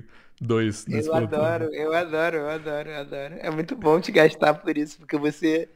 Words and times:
Biga. 0.00 0.26
Dois. 0.38 0.84
Eu 0.88 1.14
adoro, 1.14 1.64
eu 1.74 1.94
adoro, 1.94 2.36
eu 2.36 2.48
adoro, 2.50 2.90
eu 2.90 2.96
adoro. 3.00 3.34
É 3.38 3.50
muito 3.50 3.74
bom 3.74 3.98
te 4.00 4.12
gastar 4.12 4.52
por 4.54 4.76
isso, 4.76 4.98
porque 4.98 5.16
você 5.16 5.66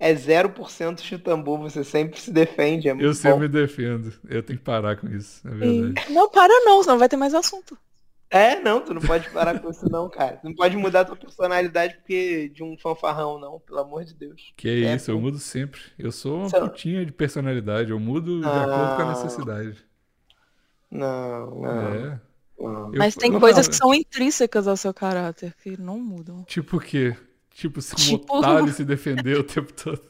é 0.00 0.12
0% 0.12 1.00
chutambu, 1.00 1.56
você 1.58 1.84
sempre 1.84 2.20
se 2.20 2.32
defende. 2.32 2.88
É 2.88 2.94
muito 2.94 3.04
eu 3.04 3.10
bom. 3.10 3.14
sempre 3.14 3.40
me 3.40 3.48
defendo. 3.48 4.12
Eu 4.28 4.42
tenho 4.42 4.58
que 4.58 4.64
parar 4.64 4.96
com 4.96 5.06
isso, 5.08 5.46
é 5.46 5.50
verdade. 5.52 6.12
Não, 6.12 6.28
para 6.28 6.52
não, 6.64 6.82
senão 6.82 6.98
vai 6.98 7.08
ter 7.08 7.16
mais 7.16 7.32
assunto. 7.32 7.78
É, 8.30 8.60
não, 8.60 8.80
tu 8.80 8.92
não 8.92 9.00
pode 9.00 9.30
parar 9.30 9.58
com 9.58 9.70
isso 9.70 9.88
não, 9.88 10.10
cara. 10.10 10.36
Tu 10.36 10.44
não 10.48 10.54
pode 10.54 10.76
mudar 10.76 11.04
tua 11.04 11.16
personalidade 11.16 11.94
porque 11.96 12.50
de 12.50 12.62
um 12.62 12.76
fanfarrão, 12.76 13.38
não, 13.40 13.58
pelo 13.60 13.78
amor 13.78 14.04
de 14.04 14.14
Deus. 14.14 14.52
Que 14.56 14.68
é 14.68 14.94
isso, 14.94 15.10
eu 15.10 15.18
mudo 15.20 15.38
sempre. 15.38 15.80
Eu 15.98 16.10
sou 16.12 16.40
uma 16.40 16.48
Você- 16.50 16.60
putinha 16.60 17.06
de 17.06 17.12
personalidade, 17.12 17.90
eu 17.90 17.98
mudo 18.00 18.40
de 18.40 18.46
acordo 18.46 18.96
com 18.96 19.02
a 19.02 19.08
necessidade. 19.10 19.78
Não, 20.90 21.50
não. 21.60 21.94
É. 21.94 22.20
Eu- 22.58 22.90
Mas 22.96 23.14
tem 23.14 23.30
não, 23.30 23.38
coisas 23.40 23.66
não, 23.66 23.70
que 23.70 23.76
são 23.76 23.94
intrínsecas 23.94 24.66
ao 24.66 24.76
seu 24.76 24.92
caráter, 24.92 25.54
que 25.62 25.80
não 25.80 25.98
mudam. 26.00 26.42
Tipo 26.44 26.76
o 26.78 26.80
quê? 26.80 27.16
Tipo, 27.54 27.80
se 27.80 27.92
um 27.94 28.18
Tipo- 28.18 28.38
otário 28.38 28.70
se 28.72 28.84
defender 28.84 29.38
o 29.38 29.44
tempo 29.44 29.72
todo. 29.72 30.00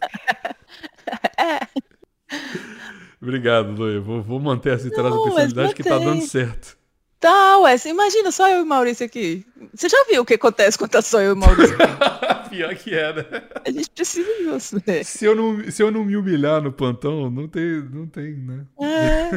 Obrigado, 3.21 3.71
Luia. 3.73 4.01
Vou, 4.01 4.23
vou 4.23 4.39
manter 4.41 4.75
essa 4.75 4.89
personalidade 4.91 5.75
que 5.75 5.83
tá 5.83 5.99
dando 5.99 6.23
certo. 6.27 6.77
Tá, 7.21 7.59
ué, 7.59 7.75
imagina 7.87 8.31
só 8.31 8.49
eu 8.49 8.63
e 8.63 8.65
Maurício 8.65 9.05
aqui. 9.05 9.45
Você 9.75 9.89
já 9.89 10.05
viu 10.09 10.23
o 10.23 10.25
que 10.25 10.35
acontece 10.35 10.79
quando 10.79 10.93
tá 10.93 11.03
só 11.03 11.21
eu 11.21 11.33
e 11.33 11.35
Maurício? 11.35 11.77
Pior 12.49 12.75
que 12.77 12.95
era. 12.95 13.51
A 13.67 13.71
gente 13.71 13.91
precisa 13.91 14.29
de 14.37 14.45
você. 14.45 15.03
Se 15.03 15.25
eu, 15.25 15.35
não, 15.35 15.69
se 15.71 15.83
eu 15.83 15.91
não 15.91 16.05
me 16.05 16.17
humilhar 16.17 16.63
no 16.63 16.73
plantão, 16.73 17.29
não 17.29 17.49
tem, 17.49 17.83
não 17.91 18.07
tem 18.07 18.35
né? 18.35 18.65
É. 18.81 19.31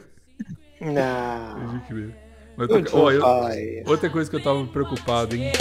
Não. 0.84 1.58
Mas 1.72 1.88
Tô- 2.56 2.98
ó, 2.98 3.10
eu- 3.10 3.22
outra 3.86 4.08
coisa 4.08 4.30
que 4.30 4.36
eu 4.36 4.42
tava 4.42 4.64
preocupado, 4.66 5.34
hein? 5.34 5.52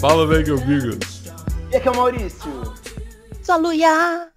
Fala, 0.00 0.26
velho, 0.26 0.60
amigo. 0.60 0.98
E 1.70 1.76
aqui 1.76 1.88
é 1.88 1.90
o 1.90 1.96
Maurício. 1.96 2.74
Só 3.42 3.56
Luia. 3.56 4.28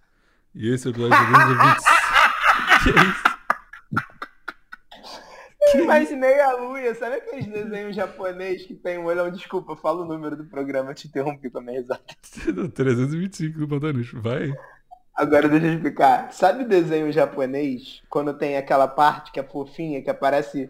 E 0.53 0.73
esse 0.73 0.87
é 0.87 0.91
o 0.91 0.93
episódio 0.93 1.17
número 1.27 1.49
20. 1.49 2.83
que 2.83 2.89
é 2.89 3.03
isso? 3.03 3.24
Eu 5.73 5.83
imaginei 5.83 6.39
a 6.39 6.53
Luia, 6.55 6.93
sabe 6.95 7.15
aqueles 7.15 7.47
desenhos 7.47 7.95
japonês 7.95 8.63
que 8.65 8.73
tem 8.75 8.97
um 8.97 9.05
olhão? 9.05 9.29
Desculpa, 9.31 9.73
eu 9.73 9.77
falo 9.77 10.03
o 10.03 10.05
número 10.07 10.35
do 10.35 10.45
programa, 10.45 10.91
eu 10.91 10.95
te 10.95 11.07
interrompi 11.07 11.49
com 11.49 11.57
a 11.57 11.61
minha 11.61 11.79
risada. 11.79 12.01
325 12.73 13.59
do 13.59 13.67
Pantanucho. 13.67 14.21
Vai. 14.21 14.53
Agora 15.15 15.47
deixa 15.47 15.65
eu 15.67 15.73
explicar. 15.73 16.31
Sabe 16.33 16.65
desenho 16.65 17.11
japonês, 17.11 18.01
quando 18.09 18.33
tem 18.33 18.57
aquela 18.57 18.87
parte 18.87 19.31
que 19.31 19.39
é 19.39 19.43
fofinha, 19.43 20.01
que 20.01 20.09
aparece 20.09 20.69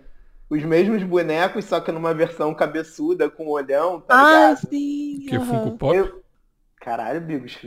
os 0.49 0.63
mesmos 0.63 1.01
bonecos, 1.03 1.66
só 1.66 1.79
que 1.79 1.91
numa 1.91 2.13
versão 2.13 2.53
cabeçuda, 2.53 3.29
com 3.29 3.47
olhão, 3.47 3.99
tá 4.01 4.16
Ah, 4.16 4.49
ligado? 4.51 4.69
sim. 4.69 5.25
Que 5.27 5.35
é. 5.35 5.39
Funko 5.39 5.77
Pop? 5.77 5.95
Eu... 5.97 6.23
Caralho, 6.79 7.19
Bigos, 7.19 7.57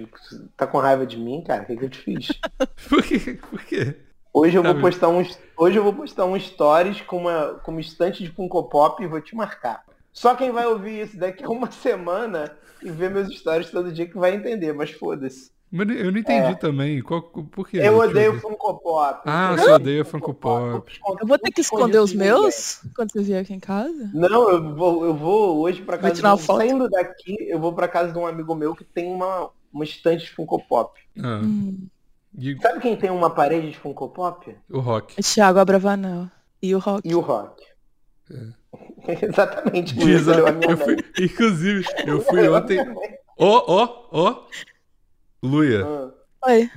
tá 0.57 0.65
com 0.65 0.79
raiva 0.79 1.05
de 1.05 1.17
mim, 1.17 1.43
cara? 1.45 1.65
O 1.65 1.67
que, 1.67 1.77
que 1.77 1.85
eu 1.87 1.91
te 1.91 1.99
fiz? 1.99 2.29
Por 2.89 3.03
quê? 3.03 3.19
Por 3.51 3.65
quê? 3.65 3.97
Hoje 4.39 4.57
eu 4.57 4.63
vou 4.63 4.75
postar 4.81 5.09
uns. 5.09 5.39
Hoje 5.57 5.77
eu 5.79 5.83
vou 5.83 5.93
postar 5.93 6.25
um 6.25 6.39
stories 6.39 7.01
com 7.03 7.17
uma, 7.19 7.55
com 7.65 7.73
uma 7.73 7.81
estante 7.81 8.23
de 8.23 8.31
Funko 8.31 8.63
Pop 8.69 9.03
e 9.03 9.07
vou 9.07 9.21
te 9.21 9.35
marcar. 9.35 9.83
Só 10.13 10.35
quem 10.35 10.53
vai 10.53 10.67
ouvir 10.67 11.03
isso 11.03 11.19
daqui 11.19 11.45
a 11.45 11.49
uma 11.49 11.71
semana 11.73 12.53
e 12.83 12.91
ver 12.91 13.11
meus 13.11 13.35
stories 13.37 13.71
todo 13.71 13.91
dia 13.93 14.07
que 14.07 14.17
vai 14.17 14.35
entender, 14.35 14.73
mas 14.73 14.91
foda-se. 14.93 15.51
Mas 15.71 15.89
eu 15.91 16.11
não 16.11 16.19
entendi 16.19 16.59
também. 16.59 17.03
Qual, 17.03 17.21
por 17.21 17.69
quê? 17.69 17.79
Eu 17.83 17.99
odeio 17.99 18.33
ver. 18.33 18.41
Funko 18.41 18.79
Pop. 18.79 19.21
Ah, 19.27 19.55
você 19.55 19.71
odeia 19.71 20.05
Funko 20.05 20.33
Pop. 20.33 20.99
Eu 21.21 21.27
vou 21.27 21.39
ter 21.39 21.51
que 21.51 21.61
esconder 21.61 21.99
os 21.99 22.15
meus 22.15 22.81
quando 22.97 23.13
você 23.13 23.23
vier 23.23 23.43
aqui 23.43 23.53
em 23.53 23.61
casa? 23.61 24.11
Não, 24.15 24.49
eu 24.49 24.75
vou, 24.75 25.05
eu 25.05 25.15
vou 25.15 25.59
hoje 25.59 25.83
pra 25.83 25.97
Vai 25.97 26.11
casa 26.11 26.15
tirar 26.15 26.31
uma 26.31 26.37
de 26.37 26.43
um, 26.43 26.47
foto? 26.47 26.57
saindo 26.59 26.89
daqui, 26.89 27.37
eu 27.49 27.59
vou 27.61 27.75
pra 27.75 27.87
casa 27.87 28.13
de 28.13 28.19
um 28.19 28.27
amigo 28.27 28.55
meu 28.55 28.75
que 28.75 28.85
tem 28.85 29.13
uma, 29.13 29.51
uma 29.71 29.85
estante 29.85 30.25
de 30.25 30.31
Funko 30.31 30.59
Pop. 30.67 30.99
Ah, 31.23 31.41
Hum. 31.43 31.87
E 32.39 32.57
Sabe 32.61 32.81
quem 32.81 32.97
tem 32.97 33.11
uma 33.11 33.31
parede 33.31 33.71
de 33.71 33.79
Funko 33.79 34.09
Pop? 34.09 34.55
o 34.71 34.81
Rock. 34.81 35.23
Thiago 35.23 35.59
Abravanel. 35.59 36.29
E 36.63 36.75
o 36.75 36.79
Rock. 36.79 37.09
E 37.09 37.15
o 37.15 37.21
Rock. 37.21 37.63
É. 38.31 38.59
Exatamente. 39.27 39.95
é 39.99 40.71
eu 40.71 40.77
fui, 40.77 40.97
inclusive, 41.21 41.87
eu 42.07 42.21
fui 42.23 42.49
ontem. 42.49 42.79
Ó, 43.39 43.65
ó, 43.67 44.09
ó. 44.13 44.47
Luia, 45.43 45.85
Ah. 45.87 46.11
Oi. 46.51 46.71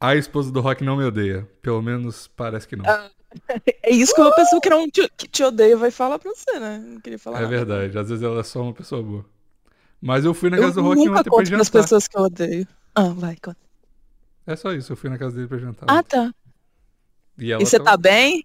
a 0.00 0.16
esposa 0.16 0.50
do 0.52 0.60
Rock 0.60 0.82
não 0.84 0.96
me 0.96 1.04
odeia. 1.04 1.48
Pelo 1.62 1.80
menos 1.82 2.28
parece 2.28 2.66
que 2.68 2.76
não. 2.76 2.84
É 2.84 3.90
isso 3.90 4.14
que 4.14 4.20
uma 4.20 4.34
pessoa 4.34 4.60
que 4.60 4.70
não 4.70 4.88
te, 4.90 5.08
que 5.16 5.28
te 5.28 5.44
odeia 5.44 5.76
vai 5.76 5.90
falar 5.90 6.18
pra 6.18 6.30
você, 6.32 6.58
né? 6.58 6.82
Não 6.84 7.00
queria 7.00 7.18
falar 7.18 7.38
É 7.38 7.42
nada. 7.42 7.56
verdade, 7.56 7.98
às 7.98 8.08
vezes 8.08 8.24
ela 8.24 8.40
é 8.40 8.42
só 8.42 8.62
uma 8.62 8.72
pessoa 8.72 9.02
boa. 9.02 9.24
Mas 10.00 10.24
eu 10.24 10.32
fui 10.34 10.48
na 10.50 10.56
Eu 10.56 10.62
casa 10.62 10.74
do 10.76 10.82
Rock 10.82 10.96
nunca 10.98 11.10
ontem 11.12 11.22
pra 11.24 11.30
conto 11.30 11.48
pras 11.48 11.66
jantar. 11.66 11.82
pessoas 11.82 12.08
que 12.08 12.16
eu 12.18 12.22
odeio. 12.22 12.66
Ah, 12.94 13.08
vai, 13.10 13.36
conta. 13.36 13.56
É 14.48 14.56
só 14.56 14.72
isso, 14.72 14.92
eu 14.92 14.96
fui 14.96 15.10
na 15.10 15.18
casa 15.18 15.36
dele 15.36 15.46
pra 15.48 15.58
jantar. 15.58 15.86
Ah, 15.88 16.02
tá. 16.02 16.32
e 17.36 17.52
ela 17.52 17.62
E 17.62 17.66
você 17.66 17.76
tava- 17.78 17.90
tá 17.90 17.96
bem? 17.98 18.44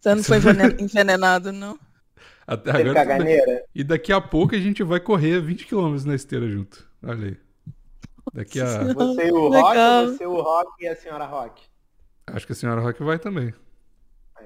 Você 0.00 0.14
não 0.14 0.22
foi 0.22 0.36
envenen- 0.38 0.76
envenenado, 0.78 1.52
não? 1.52 1.78
Até 2.46 2.72
Teve 2.72 2.90
agora. 2.90 2.94
bem. 2.94 3.06
caganeira? 3.06 3.64
E 3.74 3.82
daqui 3.82 4.12
a 4.12 4.20
pouco 4.20 4.54
a 4.54 4.58
gente 4.58 4.82
vai 4.82 5.00
correr 5.00 5.40
20 5.40 5.66
km 5.66 5.96
na 6.04 6.14
esteira 6.14 6.46
junto. 6.50 6.86
Olha 7.02 7.28
aí. 7.28 7.36
Daqui 8.34 8.60
a. 8.60 8.66
Você 8.94 9.28
e 9.28 9.32
o 9.32 9.48
Legal. 9.48 10.04
Rock, 10.06 10.16
você, 10.18 10.26
o 10.26 10.40
Rock 10.42 10.84
e 10.84 10.88
a 10.88 10.96
senhora 10.96 11.24
Rock. 11.24 11.62
Acho 12.26 12.46
que 12.46 12.52
a 12.52 12.56
senhora 12.56 12.80
Rock 12.82 13.02
vai 13.02 13.18
também. 13.18 13.54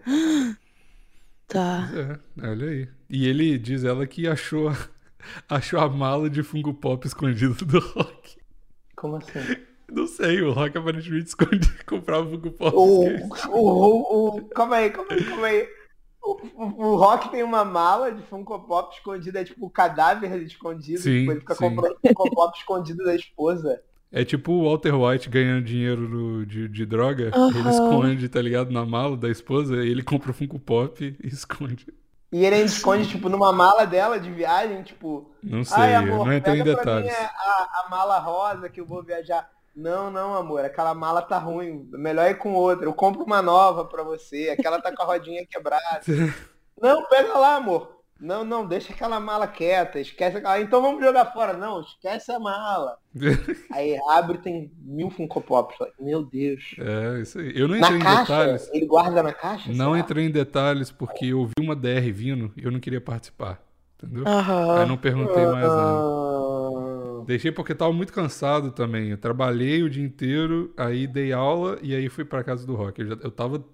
Tá. 1.46 1.88
É, 2.38 2.46
olha 2.46 2.68
aí. 2.68 2.88
E 3.08 3.26
ele 3.26 3.58
diz 3.58 3.82
ela 3.84 4.06
que 4.06 4.28
achou, 4.28 4.70
achou 5.48 5.80
a 5.80 5.88
mala 5.88 6.28
de 6.28 6.42
Funko 6.42 6.74
Pop 6.74 7.06
escondida 7.06 7.54
do 7.64 7.78
Rock. 7.80 8.38
Como 8.96 9.16
assim? 9.16 9.38
Não 9.90 10.06
sei, 10.06 10.42
o 10.42 10.52
Rock 10.52 10.76
aparentemente 10.76 11.28
escondia, 11.28 11.70
comprava 11.86 12.28
Funko 12.28 12.50
Pop. 12.50 12.76
O, 12.76 13.06
o, 13.50 13.58
o, 13.58 14.36
o- 14.36 14.42
calma 14.50 14.76
aí, 14.76 14.90
calma 14.90 15.12
aí, 15.12 15.24
calma 15.24 15.46
aí. 15.46 15.68
O, 16.22 16.32
o, 16.54 16.86
o 16.88 16.96
Rock 16.96 17.30
tem 17.30 17.42
uma 17.42 17.64
mala 17.64 18.12
de 18.12 18.22
Funko 18.22 18.58
Pop 18.60 18.94
escondida, 18.94 19.40
é 19.40 19.44
tipo 19.44 19.64
o 19.66 19.70
cadáver 19.70 20.42
escondido. 20.42 21.00
Sim, 21.00 21.20
tipo, 21.20 21.32
ele 21.32 21.40
fica 21.40 21.54
sim. 21.54 21.60
comprando 21.70 21.96
Funko 22.06 22.30
Pop 22.34 22.58
escondido 22.58 23.04
da 23.04 23.14
esposa. 23.14 23.80
É 24.12 24.24
tipo 24.24 24.52
o 24.52 24.64
Walter 24.64 24.94
White 24.94 25.28
ganhando 25.30 25.64
dinheiro 25.64 26.08
no- 26.08 26.44
de, 26.44 26.68
de 26.68 26.84
droga. 26.86 27.24
Ele 27.34 27.34
Aham. 27.60 27.70
esconde, 27.70 28.28
tá 28.28 28.42
ligado? 28.42 28.70
Na 28.70 28.84
mala 28.84 29.16
da 29.16 29.28
esposa, 29.30 29.76
e 29.84 29.88
ele 29.88 30.02
compra 30.02 30.30
o 30.30 30.34
Funko 30.34 30.58
Pop 30.58 31.02
e 31.02 31.16
esconde. 31.26 31.86
E 32.30 32.44
ele 32.44 32.56
ainda 32.56 32.66
esconde, 32.66 33.08
tipo, 33.08 33.30
numa 33.30 33.52
mala 33.54 33.86
dela 33.86 34.20
de 34.20 34.30
viagem, 34.30 34.82
tipo, 34.82 35.30
Não 35.42 35.64
sei, 35.64 35.94
amor, 35.94 36.26
não 36.26 36.32
entrei 36.34 36.60
em 36.60 36.64
pega 36.64 36.76
pra 36.82 36.96
mim 36.96 37.02
detalhes. 37.06 37.30
a, 37.34 37.84
a 37.86 37.90
mala 37.90 38.18
rosa 38.18 38.68
que 38.68 38.78
eu 38.80 38.84
vou 38.84 39.02
viajar. 39.02 39.50
Não, 39.78 40.10
não, 40.10 40.34
amor, 40.34 40.64
aquela 40.64 40.92
mala 40.92 41.22
tá 41.22 41.38
ruim. 41.38 41.88
Melhor 41.92 42.28
ir 42.28 42.36
com 42.36 42.52
outra. 42.52 42.84
Eu 42.84 42.92
compro 42.92 43.22
uma 43.22 43.40
nova 43.40 43.84
pra 43.84 44.02
você. 44.02 44.48
Aquela 44.50 44.82
tá 44.82 44.92
com 44.92 45.00
a 45.02 45.06
rodinha 45.06 45.46
quebrada. 45.46 46.00
Não, 46.80 47.04
pega 47.06 47.36
lá, 47.36 47.56
amor. 47.56 47.96
Não, 48.20 48.44
não, 48.44 48.64
deixa 48.66 48.92
aquela 48.92 49.18
mala 49.18 49.48
quieta, 49.48 49.98
esquece 49.98 50.36
aquela. 50.36 50.60
Então 50.60 50.80
vamos 50.80 51.04
jogar 51.04 51.26
fora. 51.32 51.52
Não, 51.54 51.80
esquece 51.80 52.30
a 52.30 52.38
mala. 52.38 52.96
Aí 53.72 53.96
abre 54.10 54.38
tem 54.38 54.72
mil 54.80 55.10
Funko 55.10 55.40
Pops. 55.40 55.76
Meu 55.98 56.24
Deus. 56.24 56.76
É, 56.78 57.20
isso 57.20 57.38
aí. 57.40 57.52
Eu 57.56 57.66
não 57.66 57.76
entrei 57.76 57.98
Na 57.98 57.98
em 57.98 58.02
caixa? 58.02 58.20
detalhes. 58.22 58.70
Ele 58.72 58.86
guarda 58.86 59.22
na 59.24 59.32
caixa? 59.32 59.72
Não 59.72 59.92
será? 59.92 59.98
entrei 59.98 60.26
em 60.26 60.30
detalhes 60.30 60.90
porque 60.92 61.26
eu 61.26 61.46
vi 61.46 61.52
uma 61.60 61.74
DR 61.74 62.12
vindo 62.12 62.52
e 62.56 62.64
eu 62.64 62.70
não 62.70 62.78
queria 62.80 63.00
participar. 63.00 63.60
Entendeu? 63.96 64.24
Ah. 64.26 64.80
Aí 64.80 64.88
não 64.88 64.96
perguntei 64.96 65.44
mais 65.46 65.66
nada. 65.66 66.97
Deixei 67.24 67.50
porque 67.52 67.74
tava 67.74 67.92
muito 67.92 68.12
cansado 68.12 68.70
também. 68.72 69.08
Eu 69.10 69.18
trabalhei 69.18 69.82
o 69.82 69.90
dia 69.90 70.04
inteiro, 70.04 70.72
aí 70.76 71.06
dei 71.06 71.32
aula 71.32 71.78
e 71.82 71.94
aí 71.94 72.08
fui 72.08 72.24
pra 72.24 72.42
casa 72.44 72.66
do 72.66 72.74
Rock. 72.74 73.00
Eu, 73.00 73.06
já, 73.08 73.14
eu 73.22 73.30
tava 73.30 73.64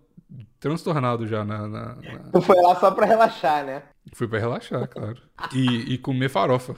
transtornado 0.59 1.27
já 1.27 1.45
na, 1.45 1.67
na- 1.69 1.95
na- 1.97 2.31
Tu 2.33 2.41
foi 2.41 2.61
lá 2.61 2.75
só 2.77 2.91
pra 2.91 3.07
relaxar, 3.07 3.65
né? 3.65 3.83
Fui 4.13 4.27
pra 4.27 4.39
relaxar, 4.39 4.89
claro. 4.89 5.17
E, 5.53 5.95
e 5.95 5.99
comer 5.99 6.29
farofa. 6.29 6.75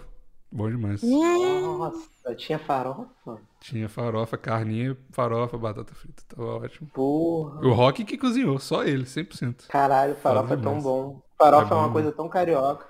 Bom 0.50 0.70
demais. 0.70 1.02
Nossa, 1.02 2.34
tinha 2.36 2.58
farofa? 2.58 3.38
Tinha 3.60 3.88
farofa, 3.88 4.36
carninha, 4.38 4.96
farofa, 5.10 5.58
batata 5.58 5.94
frita. 5.94 6.22
Tava 6.28 6.56
ótimo. 6.58 6.88
Porra. 6.94 7.60
O 7.66 7.72
Rock 7.72 8.04
que 8.04 8.16
cozinhou, 8.16 8.58
só 8.58 8.84
ele, 8.84 9.04
100%. 9.04 9.66
Caralho, 9.68 10.14
farofa 10.16 10.54
é 10.54 10.56
tão 10.56 10.78
demais. 10.78 10.84
bom. 10.84 11.20
Farofa 11.38 11.74
É 11.74 11.76
é, 11.76 11.80
uma 11.80 11.86
bom, 11.88 11.92
coisa 11.92 12.12
tão 12.12 12.28
carioca. 12.28 12.86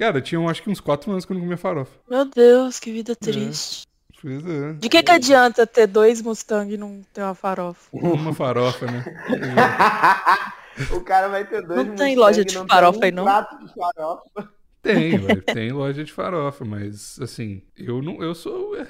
Cara, 0.00 0.18
tinha 0.22 0.40
acho 0.48 0.62
que 0.62 0.70
uns 0.70 0.80
4 0.80 1.10
anos 1.12 1.26
que 1.26 1.32
eu 1.32 1.34
não 1.34 1.42
comia 1.42 1.58
farofa. 1.58 1.92
meu 2.08 2.24
Deus, 2.24 2.80
que 2.80 2.90
vida 2.90 3.14
triste. 3.14 3.86
Pois 4.22 4.42
é. 4.46 4.72
De 4.72 4.88
que 4.88 5.02
que 5.02 5.10
adianta 5.10 5.66
ter 5.66 5.86
dois 5.86 6.22
Mustang 6.22 6.72
e 6.72 6.78
não 6.78 7.02
ter 7.12 7.20
uma 7.22 7.34
farofa? 7.34 7.86
Uma 7.92 8.32
farofa, 8.32 8.86
né? 8.86 9.04
o 10.96 11.00
cara 11.02 11.28
vai 11.28 11.44
ter 11.46 11.60
dois 11.66 11.86
Não 11.86 11.96
tem 11.96 12.14
Mustang, 12.14 12.16
loja 12.16 12.44
de 12.46 12.54
não 12.54 12.66
farofa 12.66 12.98
tem 12.98 13.08
aí, 13.08 13.12
um 13.12 13.16
não? 13.16 13.24
prato 13.24 13.58
de 13.58 13.74
farofa. 13.74 14.52
Tem, 14.82 15.18
velho, 15.20 15.42
tem 15.42 15.70
loja 15.70 16.02
de 16.02 16.12
farofa, 16.12 16.64
mas 16.64 17.18
assim, 17.20 17.62
eu 17.76 18.00
não, 18.00 18.22
eu 18.22 18.34
sou 18.34 18.74
é, 18.78 18.86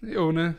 eu, 0.00 0.30
né? 0.32 0.54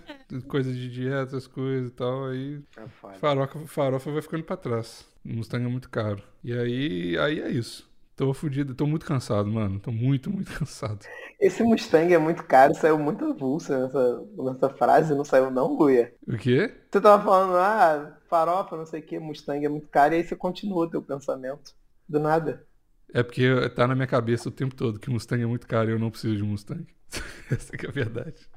Coisa 0.50 0.74
de 0.74 0.90
dieta, 0.90 1.38
essas 1.38 1.48
coisas 1.48 1.92
e 1.92 1.94
tal, 1.94 2.26
aí 2.26 2.60
É 2.76 2.86
foda. 3.00 3.14
farofa, 3.14 3.60
farofa 3.68 4.12
vai 4.12 4.22
ficando 4.22 4.44
pra 4.44 4.58
trás. 4.58 5.06
O 5.26 5.30
Mustang 5.30 5.64
é 5.64 5.70
muito 5.70 5.90
caro. 5.90 6.22
E 6.44 6.52
aí, 6.52 7.18
aí 7.18 7.40
é 7.40 7.50
isso. 7.50 7.90
Tô 8.15 8.31
fudido, 8.33 8.75
tô 8.75 8.86
muito 8.86 9.06
cansado, 9.06 9.50
mano. 9.50 9.80
Tô 9.80 9.92
muito, 9.92 10.30
muito 10.30 10.51
cansado. 10.57 11.06
Esse 11.39 11.63
Mustang 11.63 12.13
é 12.13 12.18
muito 12.18 12.44
caro, 12.44 12.75
saiu 12.75 12.98
muito 12.98 13.25
avulsa 13.25 13.86
nessa, 13.86 14.24
nessa 14.38 14.69
frase, 14.69 15.15
não 15.15 15.25
saiu 15.25 15.50
não, 15.50 15.74
Luia? 15.74 16.13
O 16.27 16.38
quê? 16.38 16.74
Você 16.92 17.01
tava 17.01 17.24
falando, 17.24 17.57
ah, 17.57 18.18
farofa, 18.30 18.77
não 18.77 18.86
sei 18.86 19.00
o 19.00 19.04
que, 19.04 19.19
Mustang 19.19 19.65
é 19.65 19.69
muito 19.69 19.88
caro, 19.88 20.13
e 20.13 20.18
aí 20.18 20.24
você 20.24 20.36
continua 20.36 20.86
o 20.86 20.89
teu 20.89 21.01
pensamento. 21.01 21.75
Do 22.07 22.19
nada. 22.19 22.65
É 23.13 23.24
porque 23.24 23.48
tá 23.69 23.88
na 23.88 23.95
minha 23.95 24.07
cabeça 24.07 24.50
o 24.50 24.51
tempo 24.51 24.75
todo 24.75 25.00
que 25.00 25.09
Mustang 25.09 25.42
é 25.42 25.45
muito 25.45 25.68
caro 25.68 25.89
e 25.89 25.94
eu 25.94 26.00
não 26.00 26.12
preciso 26.12 26.36
de 26.36 26.44
Mustang. 26.44 26.86
Essa 27.50 27.75
que 27.75 27.86
é 27.86 27.89
a 27.89 27.92
verdade. 27.92 28.48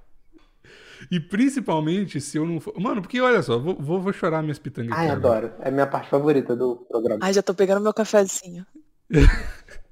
E 1.10 1.20
principalmente 1.20 2.20
se 2.20 2.38
eu 2.38 2.46
não 2.46 2.58
for. 2.58 2.74
Mano, 2.78 3.02
porque 3.02 3.20
olha 3.20 3.42
só, 3.42 3.58
vou, 3.58 3.76
vou, 3.76 4.00
vou 4.00 4.12
chorar 4.12 4.42
minhas 4.42 4.58
pitangas 4.58 4.96
Ai, 4.96 5.06
aqui 5.06 5.16
agora. 5.16 5.46
adoro. 5.48 5.62
É 5.62 5.68
a 5.68 5.70
minha 5.70 5.86
parte 5.86 6.08
favorita 6.08 6.56
do 6.56 6.76
programa. 6.88 7.20
Ai, 7.22 7.32
já 7.32 7.42
tô 7.42 7.54
pegando 7.54 7.82
meu 7.82 7.92
cafezinho. 7.92 8.66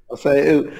Nossa, 0.08 0.36
eu, 0.38 0.70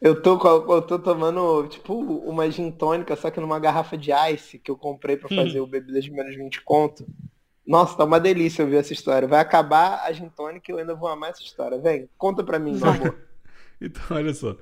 eu, 0.00 0.20
tô, 0.22 0.38
eu 0.72 0.82
tô 0.82 0.98
tomando, 0.98 1.66
tipo, 1.68 1.94
uma 1.94 2.50
gin 2.50 2.70
tônica, 2.70 3.14
só 3.16 3.30
que 3.30 3.40
numa 3.40 3.58
garrafa 3.58 3.96
de 3.96 4.10
ice 4.32 4.58
que 4.58 4.70
eu 4.70 4.76
comprei 4.76 5.16
pra 5.16 5.28
fazer 5.28 5.60
o 5.60 5.66
bebida 5.66 6.00
de 6.00 6.10
menos 6.10 6.34
20 6.34 6.62
conto. 6.62 7.06
Nossa, 7.66 7.96
tá 7.96 8.04
uma 8.04 8.18
delícia 8.18 8.64
ouvir 8.64 8.76
essa 8.78 8.92
história. 8.92 9.28
Vai 9.28 9.40
acabar 9.40 10.02
a 10.04 10.12
gin 10.12 10.28
tônica 10.28 10.70
e 10.70 10.74
eu 10.74 10.78
ainda 10.78 10.94
vou 10.94 11.08
amar 11.08 11.30
essa 11.30 11.42
história. 11.42 11.78
Vem, 11.78 12.08
conta 12.18 12.42
pra 12.42 12.58
mim, 12.58 12.76
meu 12.76 12.88
amor. 12.88 13.18
Então, 13.82 14.02
olha 14.10 14.34
só. 14.34 14.58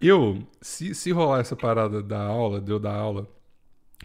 Eu, 0.00 0.38
se, 0.62 0.94
se 0.94 1.12
rolar 1.12 1.40
essa 1.40 1.54
parada 1.54 2.02
da 2.02 2.22
aula, 2.22 2.58
de 2.58 2.72
eu 2.72 2.78
dar 2.78 2.94
aula 2.94 3.28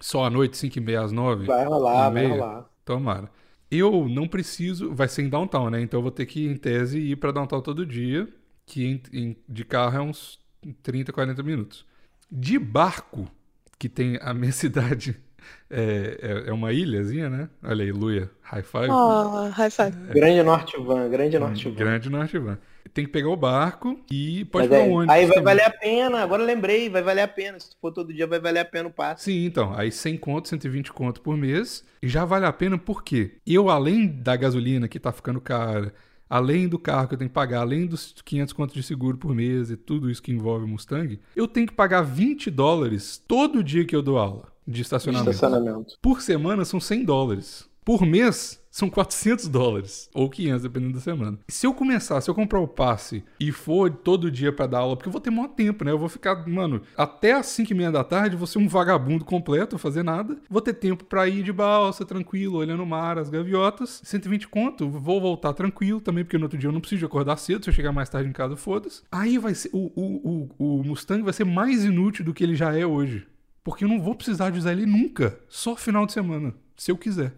só 0.02 0.26
à 0.26 0.30
noite, 0.30 0.58
5 0.58 0.78
e 0.78 0.82
meia 0.82 1.02
às 1.04 1.14
9, 1.14 1.46
Vai 1.46 1.64
rolar, 1.64 2.10
vai 2.10 2.28
meia. 2.28 2.34
rolar. 2.34 2.70
tomara. 2.84 3.32
Eu 3.72 4.08
não 4.10 4.28
preciso, 4.28 4.94
vai 4.94 5.08
ser 5.08 5.24
em 5.24 5.30
downtown, 5.30 5.70
né? 5.70 5.82
Então 5.82 6.00
eu 6.00 6.02
vou 6.04 6.12
ter 6.12 6.26
que, 6.26 6.46
em 6.48 6.58
tese, 6.58 7.00
ir 7.00 7.16
pra 7.18 7.32
downtown 7.32 7.62
todo 7.62 7.86
dia, 7.86 8.28
que 8.66 8.86
em- 8.86 9.02
em- 9.14 9.38
de 9.48 9.64
carro 9.64 9.98
é 9.98 10.02
uns 10.02 10.40
30, 10.82 11.14
40 11.14 11.44
minutos. 11.44 11.86
De 12.32 12.58
barco, 12.60 13.30
que 13.78 13.88
tem 13.90 14.18
a 14.22 14.34
minha 14.34 14.52
cidade, 14.54 15.20
é, 15.70 16.44
é, 16.46 16.50
é 16.50 16.54
uma 16.54 16.72
ilhazinha, 16.74 17.30
né? 17.30 17.50
Olha 17.64 17.84
aí, 17.84 17.92
Luia, 17.92 18.30
high 18.42 18.64
five. 18.64 18.90
Oh, 18.90 19.50
high 19.50 19.70
five. 19.70 19.92
Grande 20.14 20.44
Norte 20.44 20.78
Van, 20.80 21.10
grande 21.10 21.40
Norte 21.40 21.64
Van. 21.66 21.72
Hum, 21.72 21.76
Grande 21.76 22.10
Norte 22.10 22.38
Van. 22.38 22.58
Tem 22.94 23.06
que 23.06 23.12
pegar 23.12 23.30
o 23.30 23.36
barco 23.36 24.00
e 24.12 24.46
pode 24.46 24.68
Mas 24.68 24.70
pegar 24.70 24.84
aí, 24.84 24.90
um 24.90 24.94
ônibus 24.96 25.16
aí 25.16 25.26
vai 25.26 25.36
também. 25.36 25.44
valer 25.44 25.66
a 25.66 25.70
pena, 25.70 26.24
agora 26.24 26.42
eu 26.42 26.48
lembrei, 26.48 26.90
vai 26.90 27.04
valer 27.04 27.22
a 27.22 27.28
pena. 27.28 27.60
Se 27.60 27.70
for 27.80 27.92
todo 27.92 28.12
dia, 28.12 28.26
vai 28.26 28.40
valer 28.40 28.60
a 28.62 28.66
pena 28.66 28.90
o 28.90 28.92
passe. 28.92 29.26
Sim, 29.26 29.46
então, 29.46 29.74
aí 29.76 29.92
100 29.92 30.18
conto, 30.18 30.48
120 30.50 30.92
conto 30.92 31.22
por 31.22 31.38
mês, 31.38 31.84
e 32.02 32.08
já 32.08 32.26
vale 32.26 32.46
a 32.46 32.54
pena 32.54 32.78
porque 32.78 33.38
eu, 33.46 33.70
além 33.70 34.08
da 34.08 34.36
gasolina 34.36 34.88
que 34.88 35.00
tá 35.00 35.12
ficando 35.12 35.40
cara, 35.40 35.94
além 36.28 36.68
do 36.68 36.80
carro 36.80 37.08
que 37.08 37.14
eu 37.14 37.18
tenho 37.18 37.30
que 37.30 37.34
pagar, 37.34 37.62
além 37.62 37.86
dos 37.86 38.16
500 38.24 38.54
contos 38.54 38.74
de 38.76 38.82
seguro 38.82 39.18
por 39.18 39.36
mês 39.36 39.70
e 39.70 39.78
tudo 39.78 40.10
isso 40.10 40.22
que 40.22 40.32
envolve 40.32 40.66
o 40.66 40.68
Mustang, 40.68 41.20
eu 41.36 41.48
tenho 41.48 41.68
que 41.68 41.74
pagar 41.74 42.02
20 42.02 42.50
dólares 42.50 43.24
todo 43.28 43.64
dia 43.64 43.86
que 43.86 43.96
eu 43.96 44.02
dou 44.02 44.18
aula 44.18 44.52
de 44.70 44.82
estacionamento. 44.82 45.32
Estacionamento. 45.32 45.96
Por 46.02 46.22
semana 46.22 46.64
são 46.64 46.80
100 46.80 47.04
dólares. 47.04 47.68
Por 47.84 48.06
mês 48.06 48.64
são 48.70 48.88
400 48.88 49.48
dólares. 49.48 50.12
Ou 50.14 50.30
500, 50.30 50.62
dependendo 50.62 50.94
da 50.94 51.00
semana. 51.00 51.40
Se 51.48 51.66
eu 51.66 51.74
começar, 51.74 52.22
se 52.22 52.30
eu 52.30 52.36
comprar 52.36 52.60
o 52.60 52.68
passe 52.68 53.24
e 53.40 53.52
for 53.52 53.90
todo 53.90 54.30
dia 54.30 54.54
pra 54.54 54.68
dar 54.68 54.80
aula, 54.80 54.96
porque 54.96 55.10
eu 55.10 55.12
vou 55.12 55.20
ter 55.20 55.32
maior 55.32 55.48
tempo, 55.48 55.84
né? 55.84 55.90
Eu 55.90 55.98
vou 55.98 56.08
ficar, 56.08 56.48
mano, 56.48 56.84
até 56.96 57.34
as 57.34 57.48
5 57.48 57.72
e 57.72 57.76
meia 57.76 57.92
da 57.92 58.04
tarde, 58.04 58.36
vou 58.36 58.46
ser 58.46 58.60
um 58.60 58.68
vagabundo 58.68 59.26
completo, 59.26 59.80
fazer 59.80 60.04
nada. 60.04 60.38
Vou 60.48 60.62
ter 60.62 60.74
tempo 60.74 61.04
pra 61.04 61.28
ir 61.28 61.42
de 61.42 61.52
balsa, 61.52 62.06
tranquilo, 62.06 62.60
olhando 62.60 62.84
o 62.84 62.86
mar, 62.86 63.18
as 63.18 63.30
gaviotas. 63.30 64.02
120 64.04 64.48
conto, 64.50 64.88
vou 64.88 65.20
voltar 65.20 65.54
tranquilo 65.54 66.00
também, 66.00 66.24
porque 66.24 66.38
no 66.38 66.44
outro 66.44 66.60
dia 66.60 66.68
eu 66.68 66.74
não 66.74 66.82
preciso 66.82 67.00
de 67.00 67.06
acordar 67.06 67.38
cedo. 67.38 67.64
Se 67.64 67.72
eu 67.72 67.74
chegar 67.74 67.92
mais 67.92 68.10
tarde 68.10 68.30
em 68.30 68.34
casa, 68.34 68.56
foda-se. 68.56 69.02
Aí 69.12 69.40
vai 69.40 69.56
ser. 69.56 69.72
O, 69.74 69.92
o, 69.96 70.50
o, 70.60 70.80
o 70.80 70.84
Mustang 70.84 71.24
vai 71.24 71.34
ser 71.34 71.44
mais 71.46 71.84
inútil 71.84 72.24
do 72.24 72.36
que 72.36 72.44
ele 72.44 72.56
já 72.56 72.78
é 72.78 72.86
hoje. 72.86 73.26
Porque 73.70 73.84
eu 73.86 73.88
não 73.88 74.02
vou 74.02 74.16
precisar 74.16 74.50
de 74.50 74.58
usar 74.58 74.72
ele 74.72 74.86
nunca. 74.88 75.40
Só 75.48 75.76
final 75.76 76.06
de 76.08 76.12
semana. 76.14 76.56
Se 76.76 76.92
eu 76.92 76.98
quiser. 76.98 77.34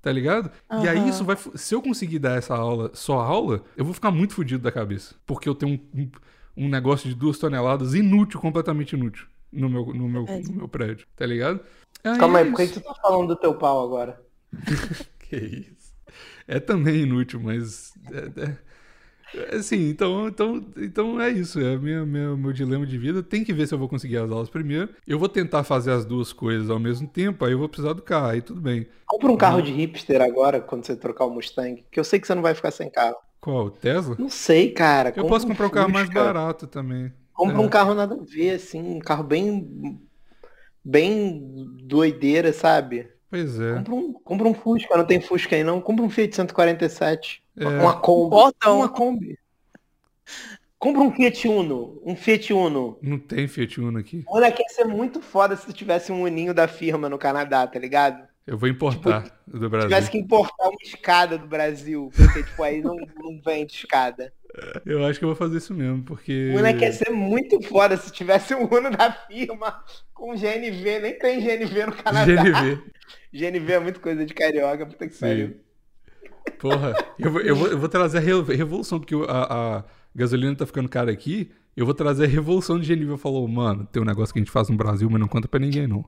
Tá 0.00 0.12
ligado? 0.12 0.48
E 0.82 0.86
aí 0.88 1.08
isso 1.08 1.24
vai. 1.24 1.36
Se 1.56 1.74
eu 1.74 1.82
conseguir 1.82 2.20
dar 2.20 2.38
essa 2.38 2.54
aula, 2.54 2.90
só 2.94 3.18
aula, 3.18 3.64
eu 3.76 3.84
vou 3.84 3.92
ficar 3.92 4.12
muito 4.12 4.34
fudido 4.34 4.62
da 4.62 4.70
cabeça. 4.70 5.16
Porque 5.26 5.48
eu 5.48 5.54
tenho 5.54 5.80
um, 5.94 6.00
um, 6.02 6.10
um 6.66 6.68
negócio 6.68 7.08
de 7.08 7.14
duas 7.16 7.38
toneladas 7.38 7.92
inútil, 7.94 8.38
completamente 8.38 8.92
inútil. 8.92 9.26
No 9.50 9.68
meu, 9.68 9.86
no 9.86 10.08
meu, 10.08 10.24
É. 10.28 10.40
no 10.42 10.52
meu 10.52 10.68
prédio. 10.68 11.06
Tá 11.16 11.26
ligado? 11.26 11.60
Calma 12.18 12.38
é 12.38 12.42
aí, 12.44 12.50
por 12.50 12.56
que 12.58 12.62
isso. 12.64 12.74
que 12.74 12.80
tu 12.80 12.84
tá 12.86 12.94
falando 13.00 13.28
do 13.28 13.36
teu 13.36 13.54
pau 13.54 13.82
agora? 13.84 14.20
Que 15.18 15.36
isso. 15.36 15.94
É 16.46 16.60
também 16.60 17.00
inútil, 17.02 17.40
mas. 17.40 17.94
É, 18.12 18.40
é- 18.42 18.58
assim, 19.52 19.88
então, 19.88 20.28
então, 20.28 20.64
então 20.76 21.20
é 21.20 21.30
isso. 21.30 21.60
É 21.60 21.76
minha, 21.76 22.04
minha, 22.04 22.36
meu 22.36 22.52
dilema 22.52 22.86
de 22.86 22.98
vida. 22.98 23.22
Tem 23.22 23.44
que 23.44 23.52
ver 23.52 23.66
se 23.66 23.74
eu 23.74 23.78
vou 23.78 23.88
conseguir 23.88 24.16
as 24.18 24.30
aulas 24.30 24.48
primeiro. 24.48 24.88
Eu 25.06 25.18
vou 25.18 25.28
tentar 25.28 25.64
fazer 25.64 25.90
as 25.92 26.04
duas 26.04 26.32
coisas 26.32 26.70
ao 26.70 26.78
mesmo 26.78 27.06
tempo, 27.08 27.44
aí 27.44 27.52
eu 27.52 27.58
vou 27.58 27.68
precisar 27.68 27.92
do 27.92 28.02
carro, 28.02 28.28
aí 28.28 28.42
tudo 28.42 28.60
bem. 28.60 28.86
Compra 29.06 29.30
um 29.30 29.36
carro 29.36 29.60
de 29.62 29.72
hipster 29.72 30.20
agora, 30.22 30.60
quando 30.60 30.84
você 30.84 30.96
trocar 30.96 31.26
o 31.26 31.30
Mustang, 31.30 31.84
que 31.90 32.00
eu 32.00 32.04
sei 32.04 32.18
que 32.20 32.26
você 32.26 32.34
não 32.34 32.42
vai 32.42 32.54
ficar 32.54 32.70
sem 32.70 32.90
carro. 32.90 33.16
Qual? 33.40 33.70
Tesla? 33.70 34.16
Não 34.18 34.30
sei, 34.30 34.70
cara. 34.72 35.12
Eu 35.14 35.26
posso 35.26 35.46
comprar 35.46 35.66
um 35.66 35.70
carro 35.70 35.90
mais 35.90 36.08
barato 36.08 36.66
também. 36.66 37.12
Compra 37.32 37.56
É. 37.56 37.60
um 37.60 37.68
carro 37.68 37.94
nada 37.94 38.14
a 38.14 38.24
ver, 38.24 38.52
assim, 38.52 38.80
um 38.96 39.00
carro 39.00 39.24
bem. 39.24 40.00
bem 40.84 41.40
doideira, 41.82 42.52
sabe? 42.52 43.08
Pois 43.34 43.58
é. 43.58 43.74
Compra 43.74 43.94
um, 43.96 44.12
compra 44.12 44.48
um 44.48 44.54
Fusca, 44.54 44.96
não 44.96 45.04
tem 45.04 45.20
Fusca 45.20 45.56
aí 45.56 45.64
não. 45.64 45.80
Compra 45.80 46.04
um 46.04 46.08
Fiat 46.08 46.36
147. 46.36 47.42
É. 47.58 47.66
Uma 47.66 47.98
Kombi. 47.98 48.30
Bota 48.30 48.70
um. 48.70 48.76
Uma 48.76 48.88
Kombi. 48.88 49.36
Compra 50.78 51.02
um 51.02 51.10
Fiat 51.10 51.48
Uno. 51.48 52.00
Um 52.06 52.14
Fiat 52.14 52.52
Uno. 52.52 52.96
Não 53.02 53.18
tem 53.18 53.48
Fiat 53.48 53.80
Uno 53.80 53.98
aqui. 53.98 54.22
Moleque, 54.28 54.62
ia 54.62 54.68
ser 54.68 54.84
muito 54.84 55.20
foda 55.20 55.56
se 55.56 55.66
tu 55.66 55.72
tivesse 55.72 56.12
um 56.12 56.22
uninho 56.22 56.54
da 56.54 56.68
firma 56.68 57.08
no 57.08 57.18
Canadá, 57.18 57.66
tá 57.66 57.76
ligado? 57.76 58.22
Eu 58.46 58.56
vou 58.56 58.68
importar 58.68 59.24
do 59.48 59.68
Brasil. 59.68 59.88
Tivesse 59.88 60.10
que 60.12 60.18
importar 60.18 60.68
uma 60.68 60.78
escada 60.80 61.36
do 61.36 61.48
Brasil, 61.48 62.12
porque, 62.14 62.44
tipo, 62.44 62.62
aí 62.62 62.80
não, 62.80 62.94
não 63.16 63.40
vende 63.44 63.74
escada. 63.74 64.32
Eu 64.86 65.04
acho 65.04 65.18
que 65.18 65.24
eu 65.24 65.30
vou 65.30 65.36
fazer 65.36 65.58
isso 65.58 65.74
mesmo, 65.74 66.04
porque. 66.04 66.50
Moleque, 66.52 66.84
ia 66.84 66.92
ser 66.92 67.10
muito 67.10 67.60
foda 67.62 67.96
se 67.96 68.12
tivesse 68.12 68.54
um 68.54 68.72
Uno 68.72 68.92
da 68.92 69.10
firma 69.10 69.82
com 70.12 70.36
GNV. 70.36 71.00
Nem 71.00 71.18
tem 71.18 71.40
GNV 71.40 71.86
no 71.86 71.92
Canadá. 71.96 72.24
GNV. 72.24 72.80
GNV 73.34 73.72
é 73.72 73.80
muito 73.80 74.00
coisa 74.00 74.24
de 74.24 74.32
carioca, 74.32 74.86
puta 74.86 75.08
que 75.08 75.18
pariu. 75.18 75.56
Porra, 76.58 76.94
eu 77.18 77.30
vou, 77.30 77.40
eu 77.40 77.56
vou, 77.56 77.68
eu 77.68 77.78
vou 77.78 77.88
trazer 77.88 78.18
a 78.18 78.20
re- 78.20 78.54
revolução, 78.54 78.98
porque 79.00 79.14
a, 79.28 79.78
a 79.78 79.84
gasolina 80.14 80.54
tá 80.54 80.66
ficando 80.66 80.88
cara 80.88 81.10
aqui. 81.10 81.50
Eu 81.76 81.84
vou 81.84 81.94
trazer 81.94 82.24
a 82.24 82.28
revolução 82.28 82.78
de 82.78 82.86
GNV. 82.94 83.16
Falou, 83.18 83.46
mano, 83.48 83.86
tem 83.90 84.00
um 84.00 84.04
negócio 84.06 84.32
que 84.32 84.38
a 84.38 84.42
gente 84.42 84.50
faz 84.52 84.68
no 84.68 84.76
Brasil, 84.76 85.08
mas 85.10 85.20
não 85.20 85.26
conta 85.28 85.48
pra 85.48 85.58
ninguém, 85.58 85.86
não. 85.86 86.04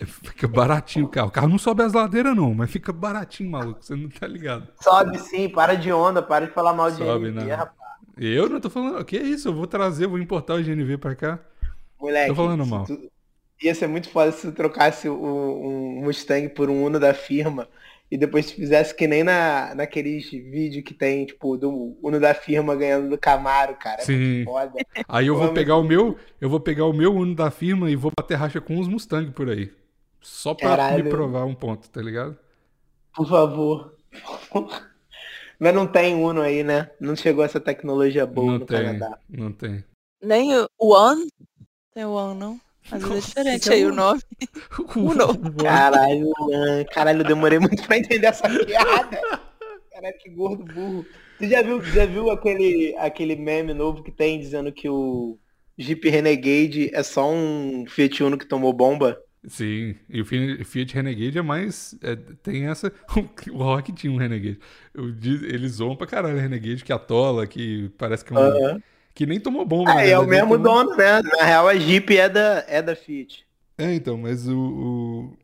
É, 0.00 0.06
Fica 0.06 0.48
baratinho 0.48 1.04
o 1.04 1.08
carro. 1.08 1.28
O 1.28 1.30
carro 1.32 1.48
não 1.48 1.58
sobe 1.58 1.82
as 1.82 1.92
ladeiras, 1.92 2.34
não, 2.34 2.54
mas 2.54 2.70
fica 2.70 2.92
baratinho, 2.92 3.50
maluco. 3.50 3.84
Você 3.84 3.94
não 3.94 4.08
tá 4.08 4.26
ligado. 4.26 4.66
Sobe 4.80 5.18
sim, 5.18 5.48
para 5.48 5.74
de 5.74 5.92
onda, 5.92 6.22
para 6.22 6.46
de 6.46 6.52
falar 6.52 6.72
mal 6.72 6.90
de 6.90 6.96
Sobe, 6.96 7.30
GNV, 7.30 7.50
não. 7.50 7.56
rapaz. 7.56 7.78
Eu 8.16 8.48
não 8.48 8.60
tô 8.60 8.70
falando. 8.70 8.98
O 9.00 9.04
que 9.04 9.16
é 9.18 9.22
isso? 9.22 9.48
Eu 9.48 9.54
vou 9.54 9.66
trazer, 9.66 10.04
eu 10.06 10.10
vou 10.10 10.18
importar 10.18 10.54
o 10.54 10.62
GNV 10.62 10.96
pra 10.98 11.14
cá. 11.14 11.38
Moleque, 12.00 12.28
Tô 12.28 12.34
falando 12.34 12.64
mal. 12.66 12.84
tu- 12.84 13.10
Ia 13.62 13.74
ser 13.74 13.86
muito 13.86 14.08
foda 14.10 14.32
se 14.32 14.42
tu 14.50 14.52
trocasse 14.52 15.08
o- 15.08 15.14
um 15.22 16.02
Mustang 16.04 16.48
por 16.50 16.68
um 16.68 16.84
Uno 16.84 16.98
da 17.00 17.14
firma 17.14 17.68
e 18.10 18.18
depois 18.18 18.46
tu 18.50 18.56
fizesse 18.56 18.94
que 18.94 19.06
nem 19.06 19.22
na, 19.24 19.74
naqueles 19.74 20.28
vídeos 20.30 20.84
que 20.84 20.92
tem, 20.92 21.24
tipo, 21.24 21.56
do 21.56 21.96
Uno 22.02 22.20
da 22.20 22.34
firma 22.34 22.74
ganhando 22.76 23.08
do 23.08 23.16
Camaro, 23.18 23.74
cara. 23.76 24.02
É 24.02 24.04
Sim. 24.04 24.16
muito 24.36 24.44
foda. 24.44 24.72
Aí 25.08 25.26
eu 25.26 25.34
vou 25.34 25.44
Vamos. 25.44 25.54
pegar 25.58 25.76
o 25.76 25.82
meu, 25.84 26.18
eu 26.40 26.50
vou 26.50 26.60
pegar 26.60 26.84
o 26.86 26.92
meu 26.92 27.14
Uno 27.14 27.34
da 27.34 27.50
firma 27.50 27.90
e 27.90 27.96
vou 27.96 28.10
bater 28.16 28.34
racha 28.34 28.60
com 28.60 28.78
os 28.78 28.88
Mustang 28.88 29.30
por 29.32 29.48
aí. 29.48 29.72
Só 30.20 30.54
pra 30.54 30.70
Caralho. 30.70 31.04
me 31.04 31.10
provar 31.10 31.44
um 31.44 31.54
ponto, 31.54 31.88
tá 31.90 32.00
ligado? 32.02 32.36
Por 33.14 33.28
favor. 33.28 33.94
Mas 35.58 35.74
não 35.74 35.86
tem 35.86 36.14
Uno 36.14 36.40
aí, 36.40 36.62
né? 36.64 36.90
Não 37.00 37.14
chegou 37.14 37.44
essa 37.44 37.60
tecnologia 37.60 38.26
boa 38.26 38.52
não 38.52 38.58
no 38.58 38.66
tem, 38.66 38.84
Canadá. 38.84 39.18
não 39.28 39.52
tem. 39.52 39.84
Nem 40.22 40.50
o 40.58 40.68
One. 40.78 41.28
Tem 41.94 42.04
o 42.04 42.10
One, 42.12 42.38
não? 42.38 42.60
Vezes 42.90 43.10
é 43.10 43.20
diferente 43.20 43.70
é 43.70 43.72
aí 43.74 43.86
o 43.86 43.94
nome. 43.94 44.20
Uno. 44.96 45.54
Caralho, 45.62 46.30
mano. 46.38 46.84
Caralho, 46.92 47.20
eu 47.20 47.24
demorei 47.26 47.58
muito 47.58 47.82
pra 47.86 47.96
entender 47.98 48.26
essa 48.26 48.48
piada. 48.48 49.20
Caralho, 49.92 50.18
que 50.18 50.30
gordo 50.30 50.64
burro. 50.64 51.06
Tu 51.38 51.48
já 51.48 51.62
viu, 51.62 51.82
já 51.82 52.06
viu 52.06 52.30
aquele, 52.30 52.94
aquele 52.98 53.36
meme 53.36 53.74
novo 53.74 54.02
que 54.02 54.12
tem 54.12 54.38
dizendo 54.38 54.70
que 54.72 54.88
o 54.88 55.38
Jeep 55.78 56.08
Renegade 56.08 56.90
é 56.94 57.02
só 57.02 57.30
um 57.32 57.84
Fiat 57.88 58.22
Uno 58.22 58.38
que 58.38 58.46
tomou 58.46 58.72
bomba? 58.72 59.18
Sim, 59.46 59.94
e 60.08 60.22
o 60.22 60.24
Fi- 60.24 60.64
Fiat 60.64 60.94
Renegade 60.94 61.36
é 61.38 61.42
mais. 61.42 61.94
é, 62.02 62.16
tem 62.42 62.66
essa. 62.66 62.92
O 63.52 63.58
Rock 63.58 63.92
tinha 63.92 64.12
um 64.12 64.16
Renegade. 64.16 64.58
Eu 64.94 65.08
eles 65.48 65.72
zoam 65.72 65.96
pra 65.96 66.06
caralho 66.06 66.36
o 66.36 66.40
Renegade, 66.40 66.84
que 66.84 66.92
atola, 66.92 67.46
que 67.46 67.90
parece 67.98 68.24
que 68.24 68.32
é 68.32 68.36
um, 68.36 68.40
Aham. 68.40 68.82
Que 69.14 69.26
nem 69.26 69.38
tomou 69.38 69.64
bomba. 69.64 69.92
Ah, 69.92 69.94
na 69.96 70.02
é 70.02 70.18
o 70.18 70.26
mesmo 70.26 70.58
tomou- 70.58 70.84
dono, 70.84 70.96
né? 70.96 71.22
Na 71.22 71.44
real, 71.44 71.68
a 71.68 71.76
Jeep 71.76 72.16
é 72.16 72.28
da, 72.28 72.64
é 72.66 72.82
da 72.82 72.96
Fiat. 72.96 73.46
É, 73.78 73.94
então, 73.94 74.18
mas 74.18 74.46
o, 74.48 74.58
o- 74.58 75.36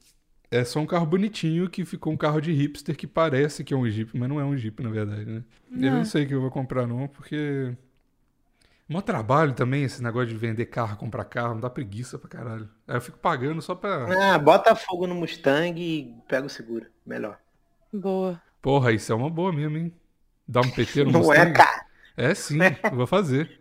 É 0.51 0.65
só 0.65 0.81
um 0.81 0.87
carro 0.87 1.07
bonitinho 1.07 1.71
que 1.71 1.85
ficou 1.85 2.13
um 2.13 2.17
carro 2.17 2.41
de 2.41 2.53
hipster 2.53 2.97
que 2.97 3.07
parece 3.07 3.63
que 3.63 3.73
é 3.73 3.77
um 3.77 3.89
Jeep, 3.89 4.11
mas 4.19 4.29
não 4.29 4.41
é 4.41 4.45
um 4.45 4.57
Jeep, 4.57 4.83
na 4.83 4.91
verdade, 4.91 5.25
né? 5.25 5.45
Eu 5.73 5.93
não 5.93 6.05
sei 6.05 6.27
que 6.27 6.35
eu 6.35 6.41
vou 6.41 6.51
comprar, 6.51 6.87
não, 6.87 7.07
porque. 7.07 7.73
Mó 8.89 9.01
trabalho 9.01 9.53
também 9.53 9.85
esse 9.85 10.03
negócio 10.03 10.27
de 10.31 10.35
vender 10.37 10.67
carro, 10.67 10.97
comprar 10.97 11.25
carro, 11.25 11.55
não 11.55 11.61
dá 11.61 11.71
preguiça 11.71 12.19
pra 12.19 12.29
caralho. 12.29 12.69
Aí 12.89 12.97
eu 12.97 13.01
fico 13.01 13.19
pagando 13.19 13.63
só 13.63 13.73
pra. 13.77 14.35
Ah, 14.35 14.37
bota 14.37 14.75
fogo 14.75 15.07
no 15.07 15.15
Mustang 15.15 15.81
e 15.81 16.13
pega 16.27 16.45
o 16.47 16.51
seguro. 16.51 16.87
Melhor. 17.07 17.39
Boa. 17.93 18.43
Porra, 18.61 18.91
isso 18.91 19.13
é 19.13 19.15
uma 19.15 19.31
boa 19.31 19.53
mesmo, 19.53 19.77
hein? 19.77 19.93
Dar 20.47 20.63
um 20.63 20.71
PT 20.71 21.05
no 21.05 21.13
Não 21.23 21.33
é, 21.33 21.39
Mustang? 21.39 21.53
cara. 21.53 21.87
É 22.17 22.35
sim, 22.35 22.59
eu 22.91 22.91
vou 22.97 23.07
fazer. 23.07 23.60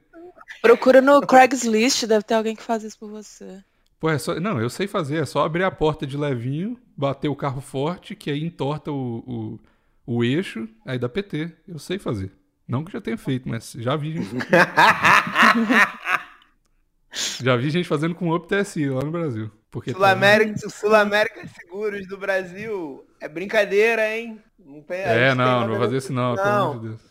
Procura 0.61 1.01
no 1.01 1.21
Craigslist, 1.21 2.05
deve 2.05 2.23
ter 2.23 2.33
alguém 2.33 2.55
que 2.55 2.63
faz 2.63 2.83
isso 2.83 2.97
por 2.99 3.09
você. 3.09 3.63
Pô, 3.99 4.09
é 4.09 4.17
só. 4.17 4.39
Não, 4.39 4.59
eu 4.61 4.69
sei 4.69 4.87
fazer, 4.87 5.21
é 5.21 5.25
só 5.25 5.43
abrir 5.45 5.63
a 5.63 5.71
porta 5.71 6.07
de 6.07 6.17
levinho, 6.17 6.77
bater 6.95 7.27
o 7.27 7.35
carro 7.35 7.61
forte, 7.61 8.15
que 8.15 8.31
aí 8.31 8.43
entorta 8.43 8.91
o, 8.91 9.59
o, 10.05 10.15
o 10.17 10.23
eixo, 10.23 10.67
aí 10.85 10.97
dá 10.97 11.09
PT. 11.09 11.51
Eu 11.67 11.79
sei 11.79 11.99
fazer. 11.99 12.31
Não 12.67 12.83
que 12.83 12.89
eu 12.89 12.93
já 12.93 13.01
tenha 13.01 13.17
feito, 13.17 13.47
mas 13.49 13.73
já 13.77 13.95
vi. 13.95 14.13
gente- 14.13 14.29
já 17.43 17.55
vi 17.55 17.69
gente 17.69 17.87
fazendo 17.87 18.15
com 18.15 18.33
Up 18.33 18.47
TSI 18.47 18.89
lá 18.89 19.01
no 19.01 19.11
Brasil. 19.11 19.51
Porque 19.71 19.91
Sul 19.91 20.03
América, 20.05 20.69
Sul 20.69 20.95
América 20.95 21.47
Seguros 21.47 22.07
do 22.07 22.17
Brasil 22.17 23.05
é 23.19 23.27
brincadeira, 23.27 24.15
hein? 24.17 24.41
Não 24.57 24.81
tem, 24.81 24.97
É, 24.97 25.33
não, 25.35 25.61
não 25.61 25.67
vou 25.69 25.77
fazer 25.77 25.97
isso 25.97 26.13
não, 26.13 26.35
com 26.35 26.41
pelo 26.43 26.55
amor 26.55 26.79
de 26.79 26.87
Deus. 26.89 27.01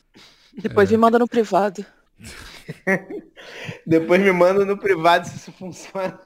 Depois 0.63 0.91
me 0.91 0.97
manda 0.97 1.19
no 1.19 1.29
privado. 1.29 1.85
Depois 3.87 4.21
me 4.21 4.33
manda 4.33 4.65
no 4.65 4.77
privado 4.77 5.27
se 5.27 5.37
isso 5.37 5.53
funciona. 5.53 6.19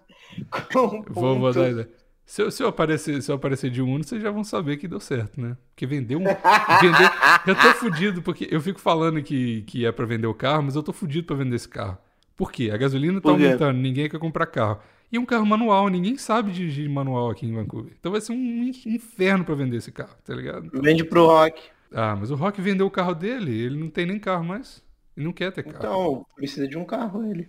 Com 0.72 1.02
Vou, 1.08 1.38
vou 1.38 1.52
dar 1.52 1.70
ideia. 1.70 1.90
Se 2.24 2.40
eu, 2.40 2.50
se, 2.50 2.62
eu 2.62 2.68
aparecer, 2.68 3.20
se 3.22 3.30
eu 3.30 3.34
aparecer 3.36 3.70
de 3.70 3.82
Uno, 3.82 4.02
vocês 4.02 4.22
já 4.22 4.30
vão 4.30 4.42
saber 4.42 4.78
que 4.78 4.88
deu 4.88 5.00
certo, 5.00 5.38
né? 5.40 5.56
Porque 5.74 5.86
vender 5.86 6.16
um. 6.16 6.20
vender, 6.24 7.10
eu 7.46 7.54
tô 7.54 7.74
fudido, 7.74 8.22
porque 8.22 8.48
eu 8.50 8.60
fico 8.60 8.80
falando 8.80 9.22
que, 9.22 9.62
que 9.62 9.84
é 9.84 9.92
pra 9.92 10.06
vender 10.06 10.26
o 10.26 10.32
carro, 10.34 10.62
mas 10.62 10.74
eu 10.74 10.82
tô 10.82 10.92
fudido 10.92 11.26
pra 11.26 11.36
vender 11.36 11.56
esse 11.56 11.68
carro. 11.68 11.98
Por 12.34 12.50
quê? 12.50 12.70
A 12.72 12.76
gasolina 12.78 13.20
tá 13.20 13.28
aumentando, 13.44 13.76
ninguém 13.78 14.08
quer 14.08 14.18
comprar 14.18 14.46
carro. 14.46 14.78
E 15.10 15.18
um 15.18 15.26
carro 15.26 15.44
manual, 15.44 15.88
ninguém 15.90 16.16
sabe 16.16 16.50
dirigir 16.52 16.88
manual 16.88 17.28
aqui 17.28 17.44
em 17.44 17.52
Vancouver. 17.52 17.92
Então 18.00 18.10
vai 18.12 18.20
ser 18.22 18.32
um 18.32 18.36
in- 18.36 18.72
inferno 18.86 19.44
pra 19.44 19.54
vender 19.54 19.76
esse 19.76 19.92
carro, 19.92 20.16
tá 20.24 20.34
ligado? 20.34 20.70
Vende 20.80 21.04
pro 21.04 21.26
Rock. 21.26 21.60
Ah, 21.92 22.16
mas 22.18 22.30
o 22.30 22.34
Rock 22.34 22.62
vendeu 22.62 22.86
o 22.86 22.90
carro 22.90 23.14
dele, 23.14 23.52
ele 23.54 23.78
não 23.78 23.90
tem 23.90 24.06
nem 24.06 24.18
carro 24.18 24.42
mais. 24.42 24.82
Ele 25.16 25.26
não 25.26 25.32
quer 25.32 25.52
ter 25.52 25.62
carro. 25.62 25.76
Então, 25.78 26.26
precisa 26.34 26.66
de 26.66 26.76
um 26.78 26.84
carro 26.84 27.24
ele. 27.30 27.48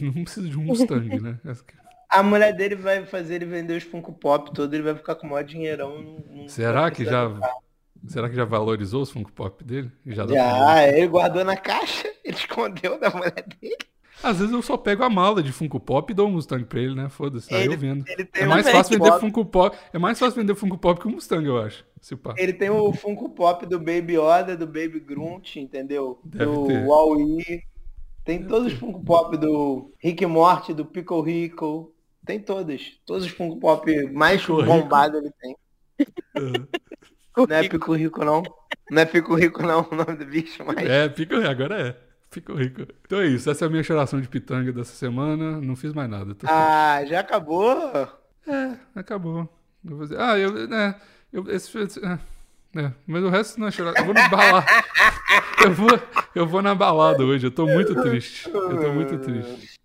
Não 0.00 0.24
precisa 0.24 0.48
de 0.48 0.58
um 0.58 0.62
Mustang, 0.62 1.20
né? 1.20 1.38
A 2.08 2.22
mulher 2.22 2.54
dele 2.54 2.76
vai 2.76 3.04
fazer 3.04 3.34
ele 3.36 3.46
vender 3.46 3.76
os 3.76 3.82
Funko 3.82 4.12
Pop 4.12 4.52
todo, 4.54 4.72
ele 4.72 4.82
vai 4.84 4.94
ficar 4.94 5.16
com 5.16 5.26
o 5.26 5.30
maior 5.30 5.42
dinheirão. 5.42 6.00
não- 6.00 6.24
não 6.42 6.48
Será 6.48 6.90
que 6.90 7.04
já. 7.04 7.28
Será 8.06 8.28
que 8.30 8.36
já 8.36 8.44
valorizou 8.44 9.02
os 9.02 9.10
Funko 9.10 9.32
Pop 9.32 9.64
dele? 9.64 9.90
Já 10.06 10.24
Já, 10.26 10.86
ele 10.86 11.08
guardou 11.08 11.44
na 11.44 11.56
caixa, 11.56 12.08
ele 12.24 12.36
escondeu 12.36 13.00
da 13.00 13.10
mulher 13.10 13.44
dele. 13.60 13.76
Às 14.22 14.38
vezes 14.38 14.52
eu 14.52 14.62
só 14.62 14.76
pego 14.76 15.02
a 15.04 15.10
mala 15.10 15.42
de 15.42 15.52
Funko 15.52 15.78
Pop 15.78 16.10
e 16.10 16.14
dou 16.14 16.26
um 16.28 16.32
Mustang 16.32 16.64
pra 16.64 16.80
ele, 16.80 16.94
né? 16.94 17.08
Foda-se, 17.08 17.54
aí 17.54 17.64
Ele- 17.64 17.74
eu 17.74 17.78
vendo. 17.78 18.04
É 18.34 18.44
um 18.44 18.48
mais 18.48 18.64
Funko 18.66 18.76
fácil 18.78 18.98
vender 18.98 19.10
Pop- 19.10 19.20
Funko 19.20 19.44
Pop. 19.44 19.76
É 19.92 19.98
mais 19.98 20.18
fácil 20.18 20.40
vender 20.40 20.54
Funko 20.54 20.78
Pop 20.78 21.00
que 21.00 21.06
o 21.06 21.10
Mustang, 21.10 21.44
eu 21.46 21.58
acho. 21.60 21.84
Se 22.00 22.16
pá. 22.16 22.34
Ele 22.38 22.52
tem 22.52 22.70
o 22.70 22.92
Funko 22.92 23.28
Pop 23.30 23.66
do 23.66 23.78
Baby 23.78 24.14
Yoda, 24.16 24.56
do 24.56 24.66
Baby 24.66 25.00
Grunt, 25.00 25.56
entendeu? 25.56 26.18
Deve 26.24 26.44
do 26.46 26.66
ter. 26.66 26.84
Wall-E. 26.86 27.62
Tem 28.24 28.42
todos 28.42 28.72
os 28.72 28.78
Funko 28.78 29.04
Pop 29.04 29.36
do 29.36 29.92
Rick 29.98 30.24
Morty, 30.26 30.72
do 30.74 30.84
Pickle 30.84 31.22
Rico. 31.22 31.92
Tem 32.24 32.40
todos. 32.40 32.98
Todos 33.04 33.24
os 33.26 33.30
Funko 33.30 33.58
Pop 33.60 34.10
mais 34.12 34.40
Rico. 34.40 34.62
bombados 34.64 35.20
ele 35.22 35.30
tem. 35.40 35.56
Não 37.36 37.56
é 37.56 37.68
Pico 37.68 37.92
Rico 37.94 38.24
não. 38.24 38.42
Não 38.90 39.02
é 39.02 39.04
Pico 39.04 39.34
Rico 39.34 39.62
não 39.62 39.86
o 39.90 39.94
nome 39.94 40.16
do 40.16 40.24
bicho, 40.24 40.64
mas... 40.64 40.78
É, 40.88 41.08
fica 41.10 41.48
agora 41.48 41.88
é. 41.88 42.05
Fica 42.36 42.52
rico. 42.52 42.82
Então 43.06 43.18
é 43.22 43.28
isso. 43.28 43.48
Essa 43.50 43.64
é 43.64 43.66
a 43.66 43.70
minha 43.70 43.82
choração 43.82 44.20
de 44.20 44.28
pitanga 44.28 44.70
dessa 44.70 44.92
semana. 44.92 45.58
Não 45.58 45.74
fiz 45.74 45.94
mais 45.94 46.10
nada. 46.10 46.34
Tô... 46.34 46.46
Ah, 46.46 47.02
já 47.06 47.20
acabou? 47.20 47.74
É, 48.46 48.76
acabou. 48.94 49.48
Ah, 50.18 50.38
eu. 50.38 50.70
É, 50.70 51.00
eu 51.32 51.48
esse, 51.50 51.78
esse- 51.78 52.04
é, 52.04 52.18
é, 52.78 52.92
mas 53.06 53.24
o 53.24 53.30
resto 53.30 53.58
não 53.58 53.68
é 53.68 53.70
chorar. 53.70 53.94
Eu 53.96 54.04
vou 54.04 54.12
no 54.12 54.28
balada. 54.28 54.66
eu, 55.64 55.72
vou, 55.72 55.88
eu 56.34 56.46
vou 56.46 56.60
na 56.60 56.74
balada 56.74 57.24
hoje. 57.24 57.46
Eu 57.46 57.50
tô 57.50 57.66
muito 57.66 57.94
triste. 58.02 58.46
Eu 58.50 58.80
tô 58.82 58.92
muito 58.92 59.18
triste. 59.18 59.80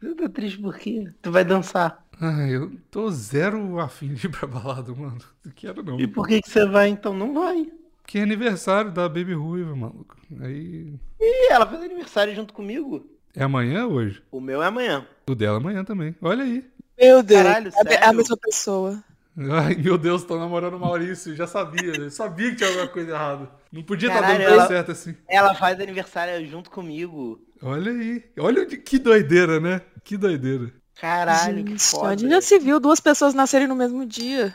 Eu 0.00 0.16
tô 0.16 0.26
triste 0.26 0.58
por 0.58 0.78
quê? 0.78 1.04
Tu 1.20 1.30
vai 1.30 1.44
dançar. 1.44 2.02
Ai, 2.18 2.56
eu 2.56 2.72
tô 2.90 3.10
zero 3.10 3.78
afim 3.78 4.14
de 4.14 4.26
ir 4.26 4.30
pra 4.30 4.48
balada, 4.48 4.94
mano. 4.94 5.18
Não 5.44 5.52
quero 5.52 5.82
não. 5.82 6.00
E 6.00 6.06
por 6.06 6.26
que 6.26 6.40
que 6.40 6.48
você 6.48 6.64
vai 6.64 6.88
então? 6.88 7.12
Não 7.12 7.34
vai. 7.34 7.70
Porque 8.10 8.18
é 8.18 8.22
aniversário 8.22 8.90
da 8.90 9.08
Baby 9.08 9.34
Ruiva, 9.34 9.76
maluco. 9.76 10.16
Aí. 10.40 10.92
Ih, 11.20 11.48
ela 11.52 11.64
fez 11.64 11.80
aniversário 11.80 12.34
junto 12.34 12.52
comigo. 12.52 13.08
É 13.36 13.44
amanhã 13.44 13.86
ou 13.86 13.92
hoje? 13.92 14.20
O 14.32 14.40
meu 14.40 14.60
é 14.60 14.66
amanhã. 14.66 15.06
O 15.28 15.34
dela 15.36 15.58
é 15.58 15.60
amanhã 15.60 15.84
também. 15.84 16.16
Olha 16.20 16.42
aí. 16.42 16.64
Meu 17.00 17.22
Deus. 17.22 17.40
Caralho, 17.40 17.68
é 17.68 17.70
a- 17.70 17.92
é 17.92 17.96
a 17.98 18.00
sério? 18.00 18.16
mesma 18.16 18.36
pessoa. 18.36 19.04
Ai, 19.38 19.76
meu 19.76 19.96
Deus, 19.96 20.24
tô 20.24 20.36
namorando 20.36 20.74
o 20.74 20.80
Maurício. 20.80 21.36
Já 21.36 21.46
sabia. 21.46 21.92
Eu 21.96 22.10
sabia 22.10 22.50
que 22.50 22.56
tinha 22.56 22.68
alguma 22.68 22.88
coisa 22.88 23.12
errada. 23.12 23.48
Não 23.70 23.84
podia 23.84 24.08
estar 24.08 24.20
Caralho, 24.22 24.38
dando 24.40 24.46
tão 24.48 24.54
ela- 24.58 24.66
certo 24.66 24.90
assim. 24.90 25.14
Ela 25.28 25.54
faz 25.54 25.78
aniversário 25.78 26.44
junto 26.48 26.68
comigo. 26.68 27.40
Olha 27.62 27.92
aí. 27.92 28.24
Olha 28.40 28.66
que 28.66 28.98
doideira, 28.98 29.60
né? 29.60 29.82
Que 30.02 30.16
doideira. 30.16 30.72
Caralho, 31.00 31.62
que 31.62 31.70
Gente, 31.70 31.82
foda. 31.84 32.08
onde 32.14 32.28
já 32.28 32.40
se 32.40 32.58
viu 32.58 32.80
duas 32.80 32.98
pessoas 32.98 33.34
nascerem 33.34 33.68
no 33.68 33.76
mesmo 33.76 34.04
dia? 34.04 34.52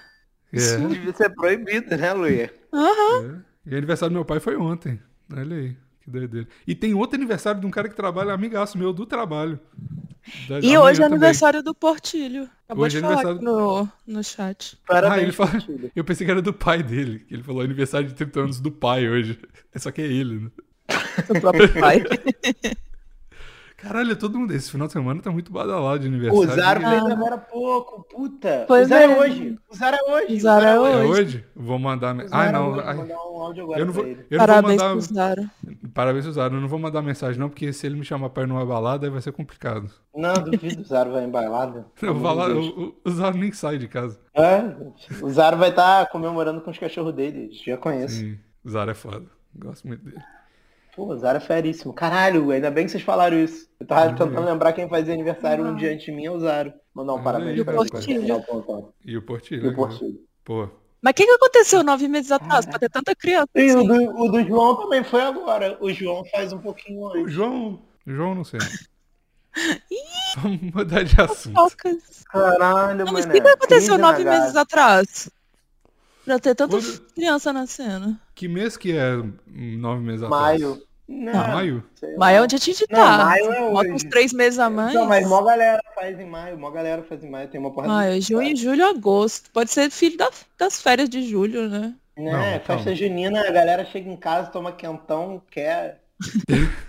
É. 0.53 0.77
Devia 0.77 1.13
ser 1.13 1.29
proibido, 1.33 1.95
né, 1.97 2.13
Luia? 2.13 2.53
Aham. 2.75 3.41
é. 3.67 3.71
E 3.71 3.73
o 3.73 3.77
aniversário 3.77 4.11
do 4.11 4.15
meu 4.17 4.25
pai 4.25 4.39
foi 4.39 4.55
ontem. 4.57 4.99
Olha 5.33 5.55
aí. 5.55 5.75
Que 6.01 6.11
doideira. 6.11 6.47
E 6.67 6.75
tem 6.75 6.93
outro 6.93 7.15
aniversário 7.17 7.59
de 7.59 7.65
um 7.65 7.71
cara 7.71 7.89
que 7.89 7.95
trabalha, 7.95 8.31
amigaço 8.31 8.77
meu, 8.77 8.93
do 8.93 9.07
trabalho. 9.07 9.59
Da- 10.47 10.59
E 10.59 10.77
hoje 10.77 10.99
é 11.01 11.03
também. 11.03 11.17
aniversário 11.17 11.63
do 11.63 11.73
Portilho. 11.73 12.47
Acabou 12.65 12.85
Hoje 12.85 12.99
de 12.99 13.03
é 13.03 13.07
falar 13.07 13.21
aniversário- 13.31 13.41
no, 13.43 13.89
no 14.05 14.23
chat. 14.23 14.77
Parabéns, 14.87 15.19
Ah, 15.19 15.23
ele 15.23 15.31
fala... 15.31 15.49
Portilho. 15.51 15.91
Eu 15.95 16.03
pensei 16.03 16.25
que 16.25 16.31
era 16.31 16.41
do 16.43 16.53
pai 16.53 16.83
dele. 16.83 17.25
Ele 17.31 17.41
falou 17.41 17.61
aniversário 17.63 18.07
de 18.07 18.13
30 18.13 18.39
anos 18.39 18.59
do 18.59 18.71
pai 18.71 19.09
hoje. 19.09 19.39
Só 19.77 19.89
que 19.91 20.01
é 20.01 20.05
ele, 20.05 20.39
né? 20.41 20.51
Do 21.27 21.41
próprio 21.41 21.73
pai. 21.73 22.03
Caralho, 23.87 24.15
todo 24.15 24.39
mundo. 24.39 24.51
Esse 24.53 24.71
final 24.71 24.87
de 24.87 24.93
semana 24.93 25.21
tá 25.21 25.31
muito 25.31 25.51
badalado 25.51 25.99
de 25.99 26.07
O 26.07 26.09
aniversário. 26.09 26.55
Zaro 26.55 26.81
E- 26.81 26.85
fez 26.89 27.03
agora 27.11 27.35
há 27.35 27.37
pouco, 27.37 28.03
puta. 28.03 28.65
Pois 28.67 28.85
o 28.87 28.89
Zaro 28.89 29.11
é. 29.11 29.15
é. 29.15 29.19
hoje. 29.19 29.59
O 29.69 29.75
Zaro 29.75 29.95
é 29.97 30.11
hoje. 30.11 30.35
O 30.35 30.39
Zaro 30.39 30.65
é 30.65 30.69
É 30.75 30.79
hoje. 30.79 31.11
hoje? 31.21 31.45
Vou 31.55 31.77
mandar. 31.79 32.15
Ah, 32.31 32.45
é 32.45 32.51
não. 32.51 32.71
hoje. 32.71 32.81
ai, 32.85 32.95
Vou 32.95 33.03
mandar 33.03 33.15
um 33.15 33.41
áudio 33.41 33.63
agora 33.63 33.79
Eu 33.79 33.85
não 33.85 33.93
vou, 33.93 34.03
pra 34.03 34.11
ele. 34.11 34.19
eu 34.29 34.37
não 34.37 34.45
vou 34.45 34.47
Parabéns 34.47 34.81
mandar. 34.81 34.91
pro 34.91 35.01
Zaro. 35.15 35.49
Parabéns, 35.93 36.25
Zaro. 36.25 36.55
Eu 36.55 36.61
não 36.61 36.67
vou 36.67 36.79
mandar 36.79 37.01
mensagem, 37.01 37.39
não, 37.39 37.49
porque 37.49 37.71
se 37.71 37.85
ele 37.85 37.95
me 37.95 38.03
chamar 38.03 38.29
pra 38.29 38.43
ir 38.43 38.47
numa 38.47 38.65
balada, 38.65 39.05
aí 39.05 39.11
vai 39.11 39.21
ser 39.21 39.31
complicado. 39.31 39.89
Não, 40.15 40.33
duvido 40.33 40.81
o 40.81 40.85
Zaro 40.85 41.11
vai 41.11 41.23
embalado. 41.23 41.85
Eu 42.01 42.13
vou 42.15 42.33
lá, 42.33 42.47
Zaro 43.09 43.37
nem 43.37 43.51
sai 43.51 43.77
de 43.77 43.87
casa. 43.87 44.19
É, 44.33 44.61
o 45.21 45.29
Zaro 45.29 45.57
vai 45.57 45.69
estar 45.69 46.07
comemorando 46.09 46.61
com 46.61 46.71
os 46.71 46.77
cachorros 46.77 47.13
dele. 47.13 47.49
Já 47.65 47.77
conheço. 47.77 48.15
Sim, 48.15 48.37
o 48.63 48.69
Zaro 48.69 48.91
é 48.91 48.95
foda. 48.95 49.25
Gosto 49.57 49.87
muito 49.87 50.03
dele. 50.03 50.17
Pô, 50.95 51.07
o 51.11 51.17
Zaro 51.17 51.37
é 51.37 51.41
feríssimo. 51.41 51.93
Caralho, 51.93 52.51
ainda 52.51 52.71
bem 52.71 52.85
que 52.85 52.91
vocês 52.91 53.03
falaram 53.03 53.37
isso. 53.37 53.67
Eu 53.79 53.85
tava 53.85 54.09
tentando 54.09 54.39
lembrar 54.45 54.71
quem 54.73 54.87
fazia 54.87 55.13
aniversário 55.13 55.65
um 55.65 55.75
dia 55.75 55.91
antes 55.91 56.05
de 56.05 56.11
mim 56.11 56.25
é 56.25 56.31
o 56.31 56.39
Zaro. 56.39 56.73
Mandar 56.93 57.13
um 57.13 57.17
Ah, 57.17 57.23
parabéns 57.23 57.57
e 57.57 57.61
o 57.61 57.65
pra 57.65 57.73
ele. 57.73 57.83
E 59.03 59.17
o 59.17 59.21
Portilho. 59.21 59.65
E 59.65 59.67
o 59.67 59.71
né? 59.71 59.75
Portilho. 59.75 60.19
Pô. 60.45 60.69
Mas 61.01 61.11
o 61.11 61.15
que, 61.15 61.25
que 61.25 61.31
aconteceu 61.31 61.83
nove 61.83 62.07
meses 62.07 62.31
atrás 62.31 62.65
pra 62.65 62.79
ter 62.79 62.89
tanta 62.89 63.13
criança? 63.13 63.49
E 63.55 63.75
o 63.75 63.79
assim? 63.79 63.87
do, 63.87 64.21
o 64.21 64.31
do 64.31 64.43
João 64.43 64.75
também 64.77 65.03
foi 65.03 65.21
agora. 65.21 65.77
O 65.81 65.91
João 65.91 66.23
faz 66.25 66.53
um 66.53 66.59
pouquinho 66.59 67.01
O 67.01 67.07
antes. 67.09 67.33
João. 67.33 67.81
O 68.07 68.11
João 68.11 68.33
não 68.33 68.43
sei. 68.43 68.59
Vamos 70.37 70.61
mudar 70.73 71.03
de 71.03 71.19
assunto. 71.21 71.55
Caralho, 72.31 73.05
Não, 73.05 73.13
mas 73.13 73.25
o 73.25 73.29
que, 73.29 73.41
que 73.41 73.87
na 73.89 73.97
nove 73.97 74.23
meses 74.23 74.55
atrás? 74.55 75.29
Pra 76.25 76.39
ter 76.39 76.55
tanta 76.55 76.75
Quando- 76.77 77.01
criança 77.13 77.53
nascendo. 77.53 78.17
Que 78.33 78.47
mês 78.47 78.75
que 78.75 78.97
é 78.97 79.15
hum, 79.15 79.33
nove 79.77 80.01
meses 80.01 80.23
atrás? 80.23 80.59
Maio. 80.61 80.81
Não, 81.07 81.33
Maio? 81.33 81.83
sei 81.93 82.11
lá. 82.13 82.17
Maio 82.17 82.37
é 82.37 82.41
onde 82.41 82.55
a 82.55 82.57
gente 82.57 82.85
Não, 82.89 82.97
tá. 82.97 83.17
maio 83.25 83.51
é 83.51 83.59
Bota 83.69 83.79
hoje. 83.81 83.91
uns 83.91 84.03
três 84.05 84.33
meses 84.33 84.57
a 84.57 84.71
mais. 84.71 84.91
Não, 84.95 85.05
mas 85.05 85.27
mó 85.27 85.43
galera 85.43 85.79
faz 85.93 86.19
em 86.19 86.25
maio, 86.25 86.57
mó 86.57 86.71
galera 86.71 87.03
faz 87.03 87.23
em 87.23 87.29
maio, 87.29 87.47
tem 87.47 87.59
uma 87.59 87.71
porrada 87.71 87.93
Maio, 87.93 88.19
de- 88.19 88.21
junho, 88.27 88.55
julho, 88.57 88.83
agosto. 88.87 89.51
Pode 89.51 89.69
ser 89.69 89.91
filho 89.91 90.17
da- 90.17 90.31
das 90.57 90.81
férias 90.81 91.07
de 91.07 91.21
julho, 91.29 91.69
né? 91.69 91.93
Né, 92.17 92.31
Não, 92.31 92.41
festa 92.61 92.65
calma. 92.77 92.95
junina, 92.95 93.41
a 93.47 93.51
galera 93.51 93.85
chega 93.85 94.09
em 94.09 94.17
casa, 94.17 94.49
toma 94.49 94.71
quentão, 94.71 95.39
quer. 95.51 96.01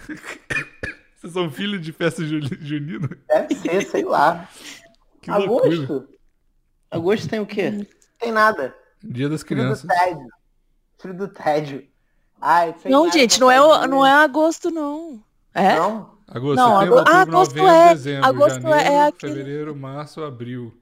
Vocês 1.17 1.33
são 1.33 1.51
filhos 1.51 1.81
de 1.83 1.93
festa 1.93 2.25
ju- 2.25 2.41
junina? 2.61 3.09
Deve 3.29 3.55
ser, 3.57 3.83
sei 3.87 4.05
lá. 4.05 4.49
Que 5.21 5.31
loucura. 5.33 5.75
Agosto? 5.75 6.09
Agosto 6.89 7.29
tem 7.29 7.41
o 7.41 7.47
quê? 7.47 7.85
Tem 8.21 8.31
nada. 8.31 8.73
Dia 9.09 9.29
das 9.29 9.43
Filho 9.43 9.61
crianças. 9.63 9.83
do 9.83 9.89
tédio. 9.89 10.29
Filho 10.99 11.15
do 11.15 11.29
tédio. 11.29 11.87
Ai, 12.41 12.75
sei 12.81 12.91
não, 12.91 13.11
gente, 13.11 13.41
não 13.41 13.51
é, 13.51 13.61
o- 13.61 13.87
não 13.87 14.05
é 14.07 14.11
agosto, 14.13 14.71
não. 14.71 15.23
É? 15.55 15.77
Não? 15.77 16.15
Agosto, 16.29 16.57
Não, 16.57 16.75
setembro, 16.81 16.99
ago- 16.99 17.09
ah, 17.09 17.19
outubro, 17.19 17.37
agosto 17.37 17.55
novembro, 17.57 17.71
é- 17.77 17.95
dezembro, 17.95 18.27
agosto 18.29 18.59
é- 18.59 18.61
janeiro, 18.63 18.91
é 18.93 19.07
aquele- 19.07 19.33
fevereiro, 19.33 19.77
março, 19.77 20.23
abril, 20.25 20.77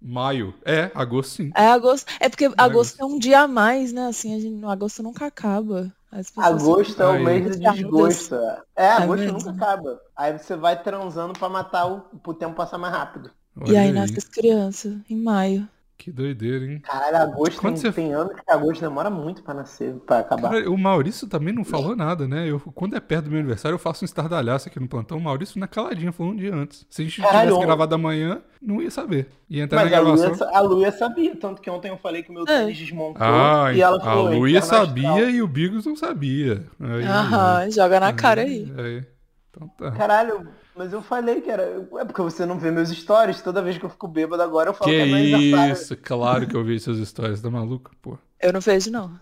maio. 0.00 0.54
É, 0.64 0.90
agosto 0.94 1.30
sim. 1.30 1.50
É 1.56 1.66
agosto. 1.68 2.06
É 2.20 2.28
porque 2.28 2.44
agosto 2.44 2.60
agosto. 2.60 3.00
é 3.00 3.04
um 3.04 3.18
dia 3.18 3.40
a 3.40 3.48
mais, 3.48 3.92
né? 3.92 4.06
Assim, 4.08 4.34
a 4.34 4.38
gente, 4.38 4.54
no 4.60 4.68
agosto 4.70 5.02
nunca 5.02 5.26
acaba. 5.26 5.90
Agosto 6.36 7.02
é 7.02 7.06
o 7.06 7.10
Aí. 7.12 7.24
mês 7.24 7.56
meu 7.56 7.58
Deus. 7.58 7.74
desgosto. 7.74 8.34
É, 8.76 8.88
agosto 8.92 9.22
mesmo? 9.22 9.38
nunca 9.38 9.50
acaba. 9.50 10.00
Aí 10.14 10.38
você 10.38 10.54
vai 10.56 10.80
transando 10.82 11.32
pra 11.32 11.48
matar 11.48 11.86
o, 11.86 12.00
pro 12.18 12.34
tempo 12.34 12.54
passar 12.54 12.76
mais 12.78 12.92
rápido. 12.94 13.30
E 13.64 13.70
Olha 13.70 13.80
aí 13.80 13.92
nasce 13.92 14.18
as 14.18 14.24
crianças, 14.28 14.94
em 15.08 15.16
maio. 15.16 15.66
Que 15.96 16.10
doideira, 16.10 16.64
hein? 16.66 16.80
Caralho, 16.80 17.16
agosto 17.18 17.60
Quando 17.60 17.74
tem, 17.74 17.82
você- 17.82 17.92
tem 17.92 18.12
anos 18.12 18.32
que 18.34 18.50
agosto 18.50 18.80
demora 18.80 19.08
muito 19.08 19.40
pra 19.40 19.54
nascer, 19.54 19.94
pra 20.04 20.18
acabar. 20.18 20.50
Cara, 20.50 20.68
o 20.68 20.76
Maurício 20.76 21.28
também 21.28 21.54
não 21.54 21.64
falou 21.64 21.94
nada, 21.94 22.26
né? 22.26 22.50
Eu, 22.50 22.58
quando 22.58 22.96
é 22.96 23.00
perto 23.00 23.26
do 23.26 23.30
meu 23.30 23.38
aniversário, 23.38 23.74
eu 23.76 23.78
faço 23.78 24.04
um 24.04 24.06
estardalhaço 24.06 24.68
aqui 24.68 24.80
no 24.80 24.88
plantão. 24.88 25.16
O 25.16 25.20
Maurício 25.20 25.60
na 25.60 25.68
caladinha, 25.68 26.10
falou 26.10 26.32
um 26.32 26.36
dia 26.36 26.52
antes. 26.52 26.84
Se 26.90 27.02
a 27.02 27.04
gente 27.04 27.20
Caralho, 27.22 27.50
tivesse 27.50 27.66
gravado 27.66 27.94
amanhã, 27.94 28.42
não 28.60 28.82
ia 28.82 28.90
saber. 28.90 29.28
Ia 29.48 29.62
entrar 29.62 29.82
Mas 29.82 29.90
na 29.92 29.96
a 29.96 30.00
gravação. 30.00 30.30
Luia, 30.32 30.50
a 30.58 30.60
Luia 30.60 30.90
sabia, 30.92 31.36
tanto 31.36 31.62
que 31.62 31.70
ontem 31.70 31.88
eu 31.92 31.98
falei 31.98 32.24
que 32.24 32.30
o 32.30 32.34
meu 32.34 32.42
É. 32.48 32.62
tênis 32.62 32.78
desmontou 32.78 33.22
Ah, 33.24 33.72
e 33.72 33.80
ela 33.80 33.98
a 33.98 34.00
falou, 34.00 34.24
Luia 34.26 34.58
"Inferno 34.58 34.58
astral." 34.58 34.86
sabia 34.86 35.30
e 35.30 35.40
o 35.40 35.46
Bigos 35.46 35.86
não 35.86 35.94
sabia. 35.94 36.64
Aí, 36.80 37.04
Aham, 37.04 37.70
joga 37.70 38.00
na 38.00 38.12
cara 38.12 38.40
aí. 38.40 38.72
aí. 38.76 39.04
Então 39.54 39.68
tá. 39.76 39.90
Caralho, 39.92 40.48
mas 40.74 40.92
eu 40.94 41.02
falei 41.02 41.42
que 41.42 41.50
era. 41.50 41.62
É 42.00 42.04
porque 42.06 42.22
você 42.22 42.46
não 42.46 42.58
vê 42.58 42.70
meus 42.70 42.88
stories, 42.88 43.42
toda 43.42 43.60
vez 43.62 43.76
que 43.76 43.84
eu 43.84 43.90
fico 43.90 44.08
bêbado 44.08 44.42
agora 44.42 44.70
eu 44.70 44.74
falo 44.74 44.90
Que 44.90 44.96
que, 45.04 45.10
é 45.12 45.14
aniversário. 45.14 45.72
isso, 45.74 45.96
claro 45.98 46.46
que 46.46 46.56
eu 46.56 46.64
vi 46.64 46.80
seus 46.80 47.06
stories, 47.06 47.42
tá 47.42 47.50
maluco? 47.50 47.90
Pô. 48.00 48.16
Eu 48.40 48.52
não 48.52 48.60
vejo, 48.60 48.90
não. 48.90 49.12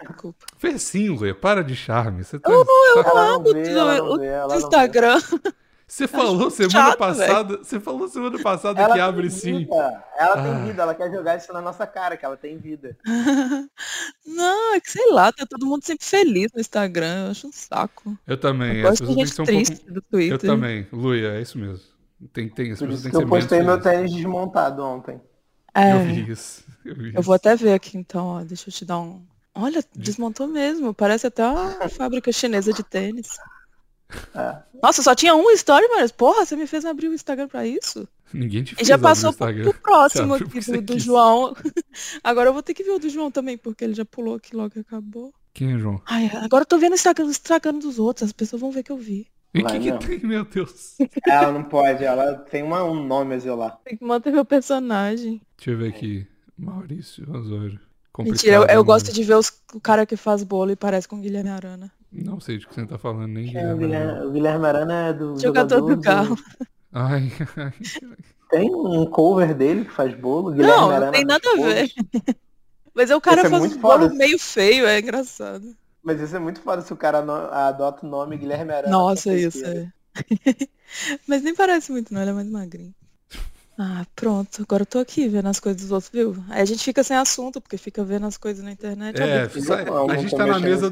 Desculpa. 0.00 0.44
Fez 0.58 0.82
sim, 0.82 1.08
Luia, 1.08 1.34
para 1.34 1.62
de 1.62 1.74
charme. 1.76 2.22
Você, 2.24 2.38
tá, 2.38 2.50
eu 2.50 2.64
tá- 2.64 3.00
Ela 3.10 3.14
não 3.14 3.34
amo 3.36 3.44
vê, 3.52 3.70
não 3.72 4.10
o- 4.10 4.18
vê, 4.18 4.36
não 4.40 4.48
vê. 4.48 4.56
Instagram. 4.56 5.18
Você 5.86 6.08
falou 6.08 6.50
semana 6.50 6.72
chato, 6.72 6.98
passada. 6.98 7.56
Você 7.58 7.78
falou 7.80 8.08
semana 8.08 8.42
passada 8.42 8.80
Ela 8.82 8.94
que 8.94 9.00
abre 9.00 9.30
sim. 9.30 9.58
vida, 9.60 10.04
Ela 10.18 10.34
Ah. 10.34 10.42
tem 10.42 10.64
vida, 10.66 10.82
ela 10.82 10.94
quer 10.94 11.10
jogar 11.12 11.36
isso 11.36 11.52
na 11.52 11.60
nossa 11.60 11.86
cara, 11.86 12.16
que 12.16 12.24
ela 12.24 12.36
tem 12.36 12.58
vida. 12.58 12.96
Não, 14.26 14.74
é 14.74 14.80
que 14.80 14.90
sei 14.90 15.10
lá, 15.12 15.32
tá 15.32 15.46
todo 15.48 15.66
mundo 15.66 15.84
sempre 15.84 16.04
feliz 16.04 16.50
no 16.52 16.60
Instagram. 16.60 17.26
Eu 17.26 17.30
acho 17.30 17.48
um 17.48 17.52
saco. 17.52 18.16
Eu 18.26 18.36
também. 18.36 18.78
Eu 18.78 18.88
As 18.88 19.00
gosto 19.00 19.14
de 19.14 19.14
pessoas 19.16 19.16
têm 19.16 19.16
que 19.16 19.24
gente 19.26 19.34
ser 19.34 19.42
um 19.42 19.44
triste 19.44 19.76
pouco. 19.76 19.92
do 19.94 20.02
Twitter. 20.02 20.32
Eu 20.34 20.38
também. 20.38 20.86
Luia, 20.92 21.28
é 21.34 21.40
isso 21.40 21.58
mesmo. 21.58 21.80
Tem, 22.32 22.48
tem, 22.48 22.72
as 22.72 22.78
Por 22.78 22.86
pessoas 22.88 23.02
têm 23.02 23.10
que 23.10 23.16
ser 23.18 23.22
eu 23.24 23.28
postei 23.28 23.62
meu 23.62 23.80
tênis 23.80 24.12
desmontado 24.12 24.82
ontem. 24.82 25.20
É, 25.74 25.92
Eu 25.92 26.00
vi 26.00 26.30
isso. 26.30 26.64
Eu, 26.84 26.94
vi 26.96 27.12
eu 27.14 27.22
vou 27.22 27.34
até 27.34 27.54
ver 27.54 27.74
aqui 27.74 27.98
então, 27.98 28.26
ó. 28.26 28.42
Deixa 28.44 28.68
eu 28.68 28.72
te 28.72 28.84
dar 28.84 28.98
um. 29.00 29.22
Olha, 29.54 29.84
desmontou 29.94 30.46
mesmo. 30.46 30.92
Parece 30.94 31.26
até 31.26 31.46
uma 31.46 31.88
fábrica 31.90 32.32
chinesa 32.32 32.72
de 32.72 32.82
tênis. 32.82 33.28
É. 34.34 34.56
Nossa, 34.82 35.02
só 35.02 35.14
tinha 35.14 35.34
um 35.34 35.50
story, 35.50 35.86
mas 35.88 36.12
porra, 36.12 36.44
você 36.44 36.54
me 36.56 36.66
fez 36.66 36.84
abrir 36.84 37.08
o 37.08 37.14
Instagram 37.14 37.48
pra 37.48 37.66
isso? 37.66 38.06
Ninguém 38.32 38.62
te 38.64 38.74
fez 38.74 38.86
já 38.86 38.94
abrir 38.94 39.04
o 39.06 39.08
passou 39.08 39.32
pro, 39.32 39.46
Instagram. 39.48 39.70
pro 39.72 39.80
próximo 39.82 40.34
aqui 40.34 40.60
do, 40.72 40.80
do. 40.82 40.98
João. 40.98 41.56
Agora 42.22 42.48
eu 42.48 42.52
vou 42.52 42.62
ter 42.62 42.74
que 42.74 42.82
ver 42.84 42.90
o 42.92 42.98
do 42.98 43.08
João 43.08 43.30
também, 43.30 43.56
porque 43.58 43.84
ele 43.84 43.94
já 43.94 44.04
pulou 44.04 44.34
aqui 44.36 44.54
logo 44.54 44.70
que 44.70 44.80
acabou. 44.80 45.32
Quem 45.54 45.74
é 45.74 45.78
João? 45.78 46.00
Ai, 46.06 46.30
agora 46.42 46.62
eu 46.62 46.66
tô 46.66 46.76
vendo 46.76 46.92
o 46.92 46.96
Instagram, 46.96 47.24
o 47.26 47.30
Instagram 47.30 47.78
dos 47.78 47.98
outros, 47.98 48.26
as 48.26 48.32
pessoas 48.32 48.60
vão 48.60 48.70
ver 48.70 48.82
que 48.82 48.92
eu 48.92 48.98
vi. 48.98 49.26
E 49.54 49.62
o 49.62 49.64
que, 49.66 49.78
que 49.80 49.92
tem, 50.06 50.18
meu 50.18 50.44
Deus? 50.44 50.96
Ela 51.26 51.50
não 51.50 51.62
pode, 51.64 52.04
ela 52.04 52.34
tem 52.34 52.62
uma- 52.62 52.84
um 52.84 53.02
nome 53.06 53.34
a 53.34 53.38
zelar. 53.38 53.78
Tem 53.82 53.96
que 53.96 54.04
manter 54.04 54.30
meu 54.30 54.44
personagem. 54.44 55.40
Deixa 55.56 55.70
eu 55.70 55.78
ver 55.78 55.88
aqui. 55.88 56.26
Maurício 56.58 57.24
Osório. 57.34 57.80
Mentira, 58.18 58.54
eu, 58.56 58.62
eu 58.66 58.84
gosto 58.84 59.10
de 59.12 59.22
ver 59.24 59.34
os- 59.36 59.52
o 59.72 59.80
cara 59.80 60.04
que 60.04 60.16
faz 60.16 60.42
bolo 60.42 60.72
e 60.72 60.76
parece 60.76 61.08
com 61.08 61.16
o 61.16 61.20
Guilherme 61.20 61.48
Arana. 61.50 61.90
Não 62.12 62.40
sei 62.40 62.58
de 62.58 62.66
que 62.66 62.74
você 62.74 62.86
tá 62.86 62.96
falando, 62.98 63.28
nem 63.32 63.54
É, 63.56 63.74
o, 63.74 63.76
Guilherme. 63.76 63.78
Guilherme, 63.78 64.26
o 64.26 64.30
Guilherme 64.32 64.66
Arana 64.66 64.94
é 65.08 65.12
do 65.12 65.38
Jogador 65.38 65.80
do 65.82 65.96
Galo. 66.00 66.36
Ai, 66.92 67.30
ai. 67.56 67.72
Tem 68.50 68.74
um 68.74 69.04
cover 69.06 69.54
dele 69.54 69.84
que 69.84 69.90
faz 69.92 70.14
bolo. 70.14 70.52
Guilherme 70.52 70.76
Não, 70.76 70.90
Arana 70.90 71.06
não 71.06 71.12
tem 71.12 71.24
nada 71.24 71.42
a 71.52 71.56
ver. 71.56 71.92
Mas 72.94 73.10
aí 73.10 73.16
o 73.16 73.20
cara 73.20 73.42
Esse 73.42 73.46
é 73.46 73.50
faz 73.50 73.60
muito 73.60 73.76
um 73.76 73.80
bolo 73.80 74.02
foda. 74.04 74.14
meio 74.14 74.38
feio, 74.38 74.86
é 74.86 74.98
engraçado. 75.00 75.76
Mas 76.02 76.20
isso 76.20 76.36
é 76.36 76.38
muito 76.38 76.60
foda 76.60 76.80
se 76.82 76.92
o 76.92 76.96
cara 76.96 77.20
no- 77.22 77.32
adota 77.32 78.06
o 78.06 78.08
nome 78.08 78.36
Guilherme 78.38 78.72
Arana. 78.72 78.92
Nossa, 78.92 79.34
isso 79.34 79.64
é. 79.66 79.92
Mas 81.26 81.42
nem 81.42 81.54
parece 81.54 81.92
muito, 81.92 82.14
não, 82.14 82.22
ele 82.22 82.30
é 82.30 82.34
mais 82.34 82.48
magrinho. 82.48 82.94
Ah, 83.78 84.06
pronto. 84.16 84.62
Agora 84.62 84.82
eu 84.82 84.86
tô 84.86 84.98
aqui 84.98 85.28
vendo 85.28 85.48
as 85.48 85.60
coisas 85.60 85.82
dos 85.82 85.90
outros, 85.92 86.10
viu? 86.10 86.34
Aí 86.48 86.62
a 86.62 86.64
gente 86.64 86.82
fica 86.82 87.02
sem 87.04 87.14
assunto, 87.16 87.60
porque 87.60 87.76
fica 87.76 88.02
vendo 88.02 88.26
as 88.26 88.38
coisas 88.38 88.64
na 88.64 88.72
internet. 88.72 89.20
É, 89.20 89.46
sai- 89.50 89.84
Não, 89.84 90.08
a 90.10 90.16
gente 90.16 90.34
tá 90.34 90.46
na 90.46 90.58
mesa. 90.58 90.90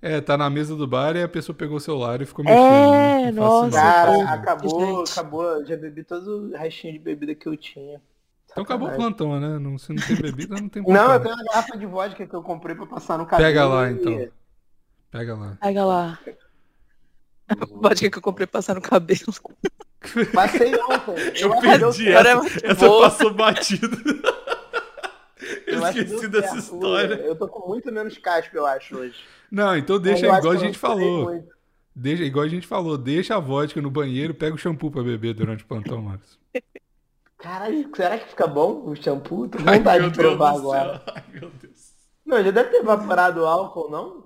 É, 0.00 0.20
tá 0.20 0.36
na 0.36 0.48
mesa 0.48 0.76
do 0.76 0.86
bar 0.86 1.16
e 1.16 1.22
a 1.22 1.28
pessoa 1.28 1.56
pegou 1.56 1.78
o 1.78 1.80
celular 1.80 2.22
e 2.22 2.26
ficou 2.26 2.44
É, 2.44 2.48
mexendo. 2.48 2.90
né? 2.92 3.30
Não 3.32 3.42
faço 3.42 3.64
nossa, 3.64 3.76
Cara, 3.80 4.30
acabou, 4.34 4.80
Gente. 4.98 5.12
acabou. 5.12 5.64
Já 5.66 5.76
bebi 5.76 6.04
todo 6.04 6.50
o 6.52 6.56
restinho 6.56 6.92
de 6.92 6.98
bebida 7.00 7.34
que 7.34 7.48
eu 7.48 7.56
tinha. 7.56 8.00
Então 8.50 8.62
acabou 8.62 8.88
o 8.88 8.94
plantão, 8.94 9.40
né? 9.40 9.58
Não, 9.58 9.76
se 9.78 9.92
não 9.92 10.02
tem 10.06 10.14
bebida, 10.14 10.54
não 10.60 10.68
tem 10.68 10.82
plantão. 10.84 11.06
Não, 11.08 11.14
eu 11.14 11.20
tenho 11.20 11.34
uma 11.34 11.44
garrafa 11.44 11.76
de 11.76 11.86
vodka 11.86 12.26
que 12.26 12.34
eu 12.34 12.42
comprei 12.42 12.76
pra 12.76 12.86
passar 12.86 13.18
no 13.18 13.26
cabelo. 13.26 13.48
Pega 13.48 13.66
lá, 13.66 13.90
e- 13.90 13.94
então. 13.94 14.28
Pega 15.10 15.34
lá. 15.34 15.58
Pega 15.60 15.84
lá. 15.84 16.18
Vodka 17.74 18.08
que 18.10 18.16
eu 18.18 18.22
comprei 18.22 18.46
pra 18.46 18.58
passar 18.60 18.74
no 18.74 18.80
cabelo. 18.80 19.20
Passei 20.32 20.74
ontem. 20.74 21.14
Eu 21.40 21.50
deu 21.50 21.60
perdi 21.60 22.08
é 22.08 22.12
essa. 22.12 22.66
Essa 22.66 22.86
boa. 22.88 23.02
passou 23.10 23.32
batida. 23.34 23.88
Eu 25.66 25.80
Eu 25.80 25.86
esqueci 25.88 26.20
deu 26.20 26.30
dessa 26.30 26.48
certo. 26.54 26.58
história. 26.74 27.14
Eu 27.14 27.34
tô 27.34 27.48
com 27.48 27.68
muito 27.68 27.90
menos 27.92 28.16
caspa, 28.18 28.56
eu 28.56 28.64
acho, 28.66 28.96
hoje. 28.96 29.16
Não, 29.50 29.76
então 29.76 29.98
deixa 29.98 30.26
Eu 30.26 30.34
igual 30.34 30.52
a 30.52 30.56
eu 30.56 30.60
gente 30.60 30.78
falou. 30.78 31.44
Deixa, 31.94 32.22
igual 32.22 32.44
a 32.44 32.48
gente 32.48 32.66
falou, 32.66 32.96
deixa 32.96 33.36
a 33.36 33.40
vodka 33.40 33.80
no 33.82 33.90
banheiro, 33.90 34.32
pega 34.34 34.54
o 34.54 34.58
shampoo 34.58 34.90
pra 34.90 35.02
beber 35.02 35.34
durante 35.34 35.64
o 35.64 35.66
plantão, 35.66 36.00
Marcos. 36.00 36.38
Caralho, 37.38 37.90
será 37.94 38.18
que 38.18 38.28
fica 38.30 38.46
bom 38.46 38.84
o 38.86 38.94
shampoo? 38.94 39.48
Tô 39.48 39.58
com 39.58 39.64
vontade 39.64 40.04
de 40.04 40.10
Deus 40.10 40.16
provar 40.28 40.54
agora. 40.56 41.02
Ai, 41.14 41.24
meu 41.32 41.50
Deus. 41.60 41.92
Não, 42.24 42.42
já 42.42 42.50
deve 42.50 42.70
ter 42.70 42.76
evaporado 42.78 43.40
o 43.42 43.46
álcool, 43.46 43.90
não? 43.90 44.24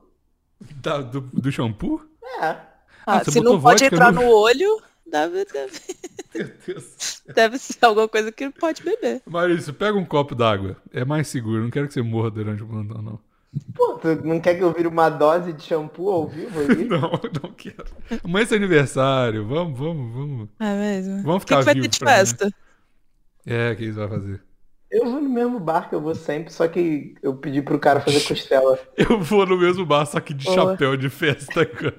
Da- 0.76 1.00
do, 1.00 1.20
do 1.22 1.50
shampoo? 1.50 2.04
É. 2.42 2.56
Ah, 3.06 3.24
você 3.24 3.32
se 3.32 3.40
não 3.40 3.60
pode 3.60 3.82
vodka 3.82 3.86
entrar 3.94 4.12
no- 4.12 4.20
no 4.22 4.28
olho, 4.28 4.80
deve, 5.10 5.44
deve, 5.46 5.80
Meu 6.34 6.52
Deus. 6.66 7.22
deve 7.34 7.58
ser 7.58 7.78
alguma 7.84 8.08
coisa 8.08 8.30
que 8.32 8.50
pode 8.50 8.82
beber. 8.82 9.22
Maurício, 9.26 9.72
pega 9.74 9.96
um 9.98 10.04
copo 10.04 10.34
d'água. 10.34 10.76
É 10.92 11.04
mais 11.04 11.28
seguro. 11.28 11.62
Não 11.62 11.70
quero 11.70 11.88
que 11.88 11.94
você 11.94 12.02
morra 12.02 12.30
durante 12.30 12.62
o 12.62 12.66
plantão, 12.66 13.00
não. 13.02 13.20
Pô, 13.74 13.98
tu 13.98 14.08
não 14.26 14.38
quer 14.38 14.56
que 14.56 14.62
eu 14.62 14.72
vire 14.72 14.86
uma 14.88 15.08
dose 15.08 15.52
de 15.52 15.62
shampoo 15.62 16.10
ao 16.10 16.28
vivo 16.28 16.60
aí? 16.60 16.84
Não, 16.84 17.10
não 17.42 17.52
quero. 17.54 17.86
Amanhã 18.22 18.42
é 18.42 18.46
seu 18.46 18.56
aniversário. 18.58 19.46
Vamos, 19.46 19.78
vamos, 19.78 20.14
vamos. 20.14 20.48
É 20.60 20.74
mesmo? 20.78 21.22
Vamos 21.22 21.42
O 21.42 21.46
que, 21.46 21.54
ficar 21.54 21.58
que 21.58 21.64
vai 21.64 21.74
ter 21.74 21.88
de 21.88 21.98
pra 21.98 22.12
mim. 22.12 22.26
festa? 22.26 22.50
É, 23.46 23.72
o 23.72 23.76
que 23.76 23.84
isso 23.86 23.98
vai 23.98 24.08
fazer? 24.08 24.45
Eu 24.90 25.04
vou 25.04 25.20
no 25.20 25.28
mesmo 25.28 25.58
bar 25.58 25.88
que 25.88 25.94
eu 25.94 26.00
vou 26.00 26.14
sempre, 26.14 26.52
só 26.52 26.68
que 26.68 27.16
eu 27.22 27.34
pedi 27.34 27.60
pro 27.60 27.78
cara 27.78 28.00
fazer 28.00 28.20
costela. 28.20 28.78
Eu 28.96 29.20
vou 29.20 29.44
no 29.44 29.58
mesmo 29.58 29.84
bar, 29.84 30.06
só 30.06 30.20
que 30.20 30.32
de 30.32 30.44
Boa. 30.44 30.72
chapéu 30.72 30.96
de 30.96 31.10
festa, 31.10 31.66
cara. 31.66 31.96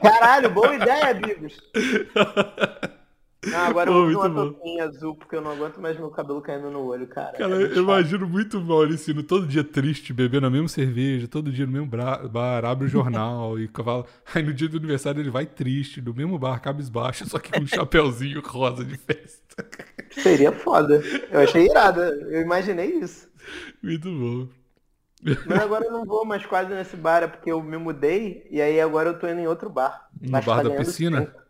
Caralho, 0.00 0.50
boa 0.50 0.74
ideia, 0.74 1.10
amigos. 1.10 1.60
Não, 3.44 3.58
agora 3.60 3.90
eu 3.90 3.94
Pô, 3.94 3.94
vou 3.94 4.04
usar 4.06 4.18
muito 4.18 4.28
uma 4.28 4.30
bom. 4.30 4.54
touquinha 4.54 4.84
azul, 4.84 5.16
porque 5.16 5.36
eu 5.36 5.40
não 5.40 5.50
aguento 5.52 5.80
mais 5.80 5.98
meu 5.98 6.10
cabelo 6.10 6.42
caindo 6.42 6.70
no 6.70 6.84
olho, 6.84 7.08
cara. 7.08 7.36
Cara, 7.36 7.54
É 7.54 7.68
eu 7.76 7.82
imagino 7.84 8.28
muito 8.28 8.58
o 8.58 8.64
Maurício 8.64 9.12
indo 9.12 9.22
todo 9.22 9.46
dia 9.46 9.62
triste, 9.62 10.12
bebendo 10.12 10.46
a 10.46 10.50
mesma 10.50 10.66
cerveja, 10.68 11.28
todo 11.28 11.52
dia 11.52 11.64
no 11.66 11.72
mesmo 11.72 11.86
bar, 11.86 12.64
abre 12.64 12.86
o 12.86 12.88
jornal 12.88 13.58
e 13.60 13.68
cavalo. 13.68 14.06
Aí 14.34 14.42
no 14.42 14.52
dia 14.52 14.68
do 14.68 14.76
aniversário 14.76 15.20
ele 15.20 15.30
vai 15.30 15.46
triste, 15.46 16.00
no 16.02 16.12
mesmo 16.12 16.36
bar, 16.38 16.60
cabisbaixo, 16.60 17.28
só 17.28 17.38
que 17.38 17.52
com 17.52 17.60
um 17.60 17.66
chapéuzinho 17.66 18.40
rosa 18.44 18.84
de 18.84 18.96
festa. 18.96 19.64
Seria 20.10 20.52
foda. 20.52 21.02
Eu 21.30 21.40
achei 21.40 21.64
irada. 21.66 22.10
Eu 22.30 22.40
imaginei 22.42 22.90
isso. 22.98 23.28
Muito 23.82 24.08
bom. 24.10 24.48
Mas 25.44 25.58
agora 25.60 25.86
eu 25.86 25.92
não 25.92 26.04
vou 26.06 26.24
mais 26.24 26.44
quase 26.46 26.70
nesse 26.74 26.96
bar, 26.96 27.22
é 27.22 27.26
porque 27.28 27.50
eu 27.50 27.62
me 27.62 27.76
mudei 27.78 28.46
e 28.50 28.60
aí 28.60 28.80
agora 28.80 29.10
eu 29.10 29.18
tô 29.18 29.26
indo 29.28 29.40
em 29.40 29.46
outro 29.48 29.70
bar. 29.70 30.10
No 30.20 30.40
bar 30.40 30.60
tá 30.60 30.62
da 30.62 30.70
piscina? 30.70 31.20
tempo. 31.20 31.47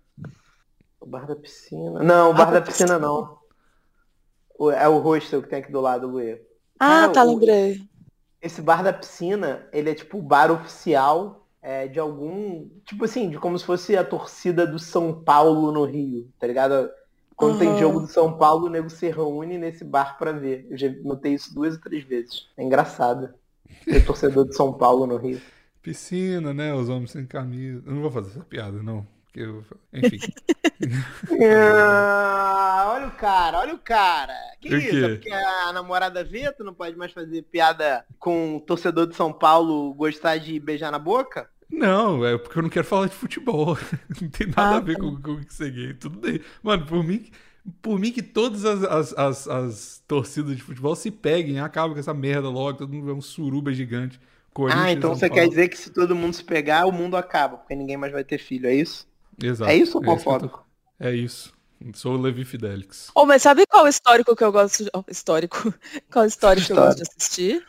O 1.00 1.06
bar 1.06 1.26
da 1.26 1.36
piscina. 1.36 2.02
Não, 2.02 2.30
o 2.30 2.34
bar 2.34 2.50
da 2.52 2.60
piscina 2.60 2.98
não. 2.98 3.38
O- 4.58 4.70
É 4.70 4.88
o 4.88 4.98
hostel 4.98 5.42
que 5.42 5.48
tem 5.48 5.60
aqui 5.60 5.70
do 5.72 5.80
lado, 5.80 6.06
Luê. 6.08 6.40
Ah, 6.78 6.86
Cara, 7.02 7.12
tá, 7.12 7.24
o- 7.24 7.30
lembrei. 7.34 7.80
Esse 8.40 8.60
bar 8.62 8.82
da 8.82 8.92
piscina, 8.92 9.66
ele 9.72 9.90
é 9.90 9.94
tipo 9.94 10.18
o 10.18 10.22
bar 10.22 10.50
oficial 10.50 11.46
é, 11.60 11.88
de 11.88 11.98
algum. 11.98 12.68
Tipo 12.84 13.04
assim, 13.04 13.30
de 13.30 13.38
como 13.38 13.58
se 13.58 13.64
fosse 13.64 13.96
a 13.96 14.04
torcida 14.04 14.66
do 14.66 14.78
São 14.78 15.22
Paulo 15.22 15.72
no 15.72 15.84
Rio, 15.84 16.28
tá 16.38 16.46
ligado? 16.46 16.88
Quando 17.36 17.58
tem 17.58 17.68
Aham. 17.68 17.78
jogo 17.78 18.00
do 18.00 18.06
São 18.08 18.36
Paulo, 18.36 18.66
o 18.66 18.70
nego 18.70 18.90
se 18.90 19.08
reúne 19.10 19.58
nesse 19.58 19.84
bar 19.84 20.18
pra 20.18 20.32
ver. 20.32 20.66
Eu 20.70 20.76
já 20.76 20.88
notei 21.04 21.34
isso 21.34 21.54
duas 21.54 21.74
ou 21.74 21.80
três 21.80 22.02
vezes. 22.04 22.48
É 22.56 22.64
engraçado. 22.64 23.32
Ter 23.84 24.04
torcedor 24.04 24.48
de 24.48 24.56
São 24.56 24.72
Paulo 24.72 25.06
no 25.06 25.16
Rio. 25.16 25.40
Piscina, 25.82 26.52
né? 26.52 26.74
Os 26.74 26.88
homens 26.88 27.12
sem 27.12 27.24
camisa. 27.26 27.82
Eu 27.86 27.92
não 27.94 28.02
vou 28.02 28.10
fazer 28.10 28.30
essa 28.30 28.40
piada, 28.44 28.82
não. 28.82 29.06
Eu... 29.38 29.64
Enfim. 29.92 30.18
Ah, 31.40 32.92
olha 32.94 33.06
o 33.08 33.10
cara, 33.12 33.58
olha 33.58 33.74
o 33.74 33.78
cara. 33.78 34.34
Que 34.60 34.74
O 34.74 34.78
isso? 34.78 35.04
É 35.04 35.08
porque 35.10 35.30
a 35.30 35.72
namorada 35.72 36.24
vê, 36.24 36.50
tu 36.52 36.62
não 36.64 36.72
pode 36.74 36.96
mais 36.96 37.12
fazer 37.12 37.42
piada 37.42 38.04
com 38.18 38.56
o 38.56 38.60
torcedor 38.60 39.06
de 39.06 39.16
São 39.16 39.32
Paulo 39.32 39.92
gostar 39.94 40.38
de 40.38 40.58
beijar 40.60 40.90
na 40.90 40.98
boca? 40.98 41.50
Não, 41.70 42.24
é 42.24 42.38
porque 42.38 42.58
eu 42.58 42.62
não 42.62 42.70
quero 42.70 42.86
falar 42.86 43.08
de 43.08 43.14
futebol. 43.14 43.76
Não 44.20 44.28
tem 44.30 44.46
nada 44.46 44.76
Ah, 44.76 44.76
a 44.76 44.80
ver 44.80 44.96
tá. 44.96 45.00
com, 45.02 45.20
com 45.20 45.42
ser 45.48 45.70
gay. 45.70 45.94
Tudo 45.94 46.18
bem. 46.18 46.40
Mano, 46.62 46.86
por 46.86 47.04
mim, 47.04 47.26
por 47.82 47.98
mim 47.98 48.10
que 48.10 48.22
todas 48.22 48.64
as, 48.64 48.82
as, 48.84 49.12
as, 49.18 49.48
as 49.48 50.04
torcidas 50.08 50.56
de 50.56 50.62
futebol 50.62 50.96
se 50.96 51.10
peguem, 51.10 51.60
acabam 51.60 51.92
com 51.92 52.00
essa 52.00 52.14
merda 52.14 52.48
logo, 52.48 52.78
todo 52.78 52.92
mundo 52.92 53.10
é 53.10 53.14
um 53.14 53.20
suruba 53.20 53.72
gigante. 53.72 54.18
Ah, 54.70 54.90
então 54.90 55.14
você 55.14 55.30
quer 55.30 55.48
dizer 55.48 55.68
que 55.68 55.78
se 55.78 55.90
todo 55.90 56.16
mundo 56.16 56.34
se 56.34 56.42
pegar, 56.42 56.86
o 56.86 56.92
mundo 56.92 57.16
acaba, 57.16 57.58
porque 57.58 57.76
ninguém 57.76 57.96
mais 57.96 58.12
vai 58.12 58.24
ter 58.24 58.38
filho, 58.38 58.66
é 58.66 58.74
isso? 58.74 59.07
Exato. 59.42 59.70
É 59.70 59.76
isso, 59.76 59.98
é 59.98 60.00
homofóbico? 60.00 60.66
é 60.98 61.14
isso. 61.14 61.56
Sou 61.94 62.14
o 62.14 62.20
Levi 62.20 62.44
Fidelix. 62.44 63.10
Oh, 63.14 63.24
mas 63.24 63.42
sabe 63.42 63.64
qual 63.66 63.86
histórico 63.86 64.34
que 64.34 64.42
eu 64.42 64.50
gosto 64.50 64.84
de... 64.84 64.90
oh, 64.92 65.04
histórico? 65.08 65.72
Qual 66.10 66.24
histórico 66.24 66.66
que 66.66 66.72
eu 66.72 66.76
gosto 66.76 66.96
de 66.96 67.02
assistir? 67.04 67.64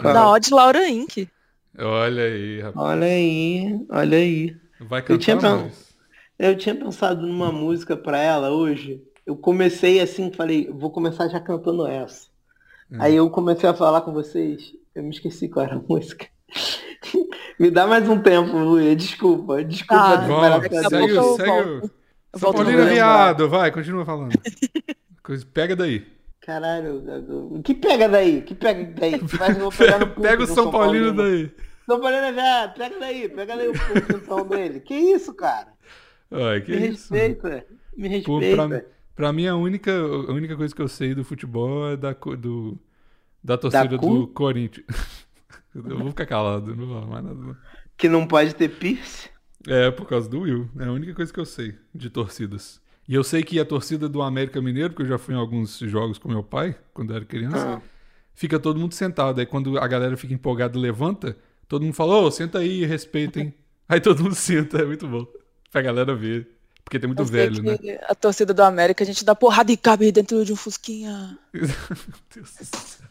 Qual? 0.00 0.14
Da 0.14 0.30
Odd 0.30 0.54
Laura 0.54 0.88
Inc. 0.88 1.28
Olha 1.78 2.22
aí, 2.22 2.60
rapaz. 2.62 2.86
Olha 2.86 3.06
aí, 3.06 3.86
olha 3.90 4.18
aí. 4.18 4.56
Vai 4.80 5.04
Eu 5.06 5.18
tinha 5.18 5.36
cantar 5.36 5.56
mais. 5.58 5.86
Eu 6.38 6.56
tinha 6.56 6.74
pensado 6.74 7.26
numa 7.26 7.52
música 7.52 7.96
pra 7.96 8.18
ela 8.18 8.50
hoje. 8.50 9.02
Eu 9.26 9.36
comecei 9.36 10.00
assim, 10.00 10.32
falei, 10.32 10.70
vou 10.70 10.90
começar 10.90 11.28
já 11.28 11.40
cantando 11.40 11.86
essa. 11.86 12.28
Hum. 12.90 12.98
Aí 13.00 13.16
eu 13.16 13.28
comecei 13.28 13.68
a 13.68 13.74
falar 13.74 14.02
com 14.02 14.12
vocês, 14.12 14.72
eu 14.94 15.02
me 15.02 15.10
esqueci 15.10 15.48
qual 15.48 15.66
era 15.66 15.76
a 15.76 15.82
música. 15.86 16.26
me 17.58 17.70
dá 17.70 17.86
mais 17.86 18.08
um 18.08 18.18
tempo, 18.18 18.56
Luia, 18.56 18.94
desculpa, 18.94 19.62
desculpa. 19.64 20.02
Tá. 20.02 20.16
desesperar 20.16 20.60
Vamos, 20.60 20.62
daqui 20.62 20.76
a 20.76 20.80
pra 20.80 20.90
segue, 20.90 21.14
eu 21.14 21.36
segue. 21.36 21.90
Eu 22.32 22.38
São 22.38 22.52
Paulino 22.52 22.82
é 22.82 22.86
viado, 22.86 23.48
vai, 23.48 23.70
continua 23.70 24.04
falando. 24.04 24.32
Pega 25.52 25.74
daí. 25.74 26.06
Caralho, 26.40 27.02
o 27.56 27.60
que 27.60 27.74
pega 27.74 28.08
daí? 28.08 28.42
Que 28.42 28.54
pega 28.54 28.84
daí? 28.84 29.20
Mas 29.40 29.56
eu 29.56 29.62
vou 29.64 29.72
pegar 29.72 29.98
no 29.98 30.06
Pega 30.06 30.44
o 30.44 30.46
do 30.46 30.54
São 30.54 30.70
Paulino 30.70 31.12
daí. 31.12 31.50
São 31.86 32.00
Paulino 32.00 32.22
é 32.22 32.32
viado, 32.32 32.74
pega 32.76 33.00
daí, 33.00 33.28
pega 33.28 33.56
daí 33.56 33.68
o 33.68 33.72
então 34.14 34.46
dele. 34.46 34.78
Que 34.80 34.94
isso, 34.94 35.34
cara? 35.34 35.68
Ai, 36.30 36.60
que 36.60 36.70
me 36.70 36.88
isso. 36.88 37.12
respeita, 37.12 37.66
me 37.96 38.22
Pô, 38.22 38.38
respeita. 38.38 38.68
pra, 38.68 38.84
pra 39.16 39.32
mim, 39.32 39.48
a 39.48 39.56
única, 39.56 39.90
a 39.92 40.32
única 40.32 40.56
coisa 40.56 40.74
que 40.74 40.82
eu 40.82 40.88
sei 40.88 41.14
do 41.14 41.24
futebol 41.24 41.90
é 41.90 41.96
da, 41.96 42.12
do, 42.12 42.78
da 43.42 43.58
torcida 43.58 43.98
cu? 43.98 44.06
do 44.06 44.26
Corinthians. 44.28 44.86
Eu 45.84 45.98
vou 45.98 46.08
ficar 46.08 46.26
calado, 46.26 46.74
não 46.74 46.86
vou 46.86 47.00
falar 47.00 47.22
mais 47.22 47.24
nada. 47.36 47.58
Que 47.96 48.08
não 48.08 48.26
pode 48.26 48.54
ter 48.54 48.68
piercing. 48.68 49.28
É, 49.68 49.90
por 49.90 50.06
causa 50.06 50.28
do 50.28 50.40
Will. 50.40 50.68
É 50.78 50.84
a 50.84 50.92
única 50.92 51.12
coisa 51.14 51.32
que 51.32 51.40
eu 51.40 51.44
sei 51.44 51.74
de 51.94 52.08
torcidas. 52.10 52.80
E 53.08 53.14
eu 53.14 53.22
sei 53.24 53.42
que 53.42 53.58
a 53.60 53.64
torcida 53.64 54.08
do 54.08 54.20
América 54.22 54.60
Mineiro, 54.60 54.90
porque 54.90 55.02
eu 55.02 55.08
já 55.08 55.18
fui 55.18 55.34
em 55.34 55.38
alguns 55.38 55.78
jogos 55.78 56.18
com 56.18 56.28
meu 56.28 56.42
pai, 56.42 56.76
quando 56.94 57.10
eu 57.10 57.16
era 57.16 57.24
criança, 57.24 57.76
Ah. 57.76 57.80
fica 58.34 58.58
todo 58.58 58.78
mundo 58.78 58.94
sentado. 58.94 59.38
Aí 59.40 59.46
quando 59.46 59.78
a 59.78 59.86
galera 59.86 60.16
fica 60.16 60.32
empolgada 60.34 60.76
e 60.76 60.80
levanta, 60.80 61.36
todo 61.68 61.82
mundo 61.82 61.94
fala, 61.94 62.16
ô, 62.16 62.30
senta 62.30 62.58
aí, 62.58 62.84
respeitem. 62.84 63.54
aí 63.88 64.00
todo 64.00 64.22
mundo 64.22 64.34
senta, 64.34 64.78
é 64.78 64.84
muito 64.84 65.06
bom. 65.08 65.26
Pra 65.72 65.82
galera 65.82 66.14
ver. 66.14 66.48
Porque 66.84 67.00
tem 67.00 67.08
muito 67.08 67.22
Eu 67.22 67.26
sei 67.26 67.48
velho, 67.50 67.62
né? 67.64 67.98
a 68.08 68.14
torcida 68.14 68.54
do 68.54 68.62
América, 68.62 69.02
a 69.02 69.06
gente 69.06 69.24
dá 69.24 69.34
porrada 69.34 69.72
e 69.72 69.76
cabe 69.76 70.12
dentro 70.12 70.44
de 70.44 70.52
um 70.52 70.56
fusquinha. 70.56 71.36
Meu 71.52 71.62
Deus 72.32 72.54
do 72.54 72.64
céu. 72.64 73.06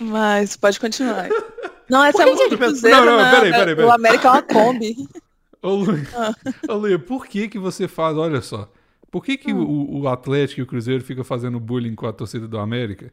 Mas 0.00 0.56
pode 0.56 0.80
continuar. 0.80 1.28
Não, 1.88 2.04
essa 2.04 2.22
é 2.22 2.26
música 2.26 2.48
do 2.50 2.58
Cruzeiro, 2.58 2.96
Não, 2.96 3.04
não, 3.06 3.16
né? 3.18 3.30
peraí, 3.30 3.50
peraí, 3.52 3.76
peraí. 3.76 3.84
O 3.88 3.92
América 3.92 4.28
é 4.28 4.30
uma 4.30 4.42
Kombi. 4.42 4.96
Ô, 5.62 5.70
Luia, 5.74 6.06
Ah. 6.14 6.34
ô, 6.68 6.74
Luia, 6.74 6.98
por 6.98 7.26
que 7.26 7.48
que 7.48 7.58
você 7.58 7.88
faz, 7.88 8.16
olha 8.16 8.40
só, 8.40 8.70
por 9.10 9.24
que 9.24 9.36
que 9.36 9.52
o, 9.52 10.00
o 10.02 10.08
Atlético 10.08 10.60
e 10.60 10.62
o 10.62 10.66
Cruzeiro 10.66 11.02
ficam 11.02 11.24
fazendo 11.24 11.58
bullying 11.58 11.94
com 11.94 12.06
a 12.06 12.12
torcida 12.12 12.46
do 12.46 12.58
América? 12.58 13.12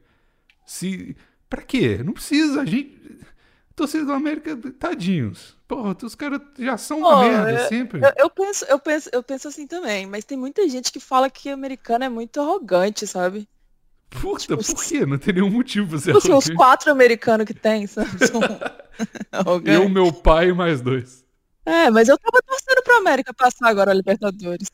Se, 0.65 1.15
pra 1.49 1.61
quê? 1.61 2.01
Não 2.03 2.13
precisa, 2.13 2.61
a 2.61 2.65
gente, 2.65 3.17
torcida 3.75 4.05
do 4.05 4.13
América, 4.13 4.55
tadinhos. 4.77 5.55
Porra, 5.67 5.95
os 6.03 6.13
caras 6.15 6.41
já 6.59 6.77
são 6.77 6.99
uma 6.99 7.15
Pô, 7.15 7.21
merda, 7.21 7.51
é- 7.51 7.67
sempre. 7.67 8.01
Eu, 8.05 8.11
eu 8.17 8.29
penso, 8.29 8.65
eu, 8.65 8.77
penso, 8.79 9.09
eu 9.11 9.23
penso 9.23 9.47
assim 9.47 9.65
também, 9.65 10.05
mas 10.05 10.23
tem 10.25 10.37
muita 10.37 10.67
gente 10.69 10.91
que 10.91 10.99
fala 10.99 11.29
que 11.29 11.49
americano 11.49 12.03
é 12.05 12.09
muito 12.09 12.39
arrogante, 12.39 13.07
sabe? 13.07 13.47
Puta, 14.21 14.39
tipo, 14.57 14.57
por 14.75 14.83
quê? 14.85 15.05
Não 15.05 15.17
tem 15.17 15.33
nenhum 15.33 15.49
motivo 15.49 15.89
pra 15.89 15.97
ser 15.99 16.13
Tipo 16.13 16.17
assim, 16.19 16.33
os 16.33 16.49
quatro 16.55 16.91
americanos 16.91 17.45
que 17.45 17.53
tem, 17.53 17.87
sabe? 17.87 18.09
São 18.27 18.41
Eu, 19.65 19.89
meu 19.89 20.13
pai 20.13 20.49
e 20.49 20.53
mais 20.53 20.81
dois. 20.81 21.23
É, 21.65 21.89
mas 21.89 22.07
eu 22.09 22.17
tava 22.17 22.41
torcendo 22.45 22.83
pro 22.83 22.97
América 22.97 23.33
passar 23.33 23.69
agora 23.69 23.91
a 23.91 23.93
Libertadores. 23.93 24.69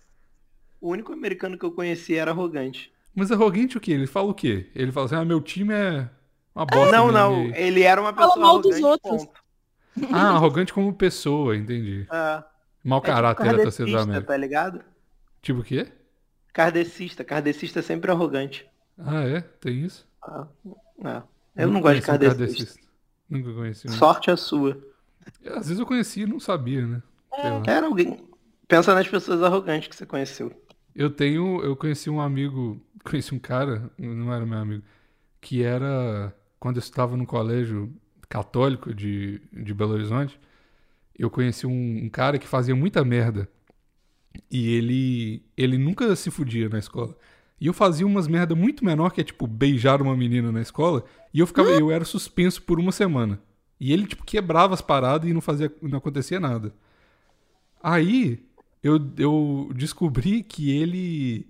O 0.81 0.89
único 0.89 1.13
americano 1.13 1.57
que 1.57 1.65
eu 1.65 1.71
conheci 1.71 2.15
era 2.15 2.31
arrogante. 2.31 2.91
Mas 3.15 3.31
arrogante 3.31 3.77
o 3.77 3.79
quê? 3.81 3.91
Ele 3.91 4.07
fala 4.07 4.29
o 4.29 4.33
quê? 4.33 4.69
Ele 4.75 4.91
fala 4.91 5.05
assim, 5.05 5.15
ah, 5.15 5.25
meu 5.25 5.41
time 5.41 5.73
é 5.73 6.09
uma 6.55 6.65
bosta. 6.65 6.91
não, 6.97 7.05
mesmo, 7.05 7.11
não, 7.19 7.45
e- 7.45 7.53
ele 7.55 7.81
era 7.83 7.99
uma 8.01 8.13
Fala 8.13 8.27
pessoa 8.27 8.45
mal 8.45 8.59
dos 8.59 8.71
arrogante, 8.75 8.85
outros. 9.05 9.25
ponto. 9.25 9.39
Ah, 10.13 10.29
arrogante 10.35 10.73
como 10.73 10.93
pessoa, 10.93 11.55
entendi. 11.55 12.07
É, 12.11 12.43
Mau 12.83 12.99
é 12.99 13.01
tipo 13.01 13.13
caráter 13.13 13.61
torcida 13.61 13.91
da 13.91 14.01
América. 14.01 14.27
tá 14.27 14.37
ligado? 14.37 14.81
Tipo 15.41 15.59
o 15.59 15.63
quê? 15.63 15.87
Kardecista, 16.53 17.23
kardecista 17.23 17.79
é 17.79 17.83
sempre 17.83 18.11
arrogante. 18.11 18.65
Ah, 18.99 19.23
é? 19.23 19.41
Tem 19.41 19.85
isso? 19.85 20.07
Ah, 20.21 20.47
é. 21.05 21.23
Eu 21.55 21.71
não 21.71 21.81
gosto 21.81 21.99
de 21.99 22.05
conheci 22.05 22.27
kardecista. 22.27 22.79
Nunca 23.29 23.53
conheci 23.53 23.87
um. 23.87 23.91
Sorte 23.91 24.31
a 24.31 24.37
sua. 24.37 24.81
Às 25.45 25.67
vezes 25.67 25.79
eu 25.79 25.85
conhecia 25.85 26.23
e 26.23 26.27
não 26.27 26.39
sabia, 26.39 26.85
né? 26.85 27.01
Lá. 27.31 27.63
Era 27.67 27.85
alguém. 27.85 28.27
Pensa 28.67 28.93
nas 28.93 29.07
pessoas 29.07 29.41
arrogantes 29.43 29.87
que 29.87 29.95
você 29.95 30.05
conheceu. 30.05 30.51
Eu 30.95 31.09
tenho. 31.09 31.61
Eu 31.61 31.75
conheci 31.75 32.09
um 32.09 32.19
amigo. 32.19 32.81
Conheci 33.01 33.33
um 33.33 33.39
cara, 33.39 33.89
não 33.97 34.33
era 34.33 34.45
meu 34.45 34.57
amigo, 34.57 34.83
que 35.39 35.63
era. 35.63 36.35
Quando 36.59 36.75
eu 36.75 36.81
estava 36.81 37.15
no 37.15 37.25
colégio 37.25 37.93
católico 38.27 38.93
de, 38.93 39.41
de 39.53 39.73
Belo 39.73 39.93
Horizonte, 39.93 40.37
eu 41.17 41.29
conheci 41.29 41.65
um, 41.65 42.03
um 42.03 42.09
cara 42.09 42.37
que 42.37 42.45
fazia 42.45 42.75
muita 42.75 43.03
merda. 43.05 43.47
E 44.51 44.75
ele. 44.75 45.43
Ele 45.55 45.77
nunca 45.77 46.13
se 46.15 46.29
fudia 46.29 46.67
na 46.67 46.79
escola. 46.79 47.15
E 47.59 47.67
eu 47.67 47.73
fazia 47.73 48.05
umas 48.05 48.27
merda 48.27 48.55
muito 48.55 48.85
menor, 48.85 49.11
que 49.11 49.21
é 49.21 49.23
tipo 49.23 49.45
beijar 49.45 50.01
uma 50.01 50.15
menina 50.15 50.51
na 50.51 50.61
escola, 50.61 51.03
e 51.33 51.39
eu 51.39 51.47
ficava, 51.47 51.69
eu 51.69 51.91
era 51.91 52.05
suspenso 52.05 52.61
por 52.61 52.79
uma 52.79 52.91
semana. 52.91 53.39
E 53.79 53.93
ele, 53.93 54.05
tipo, 54.05 54.23
quebrava 54.25 54.73
as 54.73 54.81
paradas 54.81 55.29
e 55.29 55.33
não 55.33 55.41
fazia, 55.41 55.71
não 55.81 55.97
acontecia 55.97 56.39
nada. 56.39 56.73
Aí 57.81 58.45
eu, 58.83 58.99
eu 59.17 59.71
descobri 59.73 60.43
que 60.43 60.71
ele 60.71 61.47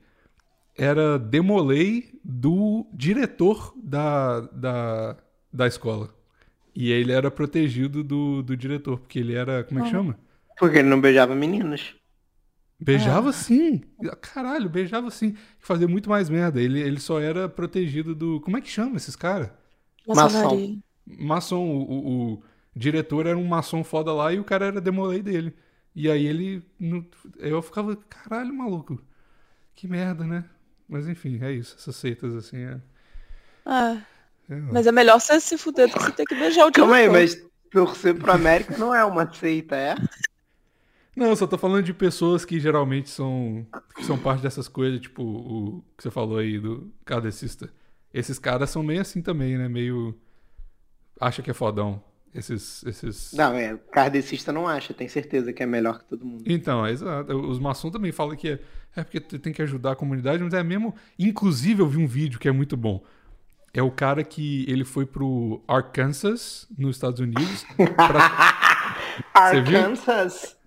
era 0.78 1.19
demolei 1.19 2.19
do 2.24 2.88
diretor 2.93 3.74
da, 3.76 4.41
da, 4.41 5.17
da 5.52 5.67
escola. 5.67 6.13
E 6.76 6.91
ele 6.91 7.12
era 7.12 7.30
protegido 7.30 8.04
do, 8.04 8.41
do 8.41 8.56
diretor, 8.56 9.00
porque 9.00 9.19
ele 9.19 9.34
era. 9.34 9.63
Como 9.63 9.80
é 9.80 9.84
que 9.84 9.89
chama? 9.89 10.17
Porque 10.58 10.78
ele 10.78 10.88
não 10.88 11.02
beijava 11.02 11.36
meninas. 11.36 11.95
Beijava 12.80 13.34
sim. 13.34 13.82
Caralho, 14.22 14.70
beijava 14.70 15.12
sim. 15.12 15.36
Fazia 15.60 15.88
muito 15.88 16.10
mais 16.10 16.30
merda. 16.30 16.62
Ele, 16.62 16.80
ele 16.80 17.00
só 17.00 17.20
era 17.20 17.50
protegido 17.50 18.15
do. 18.15 18.39
Como 18.42 18.58
é 18.58 18.62
que 18.62 18.70
chama 18.70 18.96
esses 18.96 19.15
caras? 19.15 19.50
Maçonaria. 20.08 20.78
Maçom. 21.06 21.68
O, 21.68 21.82
o, 21.92 22.34
o 22.34 22.44
diretor 22.76 23.26
era 23.28 23.38
um 23.38 23.46
maçom 23.46 23.84
foda 23.84 24.13
lá 24.13 24.32
e 24.34 24.39
o 24.39 24.44
cara 24.46 24.68
era 24.68 24.82
demolei 24.82 25.22
dele. 25.22 25.54
E 25.94 26.10
aí 26.10 26.26
ele. 26.26 26.63
Eu 27.38 27.62
ficava, 27.62 27.96
caralho, 27.96 28.54
maluco. 28.54 29.02
Que 29.76 29.88
merda, 29.88 30.24
né? 30.26 30.46
Mas 30.88 31.08
enfim, 31.08 31.39
é 31.44 31.52
isso. 31.52 31.76
Essas 31.78 31.96
seitas 31.98 32.34
assim 32.36 32.58
é. 32.58 32.82
Ah, 33.65 34.02
é 34.50 34.56
lá. 34.56 34.72
mas 34.72 34.88
é 34.88 34.92
melhor 34.92 35.20
você 35.20 35.39
se 35.39 35.58
fuder 35.58 35.89
do 35.89 35.98
que 35.98 36.04
você 36.04 36.12
ter 36.12 36.26
que 36.26 36.36
beijar 36.36 36.65
o 36.68 36.72
Calma 36.72 36.96
aí, 36.98 37.10
diretor. 37.10 37.10
mas 37.10 37.36
torcer 37.72 38.18
pro 38.18 38.32
América 38.32 38.78
não 38.78 38.94
é 38.94 39.04
uma 39.06 39.32
seita, 39.34 39.76
é? 39.76 39.96
Não, 41.20 41.36
só 41.36 41.46
tô 41.46 41.58
falando 41.58 41.84
de 41.84 41.94
pessoas 41.94 42.46
que 42.46 42.62
geralmente 42.62 43.10
são, 43.10 43.68
que 43.94 44.06
são 44.06 44.18
parte 44.18 44.42
dessas 44.42 44.70
coisas, 44.70 45.02
tipo 45.02 45.22
o 45.22 45.84
que 45.98 46.04
você 46.04 46.10
falou 46.10 46.38
aí 46.38 46.58
do 46.58 46.90
kardecista. 47.04 47.70
Esses 48.14 48.40
caras 48.40 48.70
são 48.70 48.82
meio 48.82 49.02
assim 49.02 49.22
também, 49.22 49.58
né? 49.58 49.68
Meio. 49.68 50.18
Acha 51.20 51.42
que 51.42 51.52
é 51.52 51.54
fodão. 51.54 52.02
Esses. 52.34 52.86
esses... 52.86 53.34
Não, 53.34 53.54
é. 53.54 53.78
Kardecista 53.92 54.54
não 54.54 54.66
acha, 54.66 54.94
tem 54.94 55.10
certeza 55.10 55.52
que 55.52 55.62
é 55.62 55.66
melhor 55.66 56.00
que 56.00 56.06
todo 56.06 56.26
mundo. 56.26 56.46
Então, 56.46 56.86
é 56.86 56.92
exato. 56.92 57.36
Os 57.36 57.60
maçons 57.60 57.92
também 57.92 58.14
falam 58.14 58.38
que 58.38 58.52
é, 58.52 58.60
é 58.96 59.04
porque 59.04 59.20
tem 59.20 59.52
que 59.52 59.62
ajudar 59.62 59.92
a 59.92 59.96
comunidade, 59.98 60.42
mas 60.42 60.54
é 60.54 60.64
mesmo. 60.64 60.96
Inclusive, 61.20 61.82
eu 61.82 61.88
vi 61.90 61.98
um 61.98 62.08
vídeo 62.08 62.40
que 62.40 62.48
é 62.48 62.52
muito 62.54 62.78
bom. 62.78 63.04
É 63.74 63.84
o 63.84 63.92
cara 63.92 64.24
que 64.24 64.64
ele 64.70 64.86
foi 64.86 65.06
pro 65.06 65.62
Arkansas, 65.68 66.66
nos 66.78 66.96
Estados 66.96 67.20
Unidos. 67.20 67.66
pra-? 67.76 68.56
Arkansas. 69.34 70.58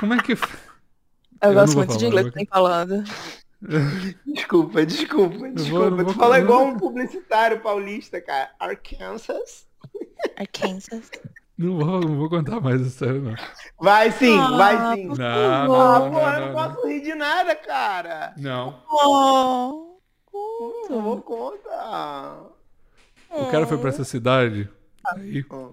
Como 0.00 0.14
é 0.14 0.22
que. 0.22 0.32
Eu, 0.32 0.38
Eu 1.42 1.52
não 1.52 1.54
gosto 1.54 1.76
muito 1.76 1.92
de 1.92 1.98
falar, 1.98 2.06
inglês 2.08 2.24
vou- 2.24 2.32
que 2.32 2.38
tem 2.38 2.46
falando. 2.46 3.04
Desculpa, 4.26 4.86
desculpa, 4.86 5.48
desculpa. 5.50 5.90
não 5.90 5.96
vou- 5.96 6.04
tu 6.06 6.14
fala 6.14 6.38
igual 6.38 6.64
um 6.64 6.76
publicitário 6.78 7.60
paulista, 7.60 8.20
cara. 8.20 8.50
Arkansas. 8.60 9.66
Arkansas. 10.36 11.10
Não 11.58 11.78
vou, 11.78 12.00
não 12.00 12.16
vou 12.18 12.28
contar 12.28 12.60
mais 12.60 12.80
essa 12.82 12.90
história, 12.90 13.18
não. 13.18 13.34
Vai 13.80 14.10
sim, 14.12 14.38
Ah, 14.38 14.56
vai 14.56 14.96
sim. 14.96 15.08
por 15.08 15.18
Não, 15.18 15.26
Ah, 15.26 15.58
não, 15.60 15.66
pô, 15.66 15.72
não, 16.20 16.28
eu 16.34 16.40
não, 16.40 16.46
não 16.46 16.54
posso 16.74 16.86
rir 16.86 17.00
de 17.00 17.14
nada, 17.14 17.54
cara. 17.56 18.34
Não. 18.36 18.82
Oh, 18.90 19.96
Não 20.90 21.02
vou 21.02 21.22
contar. 21.22 22.42
O 23.30 23.46
cara 23.50 23.66
foi 23.66 23.78
pra 23.78 23.88
essa 23.88 24.04
cidade 24.04 24.68
aí, 25.06 25.44
Ó. 25.50 25.70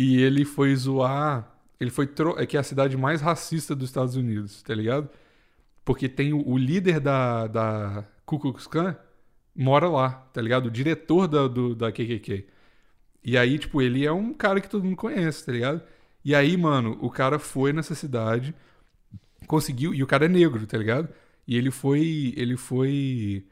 E 0.00 0.22
ele 0.22 0.46
foi 0.46 0.74
zoar. 0.74 1.54
Ele 1.78 1.90
foi. 1.90 2.06
Tro... 2.06 2.34
É 2.38 2.46
que 2.46 2.56
é 2.56 2.60
a 2.60 2.62
cidade 2.62 2.96
mais 2.96 3.20
racista 3.20 3.74
dos 3.76 3.90
Estados 3.90 4.16
Unidos, 4.16 4.62
tá 4.62 4.74
ligado? 4.74 5.10
Porque 5.84 6.08
tem 6.08 6.32
o, 6.32 6.48
o 6.48 6.56
líder 6.56 7.00
da, 7.00 7.46
da 7.46 8.04
Ku 8.24 8.38
Klux 8.38 8.66
Klan 8.66 8.96
mora 9.54 9.90
lá, 9.90 10.10
tá 10.32 10.40
ligado? 10.40 10.66
O 10.66 10.70
diretor 10.70 11.28
da, 11.28 11.46
do, 11.46 11.74
da 11.74 11.92
KKK. 11.92 12.46
E 13.22 13.36
aí, 13.36 13.58
tipo, 13.58 13.82
ele 13.82 14.06
é 14.06 14.10
um 14.10 14.32
cara 14.32 14.58
que 14.62 14.70
todo 14.70 14.84
mundo 14.84 14.96
conhece, 14.96 15.44
tá 15.44 15.52
ligado? 15.52 15.82
E 16.24 16.34
aí, 16.34 16.56
mano, 16.56 16.96
o 17.02 17.10
cara 17.10 17.38
foi 17.38 17.70
nessa 17.70 17.94
cidade, 17.94 18.54
conseguiu. 19.46 19.92
E 19.94 20.02
o 20.02 20.06
cara 20.06 20.24
é 20.24 20.28
negro, 20.28 20.66
tá 20.66 20.78
ligado? 20.78 21.10
E 21.46 21.58
ele 21.58 21.70
foi. 21.70 22.32
Ele 22.38 22.56
foi 22.56 23.44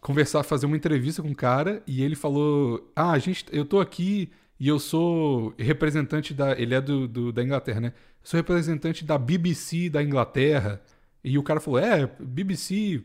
conversar, 0.00 0.42
fazer 0.42 0.66
uma 0.66 0.76
entrevista 0.76 1.22
com 1.22 1.30
o 1.30 1.36
cara 1.36 1.80
e 1.86 2.02
ele 2.02 2.16
falou: 2.16 2.90
Ah, 2.96 3.12
a 3.12 3.18
gente, 3.20 3.46
eu 3.52 3.64
tô 3.64 3.80
aqui 3.80 4.32
e 4.64 4.68
eu 4.68 4.78
sou 4.78 5.52
representante 5.58 6.32
da. 6.32 6.58
Ele 6.58 6.74
é 6.74 6.80
do, 6.80 7.06
do, 7.06 7.30
da 7.30 7.42
Inglaterra, 7.44 7.80
né? 7.80 7.88
Eu 7.88 7.92
sou 8.22 8.38
representante 8.38 9.04
da 9.04 9.18
BBC 9.18 9.90
da 9.90 10.02
Inglaterra. 10.02 10.80
E 11.22 11.36
o 11.36 11.42
cara 11.42 11.60
falou: 11.60 11.78
É, 11.78 12.10
BBC, 12.18 13.02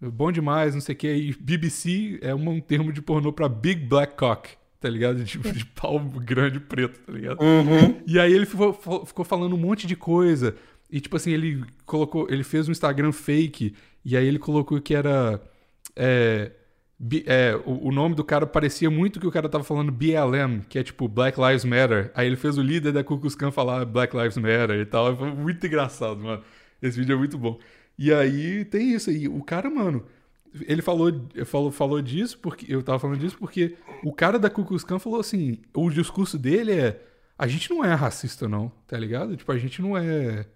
bom 0.00 0.32
demais, 0.32 0.72
não 0.72 0.80
sei 0.80 0.94
o 0.94 0.96
que. 0.96 1.12
E 1.12 1.36
BBC 1.38 2.18
é 2.22 2.34
um 2.34 2.58
termo 2.62 2.90
de 2.90 3.02
pornô 3.02 3.30
pra 3.30 3.46
Big 3.46 3.84
Black 3.84 4.16
Cock, 4.16 4.52
tá 4.80 4.88
ligado? 4.88 5.22
Tipo, 5.22 5.52
de 5.52 5.66
pau 5.66 6.00
grande 6.00 6.58
preto, 6.58 6.98
tá 7.00 7.12
ligado? 7.12 7.42
Uhum. 7.42 8.00
E 8.06 8.18
aí 8.18 8.32
ele 8.32 8.46
ficou, 8.46 8.72
ficou 9.04 9.22
falando 9.22 9.54
um 9.54 9.58
monte 9.58 9.86
de 9.86 9.94
coisa. 9.94 10.56
E 10.90 10.98
tipo 10.98 11.14
assim, 11.14 11.32
ele 11.32 11.62
colocou. 11.84 12.26
Ele 12.30 12.42
fez 12.42 12.70
um 12.70 12.72
Instagram 12.72 13.12
fake. 13.12 13.74
E 14.02 14.16
aí 14.16 14.26
ele 14.26 14.38
colocou 14.38 14.80
que 14.80 14.94
era. 14.94 15.42
É, 15.94 16.52
é, 17.26 17.60
o, 17.66 17.88
o, 17.88 17.92
nome 17.92 18.14
do 18.14 18.22
cara 18.22 18.46
parecia 18.46 18.88
muito 18.88 19.18
que 19.18 19.26
o 19.26 19.30
cara 19.30 19.48
tava 19.48 19.64
falando 19.64 19.90
BLM, 19.90 20.60
que 20.68 20.78
é 20.78 20.82
tipo 20.82 21.08
Black 21.08 21.40
Lives 21.40 21.64
Matter. 21.64 22.12
Aí 22.14 22.26
ele 22.26 22.36
fez 22.36 22.56
o 22.56 22.62
líder 22.62 22.92
da 22.92 23.02
Ku 23.02 23.18
Klux 23.18 23.34
Klan 23.34 23.50
falar 23.50 23.84
Black 23.84 24.16
Lives 24.16 24.36
Matter 24.36 24.78
e 24.80 24.86
tal. 24.86 25.16
Foi 25.16 25.32
muito 25.32 25.66
engraçado, 25.66 26.20
mano. 26.20 26.42
Esse 26.80 26.98
vídeo 26.98 27.14
é 27.14 27.18
muito 27.18 27.36
bom. 27.36 27.58
E 27.98 28.12
aí 28.12 28.64
tem 28.64 28.94
isso 28.94 29.10
aí. 29.10 29.26
O 29.28 29.42
cara, 29.42 29.68
mano, 29.68 30.04
ele 30.62 30.82
falou, 30.82 31.12
falou, 31.44 31.70
falou 31.70 32.02
disso 32.02 32.38
porque. 32.38 32.72
Eu 32.72 32.82
tava 32.82 32.98
falando 32.98 33.18
disso 33.18 33.36
porque 33.38 33.76
o 34.04 34.12
cara 34.12 34.38
da 34.38 34.50
Ku 34.50 34.64
Klux 34.64 34.84
Klan 34.84 34.98
falou 34.98 35.20
assim: 35.20 35.58
o 35.74 35.90
discurso 35.90 36.38
dele 36.38 36.72
é. 36.72 37.02
A 37.38 37.46
gente 37.48 37.70
não 37.70 37.84
é 37.84 37.92
racista, 37.94 38.46
não, 38.46 38.70
tá 38.86 38.96
ligado? 38.96 39.36
Tipo, 39.36 39.50
a 39.50 39.58
gente 39.58 39.82
não 39.82 39.96
é. 39.96 40.46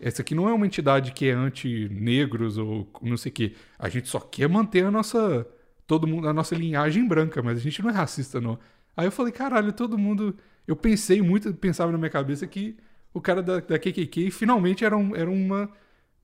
Essa 0.00 0.22
aqui 0.22 0.34
não 0.34 0.48
é 0.48 0.52
uma 0.52 0.66
entidade 0.66 1.12
que 1.12 1.28
é 1.28 1.32
anti-negros 1.32 2.58
ou 2.58 2.88
não 3.00 3.16
sei 3.16 3.30
o 3.30 3.34
quê. 3.34 3.54
A 3.78 3.88
gente 3.88 4.08
só 4.08 4.18
quer 4.18 4.48
manter 4.48 4.84
a 4.84 4.90
nossa. 4.90 5.46
Todo 5.86 6.06
mundo, 6.06 6.28
a 6.28 6.32
nossa 6.32 6.54
linhagem 6.54 7.06
branca, 7.06 7.42
mas 7.42 7.58
a 7.58 7.60
gente 7.60 7.82
não 7.82 7.90
é 7.90 7.92
racista, 7.92 8.40
não. 8.40 8.58
Aí 8.96 9.06
eu 9.06 9.12
falei, 9.12 9.32
caralho, 9.32 9.72
todo 9.72 9.98
mundo. 9.98 10.36
Eu 10.66 10.76
pensei 10.76 11.20
muito, 11.20 11.52
pensava 11.54 11.92
na 11.92 11.98
minha 11.98 12.10
cabeça 12.10 12.46
que 12.46 12.76
o 13.12 13.20
cara 13.20 13.42
da, 13.42 13.60
da 13.60 13.78
KKK 13.78 14.30
finalmente 14.30 14.84
era, 14.84 14.96
um, 14.96 15.14
era 15.14 15.30
uma 15.30 15.68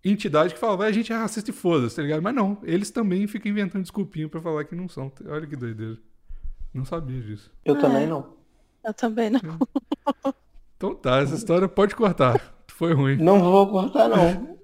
entidade 0.05 0.55
que 0.55 0.61
falava, 0.61 0.85
a 0.85 0.93
gente 0.93 1.13
é 1.13 1.17
racista 1.17 1.51
e 1.51 1.53
foda-se, 1.53 1.97
tá 1.97 2.03
ligado? 2.03 2.23
Mas 2.23 2.35
não, 2.35 2.59
eles 2.63 2.91
também 2.91 3.27
ficam 3.27 3.51
inventando 3.53 3.83
desculpinha 3.83 4.29
para 4.29 4.41
falar 4.41 4.65
que 4.65 4.75
não 4.75 4.89
são. 4.89 5.13
Olha 5.27 5.47
que 5.47 5.57
doideira. 5.57 5.99
Não 6.73 6.85
sabia 6.85 7.21
disso. 7.21 7.51
Eu 7.65 7.77
é. 7.77 7.81
também 7.81 8.07
não. 8.07 8.35
Eu 8.85 8.95
também 8.95 9.31
não. 9.31 9.41
Então 10.77 10.95
tá, 10.95 11.19
essa 11.19 11.35
história 11.35 11.69
pode 11.69 11.95
cortar. 11.95 12.41
Foi 12.69 12.95
ruim. 12.95 13.17
Não 13.17 13.39
vou 13.39 13.69
cortar, 13.69 14.09
não. 14.09 14.57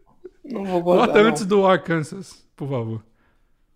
Não 0.43 0.65
vou 0.65 0.83
cortar. 0.83 1.05
Corta 1.09 1.21
antes 1.21 1.45
do 1.45 1.67
Arkansas, 1.67 2.49
por 2.57 2.71
favor. 2.71 3.05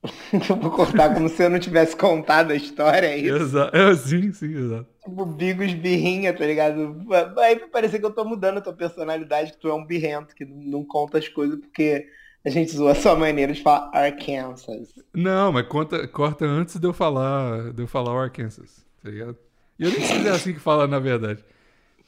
eu 0.33 0.57
vou 0.57 0.71
cortar 0.71 1.13
como 1.13 1.29
se 1.29 1.43
eu 1.43 1.51
não 1.51 1.59
tivesse 1.59 1.95
contado 1.95 2.53
a 2.53 2.57
história, 2.57 3.07
é 3.07 3.19
isso? 3.19 3.37
Exato. 3.37 3.77
É, 3.77 3.95
sim, 3.97 4.33
sim, 4.33 4.57
exato. 4.57 4.87
Tipo, 5.05 5.27
bigos 5.27 5.75
birrinha, 5.75 6.33
tá 6.33 6.47
ligado? 6.47 6.97
Aí 7.39 7.57
parece 7.71 7.99
que 7.99 8.05
eu 8.05 8.11
tô 8.11 8.25
mudando 8.25 8.59
a 8.59 8.61
tua 8.63 8.73
personalidade, 8.73 9.53
que 9.53 9.59
tu 9.59 9.69
é 9.69 9.75
um 9.75 9.85
birrento, 9.85 10.35
que 10.35 10.45
não 10.45 10.85
conta 10.85 11.19
as 11.19 11.29
coisas 11.29 11.59
porque 11.59 12.07
a 12.45 12.49
gente 12.49 12.75
zoa 12.75 12.93
a 12.93 12.95
sua 12.95 13.15
maneira 13.15 13.53
de 13.53 13.63
falar 13.63 13.91
Arkansas. 13.93 14.95
Não, 15.13 15.53
mas 15.53 15.67
conta, 15.67 16.09
corta 16.09 16.47
antes 16.47 16.77
de 16.77 16.87
eu 16.87 16.93
falar, 16.93 17.73
de 17.73 17.83
eu 17.83 17.87
falar 17.87 18.15
o 18.15 18.19
Arkansas, 18.19 18.87
tá 19.03 19.11
ligado? 19.11 19.37
E 19.79 19.85
eu 19.85 19.91
nem 19.91 20.01
sei 20.01 20.21
se 20.21 20.29
é 20.29 20.31
assim 20.31 20.53
que 20.55 20.61
fala, 20.61 20.87
na 20.87 20.99
verdade. 20.99 21.45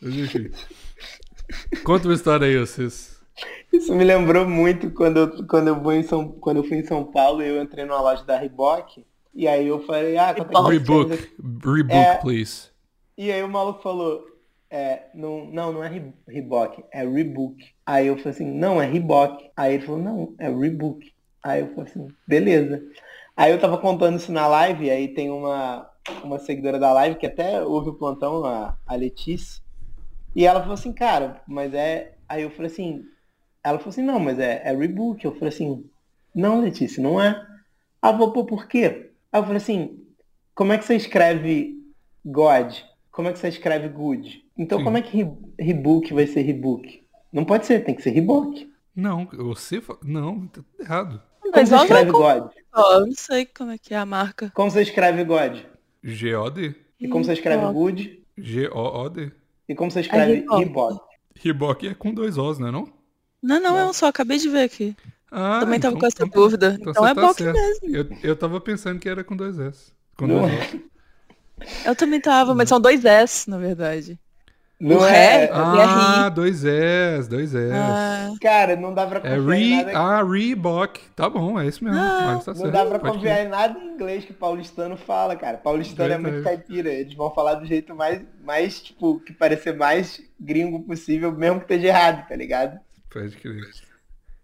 Mas 0.01 0.15
enfim. 0.15 0.51
Conta 1.85 2.09
uma 2.09 2.15
história 2.15 2.47
aí, 2.47 2.59
vocês. 2.59 3.12
Isso 3.73 3.95
me 3.95 4.05
lembrou 4.05 4.47
muito 4.47 4.91
quando 4.91 5.19
eu, 5.19 5.47
quando 5.47 5.69
eu, 5.69 5.81
vou 5.81 5.93
em 5.93 6.03
São, 6.03 6.29
quando 6.29 6.59
eu 6.59 6.65
fui 6.65 6.79
em 6.79 6.85
São 6.85 7.05
Paulo 7.05 7.43
e 7.43 7.49
eu 7.49 7.63
entrei 7.63 7.85
numa 7.85 8.01
loja 8.01 8.25
da 8.25 8.37
Reebok. 8.37 9.05
E 9.35 9.49
aí 9.49 9.67
eu 9.67 9.85
falei, 9.87 10.17
ah, 10.19 10.35
quanto 10.35 10.69
é 10.69 10.73
Rebook, 10.73 11.31
Rebook, 11.65 11.95
é, 11.95 12.15
please. 12.17 12.71
E 13.17 13.33
aí 13.33 13.43
o 13.43 13.49
maluco 13.49 13.83
falou, 13.83 14.27
é, 14.71 15.05
não, 15.15 15.47
não, 15.47 15.73
não 15.73 15.85
é 15.85 16.03
Reebok, 16.29 16.85
é 16.93 17.07
Rebook. 17.07 17.65
Aí 17.85 18.07
eu 18.07 18.17
falei 18.19 18.31
assim, 18.31 18.51
não, 18.51 18.81
é 18.81 18.87
Reebok. 18.87 19.51
Aí 19.57 19.75
ele 19.75 19.85
falou, 19.85 20.03
não, 20.03 20.35
é 20.39 20.49
Rebook. 20.49 21.13
Aí 21.43 21.61
eu 21.61 21.69
falei 21.69 21.91
assim, 21.91 22.09
beleza. 22.27 22.83
Aí 23.37 23.51
eu 23.51 23.59
tava 23.59 23.79
contando 23.79 24.19
isso 24.19 24.31
na 24.31 24.47
live, 24.47 24.91
aí 24.91 25.09
tem 25.09 25.31
uma, 25.31 25.91
uma 26.23 26.39
seguidora 26.39 26.79
da 26.79 26.93
live 26.93 27.17
que 27.17 27.27
até 27.27 27.63
ouve 27.63 27.89
o 27.89 27.95
plantão, 27.95 28.45
a, 28.45 28.77
a 28.87 28.95
Letícia. 28.95 29.63
E 30.37 30.47
ela 30.47 30.61
falou 30.61 30.75
assim, 30.75 30.93
cara, 30.93 31.43
mas 31.47 31.73
é. 31.75 32.15
Aí 32.29 32.43
eu 32.43 32.51
falei 32.51 32.71
assim, 32.71 33.05
ela 33.65 33.79
falou 33.79 33.91
assim, 33.91 34.03
não, 34.03 34.19
mas 34.19 34.39
é, 34.39 34.63
é 34.65 34.77
rebook. 34.77 35.25
Eu 35.25 35.33
falei 35.33 35.49
assim, 35.49 35.85
não, 36.35 36.61
Letícia, 36.61 37.03
não 37.03 37.21
é. 37.21 37.31
Ela 38.03 38.13
falou, 38.13 38.33
pô, 38.33 38.45
por 38.45 38.67
quê? 38.67 39.11
Aí 39.31 39.41
eu 39.41 39.45
falei 39.45 39.59
assim, 39.59 40.05
como 40.55 40.73
é 40.73 40.79
que 40.79 40.85
você 40.85 40.97
escreve 40.97 41.77
God? 42.25 42.75
Como 43.11 43.29
é 43.29 43.33
que 43.33 43.39
você 43.39 43.49
escreve 43.49 43.89
good? 43.89 44.45
Então 44.57 44.79
Sim. 44.79 44.85
como 44.85 44.97
é 44.97 45.03
que 45.03 45.27
rebook 45.59 46.13
vai 46.13 46.27
ser 46.27 46.43
rebook? 46.43 47.03
Não 47.33 47.45
pode 47.45 47.67
ser, 47.67 47.85
tem 47.85 47.95
que 47.95 48.03
ser 48.03 48.11
rebook. 48.11 48.71
Não, 48.95 49.27
você. 49.27 49.83
Não, 50.03 50.47
tá 50.47 50.61
errado. 50.79 51.23
Como 51.41 51.67
você 51.67 51.77
escreve 51.77 52.11
God? 52.11 52.51
Oh, 52.75 52.93
eu 52.95 53.07
não 53.07 53.15
sei 53.15 53.47
como 53.47 53.71
é 53.71 53.79
que 53.79 53.95
é 53.95 53.97
a 53.97 54.07
marca. 54.07 54.51
Como 54.55 54.71
você 54.71 54.83
escreve 54.83 55.25
God? 55.25 55.61
G-O-D. 56.03 56.75
E 57.01 57.09
como 57.09 57.25
você 57.25 57.33
escreve 57.33 57.65
good? 57.73 58.23
G-O-O-D. 58.37 59.33
E 59.69 59.75
como 59.75 59.91
você 59.91 60.01
escreve 60.01 60.45
é 60.51 60.57
Reebok? 60.57 61.01
Reebok 61.35 61.89
é 61.89 61.95
com 61.95 62.13
dois 62.13 62.37
Os, 62.37 62.59
não 62.59 62.69
é 62.69 62.71
não? 62.71 63.02
Não, 63.43 63.61
não, 63.61 63.77
é 63.77 63.85
um 63.85 63.93
só, 63.93 64.07
acabei 64.07 64.39
de 64.39 64.49
ver 64.49 64.63
aqui. 64.63 64.97
Ah, 65.31 65.61
Também 65.61 65.79
então, 65.79 65.91
tava 65.91 66.01
com 66.01 66.07
essa 66.07 66.25
então, 66.25 66.43
dúvida. 66.43 66.77
Então, 66.79 66.93
então 66.93 67.09
é 67.09 67.15
tá 67.15 67.21
Bok 67.21 67.43
mesmo. 67.43 67.97
Eu, 67.97 68.09
eu 68.23 68.37
tava 68.37 68.61
pensando 68.61 69.01
que 69.01 69.09
era 69.09 69.25
com 69.25 69.35
dois 69.35 69.59
S. 69.59 69.93
Com 70.17 70.29
dois 70.29 70.53
S. 70.53 70.81
Eu 71.85 71.97
também 71.97 72.21
tava, 72.21 72.55
mas 72.55 72.69
são 72.69 72.81
dois 72.81 73.05
S, 73.05 73.49
na 73.49 73.57
verdade. 73.57 74.19
Não 74.79 74.99
o 74.99 75.07
é. 75.07 75.11
Ré, 75.11 75.51
ah, 75.53 76.29
dois 76.29 76.65
S, 76.65 77.31
dois 77.31 77.55
S. 77.55 77.73
Ah. 77.73 78.33
Cara, 78.41 78.75
não 78.75 78.93
dá 78.93 79.07
pra 79.07 79.21
confiar 79.21 79.39
é 79.39 79.41
re, 79.41 79.65
em 79.65 79.85
nada. 79.85 79.99
Ah, 79.99 80.25
Reebok. 80.25 81.01
Tá 81.15 81.31
bom, 81.31 81.59
é 81.59 81.69
isso 81.69 81.85
mesmo. 81.85 82.01
Ah, 82.01 82.41
tá 82.45 82.53
não 82.53 82.61
certo. 82.61 82.73
dá 82.73 82.85
pra 82.85 82.99
Pode 82.99 83.15
confiar 83.15 83.45
em 83.45 83.49
nada 83.49 83.79
em 83.79 83.95
inglês 83.95 84.25
que 84.25 84.33
paulistano 84.33 84.97
fala, 84.97 85.37
cara. 85.37 85.57
Paulistano 85.57 86.13
é 86.13 86.19
muito 86.19 86.43
caipira. 86.43 86.93
Eles 86.93 87.15
vão 87.15 87.33
falar 87.33 87.55
do 87.55 87.65
jeito 87.65 87.95
mais, 87.95 88.23
mais, 88.45 88.83
tipo, 88.83 89.21
que 89.21 89.33
parecer 89.33 89.77
mais 89.77 90.21
gringo 90.39 90.81
possível, 90.81 91.31
mesmo 91.31 91.61
que 91.61 91.73
esteja 91.73 91.87
errado, 91.87 92.27
tá 92.27 92.35
ligado? 92.35 92.81
Pode 93.13 93.37
crer. 93.37 93.71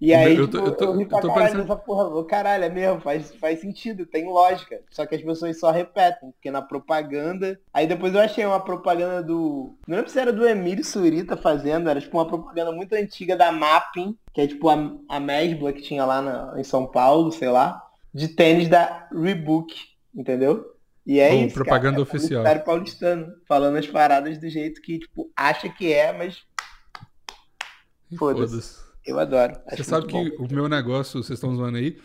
E 0.00 0.14
aí, 0.14 0.36
eu 0.36 0.46
tô, 0.48 0.58
tipo, 0.58 0.68
eu 0.68 0.76
tô, 0.76 0.84
eu 0.84 0.96
ri 0.96 1.06
pra 1.06 1.18
eu 1.18 1.22
tô 1.22 1.28
caralho 1.28 1.66
parecendo... 1.66 1.84
porra, 1.84 2.24
caralho, 2.24 2.64
é 2.64 2.68
mesmo, 2.68 3.00
faz, 3.00 3.34
faz 3.34 3.60
sentido, 3.60 4.06
tem 4.06 4.26
lógica. 4.26 4.80
Só 4.90 5.04
que 5.04 5.16
as 5.16 5.22
pessoas 5.22 5.58
só 5.58 5.72
repetem, 5.72 6.30
porque 6.30 6.52
na 6.52 6.62
propaganda. 6.62 7.58
Aí 7.74 7.84
depois 7.84 8.14
eu 8.14 8.20
achei 8.20 8.46
uma 8.46 8.60
propaganda 8.60 9.22
do. 9.24 9.76
Não 9.88 9.96
lembro 9.96 10.10
se 10.10 10.20
era 10.20 10.32
do 10.32 10.46
Emílio 10.46 10.84
Surita 10.84 11.36
fazendo, 11.36 11.90
era 11.90 12.00
tipo 12.00 12.16
uma 12.16 12.28
propaganda 12.28 12.70
muito 12.70 12.92
antiga 12.92 13.36
da 13.36 13.50
Mapping, 13.50 14.16
que 14.32 14.40
é 14.40 14.46
tipo 14.46 14.68
a, 14.68 14.96
a 15.08 15.18
Mesbla 15.18 15.72
que 15.72 15.82
tinha 15.82 16.04
lá 16.04 16.22
na, 16.22 16.54
em 16.60 16.64
São 16.64 16.86
Paulo, 16.86 17.32
sei 17.32 17.48
lá, 17.48 17.82
de 18.14 18.28
tênis 18.28 18.68
da 18.68 19.08
Rebook, 19.12 19.74
entendeu? 20.14 20.64
E 21.04 21.18
é 21.20 21.34
isso. 21.34 21.54
Propaganda 21.54 21.96
cara, 21.96 22.00
é 22.00 22.02
oficial. 22.02 22.44
Paulistano, 22.64 23.32
falando 23.48 23.78
as 23.78 23.86
paradas 23.86 24.38
do 24.38 24.48
jeito 24.48 24.82
que, 24.82 24.98
tipo, 24.98 25.30
acha 25.34 25.68
que 25.68 25.90
é, 25.90 26.12
mas. 26.12 26.46
Foda-se. 28.16 28.74
Foda 28.74 28.88
eu 29.08 29.18
adoro. 29.18 29.54
Você 29.70 29.84
sabe 29.84 30.06
que 30.06 30.12
bom. 30.36 30.44
o 30.44 30.54
meu 30.54 30.68
negócio, 30.68 31.22
vocês 31.22 31.38
estão 31.38 31.54
zoando 31.56 31.78
aí, 31.78 31.98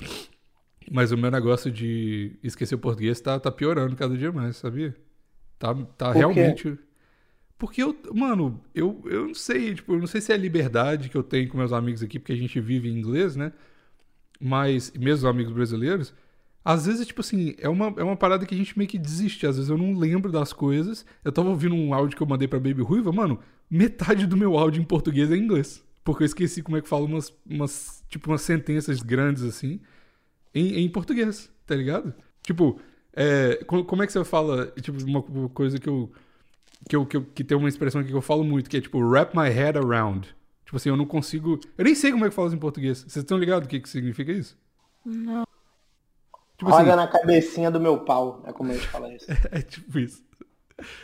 mas 0.90 1.12
o 1.12 1.18
meu 1.18 1.30
negócio 1.30 1.70
de 1.70 2.38
esquecer 2.42 2.76
o 2.76 2.80
português 2.80 3.20
tá, 3.20 3.40
tá 3.40 3.52
piorando 3.52 3.96
cada 3.96 4.18
dia 4.18 4.32
mais, 4.32 4.58
sabia? 4.58 4.96
Tá, 5.60 5.76
tá 5.98 6.12
realmente. 6.12 6.78
Porque 7.58 7.84
eu, 7.84 7.96
mano, 8.14 8.60
eu, 8.74 9.02
eu 9.06 9.28
não 9.28 9.36
sei, 9.36 9.76
tipo, 9.76 9.94
eu 9.94 10.00
não 10.00 10.08
sei 10.08 10.22
se 10.22 10.32
é 10.32 10.36
a 10.36 10.38
liberdade 10.38 11.10
que 11.10 11.16
eu 11.16 11.24
tenho 11.24 11.50
com 11.50 11.58
meus 11.58 11.72
amigos 11.72 12.02
aqui, 12.02 12.20
porque 12.20 12.34
a 12.34 12.38
gente 12.38 12.60
vive 12.60 12.90
em 12.90 12.98
inglês, 12.98 13.36
né? 13.36 13.54
Mas, 14.40 14.92
mesmo 14.92 15.30
amigos 15.30 15.54
brasileiros, 15.54 16.14
às 16.66 16.86
vezes, 16.86 17.06
tipo 17.08 17.22
assim, 17.22 17.54
é 17.58 17.70
uma, 17.70 17.94
é 17.98 18.04
uma 18.04 18.18
parada 18.18 18.46
que 18.46 18.56
a 18.56 18.58
gente 18.58 18.78
meio 18.78 18.90
que 18.90 18.98
desiste. 18.98 19.46
Às 19.46 19.58
vezes 19.58 19.70
eu 19.70 19.78
não 19.78 19.98
lembro 19.98 20.32
das 20.32 20.52
coisas. 20.52 21.06
Eu 21.24 21.32
tava 21.32 21.50
ouvindo 21.50 21.76
um 21.76 21.94
áudio 21.94 22.18
que 22.18 22.24
eu 22.24 22.28
mandei 22.28 22.48
pra 22.48 22.60
Baby 22.60 22.82
Ruiva, 22.82 23.12
mano, 23.12 23.40
metade 23.70 24.26
do 24.26 24.36
meu 24.36 24.58
áudio 24.58 24.82
em 24.82 24.86
português 24.86 25.32
é 25.32 25.36
inglês. 25.36 25.84
Porque 26.04 26.24
eu 26.24 26.26
esqueci 26.26 26.62
como 26.62 26.78
é 26.78 26.82
que 26.82 26.90
fala 26.90 27.06
umas, 27.06 27.34
umas 27.46 28.04
tipo, 28.10 28.30
umas 28.30 28.42
sentenças 28.42 29.02
grandes 29.02 29.44
assim 29.44 29.80
em, 30.54 30.84
em 30.84 30.90
português, 30.90 31.50
tá 31.66 31.76
ligado? 31.76 32.14
Tipo, 32.42 32.80
é, 33.14 33.64
como 33.66 34.04
é 34.04 34.06
que 34.06 34.12
você 34.12 34.24
fala, 34.26 34.68
tipo, 34.82 35.02
uma 35.06 35.50
coisa 35.50 35.80
que 35.80 35.88
eu 35.88 36.12
que, 36.88 36.96
eu, 36.96 37.06
que, 37.06 37.18
eu, 37.18 37.24
que 37.24 37.44
tem 37.44 37.58
uma 37.58 37.70
expressão 37.70 38.02
aqui 38.02 38.10
que 38.10 38.16
eu 38.16 38.22
falo 38.22 38.44
muito, 38.44 38.70
que 38.70 38.78
é 38.78 38.82
tipo, 38.82 39.00
wrap 39.00 39.36
my 39.36 39.50
head 39.50 39.78
around. 39.78 40.36
Tipo 40.66 40.78
assim, 40.78 40.90
eu 40.90 40.98
não 40.98 41.06
consigo. 41.06 41.60
Eu 41.78 41.86
nem 41.86 41.96
sei 41.96 42.12
como 42.12 42.26
é 42.26 42.30
que 42.30 42.36
fala 42.36 42.48
isso 42.48 42.56
em 42.56 42.60
português. 42.60 43.00
Vocês 43.00 43.18
estão 43.18 43.38
ligados 43.38 43.66
o 43.66 43.70
que, 43.70 43.80
que 43.80 43.90
significa 43.90 44.32
isso? 44.32 44.58
Não. 45.06 45.46
Tipo 46.58 46.72
Roda 46.72 46.84
assim, 46.84 46.96
na 46.96 47.08
cabecinha 47.08 47.72
do 47.72 47.80
meu 47.80 48.00
pau. 48.00 48.44
É 48.46 48.52
como 48.52 48.72
a 48.72 48.74
gente 48.74 48.88
fala 48.88 49.14
isso. 49.14 49.26
é 49.52 49.62
tipo 49.62 50.00
isso. 50.00 50.24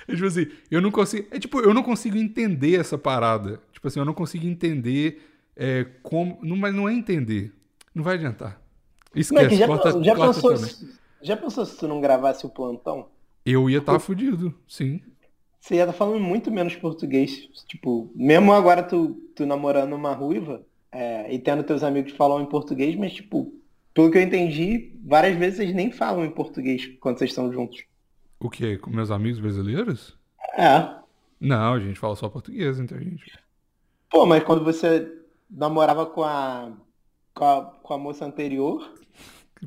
É 0.08 0.14
tipo 0.14 0.26
assim, 0.26 0.48
eu 0.72 0.82
não 0.82 0.92
consigo. 0.92 1.28
É 1.32 1.40
tipo, 1.40 1.60
eu 1.60 1.74
não 1.74 1.84
consigo 1.84 2.18
entender 2.18 2.80
essa 2.80 2.98
parada. 2.98 3.62
Tipo 3.80 3.88
assim, 3.88 4.00
eu 4.00 4.06
não 4.06 4.14
consigo 4.14 4.46
entender 4.46 5.22
é, 5.56 5.86
como. 6.04 6.38
Não, 6.42 6.58
mas 6.58 6.76
não 6.76 6.90
é 6.90 6.94
entender. 6.94 7.54
Não 7.96 8.04
vai 8.04 8.16
adiantar. 8.16 8.62
Esquece, 9.16 9.34
Moleque, 9.34 9.56
já, 9.56 9.68
corta, 9.68 10.04
já 10.04 10.16
corta 10.16 10.34
pensou, 10.34 10.58
se- 10.58 11.00
já 11.22 11.38
pensou 11.38 11.66
se 11.66 11.78
tu 11.78 11.88
não 11.88 12.02
gravasse 12.02 12.46
o 12.46 12.50
plantão? 12.50 13.08
Eu 13.46 13.70
ia 13.70 13.78
estar 13.78 13.98
fudido, 14.00 14.54
sim. 14.68 15.00
Você 15.62 15.76
ia 15.76 15.84
estar 15.84 15.94
falando 15.94 16.20
muito 16.20 16.52
menos 16.52 16.76
português. 16.76 17.48
Tipo, 17.68 18.12
mesmo 18.14 18.52
agora 18.52 18.84
tu, 18.84 19.14
tu 19.34 19.46
namorando 19.46 19.94
uma 19.94 20.14
ruiva 20.14 20.62
é, 20.92 21.34
e 21.34 21.40
tendo 21.40 21.64
teus 21.64 21.84
amigos 21.84 22.12
falam 22.12 22.42
em 22.42 22.46
português, 22.46 22.96
mas 22.98 23.14
tipo, 23.14 23.54
pelo 23.94 24.12
que 24.12 24.18
eu 24.18 24.22
entendi, 24.22 24.92
várias 25.06 25.38
vezes 25.38 25.58
vocês 25.58 25.74
nem 25.74 25.90
falam 25.90 26.26
em 26.26 26.32
português 26.32 26.86
quando 27.00 27.18
vocês 27.18 27.32
estão 27.32 27.52
juntos. 27.52 27.84
O 28.42 28.50
quê? 28.50 28.78
Com 28.78 28.90
meus 28.92 29.10
amigos 29.10 29.40
brasileiros? 29.40 30.18
É. 30.58 31.00
Não, 31.40 31.74
a 31.74 31.80
gente 31.80 31.98
fala 31.98 32.16
só 32.18 32.28
português 32.28 32.78
entre 32.78 32.98
a 32.98 33.02
gente. 33.02 33.40
Pô, 34.10 34.26
mas 34.26 34.44
quando 34.44 34.64
você 34.64 35.12
namorava 35.50 36.06
com 36.06 36.24
a, 36.24 36.72
com 37.34 37.46
a, 37.46 37.62
com 37.62 37.94
a 37.94 37.98
moça 37.98 38.26
anterior, 38.26 38.92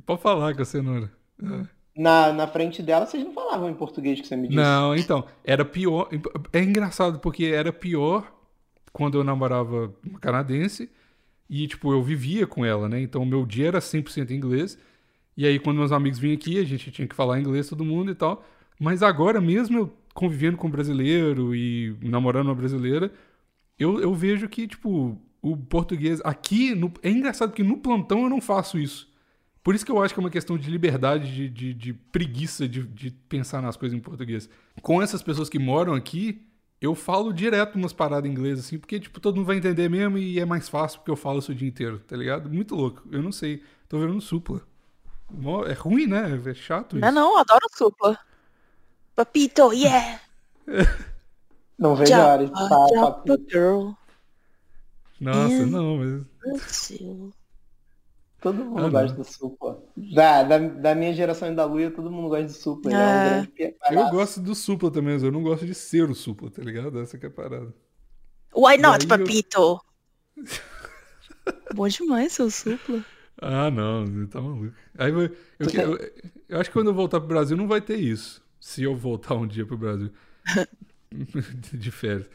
Pode 0.01 0.23
falar 0.23 0.55
com 0.55 0.63
a 0.63 0.65
cenoura. 0.65 1.13
É. 1.43 1.67
na, 1.97 2.33
na 2.33 2.47
frente 2.47 2.83
dela 2.83 3.07
vocês 3.07 3.25
não 3.25 3.33
falavam 3.33 3.69
em 3.69 3.75
português 3.75 4.21
que 4.21 4.27
você 4.27 4.37
me 4.37 4.49
disse. 4.49 4.57
Não, 4.57 4.95
então, 4.97 5.25
era 5.45 5.65
pior. 5.65 6.09
É 6.53 6.61
engraçado, 6.61 7.19
porque 7.19 7.47
era 7.47 7.73
pior 7.73 8.33
quando 8.93 9.19
eu 9.19 9.25
namorava 9.25 9.93
uma 10.07 10.19
canadense 10.19 10.91
e, 11.49 11.67
tipo, 11.67 11.93
eu 11.93 12.03
vivia 12.03 12.47
com 12.47 12.65
ela, 12.65 12.89
né? 12.89 13.01
Então, 13.01 13.23
o 13.23 13.27
meu 13.27 13.45
dia 13.45 13.69
era 13.69 13.79
100% 13.79 14.31
inglês. 14.31 14.79
E 15.37 15.47
aí, 15.47 15.59
quando 15.59 15.79
meus 15.79 15.93
amigos 15.93 16.19
vinham 16.19 16.35
aqui, 16.35 16.59
a 16.59 16.65
gente 16.65 16.91
tinha 16.91 17.09
que 17.09 17.15
falar 17.15 17.41
inglês, 17.41 17.69
todo 17.69 17.85
mundo 17.85 18.11
e 18.11 18.15
tal. 18.15 18.45
Mas 18.79 19.03
agora, 19.03 19.41
mesmo 19.41 19.79
eu 19.79 19.93
convivendo 20.15 20.57
com 20.57 20.67
um 20.69 20.71
brasileiro 20.71 21.55
e 21.55 21.97
namorando 22.03 22.47
uma 22.47 22.55
brasileira, 22.55 23.11
eu, 23.83 24.01
eu 24.01 24.15
vejo 24.15 24.49
que, 24.49 24.67
tipo, 24.67 25.19
o 25.41 25.57
português 25.57 26.21
aqui. 26.25 26.75
no- 26.75 26.93
é 27.03 27.11
engraçado 27.11 27.51
porque 27.51 27.63
no 27.63 27.79
plantão 27.79 28.25
eu 28.25 28.31
não 28.31 28.41
faço 28.41 28.79
isso. 28.79 29.11
Por 29.63 29.75
isso 29.75 29.85
que 29.87 29.93
eu 29.93 30.03
acho 30.03 30.13
que 30.13 30.19
é 30.21 30.23
uma 30.23 30.31
questão 30.31 30.59
de 30.59 30.69
liberdade, 30.71 31.33
de, 31.33 31.49
de, 31.49 31.75
de 31.75 31.93
preguiça 31.93 32.69
de, 32.69 32.83
de 32.85 33.11
pensar 33.29 33.63
nas 33.63 33.77
coisas 33.77 33.97
em 33.97 34.01
português. 34.01 34.49
Com 34.83 35.01
essas 35.01 35.23
pessoas 35.23 35.49
que 35.49 35.59
moram 35.59 35.95
aqui, 35.95 36.43
eu 36.81 36.95
falo 36.97 37.33
direto 37.33 37.77
umas 37.77 37.93
paradas 37.93 38.29
em 38.29 38.33
inglês, 38.33 38.59
assim, 38.59 38.77
porque, 38.79 38.99
tipo, 38.99 39.21
todo 39.21 39.37
mundo 39.37 39.47
vai 39.47 39.57
entender 39.57 39.89
mesmo 39.89 40.19
e 40.19 40.41
é 40.41 40.45
mais 40.45 40.69
fácil 40.69 40.99
porque 40.99 41.13
eu 41.13 41.17
falo 41.17 41.39
isso 41.39 41.53
o 41.53 41.55
dia 41.55 41.69
inteiro, 41.69 42.01
tá 42.01 42.17
ligado? 42.17 42.51
Muito 42.51 42.75
louco. 42.75 43.03
Eu 43.13 43.23
não 43.23 43.31
sei. 43.31 43.63
Tô 43.89 44.01
vendo 44.01 44.21
supla. 44.21 44.63
É 45.69 45.73
ruim, 45.73 46.07
né? 46.07 46.41
É 46.45 46.55
chato 46.55 46.97
isso. 46.97 47.05
Não, 47.07 47.13
não, 47.13 47.39
adoro 47.39 47.67
supla. 47.73 48.19
Papito, 49.15 49.73
yeah! 49.73 50.21
Não 51.83 51.97
vejo 51.97 52.15
a 52.15 52.27
hora 52.27 52.47
de 52.47 52.53
papo. 52.53 53.37
girl. 53.51 53.91
Nossa, 55.21 55.55
É. 55.55 55.67
não, 55.67 55.97
mas. 55.99 56.25
Todo 58.41 58.65
mundo 58.65 58.87
Ah, 58.87 58.89
gosta 58.89 59.17
do 59.17 59.25
Supla. 59.25 59.83
Da, 60.15 60.43
da, 60.43 60.59
da 60.59 60.95
minha 60.95 61.13
geração 61.15 61.53
e 61.53 61.55
da 61.55 61.65
Luia, 61.65 61.91
todo 61.93 62.11
mundo 62.11 62.29
gosta 62.29 62.45
de 62.47 62.53
Supla. 62.53 62.91
Ele 62.91 63.01
é 63.01 63.05
um 63.05 63.09
É. 63.11 63.29
grande 63.31 63.47
pi- 63.49 63.77
Eu 63.93 64.11
gosto 64.11 64.41
do 64.41 64.55
supla 64.55 64.91
também, 64.91 65.15
mas 65.15 65.23
eu 65.23 65.31
não 65.31 65.43
gosto 65.43 65.65
de 65.65 65.75
ser 65.75 66.11
o 66.11 66.15
supla, 66.15 66.51
tá 66.51 66.61
ligado? 66.63 67.01
Essa 67.01 67.17
que 67.19 67.27
é 67.27 67.29
a 67.29 67.33
parada. 67.33 67.73
Why 68.55 68.79
not, 68.79 69.05
aí 69.05 69.11
eu- 69.11 69.19
papito? 69.19 69.81
Bom 71.75 71.89
demais 71.89 72.33
seu 72.33 72.51
supla. 72.51 73.05
Ah, 73.41 73.71
não, 73.71 74.07
você 74.07 74.27
tá 74.27 74.41
maluco. 74.41 74.73
Aí 74.99 75.11
eu, 75.13 75.67
que- 75.69 75.77
eu, 75.81 75.99
eu 76.49 76.61
acho 76.61 76.69
que 76.71 76.75
quando 76.75 76.89
eu 76.91 76.95
voltar 76.95 77.19
pro 77.21 77.29
Brasil 77.29 77.57
não 77.57 77.67
vai 77.69 77.81
ter 77.81 77.97
isso. 77.97 78.43
Se 78.61 78.83
eu 78.83 78.95
voltar 78.97 79.35
um 79.35 79.47
dia 79.47 79.65
pro 79.67 79.77
Brasil. 79.79 80.11
De 81.73 81.91
férias. 81.91 82.29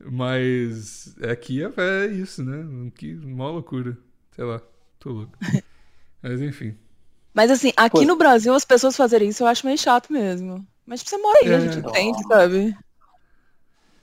Mas 0.00 1.14
aqui 1.22 1.62
é, 1.62 1.72
é 1.76 2.06
isso, 2.06 2.42
né? 2.44 2.90
Que 2.96 3.14
mó 3.14 3.50
loucura. 3.50 3.96
Sei 4.34 4.44
lá, 4.44 4.60
tô 4.98 5.10
louco. 5.10 5.32
Mas 6.22 6.40
enfim. 6.40 6.76
Mas 7.34 7.50
assim, 7.50 7.72
aqui 7.76 8.00
Pô. 8.00 8.04
no 8.04 8.16
Brasil 8.16 8.54
as 8.54 8.64
pessoas 8.64 8.96
fazerem 8.96 9.28
isso 9.30 9.42
eu 9.42 9.46
acho 9.46 9.66
meio 9.66 9.78
chato 9.78 10.12
mesmo. 10.12 10.66
Mas 10.86 11.00
tipo, 11.00 11.10
você 11.10 11.18
mora 11.18 11.38
aí, 11.42 11.54
a 11.54 11.56
É. 11.56 11.60
gente 11.60 11.78
entende, 11.78 12.22
sabe? 12.26 12.76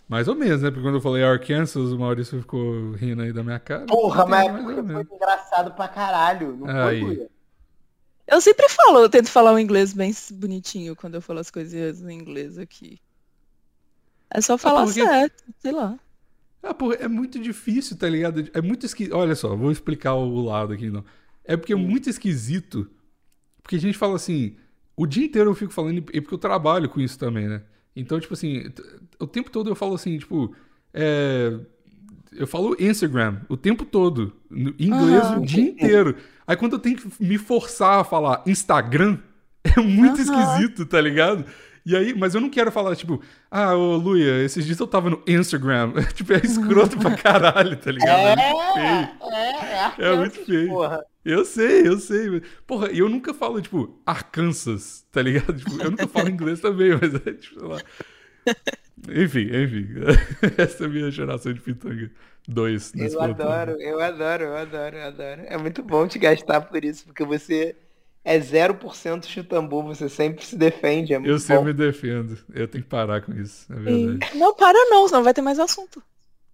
Mais 0.08 0.28
ou 0.28 0.36
menos, 0.36 0.62
né? 0.64 0.72
Porque 0.72 0.82
quando 0.84 0.96
eu 0.96 1.02
falei 1.02 1.24
Arkansas, 1.24 1.92
o 1.92 2.00
Maurício 2.00 2.40
ficou 2.40 2.94
rindo 2.94 3.22
aí 3.22 3.32
da 3.32 3.44
minha 3.44 3.60
cara. 3.60 3.86
Porra, 3.86 4.26
mas 4.26 4.48
é 4.48 4.58
porque 4.58 4.94
foi 5.06 5.16
engraçado 5.16 5.72
pra 5.76 5.88
caralho. 5.88 6.58
Não 6.58 6.68
Aí. 6.68 7.00
foi? 7.02 7.30
Eu 8.28 8.42
sempre 8.42 8.68
falo, 8.70 9.00
eu 9.00 9.10
tento 9.10 9.30
falar 9.30 9.54
o 9.54 9.60
inglês 9.60 9.94
bem 9.94 10.12
bonitinho 10.34 10.96
quando 10.96 11.16
eu 11.16 11.22
falo 11.22 11.40
as 11.40 11.52
coisinhas 11.52 12.02
em 12.02 12.12
inglês 12.14 12.58
aqui. 12.58 13.00
É 14.32 14.42
só 14.42 14.58
falar 14.58 14.84
porque- 14.86 15.02
certo, 15.04 15.44
sei 15.60 15.72
lá. 15.72 15.98
Ah, 16.62 16.74
pô, 16.74 16.92
é 16.94 17.08
muito 17.08 17.40
difícil, 17.40 17.98
tá 17.98 18.08
ligado? 18.10 18.50
É 18.54 18.62
muito 18.62 18.86
esquisito. 18.86 19.16
Olha 19.16 19.34
só, 19.36 19.56
vou 19.56 19.72
explicar 19.72 20.14
o 20.16 20.44
lado 20.46 20.74
aqui, 20.74 20.90
não. 20.90 21.04
É 21.46 21.56
porque 21.56 21.74
é 21.74 21.76
muito 21.76 22.10
esquisito. 22.10 22.90
Porque 23.64 23.76
a 23.78 23.80
gente 23.80 23.98
fala 23.98 24.16
assim, 24.16 24.56
o 24.96 25.06
dia 25.06 25.26
inteiro 25.26 25.50
eu 25.50 25.56
fico 25.56 25.72
falando, 25.72 25.98
e 26.12 26.20
porque 26.22 26.34
eu 26.34 26.38
trabalho 26.40 26.90
com 26.90 27.00
isso 27.00 27.18
também, 27.18 27.48
né? 27.48 27.62
Então, 27.96 28.20
tipo 28.20 28.34
assim, 28.34 28.66
o 29.20 29.26
tempo 29.26 29.50
todo 29.50 29.70
eu 29.70 29.76
falo 29.76 29.96
assim, 29.96 30.18
tipo, 30.18 30.54
é, 30.94 31.58
eu 32.34 32.46
falo 32.48 32.76
Instagram 32.80 33.42
o 33.48 33.56
tempo 33.58 33.86
todo, 33.86 34.34
em 34.52 34.74
inglês 34.80 35.24
Aham. 35.24 35.40
o 35.40 35.46
dia 35.46 35.64
inteiro. 35.64 36.16
Aí 36.46 36.56
quando 36.58 36.74
eu 36.74 36.80
tenho 36.80 36.98
que 36.98 37.24
me 37.24 37.38
forçar 37.38 38.00
a 38.02 38.04
falar 38.04 38.44
Instagram, 38.46 39.18
é 39.64 39.80
muito 39.80 40.22
Aham. 40.22 40.58
esquisito, 40.58 40.86
tá 40.86 41.00
ligado? 41.00 41.46
E 41.86 41.96
aí, 41.96 42.14
mas 42.14 42.36
eu 42.36 42.42
não 42.42 42.50
quero 42.50 42.72
falar, 42.72 42.96
tipo, 42.96 43.22
ah, 43.50 43.76
ô 43.76 43.96
Luia, 43.98 44.44
esses 44.44 44.66
dias 44.66 44.80
eu 44.80 44.88
tava 44.88 45.10
no 45.10 45.24
Instagram. 45.28 45.94
tipo, 46.14 46.34
é 46.34 46.38
escroto 46.38 46.98
pra 46.98 47.12
caralho, 47.16 47.78
tá 47.78 47.92
ligado? 47.92 48.28
É 48.28 48.36
muito 48.36 48.66
feio. 48.74 49.10
É, 49.22 49.96
é, 50.00 50.08
é 50.08 50.14
É 50.14 50.16
muito 50.16 50.40
feio. 50.46 50.68
porra. 50.68 51.06
Eu 51.24 51.46
sei, 51.46 51.88
eu 51.88 52.00
sei. 52.00 52.42
Porra, 52.66 52.92
e 52.92 53.00
eu 53.00 53.10
nunca 53.10 53.34
falo, 53.34 53.62
tipo, 53.62 54.02
Arkansas, 54.06 55.06
tá 55.12 55.22
ligado? 55.22 55.54
Tipo, 55.60 55.82
eu 55.82 55.92
nunca 55.92 56.08
falo 56.08 56.30
inglês 56.30 56.60
também, 56.62 56.92
mas 57.00 57.14
é, 57.16 57.34
tipo, 57.34 57.60
sei 57.60 57.68
lá. 57.68 57.84
Enfim, 59.10 59.48
enfim. 59.54 59.88
Essa 60.58 60.84
é 60.84 60.88
a 60.88 60.90
minha 60.90 61.12
geração 61.12 61.54
de 61.54 61.62
pitanga. 61.62 62.12
Dois 62.48 62.94
nesse 62.94 63.16
Eu 63.16 63.20
plantão. 63.22 63.50
adoro, 63.52 63.72
eu 63.82 64.00
adoro, 64.02 64.44
eu 64.44 64.58
adoro, 64.58 64.96
eu 64.98 65.04
adoro. 65.08 65.42
É 65.46 65.58
muito 65.58 65.84
bom 65.84 66.08
te 66.08 66.18
gastar 66.20 66.62
por 66.62 66.84
isso, 66.84 67.06
porque 67.06 67.24
você 67.24 67.76
é 68.24 68.38
0% 68.40 69.26
chutambu, 69.26 69.84
você 69.84 70.08
sempre 70.10 70.46
se 70.46 70.56
defende. 70.56 71.14
É 71.14 71.20
muito 71.20 71.30
Eu 71.32 71.36
bom. 71.36 71.40
sempre 71.40 71.64
me 71.66 71.74
defendo. 71.74 72.38
Eu 72.54 72.68
tenho 72.68 72.84
que 72.84 72.90
parar 72.90 73.22
com 73.22 73.34
isso, 73.34 73.72
é 73.72 73.76
verdade. 73.76 74.38
Não, 74.38 74.54
para 74.56 74.78
não, 74.90 75.08
senão 75.08 75.24
vai 75.24 75.34
ter 75.34 75.42
mais 75.42 75.60
assunto. 75.60 76.02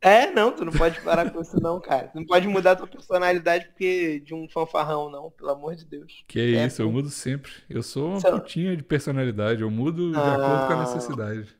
É, 0.01 0.29
não, 0.31 0.51
tu 0.51 0.63
não 0.63 0.71
pode 0.71 1.01
parar 1.01 1.31
com 1.31 1.41
isso 1.41 1.59
não, 1.59 1.81
cara. 1.81 2.09
Tu 2.09 2.17
não 2.19 2.25
pode 2.27 2.47
mudar 2.47 2.75
tua 2.75 2.85
personalidade 2.85 3.65
porque 3.69 4.19
de 4.19 4.35
um 4.35 4.47
fanfarrão, 4.47 5.09
não, 5.09 5.31
pelo 5.31 5.49
amor 5.49 5.75
de 5.75 5.83
Deus. 5.83 6.23
Que 6.27 6.39
é 6.39 6.51
É, 6.61 6.65
isso, 6.67 6.79
eu 6.81 6.85
pô. 6.87 6.91
mudo 6.93 7.09
sempre. 7.09 7.51
Eu 7.67 7.81
sou 7.81 8.09
uma 8.11 8.21
putinha 8.21 8.77
de 8.77 8.83
personalidade, 8.83 9.61
eu 9.63 9.71
mudo 9.71 10.11
de 10.11 10.17
acordo 10.17 10.67
com 10.67 10.73
a 10.73 10.75
Ah. 10.75 10.79
necessidade. 10.81 11.55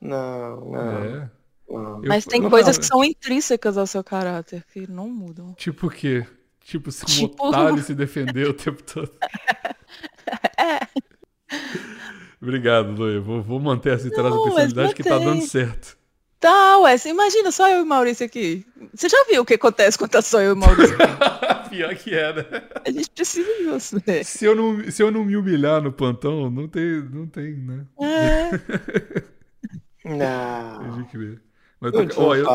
Não, 0.00 0.60
não. 0.70 0.76
É. 1.04 1.30
não. 1.68 2.02
Eu- 2.02 2.08
Mas 2.08 2.24
tem 2.24 2.42
eu- 2.42 2.50
coisas 2.50 2.78
que 2.78 2.84
são 2.86 3.04
intrínsecas 3.04 3.76
ao 3.76 3.86
seu 3.86 4.02
caráter, 4.04 4.64
que 4.72 4.90
não 4.90 5.08
mudam. 5.10 5.52
Tipo 5.54 5.88
o 5.88 5.90
quê? 5.90 6.26
Tipo, 6.64 6.90
se 6.90 7.04
um 7.04 7.28
Tipo- 7.28 7.46
otário 7.48 7.82
se 7.82 7.94
defender 7.94 8.48
o 8.48 8.54
tempo 8.54 8.82
todo. 8.82 9.10
Obrigado, 12.40 12.90
Luia. 12.92 13.20
Vou, 13.20 13.42
vou 13.42 13.60
manter 13.60 13.94
essa 13.94 14.08
traço 14.10 14.30
Não, 14.30 14.30
de 14.30 14.36
mas 14.50 14.54
personalidade 14.54 14.94
que 14.94 15.02
tá 15.02 15.18
dando 15.18 15.42
certo. 15.46 15.96
Tá, 16.40 16.78
ué, 16.80 16.98
você 16.98 17.08
imagina 17.08 17.50
só 17.50 17.70
eu 17.70 17.78
e 17.78 17.82
o 17.82 17.86
Maurício 17.86 18.26
aqui. 18.26 18.66
Você 18.92 19.08
já 19.08 19.24
viu 19.30 19.40
o 19.42 19.46
que 19.46 19.54
acontece 19.54 19.96
quando 19.96 20.10
tá 20.10 20.20
só 20.20 20.40
eu 20.42 20.50
e 20.50 20.52
o 20.52 20.56
Maurício? 20.56 20.94
Pior 21.70 21.94
que 21.96 22.14
era. 22.14 22.68
A 22.86 22.90
gente 22.90 23.10
precisa 23.10 23.48
você. 23.66 24.22
Se 24.24 24.44
eu, 24.44 24.54
não, 24.54 24.90
se 24.90 25.02
eu 25.02 25.10
não 25.10 25.24
me 25.24 25.36
humilhar 25.38 25.80
no 25.82 25.90
plantão, 25.90 26.50
não 26.50 26.68
tem, 26.68 27.02
não 27.10 27.26
tem, 27.26 27.54
né? 27.56 27.86
É. 30.04 30.04
Não. 30.04 30.94
Tem 30.96 31.04
que 31.04 31.16
ver. 31.18 31.40
Mas, 31.80 31.92
ó, 32.16 32.34
eu- 32.36 32.46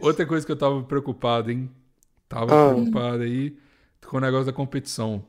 outra 0.00 0.24
coisa 0.26 0.44
que 0.46 0.50
eu 0.52 0.56
tava 0.56 0.82
preocupado, 0.82 1.50
hein? 1.50 1.70
Tava 2.28 2.70
Ah. 2.70 2.74
preocupado 2.74 3.22
aí 3.22 3.56
com 4.06 4.16
o 4.16 4.20
negócio 4.20 4.46
da 4.46 4.52
competição. 4.52 5.24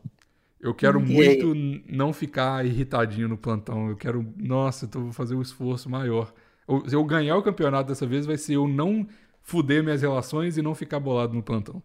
Eu 0.59 0.73
quero 0.73 0.99
E 0.99 1.03
muito 1.03 1.53
não 1.87 2.11
ficar 2.11 2.65
irritadinho 2.65 3.27
no 3.27 3.37
plantão. 3.37 3.89
Eu 3.89 3.95
quero, 3.95 4.25
nossa, 4.37 4.89
eu 4.93 5.01
vou 5.01 5.13
fazer 5.13 5.35
um 5.35 5.41
esforço 5.41 5.89
maior. 5.89 6.33
Eu- 6.67 6.89
se 6.89 6.95
eu 6.95 7.03
ganhar 7.03 7.37
o 7.37 7.43
campeonato 7.43 7.89
dessa 7.89 8.05
vez, 8.07 8.25
vai 8.25 8.37
ser 8.37 8.55
eu 8.55 8.67
não 8.67 9.07
fuder 9.43 9.83
minhas 9.83 10.01
relações 10.01 10.57
e 10.57 10.61
não 10.61 10.73
ficar 10.75 10.99
bolado 10.99 11.33
no 11.33 11.43
plantão. 11.43 11.81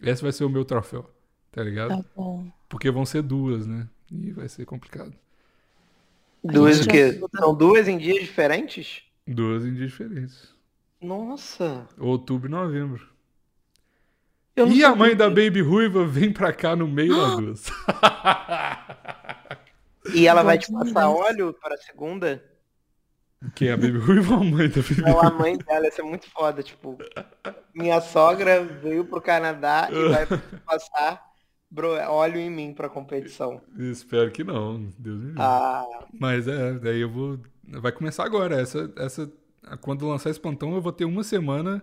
Esse 0.00 0.22
vai 0.22 0.32
ser 0.32 0.44
o 0.44 0.48
meu 0.48 0.64
troféu, 0.64 1.10
tá 1.50 1.62
ligado? 1.62 1.88
Tá 2.02 2.04
bom. 2.16 2.46
Porque 2.68 2.90
vão 2.90 3.04
ser 3.04 3.22
duas, 3.22 3.66
né? 3.66 3.88
E 4.12 4.30
vai 4.32 4.48
ser 4.48 4.64
complicado. 4.64 5.12
Duas 6.42 6.80
o 6.80 6.88
quê? 6.88 7.12
já. 7.12 7.40
São 7.40 7.54
duas 7.54 7.88
em 7.88 7.98
dias 7.98 8.20
diferentes? 8.20 9.02
Duas 9.26 9.64
em 9.64 9.72
dias 9.74 9.90
diferentes. 9.90 10.54
Nossa. 11.00 11.88
Outubro 11.98 12.48
e 12.48 12.50
novembro. 12.50 13.06
E 14.56 14.84
a 14.84 14.94
mãe 14.94 15.16
da 15.16 15.28
que- 15.28 15.44
Baby 15.44 15.60
Ruiva 15.62 16.04
vem 16.06 16.32
pra 16.32 16.52
cá 16.52 16.76
no 16.76 16.86
meio 16.86 17.14
das 17.16 17.36
duas. 17.38 17.64
E 20.14 20.26
ela 20.26 20.42
vai 20.42 20.58
te 20.58 20.70
passar 20.70 21.08
óleo 21.08 21.54
para 21.60 21.74
a 21.74 21.78
segunda? 21.78 22.42
Quem 23.54 23.68
é 23.68 23.72
a 23.72 23.76
Baby 23.76 23.98
Ruiva 23.98 24.34
ou 24.34 24.40
a 24.40 24.44
mãe 24.44 24.68
da 24.68 24.80
Baby 24.82 25.00
Não, 25.02 25.20
a 25.20 25.30
mãe 25.30 25.58
dela, 25.58 25.86
isso 25.88 26.00
é 26.00 26.04
muito 26.04 26.30
foda, 26.30 26.62
tipo. 26.62 26.96
Minha 27.74 28.00
sogra 28.00 28.62
veio 28.64 29.04
pro 29.04 29.20
Canadá 29.20 29.88
e 29.90 30.08
vai 30.08 30.26
passar 30.64 31.22
bro, 31.70 31.88
óleo 32.10 32.38
em 32.38 32.48
mim 32.50 32.72
pra 32.72 32.88
competição. 32.88 33.60
Espero 33.76 34.30
que 34.30 34.44
não. 34.44 34.84
Deus 34.98 35.18
me 35.18 35.26
livre. 35.26 35.42
Ah, 35.42 35.84
Mas 36.18 36.46
é, 36.46 36.74
daí 36.74 37.00
eu 37.00 37.10
vou. 37.10 37.38
Vai 37.66 37.90
começar 37.92 38.24
agora. 38.24 38.60
Essa, 38.60 38.90
essa, 38.96 39.30
quando 39.80 40.06
lançar 40.08 40.30
esse 40.30 40.40
plantão, 40.40 40.74
eu 40.74 40.80
vou 40.80 40.92
ter 40.92 41.04
uma 41.04 41.24
semana 41.24 41.82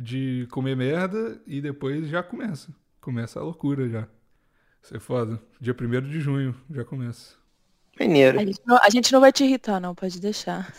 de 0.00 0.48
comer 0.50 0.76
merda 0.76 1.40
e 1.46 1.60
depois 1.60 2.08
já 2.08 2.22
começa. 2.22 2.74
Começa 3.00 3.38
a 3.38 3.42
loucura 3.42 3.88
já. 3.88 4.08
Isso 4.82 4.96
é 4.96 5.00
foda. 5.00 5.40
Dia 5.60 5.74
1 5.78 6.08
de 6.08 6.20
junho 6.20 6.54
já 6.70 6.84
começa. 6.84 7.34
maneiro. 7.98 8.40
A 8.40 8.44
gente, 8.44 8.60
não, 8.66 8.78
a 8.82 8.90
gente 8.90 9.12
não 9.12 9.20
vai 9.20 9.32
te 9.32 9.44
irritar, 9.44 9.80
não, 9.80 9.94
pode 9.94 10.20
deixar. 10.20 10.72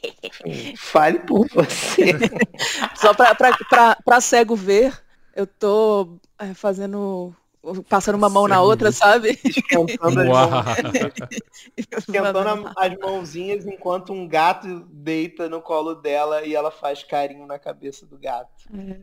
Fale 0.76 1.18
por 1.20 1.46
você. 1.48 2.12
Só 2.96 3.12
pra, 3.12 3.34
pra, 3.34 3.56
pra, 3.68 3.96
pra 3.96 4.20
cego 4.20 4.56
ver, 4.56 4.98
eu 5.36 5.46
tô 5.46 6.18
é, 6.38 6.54
fazendo. 6.54 7.34
Passando 7.88 8.16
uma 8.16 8.28
mão 8.28 8.46
na 8.46 8.56
Cego 8.56 8.66
outra, 8.66 8.92
sabe? 8.92 9.38
Esquentando 9.44 10.20
as, 10.20 10.26
mãos, 10.26 10.66
esquentando 11.76 12.70
as 12.76 12.98
mãozinhas 12.98 13.66
enquanto 13.66 14.12
um 14.12 14.28
gato 14.28 14.86
deita 14.90 15.48
no 15.48 15.62
colo 15.62 15.94
dela 15.94 16.44
e 16.44 16.54
ela 16.54 16.70
faz 16.70 17.02
carinho 17.02 17.46
na 17.46 17.58
cabeça 17.58 18.04
do 18.04 18.18
gato. 18.18 18.50
Ai, 18.72 19.00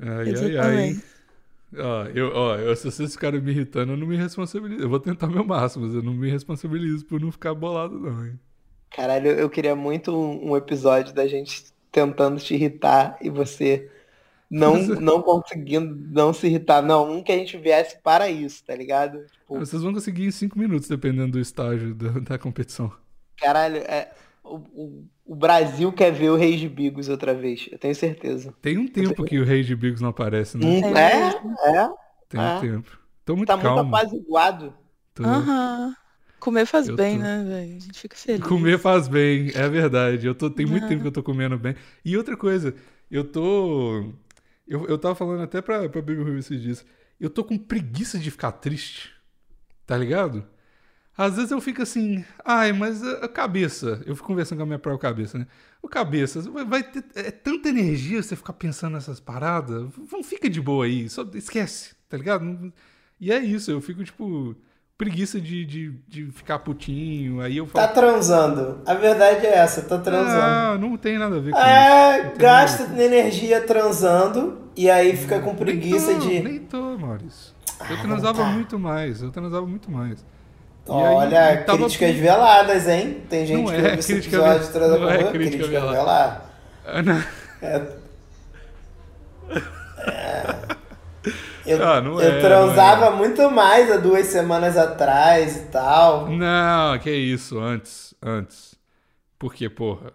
ai, 0.00 0.08
ai. 0.08 0.28
Exatamente. 0.28 1.18
Ó, 1.76 2.04
eu, 2.14 2.32
ó, 2.34 2.56
eu, 2.56 2.74
se 2.74 2.90
vocês 2.90 3.12
ficarem 3.12 3.40
me 3.40 3.50
irritando, 3.50 3.92
eu 3.92 3.96
não 3.96 4.06
me 4.06 4.16
responsabilizo. 4.16 4.82
Eu 4.82 4.88
vou 4.88 5.00
tentar 5.00 5.26
meu 5.26 5.44
máximo, 5.44 5.86
mas 5.86 5.94
eu 5.94 6.02
não 6.02 6.14
me 6.14 6.30
responsabilizo 6.30 7.04
por 7.04 7.20
não 7.20 7.30
ficar 7.30 7.54
bolado, 7.54 7.98
não, 7.98 8.24
hein? 8.24 8.38
Caralho, 8.90 9.30
eu 9.30 9.50
queria 9.50 9.76
muito 9.76 10.16
um, 10.16 10.52
um 10.52 10.56
episódio 10.56 11.14
da 11.14 11.26
gente 11.26 11.64
tentando 11.92 12.40
te 12.40 12.54
irritar 12.54 13.18
e 13.20 13.28
você 13.28 13.90
não, 14.50 14.78
não 14.78 15.22
conseguindo 15.22 15.94
não 16.12 16.32
se 16.32 16.46
irritar. 16.46 16.82
Não, 16.82 17.10
um 17.12 17.22
que 17.22 17.32
a 17.32 17.38
gente 17.38 17.56
viesse 17.58 17.98
para 18.02 18.28
isso, 18.30 18.64
tá 18.64 18.74
ligado? 18.74 19.26
Tipo, 19.30 19.66
Vocês 19.66 19.82
vão 19.82 19.92
conseguir 19.92 20.24
em 20.24 20.30
5 20.30 20.58
minutos, 20.58 20.88
dependendo 20.88 21.32
do 21.32 21.40
estágio 21.40 21.94
da, 21.94 22.10
da 22.20 22.38
competição. 22.38 22.92
caralho, 23.36 23.78
é, 23.78 24.12
o, 24.42 24.56
o, 24.56 25.08
o 25.26 25.34
Brasil 25.36 25.92
quer 25.92 26.10
ver 26.12 26.30
o 26.30 26.36
Reis 26.36 26.60
de 26.60 26.68
Bigos 26.68 27.08
outra 27.08 27.34
vez, 27.34 27.68
eu 27.70 27.78
tenho 27.78 27.94
certeza. 27.94 28.54
Tem 28.60 28.76
um 28.78 28.88
tempo 28.88 29.24
que 29.24 29.38
o 29.38 29.44
Rei 29.44 29.62
de 29.62 29.74
Bigos 29.76 30.00
não 30.00 30.08
aparece, 30.10 30.58
né? 30.58 30.70
Hum, 30.70 30.82
É 30.84 30.94
é, 30.96 31.10
mesmo? 31.10 31.56
é, 31.70 31.88
Tem 32.28 32.40
um 32.40 32.50
tempo. 32.50 32.98
Tô 33.24 33.36
muito 33.36 33.54
tá 33.54 33.56
muito 33.56 33.78
calmo. 33.78 33.78
apaziguado. 33.78 34.76
Tô- 35.14 35.24
Aham. 35.24 35.94
Comer 36.40 36.66
faz 36.66 36.88
Eu 36.88 36.98
bem, 36.98 37.18
tô- 37.18 37.18
né, 37.18 37.44
velho? 37.44 37.76
A 37.76 37.80
gente 37.80 38.00
fica 38.00 38.16
feliz. 38.16 38.46
Comer 38.46 38.78
faz 38.78 39.08
bem, 39.08 39.50
é 39.54 39.68
verdade. 39.68 40.26
Eu 40.26 40.34
tô, 40.34 40.48
tem 40.50 40.64
muito 40.66 40.84
Aham. 40.84 40.86
tempo 40.86 41.02
que 41.02 41.08
eu 41.08 41.12
tô 41.12 41.22
comendo 41.22 41.58
bem. 41.58 41.74
E 42.04 42.16
outra 42.16 42.36
coisa, 42.36 42.74
eu 43.10 43.24
tô. 43.24 44.12
Eu, 44.68 44.86
eu 44.86 44.98
tava 44.98 45.14
falando 45.14 45.42
até 45.42 45.62
pra, 45.62 45.88
pra 45.88 46.02
Baby 46.02 46.22
Ruby 46.22 46.38
esses 46.38 46.60
dias. 46.60 46.86
Eu 47.18 47.30
tô 47.30 47.42
com 47.42 47.56
preguiça 47.58 48.18
de 48.18 48.30
ficar 48.30 48.52
triste. 48.52 49.12
Tá 49.86 49.96
ligado? 49.96 50.46
Às 51.16 51.34
vezes 51.34 51.50
eu 51.50 51.60
fico 51.60 51.82
assim, 51.82 52.24
ai, 52.44 52.72
mas 52.72 53.02
a, 53.02 53.26
cabeça. 53.26 54.00
Eu 54.06 54.14
fico 54.14 54.28
conversando 54.28 54.58
com 54.58 54.62
a 54.62 54.66
minha 54.66 54.78
própria 54.78 55.10
cabeça, 55.10 55.36
né? 55.36 55.48
O 55.82 55.88
cabeça, 55.88 56.40
vai, 56.42 56.82
ter 56.82 57.04
é 57.16 57.30
tanta 57.32 57.68
energia 57.68 58.22
você 58.22 58.36
ficar 58.36 58.52
pensando 58.52 58.92
nessas 58.92 59.18
paradas. 59.18 59.88
Não 60.12 60.22
fica 60.22 60.48
de 60.48 60.60
boa 60.60 60.84
aí, 60.84 61.08
só 61.08 61.28
esquece, 61.34 61.96
tá 62.08 62.16
ligado? 62.16 62.72
E 63.18 63.32
é 63.32 63.38
isso, 63.38 63.70
eu 63.70 63.80
fico, 63.80 64.04
tipo, 64.04 64.54
preguiça 64.98 65.40
de, 65.40 65.64
de, 65.64 65.92
de 66.08 66.30
ficar 66.32 66.58
putinho. 66.58 67.40
Aí 67.40 67.56
eu 67.56 67.66
falo. 67.66 67.86
Tá 67.86 67.92
transando. 67.92 68.80
A 68.84 68.94
verdade 68.94 69.46
é 69.46 69.54
essa, 69.58 69.80
tá 69.82 69.96
transando. 69.96 70.40
Ah, 70.42 70.76
não 70.78 70.96
tem 70.96 71.16
nada 71.16 71.36
a 71.36 71.38
ver 71.40 71.52
com 71.52 71.56
isso. 71.58 71.66
É, 71.68 72.22
Não 72.24 72.30
tem 72.30 72.38
gasta 72.38 73.02
energia 73.02 73.60
transando 73.62 74.58
e 74.76 74.90
aí 74.90 75.16
fica 75.16 75.38
com 75.38 75.50
com- 75.52 75.56
preguiça 75.56 76.08
nem 76.08 76.18
tô, 76.20 76.26
de. 76.26 76.40
Nem 76.40 76.58
tô, 76.58 76.98
Maurício. 76.98 77.54
Eu 77.88 77.96
Ah, 77.96 78.02
transava 78.02 78.42
tá. 78.42 78.48
muito 78.50 78.76
mais, 78.76 79.22
eu 79.22 79.30
transava 79.30 79.64
muito 79.64 79.88
mais. 79.88 80.18
Aí, 80.88 80.94
Olha, 80.94 81.54
eu 81.60 81.64
tava- 81.66 81.78
críticas 81.78 82.16
veladas, 82.16 82.88
hein? 82.88 83.22
Tem 83.28 83.46
gente 83.46 83.58
Não 83.62 83.66
que 83.68 83.74
é 83.74 83.82
ouve 83.84 83.98
esse 84.00 84.12
episódio 84.14 84.66
de 84.66 84.72
Transa 84.72 84.98
não 84.98 85.08
é 85.10 85.18
com 85.22 85.30
crítica 85.30 85.58
crítica 85.58 85.68
velada. 85.68 85.96
velada. 85.96 86.42
Ah, 86.86 87.02
não. 87.02 87.24
É. 87.62 87.82
Eu, 91.68 91.86
Ah, 91.86 92.00
não 92.00 92.20
eu 92.20 92.32
é, 92.32 92.40
transava 92.40 93.10
não 93.10 93.16
muito 93.16 93.50
mais 93.50 93.90
há 93.90 93.96
duas 93.96 94.26
semanas 94.26 94.76
atrás 94.76 95.56
e 95.56 95.66
tal. 95.66 96.28
Não, 96.28 96.98
que 96.98 97.10
isso, 97.10 97.58
antes, 97.58 98.14
antes. 98.22 98.74
Porque, 99.38 99.68
porra. 99.68 100.12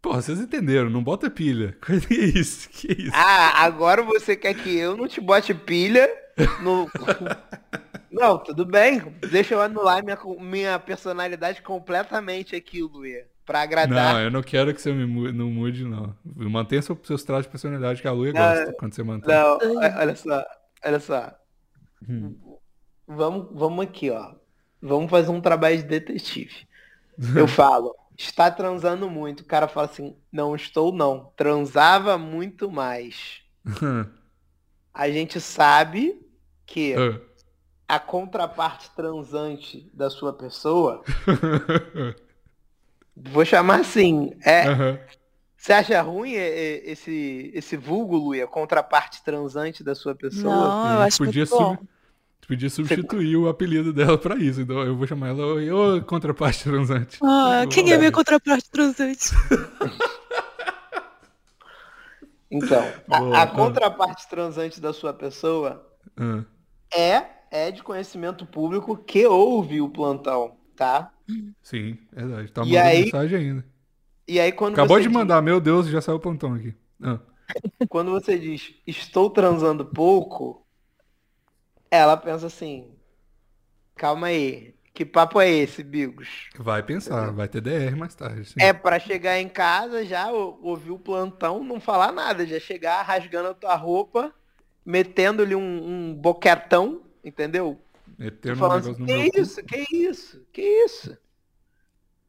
Porra, 0.00 0.22
vocês 0.22 0.40
entenderam, 0.40 0.88
não 0.88 1.02
bota 1.02 1.30
pilha. 1.30 1.76
Que 2.08 2.14
isso, 2.14 2.68
que 2.70 2.92
isso. 2.92 3.12
Ah, 3.14 3.64
agora 3.64 4.02
você 4.02 4.36
quer 4.36 4.54
que 4.54 4.76
eu 4.76 4.96
não 4.96 5.06
te 5.08 5.20
bote 5.20 5.52
pilha 5.54 6.08
no. 6.60 6.88
Não, 8.10 8.38
tudo 8.38 8.64
bem. 8.64 9.00
Deixa 9.30 9.54
eu 9.54 9.60
anular 9.60 10.02
minha, 10.02 10.18
minha 10.40 10.78
personalidade 10.78 11.62
completamente 11.62 12.56
aqui, 12.56 12.82
Luia. 12.82 13.26
Pra 13.48 13.62
agradar. 13.62 14.12
Não, 14.14 14.20
eu 14.20 14.30
não 14.30 14.42
quero 14.42 14.72
que 14.74 14.80
você 14.80 14.92
me 14.92 15.04
mu- 15.06 15.32
não 15.32 15.50
mude, 15.50 15.82
não. 15.84 16.14
Mantenha 16.24 16.82
seu- 16.82 17.00
seus 17.02 17.24
traços 17.24 17.46
de 17.46 17.50
personalidade 17.50 18.00
que 18.00 18.06
a 18.06 18.12
Luia 18.12 18.32
Não, 18.32 18.40
gosta 18.40 18.72
quando 18.78 18.94
você 18.94 19.02
mantém. 19.02 19.34
Não, 19.34 19.56
o- 19.56 19.78
olha 19.78 20.14
só, 20.14 20.44
olha 20.84 21.00
só. 21.00 21.34
Hum. 22.08 22.36
Vamos, 23.06 23.48
vamos 23.52 23.84
aqui, 23.84 24.10
ó. 24.10 24.34
Vamos 24.80 25.10
fazer 25.10 25.30
um 25.30 25.40
trabalho 25.40 25.78
de 25.78 25.82
detetive. 25.84 26.68
Eu 27.34 27.48
falo, 27.48 27.96
está 28.16 28.50
transando 28.50 29.08
muito. 29.10 29.40
O 29.40 29.46
cara 29.46 29.66
fala 29.66 29.86
assim, 29.86 30.14
não 30.30 30.54
estou 30.54 30.92
não. 30.92 31.32
Transava 31.34 32.18
muito 32.18 32.70
mais. 32.70 33.40
A 34.92 35.08
gente 35.10 35.40
sabe 35.40 36.20
que 36.66 36.94
Ah. 36.94 37.18
a 37.88 37.98
contraparte 37.98 38.90
transante 38.94 39.90
da 39.94 40.10
sua 40.10 40.34
pessoa, 40.34 41.02
vou 43.30 43.44
chamar 43.44 43.80
assim, 43.80 44.32
é, 44.44 44.66
Aham. 44.68 44.98
você 45.56 45.72
acha 45.72 46.00
ruim 46.02 46.32
esse, 46.32 47.50
esse 47.54 47.76
vulgo, 47.76 48.16
Luia, 48.16 48.46
contraparte 48.46 49.22
transante 49.24 49.82
da 49.84 49.94
sua 49.94 50.14
pessoa? 50.14 50.54
Não, 50.54 50.92
eu 50.94 51.00
A 51.00 51.04
acho 51.04 51.18
podia, 51.18 51.42
muito 51.44 51.56
bom. 51.58 51.76
sub- 51.76 51.88
podia 52.46 52.70
substituir 52.70 53.36
o 53.36 53.48
apelido 53.48 53.92
dela 53.92 54.16
pra 54.16 54.36
isso. 54.36 54.60
Então 54.62 54.80
eu 54.82 54.96
vou 54.96 55.06
chamar 55.06 55.28
ela 55.28 55.44
Oi, 55.54 55.70
ô 55.70 56.00
contraparte 56.02 56.64
transante. 56.64 57.18
Ah, 57.22 57.64
quem 57.70 57.92
é 57.92 57.98
minha 57.98 58.10
contraparte 58.12 58.70
transante? 58.70 59.30
Então, 62.50 62.82
a- 63.10 63.18
Boa, 63.20 63.36
a, 63.36 63.42
ah. 63.42 63.46
contraparte 63.46 64.26
transante 64.28 64.80
da 64.80 64.92
sua 64.92 65.12
pessoa 65.12 65.86
Ah. 66.18 66.42
é, 66.94 67.22
é 67.50 67.70
de 67.70 67.82
conhecimento 67.82 68.46
público 68.46 68.96
que 68.96 69.26
ouve 69.26 69.80
o 69.82 69.88
plantão, 69.90 70.56
tá? 70.78 71.12
Sim, 71.62 71.98
verdade. 72.12 72.50
Tá 72.52 72.62
E 72.62 72.66
mandando 72.72 72.86
aí- 72.88 73.04
mensagem 73.04 73.38
ainda. 73.38 73.64
E 74.26 74.38
aí 74.40 74.52
quando 74.52 74.74
Acabou 74.74 74.98
de 74.98 75.04
diz- 75.06 75.12
mandar, 75.12 75.42
meu 75.42 75.60
Deus, 75.60 75.88
já 75.88 76.00
saiu 76.00 76.16
o 76.16 76.20
plantão 76.20 76.54
aqui. 76.54 76.74
Ah. 77.02 77.18
quando 77.88 78.10
você 78.10 78.38
diz 78.38 78.74
estou 78.86 79.30
transando 79.30 79.84
pouco, 79.84 80.66
ela 81.90 82.16
pensa 82.16 82.46
assim, 82.46 82.90
calma 83.96 84.26
aí, 84.28 84.74
que 84.92 85.04
papo 85.06 85.40
é 85.40 85.48
esse, 85.48 85.82
Bigos? 85.82 86.48
Vai 86.58 86.82
pensar, 86.82 87.30
vai 87.32 87.48
ter 87.48 87.60
DR 87.62 87.96
mais 87.96 88.14
tarde. 88.14 88.44
sim. 88.46 88.54
É 88.58 88.72
pra 88.72 88.98
chegar 88.98 89.38
em 89.38 89.48
casa 89.48 90.04
já 90.04 90.30
ou- 90.30 90.58
ouvir 90.62 90.90
o 90.90 90.98
plantão, 90.98 91.64
não 91.64 91.80
falar 91.80 92.12
nada, 92.12 92.46
já 92.46 92.60
chegar 92.60 93.00
rasgando 93.02 93.48
a 93.48 93.54
tua 93.54 93.74
roupa, 93.76 94.32
metendo-lhe 94.84 95.54
um, 95.54 95.60
um 96.10 96.14
boquetão, 96.14 97.02
entendeu? 97.24 97.80
Metendo 98.18 98.54
um 98.54 98.58
falando 98.58 98.84
negócio 98.84 98.90
assim, 98.92 99.00
no 99.02 99.06
que 99.06 99.12
meu 99.12 99.30
cu. 99.32 99.40
isso, 99.40 99.62
que 99.64 99.96
isso, 99.96 100.46
que 100.52 100.62
isso? 100.62 101.16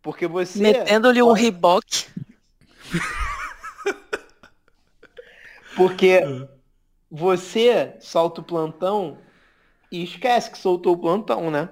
Porque 0.01 0.27
você, 0.27 0.61
Metendo-lhe 0.61 1.21
um 1.21 1.33
riboque. 1.33 2.07
porque 5.75 6.21
Ah. 6.23 6.47
você 7.09 7.95
solta 7.99 8.41
o 8.41 8.43
plantão 8.43 9.17
e 9.91 10.03
esquece 10.03 10.51
que 10.51 10.57
soltou 10.57 10.93
o 10.93 10.97
plantão, 10.99 11.49
né? 11.49 11.69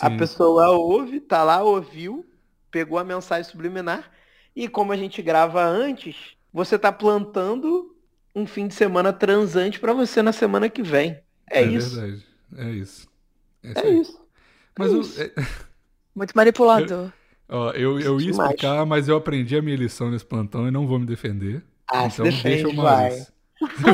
A 0.00 0.10
Sim. 0.10 0.12
pessoa 0.16 0.70
ouve, 0.70 1.20
tá 1.20 1.42
lá, 1.42 1.62
ouviu, 1.62 2.24
pegou 2.70 2.98
a 2.98 3.04
mensagem 3.04 3.50
subliminar 3.50 4.10
e 4.54 4.68
como 4.68 4.92
a 4.92 4.96
gente 4.96 5.22
grava 5.22 5.64
antes, 5.64 6.36
você 6.52 6.78
tá 6.78 6.92
plantando 6.92 7.96
um 8.34 8.46
fim 8.46 8.68
de 8.68 8.74
semana 8.74 9.12
transante 9.12 9.80
pra 9.80 9.92
você 9.92 10.22
na 10.22 10.32
semana 10.32 10.68
que 10.68 10.82
vem. 10.82 11.20
É, 11.50 11.62
isso. 11.62 12.00
verdade. 12.00 12.26
É 12.56 12.70
isso. 12.70 13.08
É 13.62 13.70
isso 13.70 13.80
É 13.86 13.90
isso. 13.90 14.20
Mas 14.78 14.92
É 14.92 14.96
o- 14.96 15.00
isso. 15.00 15.22
é- 15.22 15.32
Muito 16.14 16.32
manipulador. 16.34 17.10
Ó, 17.48 17.70
eu, 17.72 17.98
eu 18.00 18.20
ia 18.20 18.30
Demais. 18.30 18.50
explicar, 18.50 18.86
mas 18.86 19.08
eu 19.08 19.16
aprendi 19.16 19.56
a 19.56 19.62
minha 19.62 19.76
lição 19.76 20.10
nesse 20.10 20.24
plantão 20.24 20.68
e 20.68 20.70
não 20.70 20.86
vou 20.86 20.98
me 20.98 21.06
defender. 21.06 21.64
Ah, 21.90 22.06
então 22.06 22.22
deixa 22.22 22.48
defende, 22.48 22.78
o 22.78 22.82
vai. 22.82 23.08
Maurício. 23.10 23.32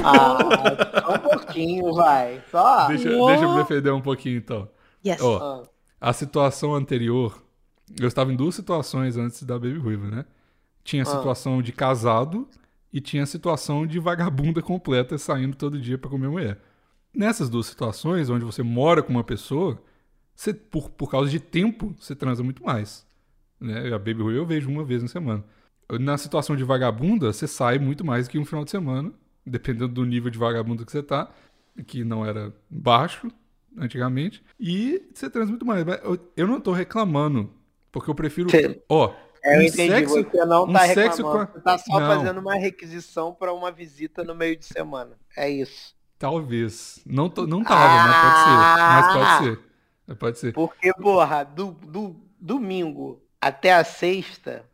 Ah, 0.05 1.01
só 1.01 1.15
um 1.15 1.19
pouquinho, 1.39 1.93
vai. 1.95 2.43
Só. 2.51 2.87
Deixa, 2.89 3.11
Uou. 3.11 3.27
deixa 3.29 3.45
eu 3.45 3.51
me 3.53 3.57
defender 3.59 3.91
um 3.91 4.01
pouquinho 4.03 4.37
então. 4.37 4.69
Yes. 5.05 5.21
Ó, 5.23 5.65
Ah, 6.01 6.11
a 6.11 6.13
situação 6.13 6.75
anterior, 6.75 7.43
eu 7.99 8.07
estava 8.07 8.33
em 8.33 8.37
duas 8.37 8.55
situações 8.55 9.17
antes 9.17 9.43
da 9.43 9.55
Baby 9.59 9.79
Ruiva, 9.79 10.09
né? 10.09 10.25
Tinha 10.85 11.03
a 11.03 11.07
Ah. 11.07 11.11
situação 11.17 11.61
de 11.63 11.73
casado 11.73 12.47
e 12.93 13.01
tinha 13.01 13.23
a 13.23 13.27
situação 13.27 13.87
de 13.87 13.99
vagabunda 13.99 14.61
completa 14.63 15.17
saindo 15.19 15.57
todo 15.57 15.81
dia 15.81 15.97
pra 15.99 16.11
comer 16.11 16.29
mulher. 16.29 16.59
Nessas 17.17 17.49
duas 17.49 17.67
situações, 17.67 18.29
onde 18.29 18.45
você 18.45 18.63
mora 18.63 19.03
com 19.03 19.11
uma 19.11 19.25
pessoa, 19.25 19.81
você, 20.35 20.53
por, 20.53 20.91
por 20.91 21.11
causa 21.11 21.31
de 21.31 21.41
tempo, 21.41 21.95
você 21.99 22.15
transa 22.15 22.43
muito 22.43 22.63
mais. 22.63 23.07
Né? 23.59 23.89
A 23.93 23.99
Baby 23.99 24.23
Ruiva 24.23 24.39
eu 24.41 24.47
vejo 24.47 24.69
uma 24.69 24.85
vez 24.85 25.03
na 25.03 25.09
semana. 25.09 25.43
Na 26.01 26.19
situação 26.19 26.55
de 26.55 26.63
vagabunda, 26.65 27.33
você 27.33 27.47
sai 27.47 27.79
muito 27.79 28.05
mais 28.05 28.29
que 28.29 28.39
um 28.39 28.45
final 28.45 28.65
de 28.65 28.71
semana, 28.71 29.13
dependendo 29.47 29.89
do 29.89 30.05
nível 30.05 30.31
de 30.31 30.39
vagabunda 30.39 30.85
que 30.85 30.93
você 30.93 31.03
tá, 31.03 31.31
que 31.87 32.05
não 32.05 32.27
era 32.27 32.53
baixo 32.69 33.29
antigamente, 33.79 34.43
e 34.61 35.03
você 35.15 35.31
transa 35.31 35.51
muito 35.51 35.65
mais. 35.65 35.85
Eu, 36.37 36.47
não 36.47 36.61
tô 36.61 36.73
reclamando, 36.73 37.51
porque 37.93 38.11
eu 38.11 38.15
prefiro. 38.15 38.49
Ó, 38.89 39.15
É, 39.45 39.57
eu 39.57 39.61
um 39.61 39.63
entendi. 39.63 39.91
sexo- 39.93 40.23
você 40.23 40.45
não 40.45 40.65
um 40.65 40.73
tá 40.73 40.81
sexo 40.89 41.17
reclamando. 41.19 41.47
com 41.47 41.53
a- 41.53 41.55
Você 41.55 41.61
tá 41.61 41.79
só 41.79 42.01
Não. 42.01 42.07
fazendo 42.07 42.41
uma 42.41 42.55
requisição 42.57 43.33
pra 43.33 43.55
uma 43.55 43.71
visita 43.73 44.23
no 44.25 44.35
meio 44.35 44.57
de 44.57 44.65
semana. 44.67 45.13
É 45.37 45.49
isso. 45.49 45.95
Talvez. 46.19 47.01
Não, 47.07 47.29
tô, 47.31 47.47
não 47.47 47.65
tava, 47.65 48.01
mas 48.01 48.17
pode 48.17 48.39
ser. 48.39 48.69
Mas 48.85 49.07
pode 49.09 49.33
ser. 49.33 49.61
Mas 50.07 50.19
pode 50.19 50.39
ser. 50.39 50.55
Porque, 50.55 50.93
porra, 50.95 51.45
do, 51.45 51.73
do 51.73 52.17
domingo 52.41 53.23
até 53.41 53.75
a 53.75 53.85
sexta, 53.85 54.69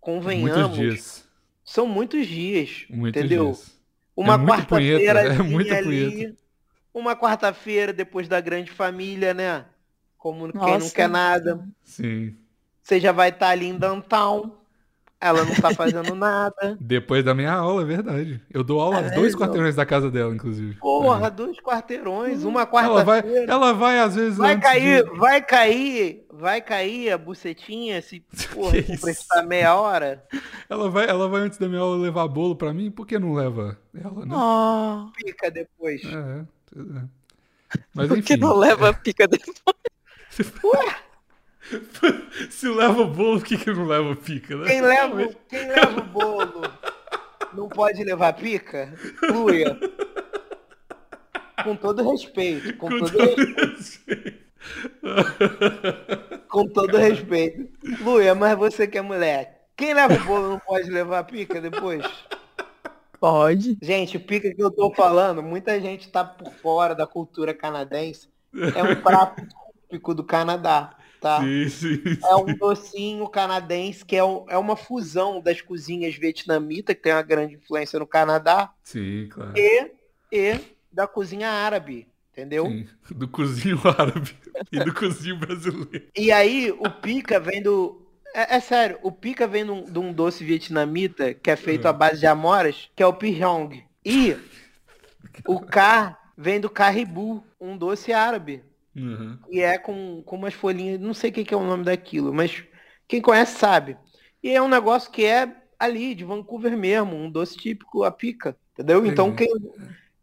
convenhamos, 0.00 0.50
Muitos 0.52 0.70
dias. 0.70 1.28
são 1.64 1.86
muitos 1.86 2.26
dias, 2.26 2.88
Muitos 2.88 3.24
entendeu? 3.24 3.30
dias. 3.30 3.80
Uma 4.16 4.38
É 4.38 4.38
quarta-feira 4.38 5.20
é 5.34 5.38
muita 5.42 5.76
ali, 5.76 6.12
punheta. 6.14 6.36
uma 6.94 7.16
quarta-feira 7.16 7.92
depois 7.92 8.28
da 8.28 8.40
grande 8.40 8.70
família, 8.72 9.34
né? 9.34 9.66
Como 10.18 10.52
quem 10.54 10.78
não 10.78 10.90
Nossa. 10.90 10.92
quer 10.92 11.08
nada. 11.08 11.66
Sim. 11.84 12.38
Você 12.82 13.00
já 13.00 13.10
vai 13.12 13.30
estar 13.30 13.48
ali 13.50 13.66
em 13.66 13.78
downtown. 13.78 14.59
Ela 15.20 15.44
não 15.44 15.54
tá 15.54 15.74
fazendo 15.74 16.14
nada. 16.14 16.76
Depois 16.80 17.22
da 17.22 17.34
minha 17.34 17.52
aula, 17.52 17.82
é 17.82 17.84
verdade. 17.84 18.40
Eu 18.50 18.64
dou 18.64 18.80
aula 18.80 19.00
É 19.00 19.10
dois 19.10 19.20
mesmo? 19.34 19.38
quarteirões 19.40 19.76
da 19.76 19.84
casa 19.84 20.10
dela, 20.10 20.34
inclusive. 20.34 20.76
Porra, 20.76 21.30
dois 21.30 21.60
quarteirões, 21.60 22.42
uma 22.42 22.62
Ela 22.62 23.04
vai, 23.04 23.20
quarta-feira. 23.22 23.52
ela 23.52 23.72
vai 23.74 23.98
às 24.00 24.14
vezes. 24.14 24.38
Vai 24.38 24.58
cair, 24.58 25.04
de- 25.04 25.10
vai 25.18 25.42
cair, 25.42 26.26
vai 26.32 26.60
cair 26.62 27.10
a 27.12 27.18
bucetinha 27.18 28.00
se 28.00 28.20
porra, 28.54 28.82
se 28.82 28.98
prestar 28.98 29.42
meia 29.42 29.74
hora. 29.74 30.24
Ela 30.70 30.88
vai, 30.88 31.06
ela 31.06 31.28
vai 31.28 31.42
antes 31.42 31.58
da 31.58 31.68
minha 31.68 31.82
aula 31.82 31.98
levar 31.98 32.26
bolo 32.26 32.56
pra 32.56 32.72
mim. 32.72 32.90
Por 32.90 33.06
que 33.06 33.18
não 33.18 33.34
leva 33.34 33.76
ela, 33.94 34.24
né? 34.24 34.34
Oh, 34.34 35.10
Fica 35.18 35.50
depois. 35.50 36.00
É, 36.02 36.44
é. 36.78 37.02
Mas 37.94 38.08
por 38.08 38.22
que 38.22 38.36
não 38.38 38.56
leva 38.56 38.92
pica 38.94 39.28
depois? 39.28 39.54
Se 42.50 42.68
leva 42.68 43.02
o 43.02 43.06
bolo, 43.06 43.38
por 43.38 43.46
que, 43.46 43.56
que 43.56 43.70
não 43.72 43.86
leva 43.86 44.14
pica, 44.16 44.56
né? 44.56 44.66
Quem 44.68 44.80
leva, 44.80 45.22
o- 45.22 45.34
quem 45.48 45.68
leva 45.68 46.00
o 46.00 46.04
bolo 46.04 46.62
não 47.54 47.68
pode 47.68 48.02
levar 48.04 48.32
pica? 48.34 48.92
Luia. 49.30 49.78
Com 51.64 51.76
todo 51.76 52.08
respeito, 52.10 52.76
com, 52.76 52.88
Com 52.88 52.98
todo, 53.00 53.10
todo 53.12 53.66
respeito, 53.66 54.38
com 56.48 56.66
todo 56.68 56.96
respeito. 56.96 57.68
Luia, 58.02 58.34
mas 58.34 58.56
você 58.58 58.86
que 58.86 58.98
é 58.98 59.02
mulher, 59.02 59.66
quem 59.76 59.92
leva 59.94 60.14
o 60.14 60.24
bolo 60.24 60.48
não 60.50 60.58
pode 60.58 60.90
levar 60.90 61.24
pica 61.24 61.60
depois? 61.60 62.04
Pode. 63.18 63.76
Gente, 63.82 64.16
o 64.16 64.20
pica 64.20 64.52
que 64.54 64.62
eu 64.62 64.70
tô 64.70 64.92
falando, 64.94 65.42
muita 65.42 65.78
gente 65.80 66.08
tá 66.10 66.24
por 66.24 66.50
fora 66.54 66.94
da 66.94 67.06
cultura 67.06 67.52
canadense. 67.52 68.28
É 68.74 68.82
um 68.82 68.96
prato 69.02 69.46
típico 69.82 70.14
do 70.14 70.24
Canadá, 70.24 70.96
tá? 71.20 71.40
Sim, 71.40 71.68
sim, 71.68 72.02
É 72.24 72.34
um 72.36 72.54
docinho 72.54 73.28
canadense 73.28 74.04
que 74.04 74.16
é, 74.16 74.24
um- 74.24 74.44
é 74.48 74.56
uma 74.58 74.76
fusão 74.76 75.40
das 75.40 75.60
cozinhas 75.60 76.14
vietnamita, 76.14 76.94
que 76.94 77.02
tem 77.02 77.12
uma 77.12 77.22
grande 77.22 77.54
influência 77.54 77.98
no 77.98 78.06
Canadá, 78.06 78.72
sim, 78.82 79.28
claro. 79.30 79.52
e, 79.56 79.90
e 80.32 80.60
da 80.92 81.06
cozinha 81.06 81.48
árabe, 81.50 82.08
entendeu? 82.32 82.66
Sim. 82.66 82.88
Do 83.10 83.28
cozinho 83.28 83.78
árabe 83.98 84.34
e 84.72 84.80
do 84.82 84.92
cozinho 84.94 85.36
brasileiro. 85.36 86.08
E 86.16 86.32
aí 86.32 86.70
o 86.72 86.90
pica 86.90 87.38
vem 87.38 87.62
do. 87.62 88.06
É, 88.34 88.56
é 88.56 88.60
sério, 88.60 88.98
o 89.02 89.10
pica 89.10 89.46
vem 89.46 89.64
de 89.64 89.70
um, 89.72 89.84
de 89.84 89.98
um 89.98 90.12
doce 90.12 90.44
vietnamita 90.44 91.34
que 91.34 91.50
é 91.50 91.56
feito 91.56 91.86
à 91.86 91.92
base 91.92 92.20
de 92.20 92.26
amoras, 92.26 92.88
que 92.94 93.02
é 93.02 93.06
o 93.06 93.12
pihong. 93.12 93.84
E 94.04 94.36
o 95.46 95.60
cá 95.60 96.18
vem 96.36 96.60
do 96.60 96.70
carribu, 96.70 97.44
um 97.60 97.76
doce 97.76 98.12
árabe. 98.12 98.62
Uhum. 98.94 99.38
E 99.48 99.60
é 99.60 99.78
com, 99.78 100.22
com 100.24 100.36
umas 100.36 100.54
folhinhas, 100.54 101.00
não 101.00 101.14
sei 101.14 101.30
o 101.30 101.32
que, 101.32 101.44
que 101.44 101.54
é 101.54 101.56
o 101.56 101.64
nome 101.64 101.84
daquilo, 101.84 102.32
mas 102.32 102.64
quem 103.06 103.20
conhece 103.20 103.58
sabe. 103.58 103.96
E 104.42 104.50
é 104.50 104.60
um 104.60 104.68
negócio 104.68 105.10
que 105.10 105.24
é 105.24 105.54
ali, 105.78 106.14
de 106.14 106.24
Vancouver 106.24 106.76
mesmo, 106.76 107.16
um 107.16 107.30
doce 107.30 107.56
típico, 107.56 108.04
a 108.04 108.10
pica. 108.10 108.56
Entendeu? 108.72 109.04
Então 109.06 109.34
quem, 109.34 109.48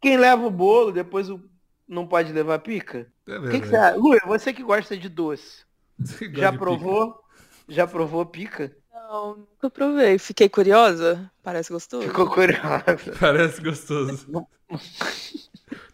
quem 0.00 0.16
leva 0.16 0.46
o 0.46 0.50
bolo, 0.50 0.92
depois 0.92 1.28
o, 1.30 1.40
não 1.86 2.06
pode 2.06 2.32
levar 2.32 2.58
pica? 2.60 3.10
É 3.26 3.38
O 3.38 3.50
que, 3.50 3.60
que 3.60 3.66
você 3.66 3.76
acha? 3.76 3.96
Luia, 3.96 4.20
você 4.26 4.52
que 4.52 4.62
gosta 4.62 4.96
de 4.96 5.08
doce, 5.08 5.64
Você 5.98 6.30
já 6.32 6.50
de 6.50 6.58
provou? 6.58 7.20
Já 7.68 7.86
provou 7.86 8.24
pica? 8.24 8.74
Não, 8.92 9.36
nunca 9.36 9.70
provei. 9.70 10.18
Fiquei 10.18 10.48
curiosa? 10.48 11.30
Parece 11.42 11.72
gostoso. 11.72 12.06
Ficou 12.06 12.28
curiosa. 12.28 12.96
pica? 12.96 13.16
Parece 13.20 13.60
gostoso. 13.60 14.26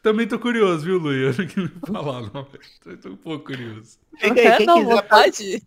Também 0.05 0.29
tô 0.29 0.39
curioso, 0.39 0.85
viu, 0.85 0.99
Luia? 0.99 1.29
Eu 1.29 1.35
não 1.39 1.47
queria 1.47 1.73
falar, 1.91 2.21
não. 2.21 2.45
Tô, 2.45 2.97
tô 3.01 3.09
um 3.09 3.17
pouco 3.17 3.47
curioso. 3.47 3.97
Fica 4.19 4.39
aí, 4.39 4.47
É, 4.47 4.57
quem 4.59 4.67
não, 4.67 4.81
quiser 4.81 4.95
vontade? 4.97 5.63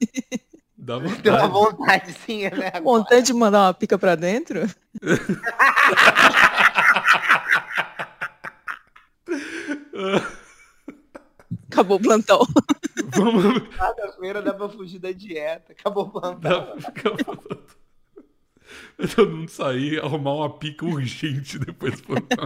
Dá 0.78 1.00
ter 1.00 1.30
uma 1.32 1.48
vontade. 1.48 1.50
vontade 1.50 2.14
sim, 2.24 2.42
né? 2.44 2.48
agora. 2.68 2.82
Vontade 2.82 3.26
de 3.26 3.34
mandar 3.34 3.64
uma 3.66 3.74
pica 3.74 3.98
pra 3.98 4.14
dentro? 4.14 4.60
Acabou 11.72 11.98
o 11.98 12.02
plantão. 12.02 12.40
Vamos. 13.16 13.60
Quarta-feira 13.76 14.42
dá 14.42 14.54
pra 14.54 14.70
fugir 14.70 15.00
da 15.00 15.12
dieta. 15.12 15.74
Acabou 15.74 16.06
o 16.06 16.10
plantão. 16.10 16.40
Dá 16.40 16.62
pra 16.62 16.82
ficar 16.82 17.24
falando. 17.26 17.68
Todo 19.16 19.36
mundo 19.36 19.50
sair, 19.50 20.00
arrumar 20.00 20.34
uma 20.34 20.58
pica 20.58 20.86
urgente 20.86 21.60
depois 21.60 22.00
do 22.02 22.08
plantão. 22.08 22.46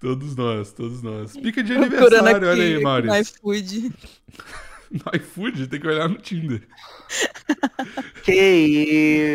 Todos 0.00 0.36
nós, 0.36 0.72
todos 0.72 1.02
nós. 1.02 1.36
Pica 1.36 1.62
de 1.62 1.72
aniversário, 1.74 2.36
aqui, 2.36 2.44
olha 2.46 2.62
aí, 2.62 2.82
Maurício. 2.82 3.34
no 3.42 3.54
iFood. 3.54 3.92
No 4.90 5.02
iFood, 5.14 5.66
tem 5.68 5.78
que 5.78 5.86
olhar 5.86 6.08
no 6.08 6.16
Tinder. 6.16 6.66
Que 8.24 8.32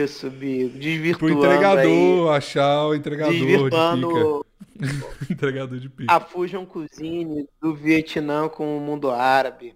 isso, 0.04 0.28
Bigo. 0.32 0.72
Pro 0.72 0.80
Desvirtuando 0.80 1.44
aí. 1.46 1.54
entregador, 1.54 2.32
achar 2.34 2.86
o 2.88 2.96
entregador 2.96 3.34
de 3.34 3.40
Desvirtuando 3.46 4.46
pica. 4.80 5.06
entregador 5.32 5.80
de 5.80 5.90
pica. 5.90 6.12
a 6.12 6.20
Fusion 6.20 6.66
Cuisine 6.66 7.48
do 7.62 7.76
Vietnã 7.76 8.50
com 8.50 8.76
o 8.78 8.82
mundo 8.82 9.12
árabe. 9.12 9.76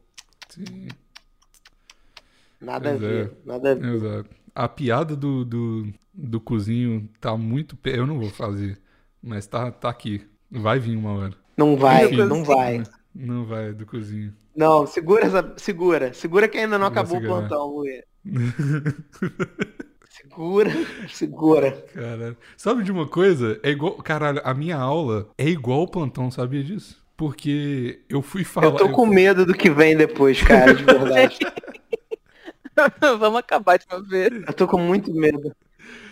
Sim, 0.50 0.88
Nada 2.60 2.90
Pois 2.90 3.04
a 3.04 3.06
é. 3.06 3.10
ver. 3.10 3.32
Nada 3.46 3.72
a 3.72 3.76
ver. 3.76 3.94
exato. 3.94 4.30
A 4.56 4.68
piada 4.68 5.16
do, 5.16 5.46
do, 5.46 5.94
do 6.12 6.42
cozinho 6.42 7.08
tá 7.22 7.38
muito. 7.38 7.76
pe- 7.78 7.96
Eu 7.96 8.08
não 8.08 8.20
vou 8.20 8.30
fazer, 8.32 8.82
mas 9.22 9.46
tá, 9.46 9.70
tá 9.72 9.90
aqui. 9.90 10.26
Vai 10.50 10.80
vir 10.80 10.96
uma 10.96 11.14
hora. 11.14 11.34
Não 11.56 11.76
vai, 11.76 12.06
Enfim. 12.06 12.18
não 12.26 12.44
vai. 12.44 12.84
Não 13.14 13.46
vai, 13.46 13.74
do 13.74 13.86
cozinho. 13.86 14.34
Não, 14.56 14.88
segura 14.88 15.26
essa. 15.26 15.54
Segura. 15.58 16.14
Segura 16.14 16.48
que 16.48 16.58
ainda 16.58 16.78
não 16.78 16.88
acabou 16.88 17.18
o 17.18 17.22
plantão, 17.22 17.68
Luê. 17.68 18.04
Segura, 20.10 20.72
segura. 21.10 21.72
Caralho. 21.94 22.38
Sabe 22.56 22.84
de 22.84 22.92
uma 22.92 23.08
coisa? 23.08 23.60
É 23.62 23.70
igual. 23.70 23.94
Caralho, 23.98 24.42
a 24.44 24.54
minha 24.54 24.76
aula 24.76 25.30
é 25.38 25.48
igual 25.48 25.84
o 25.84 25.88
plantão, 25.88 26.32
sabia 26.32 26.64
disso? 26.64 27.04
Porque 27.16 28.02
eu 28.10 28.22
fui 28.22 28.44
falar. 28.44 28.68
Eu 28.68 28.76
tô 28.76 28.90
com 28.90 29.06
medo 29.06 29.46
do 29.46 29.54
que 29.54 29.70
vem 29.70 29.96
depois, 29.96 30.42
cara, 30.42 30.74
de 30.74 30.84
verdade. 30.84 31.40
Vamos 33.20 33.40
acabar 33.40 33.78
de 33.78 33.86
uma 33.92 34.02
vez. 34.02 34.44
Eu 34.48 34.54
tô 34.54 34.68
com 34.68 34.80
muito 34.80 35.12
medo. 35.14 35.56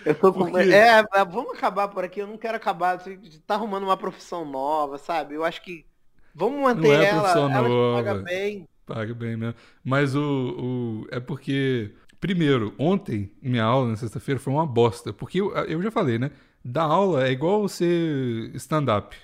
Eu 0.05 0.15
tô 0.15 0.31
com 0.31 0.51
quê? 0.51 0.59
É, 0.71 1.03
vamos 1.25 1.57
acabar 1.57 1.87
por 1.87 2.03
aqui. 2.03 2.19
Eu 2.19 2.27
não 2.27 2.37
quero 2.37 2.55
acabar. 2.55 2.99
Você 2.99 3.17
tá 3.45 3.55
arrumando 3.55 3.83
uma 3.83 3.97
profissão 3.97 4.45
nova, 4.45 4.97
sabe? 4.97 5.35
Eu 5.35 5.43
acho 5.43 5.61
que. 5.61 5.85
Vamos 6.33 6.61
manter 6.61 6.87
Não 6.87 6.93
é 6.93 7.05
ela. 7.05 7.21
profissão 7.21 7.51
ela 7.51 7.67
que 7.67 7.95
paga 7.95 8.13
nova. 8.13 8.23
bem. 8.25 8.67
Paga 8.85 9.13
bem 9.13 9.37
mesmo. 9.37 9.55
Mas 9.83 10.15
o, 10.15 10.21
o. 10.21 11.07
É 11.11 11.19
porque. 11.19 11.91
Primeiro, 12.19 12.73
ontem, 12.77 13.31
minha 13.41 13.63
aula 13.63 13.89
na 13.89 13.95
sexta-feira 13.95 14.39
foi 14.39 14.53
uma 14.53 14.65
bosta. 14.65 15.11
Porque 15.11 15.41
eu, 15.41 15.51
eu 15.51 15.81
já 15.81 15.91
falei, 15.91 16.17
né? 16.17 16.31
Dar 16.63 16.83
aula 16.83 17.27
é 17.27 17.31
igual 17.31 17.67
ser 17.67 18.51
stand-up. 18.55 19.15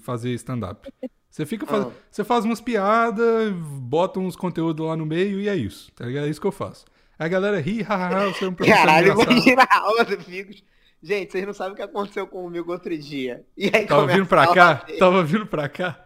Fazer 0.00 0.30
stand-up. 0.34 0.88
Você 1.28 1.44
fica 1.44 1.66
faz... 1.66 1.86
Ah. 1.86 1.90
Você 2.08 2.22
faz 2.22 2.44
umas 2.44 2.60
piadas, 2.60 3.52
bota 3.52 4.20
uns 4.20 4.36
conteúdos 4.36 4.86
lá 4.86 4.96
no 4.96 5.04
meio 5.04 5.40
e 5.40 5.48
é 5.48 5.56
isso. 5.56 5.90
Tá 5.92 6.06
ligado? 6.06 6.26
É 6.26 6.30
isso 6.30 6.40
que 6.40 6.46
eu 6.46 6.52
faço. 6.52 6.84
Aí 7.18 7.26
a 7.26 7.28
galera 7.28 7.60
ri, 7.60 7.82
hahaha, 7.82 8.32
você 8.32 8.44
é 8.44 8.48
um 8.48 8.54
professor 8.54 8.78
Caralho, 8.78 9.12
engraçado. 9.12 9.32
imagina 9.32 9.62
a 9.70 9.78
aula 9.78 10.04
do 10.04 10.20
Ficos. 10.20 10.62
Gente, 11.02 11.32
vocês 11.32 11.46
não 11.46 11.52
sabem 11.54 11.74
o 11.74 11.76
que 11.76 11.82
aconteceu 11.82 12.26
comigo 12.26 12.72
outro 12.72 12.96
dia. 12.96 13.44
E 13.56 13.64
aí 13.66 13.86
Tava 13.86 14.00
começa 14.02 14.18
vindo 14.18 14.26
pra 14.28 14.42
aula 14.42 14.54
cá? 14.54 14.72
dele. 14.86 14.98
Tava 14.98 15.22
vindo 15.22 15.46
pra 15.46 15.68
cá? 15.68 16.00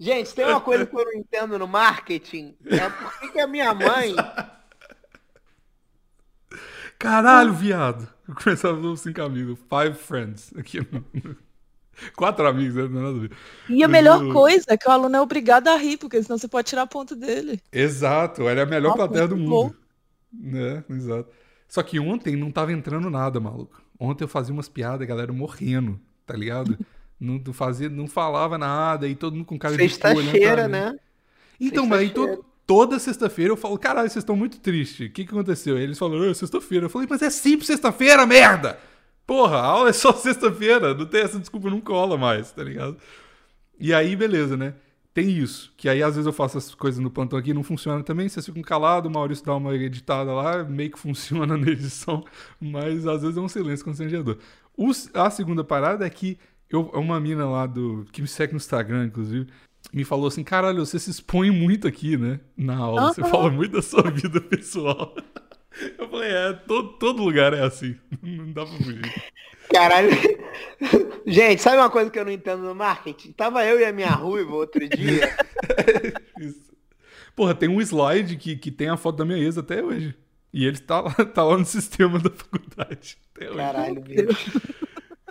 Gente, 0.00 0.34
tem 0.34 0.46
uma 0.46 0.60
coisa 0.60 0.86
que 0.86 0.96
eu 0.96 1.04
não 1.04 1.12
entendo 1.12 1.58
no 1.58 1.66
marketing. 1.68 2.56
É 2.66 2.88
por 2.88 3.32
que 3.32 3.38
a 3.40 3.46
minha 3.46 3.74
mãe. 3.74 4.14
Caralho, 6.98 7.52
viado. 7.52 8.08
Eu 8.28 8.34
começava 8.34 8.80
com 8.80 8.96
cinco 8.96 9.22
amigos. 9.22 9.58
Five 9.68 9.96
friends. 9.96 10.52
Aqui 10.56 10.80
no- 10.80 11.36
Quatro 12.14 12.46
amigos, 12.46 12.74
né? 12.76 12.88
Não 12.88 13.00
é 13.00 13.02
nada 13.04 13.16
a 13.16 13.20
ver. 13.20 13.30
E 13.68 13.82
a 13.82 13.88
melhor 13.88 14.22
o- 14.22 14.32
coisa 14.32 14.66
é 14.68 14.76
que 14.76 14.88
o 14.88 14.92
aluno 14.92 15.16
é 15.16 15.20
obrigado 15.20 15.66
a 15.68 15.76
rir, 15.76 15.96
porque 15.96 16.22
senão 16.22 16.38
você 16.38 16.46
pode 16.46 16.68
tirar 16.68 16.86
ponto 16.86 17.16
dele. 17.16 17.60
Exato, 17.72 18.48
era 18.48 18.62
a 18.62 18.66
melhor 18.66 18.90
Nossa, 18.90 18.98
plateia 19.08 19.26
do 19.28 19.36
mundo. 19.36 19.76
Né, 20.32 20.84
exato. 20.90 21.30
Só 21.68 21.82
que 21.82 21.98
ontem 22.00 22.36
não 22.36 22.50
tava 22.50 22.72
entrando 22.72 23.10
nada, 23.10 23.38
maluco. 23.40 23.82
Ontem 23.98 24.24
eu 24.24 24.28
fazia 24.28 24.52
umas 24.54 24.68
piadas, 24.68 25.02
a 25.02 25.06
galera 25.06 25.32
morrendo, 25.32 26.00
tá 26.26 26.34
ligado? 26.34 26.78
não, 27.20 27.40
não 27.44 27.52
fazia, 27.52 27.88
não 27.88 28.06
falava 28.06 28.56
nada 28.56 29.08
e 29.08 29.14
todo 29.14 29.34
mundo 29.34 29.44
com 29.46 29.58
cara 29.58 29.76
de 29.76 29.82
olhando 29.82 29.98
pra 29.98 30.14
Sexta-feira, 30.14 30.68
né? 30.68 30.98
Então, 31.60 31.86
mas 31.86 32.00
aí 32.00 32.10
to- 32.10 32.44
toda 32.66 32.98
sexta-feira 32.98 33.52
eu 33.52 33.56
falo, 33.56 33.76
caralho, 33.78 34.08
vocês 34.08 34.22
estão 34.22 34.36
muito 34.36 34.60
tristes. 34.60 35.08
O 35.08 35.12
que, 35.12 35.24
que 35.24 35.30
aconteceu? 35.32 35.76
Aí 35.76 35.82
eles 35.82 35.98
falaram, 35.98 36.24
é 36.24 36.34
sexta-feira. 36.34 36.86
Eu 36.86 36.90
falei, 36.90 37.08
mas 37.10 37.22
é 37.22 37.30
sempre 37.30 37.66
sexta-feira, 37.66 38.24
merda! 38.26 38.78
Porra, 39.26 39.56
a 39.56 39.64
aula 39.64 39.90
é 39.90 39.92
só 39.92 40.12
sexta-feira. 40.16 40.94
Não 40.94 41.04
tem 41.04 41.22
essa 41.22 41.38
desculpa, 41.38 41.68
não 41.68 41.80
cola 41.80 42.16
mais, 42.16 42.52
tá 42.52 42.62
ligado? 42.62 42.96
E 43.78 43.92
aí, 43.92 44.14
beleza, 44.16 44.56
né? 44.56 44.74
Tem 45.18 45.30
isso. 45.30 45.72
Que 45.76 45.88
aí, 45.88 46.00
às 46.02 46.14
vezes, 46.14 46.26
eu 46.26 46.32
faço 46.32 46.58
as 46.58 46.74
coisas 46.74 47.00
no 47.00 47.10
plantão 47.10 47.36
aqui 47.38 47.50
e 47.50 47.54
não 47.54 47.64
funciona 47.64 48.02
também. 48.04 48.28
Vocês 48.28 48.46
ficam 48.46 48.62
calados, 48.62 49.10
o 49.10 49.12
Maurício 49.12 49.44
dá 49.44 49.54
uma 49.56 49.74
editada 49.74 50.32
lá, 50.32 50.62
meio 50.62 50.90
que 50.92 50.98
funciona 50.98 51.56
na 51.58 51.66
edição, 51.68 52.24
mas 52.60 53.04
às 53.06 53.22
vezes 53.22 53.36
é 53.36 53.40
um 53.40 53.48
silêncio 53.48 53.84
constrangedor. 53.84 54.38
Os- 54.76 55.10
a 55.14 55.28
segunda 55.30 55.64
parada 55.64 56.06
é 56.06 56.10
que 56.10 56.38
eu, 56.70 56.82
uma 56.94 57.18
mina 57.18 57.48
lá 57.48 57.66
do. 57.66 58.06
que 58.12 58.22
me 58.22 58.28
segue 58.28 58.52
no 58.52 58.58
Instagram, 58.58 59.06
inclusive, 59.06 59.48
me 59.92 60.04
falou 60.04 60.28
assim: 60.28 60.44
caralho, 60.44 60.86
você 60.86 60.98
se 61.00 61.10
expõe 61.10 61.50
muito 61.50 61.88
aqui, 61.88 62.16
né? 62.16 62.38
Na 62.56 62.76
aula. 62.76 63.12
Você 63.12 63.20
Aham. 63.22 63.30
fala 63.30 63.50
muito 63.50 63.72
da 63.72 63.82
sua 63.82 64.02
vida 64.12 64.40
pessoal. 64.40 65.16
Eu 65.98 66.08
falei, 66.08 66.30
é, 66.30 66.52
todo, 66.52 66.90
todo 66.90 67.22
lugar 67.24 67.52
é 67.54 67.62
assim. 67.64 67.96
Não 68.22 68.52
dá 68.52 68.64
pra 68.66 68.76
fugir. 68.76 69.00
Caralho. 69.72 70.10
Gente, 71.26 71.62
sabe 71.62 71.76
uma 71.76 71.90
coisa 71.90 72.10
que 72.10 72.18
eu 72.18 72.24
não 72.24 72.32
entendo 72.32 72.62
no 72.62 72.74
marketing? 72.74 73.32
Tava 73.32 73.64
eu 73.64 73.78
e 73.80 73.84
a 73.84 73.92
minha 73.92 74.10
ruiva 74.10 74.54
outro 74.54 74.88
dia. 74.88 75.36
Isso. 76.40 76.68
Porra, 77.34 77.54
tem 77.54 77.68
um 77.68 77.80
slide 77.80 78.36
que, 78.36 78.56
que 78.56 78.70
tem 78.70 78.88
a 78.88 78.96
foto 78.96 79.16
da 79.16 79.24
minha 79.24 79.38
ex 79.38 79.56
até 79.58 79.82
hoje. 79.82 80.14
E 80.52 80.66
ele 80.66 80.78
tá 80.78 81.00
lá, 81.00 81.12
tá 81.12 81.44
lá 81.44 81.56
no 81.56 81.64
sistema 81.64 82.18
da 82.18 82.30
faculdade. 82.30 83.18
Até 83.34 83.48
hoje. 83.48 83.56
Caralho, 83.56 84.00
bicho. 84.00 84.60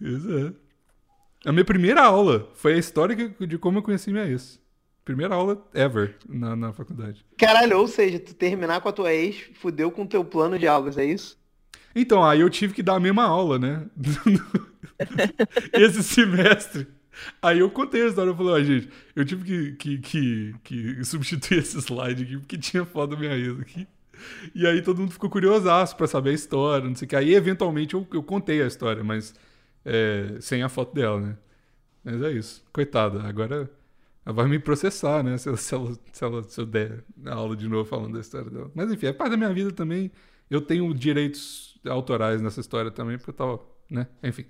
Isso 0.01 0.37
é. 0.37 1.49
A 1.49 1.51
minha 1.51 1.65
primeira 1.65 2.03
aula 2.03 2.49
foi 2.55 2.73
a 2.73 2.77
história 2.77 3.15
de 3.15 3.57
como 3.57 3.79
eu 3.79 3.83
conheci 3.83 4.11
minha 4.11 4.25
ex. 4.25 4.59
Primeira 5.05 5.35
aula 5.35 5.65
ever 5.73 6.15
na, 6.27 6.55
na 6.55 6.73
faculdade. 6.73 7.25
Caralho, 7.37 7.79
ou 7.79 7.87
seja, 7.87 8.19
tu 8.19 8.33
terminar 8.33 8.81
com 8.81 8.89
a 8.89 8.91
tua 8.91 9.13
ex, 9.13 9.49
fudeu 9.53 9.89
com 9.89 10.03
o 10.03 10.07
teu 10.07 10.25
plano 10.25 10.59
de 10.59 10.67
aulas, 10.67 10.97
é 10.97 11.05
isso? 11.05 11.39
Então, 11.97 12.23
aí 12.23 12.41
eu 12.41 12.49
tive 12.49 12.73
que 12.73 12.83
dar 12.83 12.95
a 12.95 12.99
mesma 12.99 13.23
aula, 13.23 13.57
né? 13.59 13.87
Esse 15.73 16.03
semestre. 16.03 16.87
Aí 17.41 17.59
eu 17.59 17.69
contei 17.71 18.03
a 18.03 18.07
história, 18.07 18.29
eu 18.31 18.35
falei, 18.35 18.53
ó, 18.53 18.63
gente, 18.63 18.89
eu 19.15 19.25
tive 19.25 19.43
que, 19.43 19.97
que, 19.97 19.97
que, 19.99 20.55
que 20.95 21.03
substituir 21.05 21.59
esse 21.59 21.77
slide 21.81 22.23
aqui, 22.23 22.37
porque 22.37 22.57
tinha 22.57 22.85
foto 22.85 23.11
da 23.11 23.17
minha 23.17 23.35
ex 23.35 23.59
aqui. 23.59 23.87
E 24.55 24.67
aí 24.67 24.81
todo 24.81 24.99
mundo 25.01 25.11
ficou 25.13 25.29
curiosaço 25.29 25.95
pra 25.97 26.07
saber 26.07 26.31
a 26.31 26.33
história, 26.33 26.87
não 26.87 26.95
sei 26.95 27.05
o 27.07 27.09
que. 27.09 27.15
Aí, 27.15 27.33
eventualmente, 27.35 27.95
eu, 27.95 28.07
eu 28.13 28.23
contei 28.23 28.61
a 28.61 28.67
história, 28.67 29.03
mas 29.03 29.33
é, 29.85 30.37
sem 30.41 30.63
a 30.63 30.69
foto 30.69 30.93
dela, 30.95 31.19
né? 31.21 31.37
Mas 32.03 32.21
é 32.21 32.31
isso. 32.31 32.63
Coitada, 32.73 33.23
agora 33.27 33.69
ela 34.25 34.33
vai 34.35 34.47
me 34.47 34.59
processar, 34.59 35.23
né? 35.23 35.37
Se, 35.37 35.55
se, 35.57 35.75
ela, 35.75 35.93
se, 36.13 36.23
ela- 36.23 36.43
se 36.43 36.61
eu 36.61 36.65
der 36.65 37.03
a 37.25 37.33
aula 37.35 37.55
de 37.55 37.67
novo 37.67 37.89
falando 37.89 38.13
da 38.13 38.19
história 38.21 38.49
dela. 38.51 38.71
Mas 38.75 38.91
enfim, 38.91 39.07
é 39.07 39.13
parte 39.13 39.31
da 39.31 39.37
minha 39.37 39.53
vida 39.53 39.71
também. 39.71 40.11
Eu 40.49 40.61
tenho 40.61 40.93
direitos 40.93 41.79
autorais 41.87 42.41
nessa 42.41 42.59
história 42.59 42.89
também, 42.91 43.17
porque 43.17 43.31
eu 43.31 43.35
tava, 43.35 43.59
né? 43.89 44.07
Enfim. 44.23 44.45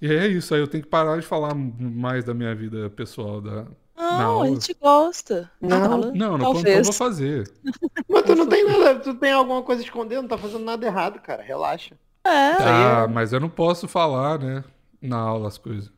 E 0.00 0.12
é 0.12 0.26
isso, 0.26 0.54
aí 0.54 0.60
eu 0.60 0.68
tenho 0.68 0.82
que 0.84 0.90
parar 0.90 1.18
de 1.18 1.26
falar 1.26 1.54
mais 1.54 2.24
da 2.24 2.34
minha 2.34 2.54
vida 2.54 2.90
pessoal 2.90 3.40
da. 3.40 3.64
Na 3.96 4.18
Não, 4.18 4.42
a 4.42 4.46
gente 4.48 4.74
gosta. 4.74 5.50
Não. 5.60 5.68
Na 5.80 5.86
aula, 5.88 6.12
Não, 6.12 6.32
eu 6.34 6.38
talvez. 6.38 6.86
vou 6.86 6.92
fazer. 6.92 7.50
Mas 8.08 8.22
tu 8.24 8.34
não 8.34 8.46
tem 8.46 8.64
nada, 8.66 9.00
tu 9.00 9.14
tem 9.14 9.32
alguma 9.32 9.62
coisa 9.62 9.82
escondendo, 9.82 10.22
não 10.22 10.28
tá 10.28 10.36
fazendo 10.36 10.64
nada 10.64 10.84
errado, 10.86 11.18
cara. 11.20 11.42
Relaxa. 11.42 11.94
É, 12.22 12.28
Ah, 12.28 13.04
é- 13.04 13.06
mas 13.06 13.32
eu 13.32 13.38
não 13.40 13.48
posso 13.48 13.86
falar, 13.88 14.38
né? 14.40 14.64
Na 15.00 15.16
aula 15.16 15.48
as 15.48 15.56
coisas. 15.58 15.90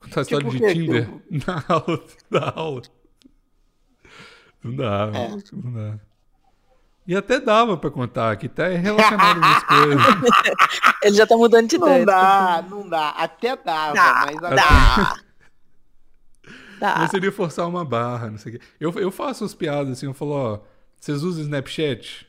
Contar 0.00 0.20
a 0.20 0.22
história 0.22 0.50
Tipo 0.50 0.58
de 0.58 0.64
o 0.64 0.66
quê? 0.66 0.74
Tinder 0.74 1.08
na 1.46 1.64
aula. 1.68 2.04
Na 2.30 2.50
aula. 2.54 2.82
Não 4.62 4.74
dá, 4.76 5.10
É. 5.14 5.28
não 5.52 5.72
dá. 5.72 5.98
E 7.08 7.16
até 7.16 7.40
dava 7.40 7.74
pra 7.74 7.90
contar, 7.90 8.36
que 8.36 8.50
tá 8.50 8.68
relacionado 8.68 9.42
às 9.42 9.64
coisas. 9.64 10.02
ele 11.02 11.16
já 11.16 11.26
tá 11.26 11.38
mudando 11.38 11.66
de 11.66 11.76
ideia. 11.76 12.00
Não 12.00 12.04
dá, 12.04 12.64
não 12.68 12.86
dá. 12.86 13.08
Até 13.08 13.56
dava, 13.56 13.94
Dá, 13.94 14.24
mas 14.26 14.36
agora... 14.36 14.54
Dá. 14.54 15.16
Dá. 16.78 16.98
Mas 16.98 17.10
seria 17.10 17.32
forçar 17.32 17.66
uma 17.66 17.82
barra, 17.82 18.30
não 18.30 18.36
sei 18.36 18.56
o 18.56 18.58
quê. 18.58 18.64
Eu, 18.78 18.92
eu 18.98 19.10
faço 19.10 19.42
as 19.42 19.54
piadas 19.54 19.92
assim, 19.92 20.04
eu 20.04 20.12
falo, 20.12 20.32
ó, 20.32 20.60
vocês 21.00 21.22
usam 21.22 21.42
Snapchat? 21.44 22.28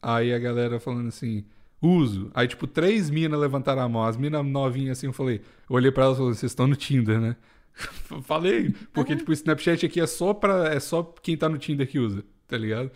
Aí 0.00 0.32
a 0.32 0.38
galera 0.38 0.78
falando 0.78 1.08
assim, 1.08 1.44
uso. 1.82 2.30
Aí, 2.32 2.46
tipo, 2.46 2.68
três 2.68 3.10
minas 3.10 3.40
levantaram 3.40 3.82
a 3.82 3.88
mão. 3.88 4.04
As 4.04 4.16
minas 4.16 4.46
novinhas 4.46 4.98
assim, 4.98 5.08
eu 5.08 5.12
falei, 5.12 5.42
eu 5.68 5.74
olhei 5.74 5.90
pra 5.90 6.04
elas 6.04 6.16
e 6.16 6.20
falei, 6.20 6.34
vocês 6.34 6.52
estão 6.52 6.68
no 6.68 6.76
Tinder, 6.76 7.20
né? 7.20 7.34
falei, 8.22 8.72
porque, 8.92 9.16
tipo, 9.16 9.32
o 9.32 9.34
Snapchat 9.34 9.84
aqui 9.84 10.00
é 10.00 10.06
só 10.06 10.32
pra. 10.32 10.72
É 10.72 10.78
só 10.78 11.02
quem 11.20 11.36
tá 11.36 11.48
no 11.48 11.58
Tinder 11.58 11.88
que 11.88 11.98
usa, 11.98 12.22
tá 12.46 12.56
ligado? 12.56 12.92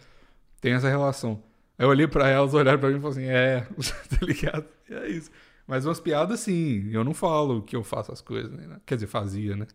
Tem 0.61 0.73
essa 0.73 0.89
relação. 0.89 1.43
Aí 1.79 1.87
eu 1.87 1.89
olhei 1.89 2.07
pra 2.07 2.29
elas, 2.29 2.53
olharam 2.53 2.79
pra 2.79 2.91
mim 2.91 2.99
e 2.99 3.01
falaram 3.01 3.21
assim, 3.21 3.31
é, 3.31 3.61
tá 4.19 4.27
ligado? 4.27 4.65
E 4.89 4.95
é 4.95 5.09
isso. 5.09 5.31
Mas 5.67 5.87
umas 5.87 6.01
piadas, 6.01 6.41
sim. 6.41 6.91
Eu 6.93 7.03
não 7.05 7.15
falo 7.15 7.63
que 7.63 7.75
eu 7.75 7.83
faço 7.83 8.13
as 8.13 8.21
coisas, 8.21 8.51
né? 8.51 8.77
Quer 8.85 8.97
dizer, 8.97 9.07
fazia, 9.07 9.57
né? 9.57 9.67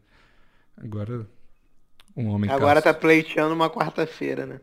Agora, 0.77 1.27
um 2.15 2.27
homem 2.27 2.51
Agora 2.51 2.81
tá 2.81 2.89
casto. 2.89 3.01
pleiteando 3.01 3.55
uma 3.55 3.69
quarta-feira, 3.69 4.45
né? 4.45 4.59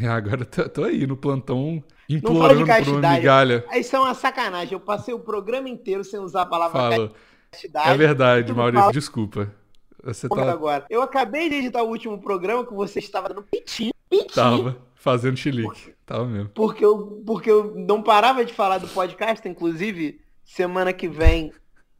É, 0.00 0.08
agora 0.08 0.44
tô, 0.44 0.68
tô 0.68 0.84
aí 0.84 1.06
no 1.06 1.16
plantão 1.16 1.82
fala 1.82 2.04
de 2.08 2.16
implorando 2.16 2.66
por 2.84 2.98
uma 2.98 3.10
migalha. 3.12 3.64
Isso 3.74 3.94
é 3.94 3.98
uma 3.98 4.14
sacanagem. 4.14 4.72
Eu 4.72 4.80
passei 4.80 5.14
o 5.14 5.20
programa 5.20 5.68
inteiro 5.68 6.02
sem 6.02 6.18
usar 6.18 6.42
a 6.42 6.46
palavra 6.46 6.80
Fala. 6.80 7.12
castidade. 7.50 7.88
É 7.90 7.96
verdade, 7.96 8.52
Maurício, 8.52 8.80
fala 8.80 8.92
desculpa. 8.92 9.54
Você 10.02 10.28
tá, 10.28 10.50
agora. 10.50 10.84
Eu 10.90 11.00
acabei 11.00 11.48
de 11.48 11.56
editar 11.56 11.82
o 11.82 11.88
último 11.88 12.20
programa 12.20 12.66
que 12.66 12.74
você 12.74 12.98
estava 12.98 13.28
dando 13.28 13.44
pitinho, 13.44 13.92
pitinho, 14.10 14.34
tava 14.34 14.91
fazendo 15.02 15.36
chilique. 15.36 15.92
Tava 16.06 16.24
mesmo. 16.26 16.50
porque 16.50 16.84
eu, 16.84 17.22
porque 17.26 17.50
eu 17.50 17.74
não 17.74 18.02
parava 18.02 18.44
de 18.44 18.52
falar 18.52 18.78
do 18.78 18.88
podcast, 18.88 19.46
inclusive, 19.48 20.20
semana 20.44 20.92
que 20.92 21.08
vem 21.08 21.52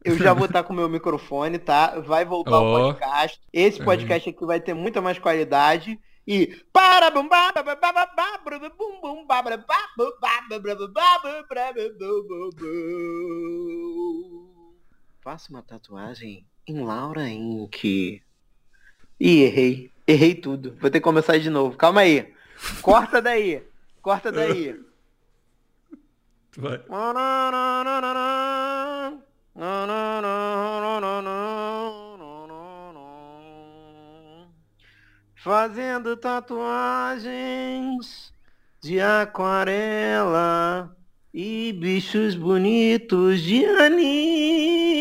eu 0.03 0.17
já 0.17 0.33
vou 0.33 0.45
estar 0.45 0.63
com 0.63 0.73
o 0.73 0.75
meu 0.75 0.89
microfone, 0.89 1.57
tá? 1.57 1.99
Vai 2.01 2.25
voltar 2.25 2.59
Ó. 2.59 2.69
o 2.69 2.77
podcast. 2.77 3.39
Esse 3.53 3.81
podcast 3.83 4.29
aqui 4.29 4.45
vai 4.45 4.59
ter 4.59 4.73
muita 4.73 5.01
mais 5.01 5.17
qualidade. 5.17 5.97
E 6.27 6.61
para 6.71 7.09
bum 7.09 7.27
bum. 7.27 7.29
Faça 15.21 15.49
uma 15.49 15.61
tatuagem 15.61 16.45
em 16.67 16.83
Laura 16.83 17.29
Inc. 17.29 18.21
Ih, 19.19 19.41
errei. 19.41 19.91
Errei 20.05 20.35
tudo. 20.35 20.75
Vou 20.81 20.89
ter 20.89 20.99
que 20.99 21.03
começar 21.03 21.37
de 21.37 21.49
novo. 21.49 21.77
Calma 21.77 22.01
aí. 22.01 22.32
Corta 22.81 23.21
daí. 23.21 23.61
Corta 24.01 24.31
daí. 24.31 24.79
Vai. 26.57 26.81
Fazendo 35.35 36.15
tatuagens 36.15 38.31
de 38.81 39.01
aquarela 39.01 40.95
e 41.33 41.73
bichos 41.73 42.35
bonitos 42.35 43.41
de 43.41 43.65
anime. 43.65 44.93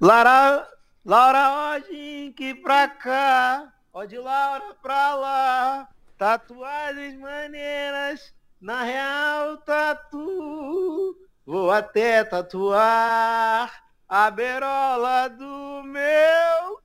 Lara, 0.00 0.66
Laura, 1.04 1.78
hoje 1.78 2.34
que 2.36 2.54
pra 2.54 2.88
cá, 2.88 3.72
ó 3.92 4.04
de 4.04 4.18
Laura 4.18 4.74
pra 4.82 5.14
lá, 5.14 5.88
tatuagens 6.16 7.18
maneiras, 7.18 8.32
na 8.60 8.82
real 8.82 9.56
tatu, 9.58 11.16
vou 11.44 11.70
até 11.70 12.24
tatuar 12.24 13.84
a 14.08 14.30
berola 14.30 15.28
do 15.28 15.82
meu. 15.84 16.80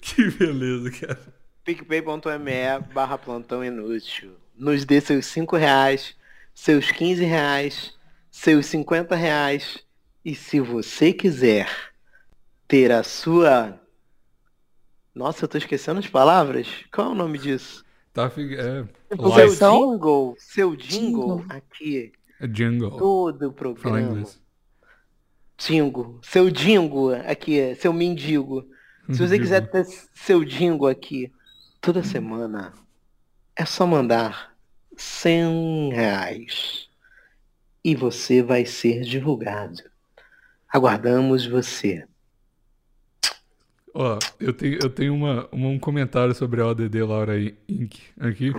Que 0.00 0.28
beleza, 0.30 0.90
cara. 0.90 1.20
picpay.me 1.64 2.80
barra 2.92 3.16
plantão 3.16 3.64
inútil. 3.64 4.36
Nos 4.56 4.84
dê 4.84 5.00
seus 5.00 5.26
5 5.26 5.56
reais, 5.56 6.16
seus 6.52 6.90
15 6.90 7.24
reais, 7.24 7.94
seus 8.32 8.66
50 8.66 9.14
reais. 9.14 9.84
E 10.24 10.34
se 10.34 10.58
você 10.58 11.12
quiser 11.12 11.68
ter 12.66 12.90
a 12.90 13.04
sua... 13.04 13.78
Nossa, 15.14 15.44
eu 15.44 15.48
tô 15.48 15.58
esquecendo 15.58 16.00
as 16.00 16.06
palavras. 16.08 16.66
Qual 16.92 17.08
é 17.08 17.10
o 17.10 17.14
nome 17.14 17.38
disso? 17.38 17.84
Tá, 18.12 18.24
é, 18.26 18.84
Seu 19.16 19.54
jingle, 19.54 20.34
seu 20.38 20.76
jingle, 20.76 21.38
Jingle. 21.38 21.46
aqui, 21.48 22.12
É 22.40 22.46
jingle. 22.46 22.96
todo 22.98 23.48
o 23.48 23.52
Fala 23.54 23.74
programa. 23.74 24.00
inglês. 24.00 24.40
Dingo, 25.56 26.18
seu 26.22 26.50
dingo 26.50 27.12
aqui, 27.14 27.74
seu 27.76 27.92
mendigo. 27.92 28.66
Se 29.10 29.18
você 29.26 29.38
quiser 29.38 29.68
ter 29.70 29.84
seu 30.14 30.44
dingo 30.44 30.86
aqui 30.86 31.32
toda 31.80 32.02
semana, 32.02 32.72
é 33.56 33.64
só 33.64 33.86
mandar 33.86 34.54
100 34.96 35.92
reais. 35.92 36.88
E 37.84 37.94
você 37.94 38.42
vai 38.42 38.64
ser 38.64 39.02
divulgado. 39.02 39.82
Aguardamos 40.68 41.46
você. 41.46 42.06
Ó, 43.94 44.18
eu 44.40 44.52
tenho, 44.52 44.78
eu 44.82 44.88
tenho 44.88 45.14
uma, 45.14 45.48
uma- 45.52 45.68
um 45.68 45.78
comentário 45.78 46.34
sobre 46.34 46.60
a 46.60 46.66
ODD 46.66 47.02
Laura 47.02 47.38
Inc. 47.68 47.94
aqui. 48.18 48.52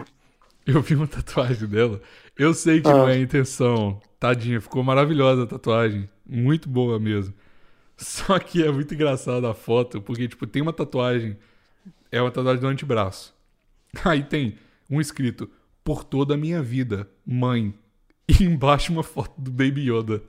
Eu 0.66 0.82
vi 0.82 0.96
uma 0.96 1.08
tatuagem 1.08 1.68
dela. 1.68 2.00
Eu 2.38 2.54
sei 2.54 2.82
que 2.82 2.88
não 2.90 3.06
Ah. 3.08 3.12
é 3.12 3.16
a 3.16 3.20
intenção. 3.20 4.00
Tadinha, 4.20 4.62
ficou 4.62 4.84
maravilhosa 4.84 5.44
a 5.44 5.48
tatuagem. 5.48 6.08
Muito 6.26 6.70
boa 6.70 7.00
mesmo. 7.00 7.34
Só 7.98 8.38
que 8.40 8.64
é 8.64 8.72
muito 8.72 8.94
engraçada 8.94 9.50
a 9.50 9.54
foto, 9.54 10.02
porque, 10.02 10.28
tipo, 10.28 10.46
tem 10.48 10.62
uma 10.62 10.74
tatuagem. 10.74 11.38
É 12.12 12.22
uma 12.22 12.32
tatuagem 12.32 12.62
do 12.62 12.68
antebraço. 12.68 13.34
Aí 14.06 14.24
tem 14.24 14.58
um 14.90 15.02
escrito: 15.02 15.50
Por 15.84 16.04
toda 16.04 16.36
a 16.36 16.38
minha 16.38 16.62
vida, 16.62 17.10
mãe. 17.26 17.74
E 18.28 18.44
embaixo 18.44 18.92
uma 18.92 19.04
foto 19.04 19.34
do 19.40 19.52
Baby 19.52 19.90
Yoda. 19.92 20.22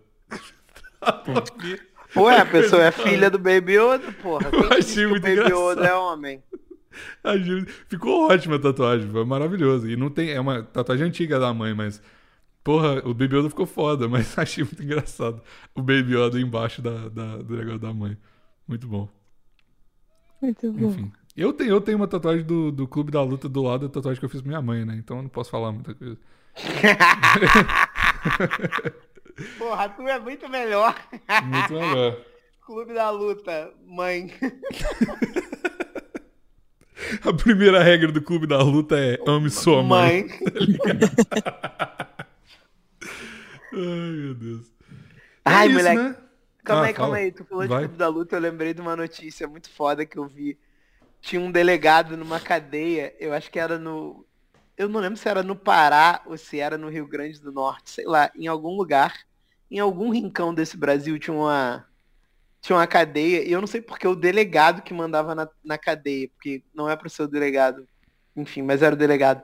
Ué, 2.16 2.38
a 2.40 2.47
pessoa 2.47 2.82
é 2.82 2.90
filha 2.90 3.30
do 3.30 3.38
Baby 3.38 3.74
Yoda, 3.76 4.12
porra. 4.22 4.51
Quem 4.51 4.61
Eu 4.62 4.72
achei 4.72 4.95
que 4.95 5.07
o 5.07 5.11
muito 5.11 5.22
Baby 5.22 5.32
engraçado. 5.34 5.70
Yoda 5.72 5.86
é 5.86 5.95
homem? 5.95 6.42
A 7.24 7.36
Ju- 7.36 7.66
Ficou 7.88 8.30
ótima 8.30 8.57
a 8.57 8.59
tatuagem, 8.59 9.09
foi 9.11 9.24
maravilhoso. 9.24 9.88
E 9.88 9.97
não 9.97 10.11
tem. 10.11 10.30
É 10.30 10.40
uma 10.40 10.62
tatuagem 10.62 11.07
antiga 11.07 11.38
da 11.38 11.53
mãe, 11.53 11.74
mas. 11.74 12.01
Porra, 12.62 13.01
o 13.07 13.12
Baby 13.12 13.36
Yoda 13.36 13.51
ficou 13.51 13.66
foda, 13.66 14.09
mas 14.09 14.36
achei 14.38 14.64
muito 14.64 14.82
engraçado. 14.82 15.42
O 15.74 15.82
Baby 15.82 16.14
Yoda 16.16 16.40
embaixo 16.40 16.80
da, 16.80 17.09
da- 17.09 17.36
do 17.38 17.57
negócio 17.57 17.78
da 17.80 17.92
mãe. 17.92 18.16
Muito 18.66 18.86
bom. 18.86 19.09
Muito 20.40 20.72
bom. 20.72 20.86
Enfim. 20.88 21.12
Eu 21.36 21.53
tenho, 21.53 21.70
eu 21.70 21.80
tenho 21.80 21.97
uma 21.99 22.07
tatuagem 22.07 22.45
do, 22.45 22.70
do 22.70 22.86
Clube 22.86 23.11
da 23.11 23.20
Luta 23.22 23.49
do 23.49 23.61
lado 23.62 23.88
da 23.88 23.92
tatuagem 23.92 24.20
que 24.20 24.24
eu 24.24 24.30
fiz 24.30 24.40
pra 24.40 24.49
minha 24.49 24.62
mãe, 24.62 24.84
né? 24.84 24.95
Então 24.97 25.16
eu 25.16 25.22
não 25.24 25.28
posso 25.28 25.51
falar 25.51 25.72
muita 25.72 25.95
coisa. 25.95 26.16
Porra, 29.59 29.88
tu 29.88 30.07
é 30.09 30.18
muito 30.18 30.48
melhor. 30.48 30.94
Muito 31.44 31.72
melhor. 31.74 32.16
Clube 32.64 32.94
da 32.94 33.11
Luta, 33.11 33.72
mãe. 33.86 34.32
A 37.26 37.32
primeira 37.34 37.82
regra 37.82 38.11
do 38.12 38.22
Clube 38.22 38.46
da 38.46 38.62
Luta 38.62 38.96
é 38.98 39.18
ame 39.26 39.50
sua 39.50 39.82
mãe. 39.82 40.26
Mãe. 40.26 40.38
Ai, 43.72 44.11
meu 44.12 44.34
Deus. 44.34 44.66
Ai, 45.44 45.66
é 45.66 45.70
isso, 45.70 45.78
moleque. 45.78 45.96
né? 46.02 46.16
Calma 46.64 46.82
Ah, 46.82 46.86
aí, 46.86 46.94
calma 46.94 47.14
fala. 47.16 47.24
aí. 47.24 47.32
Tu 47.32 47.44
falou 47.44 47.66
Vai. 47.68 47.78
de 47.80 47.84
Clube 47.84 47.98
da 47.98 48.09
Luta, 48.09 48.36
eu 48.36 48.40
lembrei 48.40 48.72
de 48.72 48.80
uma 48.80 48.94
notícia 48.96 49.46
muito 49.48 49.68
foda 49.70 50.07
que 50.07 50.16
eu 50.18 50.26
vi. 50.26 50.57
Tinha 51.20 51.40
um 51.42 51.50
delegado 51.50 52.16
numa 52.16 52.38
cadeia, 52.40 53.14
eu 53.18 53.32
acho 53.34 53.50
que 53.50 53.59
era 53.59 53.78
no. 53.78 54.24
Eu 54.77 54.89
não 54.89 55.01
lembro 55.01 55.16
se 55.18 55.29
era 55.29 55.43
no 55.43 55.55
Pará 55.57 56.22
ou 56.27 56.37
se 56.37 56.59
era 56.59 56.77
no 56.77 56.89
Rio 56.89 57.07
Grande 57.07 57.41
do 57.41 57.53
Norte, 57.53 57.91
sei 57.91 58.05
lá, 58.07 58.31
em 58.35 58.47
algum 58.47 58.77
lugar, 58.77 59.14
em 59.70 59.79
algum 59.79 60.11
rincão 60.11 60.53
desse 60.55 60.77
Brasil 60.77 61.18
tinha 61.18 61.35
uma. 61.35 61.87
Tinha 62.61 62.77
uma 62.79 62.87
cadeia, 62.87 63.47
e 63.47 63.53
eu 63.53 63.61
não 63.61 63.66
sei 63.66 63.83
porque 63.83 64.09
o 64.09 64.14
delegado 64.14 64.83
que 64.83 64.95
mandava 64.95 65.35
na, 65.35 65.49
na 65.62 65.77
cadeia, 65.77 66.29
porque 66.31 66.62
não 66.75 66.89
é 66.89 66.97
para 66.97 67.11
ser 67.11 67.22
o 67.25 67.29
delegado, 67.29 67.87
enfim, 68.35 68.62
mas 68.62 68.83
era 68.83 68.95
o 68.95 68.99
delegado. 68.99 69.43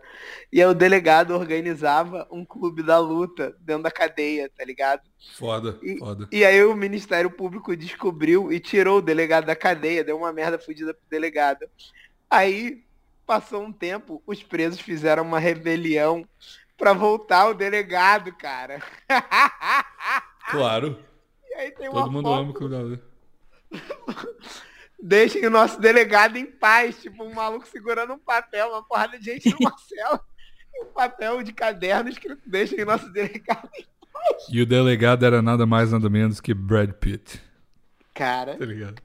E 0.51 0.61
aí 0.61 0.67
o 0.67 0.73
delegado 0.75 1.35
organizava 1.35 2.27
um 2.31 2.47
clube 2.47 2.83
da 2.83 2.99
luta 2.99 3.55
dentro 3.61 3.83
da 3.83 3.91
cadeia, 3.91 4.51
tá 4.57 4.65
ligado? 4.65 5.03
Foda, 5.37 5.79
E- 5.83 5.99
foda. 5.99 6.27
E 6.33 6.45
aí 6.47 6.65
o 6.65 6.75
Ministério 6.75 7.31
Público 7.31 7.77
descobriu 7.77 8.51
e 8.51 8.59
tirou 8.59 8.99
o 8.99 9.03
delegado 9.03 9.45
da 9.45 9.55
cadeia, 9.55 10.03
deu 10.03 10.17
uma 10.17 10.33
merda 10.33 10.59
fodida 10.59 10.95
pro 10.95 11.03
delegado. 11.11 11.67
Aí, 12.31 12.85
passou 13.31 13.63
um 13.63 13.73
tempo, 13.73 14.21
os 14.27 14.43
presos 14.43 14.81
fizeram 14.81 15.23
uma 15.23 15.39
rebelião 15.39 16.27
pra 16.77 16.93
voltar 16.93 17.47
o 17.47 17.55
delegado, 17.55 18.33
cara. 18.33 18.83
Claro. 20.51 20.99
E 21.49 21.55
aí 21.55 21.71
tem 21.71 21.89
uma 21.89 22.03
Todo 22.03 22.11
mundo 22.11 22.25
foto, 22.25 22.41
ama 22.41 22.81
o 22.81 22.89
Luta. 22.89 23.05
deixem 25.01 25.47
o 25.47 25.51
nosso 25.51 25.81
delegado 25.81 26.37
em 26.37 26.45
paz, 26.45 27.01
tipo 27.01 27.23
um 27.23 27.33
maluco 27.33 27.69
segurando 27.69 28.15
um 28.15 28.19
papel, 28.19 28.71
uma 28.71 28.83
porrada 28.83 29.17
de 29.17 29.27
gente 29.27 29.49
numa 29.49 29.79
cela, 29.79 30.21
um 30.83 30.87
papel 30.87 31.41
de 31.45 31.53
caderno 31.53 32.11
escrito 32.11 32.43
deixem 32.45 32.83
o 32.83 32.87
nosso 32.87 33.09
delegado 33.13 33.71
em 33.79 33.87
E 34.51 34.61
o 34.61 34.67
delegado 34.67 35.25
era 35.25 35.41
nada 35.41 35.65
mais, 35.67 35.93
nada 35.93 36.11
menos 36.11 36.41
que 36.41 36.53
Brad 36.53 36.91
Pitt. 36.95 37.41
Cara, 38.13 38.57
Tá 38.57 38.65
ligado? 38.65 39.01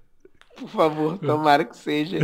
por 0.57 0.69
favor, 0.69 1.19
tomara 1.19 1.63
que 1.63 1.77
seja. 1.77 2.17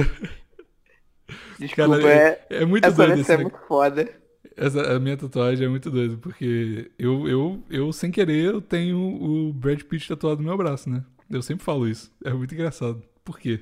Desculpa, 1.59 1.99
Cara, 1.99 2.13
é, 2.13 2.45
é, 2.49 2.63
é 2.63 2.65
muito 2.65 2.85
essa 2.85 2.95
doido 2.95 3.19
esse 3.19 3.31
é 3.31 3.37
muito 3.37 3.57
foda. 3.67 4.09
Essa, 4.55 4.95
a 4.95 4.99
minha 4.99 5.15
tatuagem 5.17 5.65
é 5.65 5.69
muito 5.69 5.89
doida, 5.89 6.17
porque 6.17 6.91
eu, 6.99 7.27
eu, 7.27 7.63
eu, 7.69 7.93
sem 7.93 8.11
querer, 8.11 8.45
eu 8.45 8.61
tenho 8.61 8.97
o 8.97 9.53
Brad 9.53 9.81
Pitt 9.81 10.07
tatuado 10.07 10.41
no 10.41 10.47
meu 10.47 10.57
braço, 10.57 10.89
né? 10.89 11.03
Eu 11.29 11.41
sempre 11.41 11.63
falo 11.63 11.87
isso. 11.87 12.11
É 12.23 12.31
muito 12.33 12.53
engraçado. 12.53 13.01
Por 13.23 13.39
quê? 13.39 13.61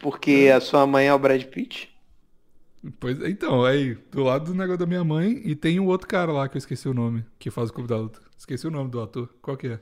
Porque 0.00 0.50
a 0.54 0.60
sua 0.60 0.86
mãe 0.86 1.06
é 1.06 1.14
o 1.14 1.18
Brad 1.18 1.42
Pitt? 1.44 1.94
Pois, 3.00 3.18
então, 3.22 3.64
aí, 3.64 3.94
do 4.10 4.22
lado 4.22 4.46
do 4.46 4.54
negócio 4.54 4.78
da 4.78 4.86
minha 4.86 5.04
mãe, 5.04 5.40
e 5.44 5.54
tem 5.54 5.80
um 5.80 5.86
outro 5.86 6.06
cara 6.06 6.32
lá 6.32 6.48
que 6.48 6.56
eu 6.56 6.58
esqueci 6.58 6.88
o 6.88 6.94
nome, 6.94 7.24
que 7.38 7.50
faz 7.50 7.70
o 7.70 7.72
Clube 7.72 7.88
da 7.88 7.96
Luta. 7.96 8.20
Esqueci 8.36 8.66
o 8.66 8.70
nome 8.70 8.90
do 8.90 9.00
ator. 9.00 9.28
Qual 9.40 9.56
que 9.56 9.68
é? 9.68 9.80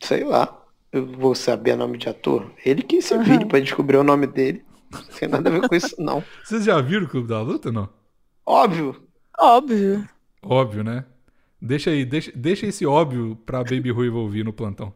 Sei 0.00 0.24
lá. 0.24 0.56
Eu 0.92 1.06
vou 1.06 1.36
saber 1.36 1.76
nome 1.76 1.98
de 1.98 2.08
ator. 2.08 2.50
Ele 2.64 2.82
que 2.82 3.00
se 3.00 3.16
vire 3.18 3.46
pra 3.46 3.60
descobrir 3.60 3.96
o 3.96 4.02
nome 4.02 4.26
dele. 4.26 4.64
Não 4.90 5.02
tem 5.02 5.28
nada 5.28 5.48
a 5.48 5.52
ver 5.52 5.68
com 5.68 5.74
isso, 5.74 5.94
não. 5.98 6.22
Vocês 6.42 6.64
já 6.64 6.80
viram 6.80 7.04
o 7.06 7.08
Clube 7.08 7.28
da 7.28 7.40
Luta, 7.40 7.70
não? 7.70 7.88
Óbvio. 8.44 9.02
Óbvio. 9.38 10.08
Óbvio, 10.42 10.82
né? 10.84 11.04
Deixa 11.60 11.90
aí, 11.90 12.04
deixa, 12.04 12.32
deixa 12.34 12.66
esse 12.66 12.86
óbvio 12.86 13.36
pra 13.46 13.62
Baby 13.62 13.90
Ruiva 13.90 14.16
ouvir 14.18 14.44
no 14.44 14.52
plantão. 14.52 14.94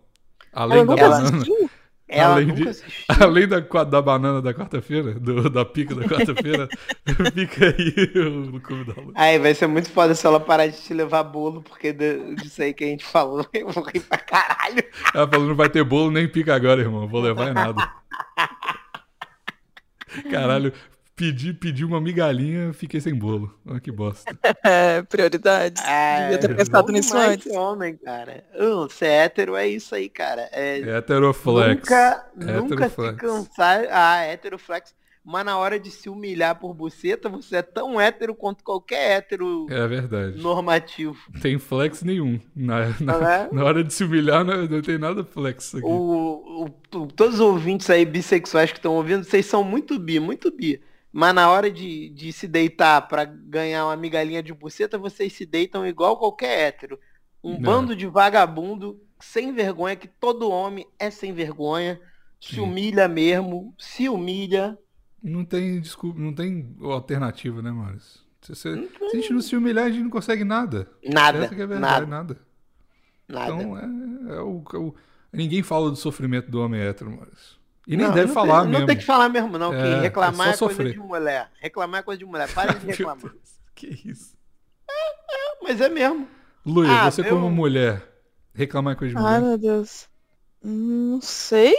Além 0.53 0.79
Ela 0.79 0.87
da 0.87 0.93
nunca 0.93 1.09
banana. 1.09 1.37
assistiu? 1.37 1.71
Ela 2.09 2.35
Além 2.35 2.47
nunca 2.47 2.73
de-. 2.73 2.83
Além 3.21 3.49
da, 3.49 3.61
da 3.85 4.03
banana 4.03 4.41
da 4.43 4.55
quarta-feira, 4.55 5.15
da 5.51 5.65
pica 5.65 5.95
da 5.95 6.05
quarta-feira, 6.07 6.69
fica 7.35 7.67
aí 7.67 8.27
o 8.55 8.61
Clube 8.61 8.85
da 8.95 9.01
Luta. 9.01 9.13
Aí 9.21 9.39
vai 9.39 9.55
ser 9.55 9.67
muito 9.67 9.91
foda 9.91 10.15
se 10.15 10.27
ela 10.27 10.41
parar 10.41 10.67
de 10.67 10.77
te 10.81 10.95
levar 10.95 11.23
bolo, 11.25 11.63
porque 11.63 11.93
de- 11.93 12.35
disso 12.37 12.63
aí 12.63 12.73
que 12.73 12.85
a 12.85 12.89
gente 12.89 13.05
falou, 13.05 13.47
eu 13.53 13.69
vou 13.71 13.85
rir 13.85 14.01
pra 14.01 14.19
caralho. 14.19 14.83
Ela 15.15 15.29
falou, 15.29 15.49
não 15.49 15.55
vai 15.57 15.69
ter 15.69 15.85
bolo 15.85 16.11
nem 16.11 16.29
pica 16.29 16.55
agora, 16.55 16.81
irmão. 16.81 17.07
Vou 17.09 17.21
levar 17.21 17.49
é 17.49 17.53
nada. 17.53 17.93
Caralho, 20.31 20.73
pedi, 21.17 21.53
pedi 21.53 21.85
uma 21.85 22.01
migalhinha, 22.01 22.73
fiquei 22.73 23.01
sem 23.01 23.15
bolo. 23.15 23.59
Olha 23.67 23.81
que 23.81 23.91
bosta. 23.91 24.37
É, 24.67 25.03
prioridades. 25.03 25.83
Devia 25.83 26.39
ter 26.39 26.57
pensado 26.57 26.91
nisso 26.91 27.17
antes. 27.17 27.45
ser 27.45 27.59
homem, 27.59 27.97
cara. 27.97 28.45
Uh, 28.55 28.91
ser 28.91 29.07
hétero 29.09 29.55
é 29.57 29.69
isso 29.69 29.95
aí, 29.95 30.09
cara. 30.09 30.49
É, 30.53 30.79
Heteroflex. 30.79 31.83
Nunca, 31.83 32.27
nunca 32.35 32.55
se 32.55 32.73
Heteroflex. 32.75 33.17
cansar. 33.19 33.87
Ah, 33.91 34.25
heteroflex. 34.25 34.95
Mas 35.25 35.45
na 35.47 35.57
hora 35.57 35.81
de 35.81 35.91
se 35.91 36.11
humilhar 36.11 36.59
por 36.61 36.75
buceta, 36.75 37.31
você 37.31 37.57
é 37.57 37.63
tão 37.63 37.99
hétero 37.99 38.35
quanto 38.35 38.63
qualquer 38.63 39.13
hétero 39.19 39.67
É 39.71 39.87
verdade. 39.87 40.39
normativo. 40.43 41.17
Tem 41.41 41.59
flex 41.59 42.03
nenhum. 42.03 42.39
Na, 42.55 42.89
na, 43.01 43.19
Né? 43.19 43.49
na 43.51 43.65
hora 43.65 43.83
de 43.83 43.93
se 43.95 44.05
humilhar, 44.05 44.45
não, 44.45 44.67
não 44.67 44.83
tem 44.83 44.99
nada 44.99 45.25
flex 45.25 45.75
aqui. 45.75 45.85
O, 45.87 46.67
o- 46.93 47.07
todos 47.07 47.37
os 47.37 47.41
ouvintes 47.41 47.89
aí 47.89 48.05
bissexuais 48.05 48.71
que 48.71 48.79
estão 48.79 48.95
ouvindo, 48.97 49.25
vocês 49.25 49.47
são 49.47 49.65
muito 49.65 49.99
bi, 49.99 50.21
muito 50.21 50.51
bi. 50.51 50.79
Mas 51.11 51.35
na 51.35 51.49
hora 51.51 51.71
de, 51.71 52.11
de 52.11 52.31
se 52.33 52.47
deitar 52.47 53.01
pra 53.09 53.25
ganhar 53.25 53.87
uma 53.87 53.97
migalhinha 53.97 54.43
de 54.43 54.53
buceta, 54.53 54.99
vocês 54.99 55.33
se 55.33 55.47
deitam 55.47 55.87
igual 55.87 56.19
qualquer 56.19 56.69
hétero. 56.69 56.99
Um 57.43 57.53
Não. 57.55 57.61
bando 57.61 57.97
de 57.97 58.07
vagabundo 58.07 59.01
sem 59.21 59.53
vergonha, 59.55 59.97
que 59.97 60.09
todo 60.09 60.51
homem 60.51 60.87
é 60.99 61.11
sem 61.11 61.33
vergonha, 61.33 61.99
se 62.39 62.57
Sim. 62.57 62.61
humilha 62.61 63.09
mesmo, 63.09 63.75
se 63.79 64.07
humilha. 64.09 64.77
Não 65.25 65.45
tem 65.45 65.81
desculpa, 65.81 66.21
não 66.21 66.35
tem 66.35 66.77
alternativa, 66.83 67.63
né, 67.63 67.71
Maurício? 67.71 68.21
Se, 68.43 68.69
Não 68.69 68.87
se 69.11 69.17
a 69.17 69.21
gente 69.21 69.33
não 69.33 69.41
se 69.41 69.57
humilhar, 69.57 69.87
a 69.87 69.91
gente 69.91 70.03
não 70.03 70.11
consegue 70.11 70.45
nada. 70.45 70.87
Nada, 71.03 71.39
Essa 71.47 71.55
que 71.55 71.63
é 71.63 71.67
verdade, 71.67 72.07
nada. 72.07 72.35
nada. 72.35 72.41
Nada. 73.27 73.53
Então 73.63 73.79
é, 73.79 74.37
é 74.37 74.41
o, 74.43 74.63
é 74.75 74.77
o- 74.77 74.95
Ninguém 75.33 75.63
fala 75.63 75.89
do 75.91 75.97
sofrimento 75.97 76.51
do 76.51 76.61
homem 76.63 76.79
hétero, 76.81 77.11
Maurício. 77.11 77.57
E 77.87 77.97
nem 77.97 78.07
Não, 78.07 78.15
deve 78.15 78.27
não 78.29 78.35
falar 78.35 78.61
tem, 78.63 78.69
mesmo. 78.71 78.81
Não 78.81 78.87
tem 78.87 78.97
que 78.99 79.05
falar 79.05 79.29
mesmo, 79.31 79.59
não. 79.59 79.73
É, 79.75 79.83
que 79.83 80.01
reclamar 80.03 80.49
é 80.49 80.51
é, 80.53 80.57
coisa 80.59 80.85
de 80.85 80.99
mulher. 80.99 81.51
Reclamar 81.61 82.01
é 82.01 82.03
coisa 82.03 82.19
de 82.19 82.25
mulher. 82.27 82.53
Parem 82.55 82.79
de 82.79 82.85
reclamar. 82.87 83.33
Que 83.75 83.87
isso. 84.05 84.35
Mas 85.63 85.81
é 85.81 85.89
mesmo. 85.89 86.29
Luia, 86.67 86.91
Ah, 86.91 87.11
você 87.11 87.23
meu- 87.23 87.31
como 87.35 87.51
mulher, 87.51 88.07
reclamar 88.55 88.93
é 88.93 88.97
coisa 88.97 89.15
de 89.15 89.19
Ai, 89.21 89.41
mulher. 89.41 89.49
meu 89.49 89.59
Deus. 89.59 90.07
Hum, 90.63 91.13
Não 91.13 91.21
sei. 91.23 91.75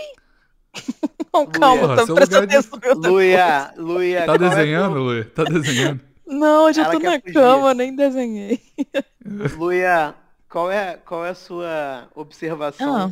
Não, 1.33 1.45
calma, 1.47 1.81
Porra, 1.81 1.95
tá 1.97 2.03
lugar 2.13 2.27
de- 2.27 2.35
atenção. 2.37 2.79
no 2.79 3.01
meu 3.01 3.11
Luia, 3.11 3.73
Luia. 3.77 4.19
Tá 4.25 4.25
qual 4.25 4.35
é 4.35 4.49
desenhando, 4.55 4.99
Luia? 4.99 5.25
Tá 5.25 5.43
desenhando? 5.43 6.01
Não, 6.25 6.65
hoje 6.65 6.79
eu 6.79 6.85
Ela 6.85 6.93
tô 6.93 6.99
na 6.99 7.19
fugir. 7.19 7.33
cama, 7.33 7.73
nem 7.73 7.95
desenhei. 7.95 8.59
Luia, 9.57 10.15
qual 10.49 10.71
é, 10.71 10.97
qual 10.97 11.25
é 11.25 11.29
a 11.29 11.35
sua 11.35 12.07
observação 12.15 12.95
Ah. 12.95 13.11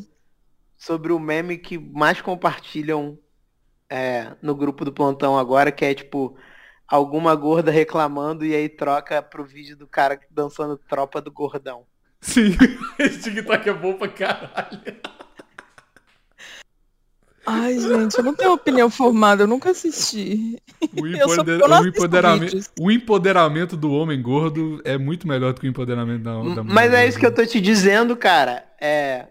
sobre 0.78 1.12
o 1.12 1.20
meme 1.20 1.58
que 1.58 1.78
mais 1.78 2.22
compartilham 2.22 3.18
é, 3.90 4.32
no 4.42 4.56
grupo 4.56 4.84
do 4.86 4.92
plantão 4.92 5.38
agora, 5.38 5.72
que 5.72 5.86
é 5.86 5.94
tipo 5.94 6.36
alguma 6.88 7.36
gorda 7.36 7.72
reclamando 7.72 8.46
e 8.46 8.56
aí 8.56 8.68
troca 8.70 9.22
pro 9.22 9.44
vídeo 9.46 9.76
do 9.76 9.86
cara 9.88 10.20
dançando 10.32 10.78
tropa 10.78 11.22
do 11.22 11.32
gordão. 11.32 11.86
Sim, 12.22 12.56
esse 12.98 13.20
TikTok 13.22 13.68
é 13.70 13.74
bom 13.74 13.94
pra 13.96 14.08
caralho. 14.08 14.80
Ai, 17.46 17.78
gente, 17.80 18.18
eu 18.18 18.24
não 18.24 18.34
tenho 18.34 18.54
opinião 18.54 18.90
formada, 18.90 19.44
eu 19.44 19.48
nunca 19.48 19.72
assisti. 19.72 20.58
O, 21.00 21.06
Eu 21.08 21.28
só- 21.28 21.34
empoder- 21.36 21.60
eu 21.60 21.68
o 21.68 21.88
empoderamento, 21.88 22.60
o 22.80 22.92
empoderamento 22.92 23.78
do 23.78 23.92
homem 23.92 24.22
gordo 24.22 24.82
é 24.86 24.98
muito 24.98 25.28
melhor 25.28 25.54
do 25.54 25.60
que 25.60 25.68
o 25.68 25.70
empoderamento 25.70 26.24
da, 26.24 26.32
da 26.32 26.38
mulher. 26.40 26.64
Mas 26.64 26.94
é 26.94 27.08
isso 27.08 27.20
que 27.20 27.26
eu 27.26 27.34
tô 27.34 27.46
te 27.46 27.60
dizendo, 27.60 28.16
cara. 28.16 28.64
É. 28.80 29.28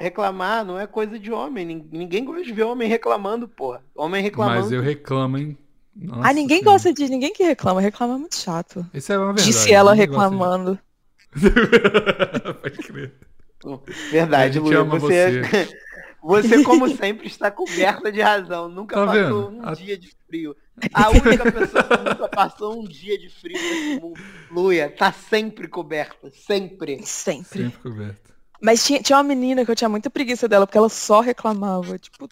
Reclamar 0.00 0.64
não 0.64 0.78
é 0.78 0.86
coisa 0.86 1.18
de 1.18 1.32
homem. 1.32 1.66
Nin- 1.66 1.88
Ninguém 1.90 2.24
gosta 2.24 2.44
de 2.44 2.52
ver 2.52 2.62
homem 2.62 2.88
reclamando, 2.88 3.48
porra. 3.48 3.82
Homem 3.96 4.22
reclamando. 4.22 4.60
Mas 4.60 4.70
eu 4.70 4.80
reclamo, 4.80 5.36
hein? 5.38 5.58
Nossa 5.96 6.28
ah, 6.28 6.32
ninguém 6.32 6.58
Senhora. 6.60 6.72
gosta 6.76 6.94
de. 6.94 7.08
Ninguém 7.08 7.32
que 7.32 7.42
reclama. 7.42 7.80
Reclama 7.80 8.14
é 8.14 8.18
muito 8.18 8.36
chato. 8.36 8.86
Isso 8.94 9.12
é 9.12 9.18
uma 9.18 9.26
verdade. 9.26 9.48
Disse 9.48 9.72
ela 9.72 9.92
reclamando. 9.94 10.78
de- 11.34 11.50
Pode 12.62 12.78
crer. 12.78 13.12
Verdade, 14.12 14.60
Luia. 14.60 14.78
ama 14.78 14.98
Você, 15.00 15.42
você, 16.22 16.62
como 16.62 16.88
sempre, 16.94 17.26
está 17.26 17.50
coberta 17.50 18.10
de 18.12 18.20
razão. 18.20 18.68
Nunca 18.68 18.96
Tá 18.96 19.06
passou 19.06 19.50
vendo? 19.50 19.58
um 19.62 19.68
A- 19.68 19.74
dia 19.74 19.96
de 19.98 20.10
frio. 20.26 20.56
A 20.94 21.10
única 21.10 21.50
pessoa 21.50 21.82
que 21.84 21.96
nunca 21.98 22.28
passou 22.28 22.80
um 22.80 22.84
dia 22.84 23.18
de 23.18 23.28
frio 23.28 23.56
nesse 23.60 24.00
mundo. 24.00 24.20
Luia, 24.50 24.88
tá 24.96 25.10
sempre 25.12 25.66
coberta. 25.68 26.30
Sempre. 26.30 27.04
Sempre. 27.04 27.62
Sempre 27.64 27.78
coberto. 27.80 28.32
Mas 28.60 28.84
tinha, 28.84 29.00
tinha 29.02 29.16
uma 29.16 29.22
menina 29.24 29.64
que 29.64 29.70
eu 29.70 29.76
tinha 29.76 29.88
muita 29.88 30.10
preguiça 30.10 30.48
dela, 30.48 30.66
porque 30.66 30.78
ela 30.78 30.88
só 30.88 31.20
reclamava. 31.20 31.98
Tipo, 31.98 32.28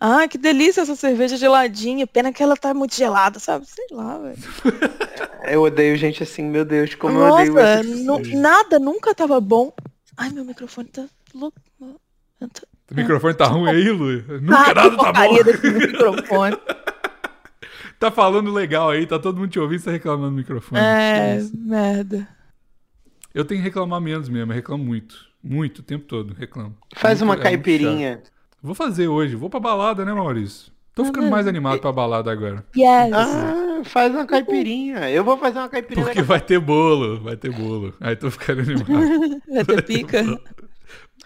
ah, 0.00 0.26
que 0.28 0.36
delícia 0.38 0.80
essa 0.82 0.96
cerveja 0.96 1.36
geladinha. 1.36 2.06
Pena 2.06 2.32
que 2.32 2.42
ela 2.42 2.56
tá 2.56 2.72
muito 2.74 2.94
gelada, 2.94 3.38
sabe? 3.38 3.66
Sei 3.66 3.86
lá, 3.90 4.18
velho. 4.18 4.38
Eu 5.46 5.62
odeio 5.62 5.94
gente 5.98 6.22
assim, 6.22 6.42
meu 6.42 6.64
Deus, 6.64 6.94
como 6.94 7.18
eu 7.18 7.26
odeio 7.34 7.52
Nossa, 7.52 7.82
pessoa. 7.84 8.40
nada 8.40 8.78
nunca 8.78 9.14
tava 9.14 9.38
bom. 9.42 9.70
Ai, 10.16 10.30
meu 10.30 10.42
microfone 10.42 10.88
tá 10.88 11.04
louco. 11.34 11.60
O 12.90 12.94
microfone 12.94 13.34
tá 13.34 13.46
ruim 13.46 13.70
aí? 13.70 13.88
Ah, 13.88 13.92
Nunca 13.92 14.64
que 14.64 14.74
nada 14.74 14.96
tá 14.96 15.12
bom. 15.12 15.42
desse 15.42 15.70
microfone. 15.70 16.56
Tá 17.98 18.10
falando 18.10 18.52
legal 18.52 18.90
aí, 18.90 19.06
tá 19.06 19.18
todo 19.18 19.38
mundo 19.38 19.50
te 19.50 19.58
ouvindo, 19.58 19.78
você 19.78 19.86
tá 19.86 19.92
reclamando 19.92 20.30
no 20.32 20.36
microfone. 20.36 20.78
É, 20.80 21.38
merda. 21.54 22.28
Eu 23.32 23.44
tenho 23.44 23.60
que 23.60 23.64
reclamar 23.64 24.00
menos 24.00 24.28
mesmo, 24.28 24.50
eu 24.52 24.54
reclamo 24.54 24.84
muito. 24.84 25.16
Muito, 25.42 25.78
o 25.78 25.82
tempo 25.82 26.04
todo, 26.04 26.34
reclamo. 26.34 26.76
Faz 26.96 27.22
Muito- 27.22 27.30
uma 27.38 27.40
é 27.40 27.42
caipirinha. 27.42 28.22
Vou 28.62 28.74
fazer 28.74 29.08
hoje, 29.08 29.36
vou 29.36 29.48
pra 29.48 29.60
balada, 29.60 30.04
né, 30.04 30.12
Maurício? 30.12 30.70
Tô 30.94 31.04
ficando 31.04 31.30
mais 31.30 31.46
animado 31.46 31.80
pra 31.80 31.92
balada 31.92 32.30
agora. 32.30 32.64
Yes. 32.76 33.12
Ah, 33.12 33.82
faz 33.84 34.12
uma 34.14 34.26
caipirinha. 34.26 35.08
Eu 35.10 35.24
vou 35.24 35.38
fazer 35.38 35.58
uma 35.58 35.68
caipirinha 35.68 36.04
Porque 36.06 36.22
vai 36.22 36.40
ter 36.40 36.58
bolo, 36.58 37.20
vai 37.20 37.36
ter 37.36 37.50
bolo. 37.50 37.94
Aí 38.00 38.16
tô 38.16 38.30
ficando 38.30 38.60
animado. 38.70 39.40
Vai 39.50 39.64
ter 39.64 39.82
pica? 39.82 40.22
Se 40.24 40.36
Pa- 40.36 40.40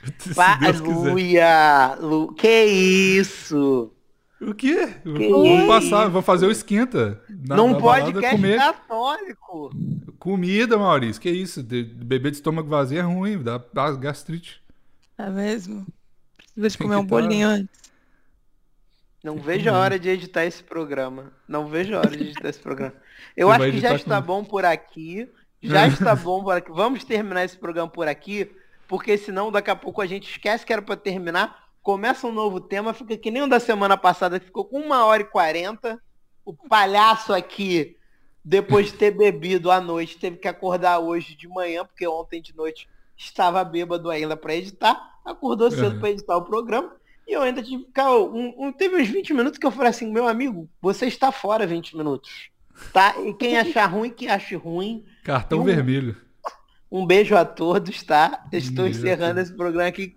Deus 0.60 0.80
quiser. 0.80 1.12
Luia, 1.12 1.96
Lu... 2.00 2.32
Que 2.34 2.64
isso? 2.64 3.92
O 4.40 4.54
quê? 4.54 4.86
Que 5.02 5.28
Vamos 5.28 5.58
isso? 5.58 5.66
passar, 5.66 6.08
vou 6.08 6.22
fazer 6.22 6.46
o 6.46 6.50
esquenta. 6.50 7.20
Na- 7.28 7.56
Não 7.56 7.72
na 7.72 7.78
pode 7.78 8.00
balada, 8.12 8.20
cast 8.20 8.36
comer 8.36 8.56
católico. 8.58 9.70
comida, 10.18 10.78
Maurício. 10.78 11.20
Que 11.20 11.30
isso? 11.30 11.62
Beber 11.62 12.30
de 12.30 12.36
estômago 12.36 12.68
vazio 12.68 12.98
é 12.98 13.02
ruim, 13.02 13.42
dá, 13.42 13.58
gastrite. 13.96 14.62
É 15.18 15.28
mesmo? 15.28 15.84
Precisa 16.54 16.68
de 16.68 16.78
comer 16.78 16.96
um 16.96 17.00
tá- 17.02 17.08
bolinho 17.08 17.48
antes. 17.48 17.88
Não 19.24 19.36
vejo 19.38 19.68
a 19.68 19.76
hora 19.76 19.98
de 19.98 20.08
editar 20.08 20.44
esse 20.44 20.62
programa. 20.62 21.32
Não 21.48 21.66
vejo 21.66 21.94
a 21.96 21.98
hora 21.98 22.16
de 22.16 22.22
editar 22.22 22.48
esse 22.48 22.60
programa. 22.60 22.94
Eu 23.36 23.48
Você 23.48 23.54
acho 23.64 23.72
que 23.72 23.80
já 23.80 23.94
está 23.94 24.20
com- 24.20 24.26
bom 24.26 24.44
por 24.44 24.64
aqui. 24.64 25.28
Já 25.60 25.88
está 25.88 26.14
bom 26.14 26.44
por 26.44 26.56
aqui. 26.56 26.70
Vamos 26.70 27.02
terminar 27.02 27.44
esse 27.44 27.56
programa 27.58 27.90
por 27.90 28.06
aqui, 28.06 28.48
porque 28.88 29.16
senão 29.18 29.52
daqui 29.52 29.70
a 29.70 29.76
pouco 29.76 30.00
a 30.00 30.06
gente 30.06 30.28
esquece 30.28 30.66
que 30.66 30.72
era 30.72 30.82
para 30.82 30.96
terminar. 30.96 31.68
Começa 31.82 32.26
um 32.26 32.32
novo 32.32 32.60
tema, 32.60 32.92
fica 32.92 33.16
que 33.16 33.30
nem 33.30 33.42
o 33.42 33.46
da 33.48 33.60
semana 33.60 33.96
passada, 33.96 34.40
que 34.40 34.46
ficou 34.46 34.64
com 34.64 34.80
uma 34.80 35.04
hora 35.04 35.22
e 35.22 35.26
quarenta. 35.26 36.02
O 36.44 36.52
palhaço 36.54 37.32
aqui, 37.32 37.96
depois 38.44 38.86
de 38.86 38.94
ter 38.94 39.10
bebido 39.10 39.70
à 39.70 39.80
noite, 39.80 40.18
teve 40.18 40.38
que 40.38 40.48
acordar 40.48 40.98
hoje 40.98 41.36
de 41.36 41.46
manhã, 41.46 41.84
porque 41.84 42.06
ontem 42.08 42.40
de 42.42 42.56
noite 42.56 42.88
estava 43.16 43.62
bêbado 43.62 44.10
ainda 44.10 44.36
para 44.36 44.54
editar. 44.54 44.98
Acordou 45.24 45.70
cedo 45.70 45.94
Uhum. 45.94 46.00
para 46.00 46.10
editar 46.10 46.36
o 46.36 46.42
programa. 46.44 46.96
E 47.26 47.32
eu 47.34 47.42
ainda 47.42 47.62
tive 47.62 47.82
que 47.82 47.86
ficar. 47.88 48.10
Um, 48.16 48.54
um- 48.56 48.72
teve 48.72 48.96
uns 48.96 49.08
20 49.08 49.34
minutos 49.34 49.58
que 49.58 49.66
eu 49.66 49.70
falei 49.70 49.90
assim, 49.90 50.10
meu 50.10 50.26
amigo, 50.26 50.68
você 50.80 51.06
está 51.06 51.30
fora 51.30 51.66
20 51.66 51.94
minutos. 51.96 52.48
Tá? 52.92 53.14
E 53.20 53.34
quem 53.34 53.58
achar 53.58 53.86
ruim, 53.86 54.08
que 54.08 54.28
ache 54.28 54.54
ruim. 54.54 55.04
Cartão 55.24 55.60
um- 55.60 55.64
vermelho. 55.64 56.16
Um 56.90 57.06
beijo 57.06 57.36
a 57.36 57.44
todos, 57.44 58.02
tá? 58.02 58.44
Estou 58.52 58.84
beijo 58.84 58.98
encerrando 58.98 59.40
esse 59.40 59.52
programa 59.52 59.88
aqui. 59.88 60.14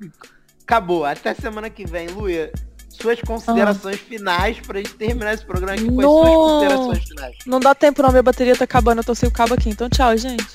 Acabou. 0.64 1.04
Até 1.06 1.34
semana 1.34 1.70
que 1.70 1.86
vem, 1.86 2.08
Luia. 2.08 2.52
Suas 2.90 3.20
considerações 3.22 4.00
finais 4.00 4.60
pra 4.60 4.78
gente 4.80 4.94
terminar 4.94 5.34
esse 5.34 5.46
programa 5.46 5.74
aqui 5.74 5.86
com 5.86 6.00
as 6.00 6.06
suas 6.06 6.26
Não. 6.26 6.36
considerações 6.36 7.04
finais. 7.08 7.38
Não 7.46 7.60
dá 7.60 7.74
tempo 7.74 8.02
não, 8.02 8.10
minha 8.10 8.24
bateria 8.24 8.56
tá 8.56 8.64
acabando, 8.66 9.00
eu 9.00 9.04
tô 9.04 9.16
sem 9.16 9.28
o 9.28 9.32
cabo 9.32 9.54
aqui. 9.54 9.70
Então 9.70 9.90
tchau, 9.90 10.16
gente. 10.16 10.46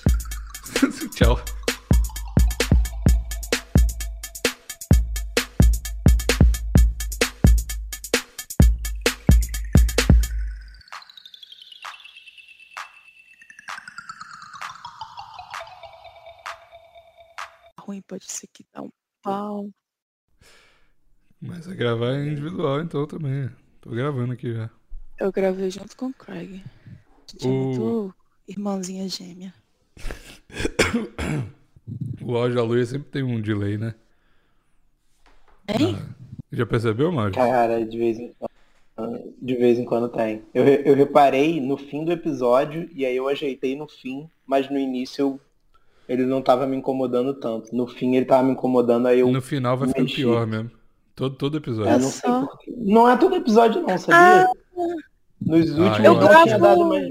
Tchau. 1.17 1.41
Ruim 17.97 18.03
pode 18.03 18.31
ser 18.31 18.47
que 18.49 18.65
dá 18.73 18.83
um 18.83 18.91
pau. 19.23 19.71
Mas 21.41 21.67
é 21.67 21.75
gravar 21.75 22.15
em 22.15 22.33
individual 22.33 22.81
então 22.83 23.07
também. 23.07 23.49
Tô 23.81 23.91
gravando 23.91 24.33
aqui 24.33 24.53
já. 24.53 24.71
Eu 25.19 25.33
gravei 25.33 25.71
junto 25.71 25.97
com 25.97 26.07
o 26.07 26.15
Craig. 26.15 26.63
A 26.87 27.33
gente 27.33 27.47
é 27.47 27.49
O- 27.49 27.53
muito 27.53 28.15
irmãzinha 28.47 29.09
gêmea. 29.09 29.55
O 32.21 32.37
áudio 32.37 32.57
da 32.57 32.65
Luia 32.65 32.85
sempre 32.85 33.09
tem 33.11 33.23
um 33.23 33.41
delay, 33.41 33.79
né? 33.79 33.95
Hein? 35.69 35.95
Ah, 35.97 36.15
já 36.51 36.67
percebeu, 36.67 37.13
Mário? 37.13 37.33
Cara, 37.35 37.87
de 37.87 37.97
vez 37.97 38.19
em 38.19 38.35
quando, 38.35 39.35
de 39.41 39.55
vez 39.55 39.79
em 39.79 39.85
quando 39.85 40.09
tem. 40.09 40.43
Eu, 40.53 40.65
eu 40.65 40.95
reparei 40.97 41.61
no 41.61 41.77
fim 41.77 42.05
do 42.05 42.11
episódio 42.11 42.91
e 42.93 43.07
aí 43.07 43.15
eu 43.17 43.29
ajeitei 43.29 43.77
no 43.77 43.87
fim, 43.87 44.29
mas 44.45 44.69
no 44.69 44.77
início 44.77 45.23
eu, 45.23 45.41
ele 46.09 46.25
não 46.27 46.41
tava 46.43 46.67
me 46.67 46.77
incomodando 46.77 47.35
tanto. 47.35 47.75
No 47.75 47.87
fim 47.87 48.17
ele 48.17 48.27
tava 48.27 48.43
me 48.45 48.53
incomodando, 48.53 49.07
aí 49.07 49.21
eu 49.21 49.31
No 49.31 49.41
final 49.43 49.77
vai 49.77 49.89
ficando 49.89 50.07
pior 50.13 50.47
mesmo. 50.47 50.71
Todo, 51.15 51.35
todo 51.37 51.57
episódio. 51.57 51.91
É, 51.93 51.99
não 51.99 52.11
Só. 52.11 52.49
Não 52.77 53.09
é 53.09 53.17
todo 53.17 53.35
episódio 53.37 53.83
não, 53.83 53.97
sabia? 53.99 54.49
Nos 55.41 55.71
Ah, 55.79 55.83
últimos 55.83 55.99
eu 56.05 56.13
eu 56.15 56.19
tinha 56.19 56.29
gravo- 56.45 56.59
dado 56.59 56.85
mais. 56.87 57.05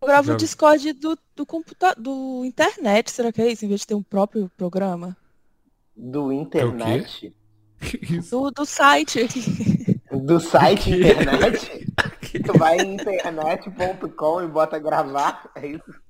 Eu 0.00 0.08
gravo 0.08 0.28
Já- 0.28 0.34
o 0.34 0.36
Discord 0.36 0.92
do, 0.94 1.18
do 1.36 1.46
computador, 1.46 2.02
do 2.02 2.44
internet, 2.44 3.10
será 3.10 3.30
que 3.32 3.40
é 3.40 3.52
isso? 3.52 3.64
Em 3.64 3.68
vez 3.68 3.80
de 3.82 3.86
ter 3.86 3.94
um 3.94 4.02
próprio 4.02 4.50
programa? 4.56 5.16
Do 5.96 6.32
internet? 6.32 7.32
Que 7.80 7.98
isso? 8.18 8.30
Do, 8.30 8.50
do 8.50 8.64
site. 8.66 9.20
Do 10.12 10.38
site 10.40 10.84
Que? 10.90 10.96
internet? 11.10 11.86
Tu 12.44 12.58
vai 12.58 12.78
em 12.78 12.94
internet.com 12.94 14.42
e 14.42 14.46
bota 14.48 14.78
gravar, 14.78 15.50
é 15.54 15.66
isso? 15.68 16.01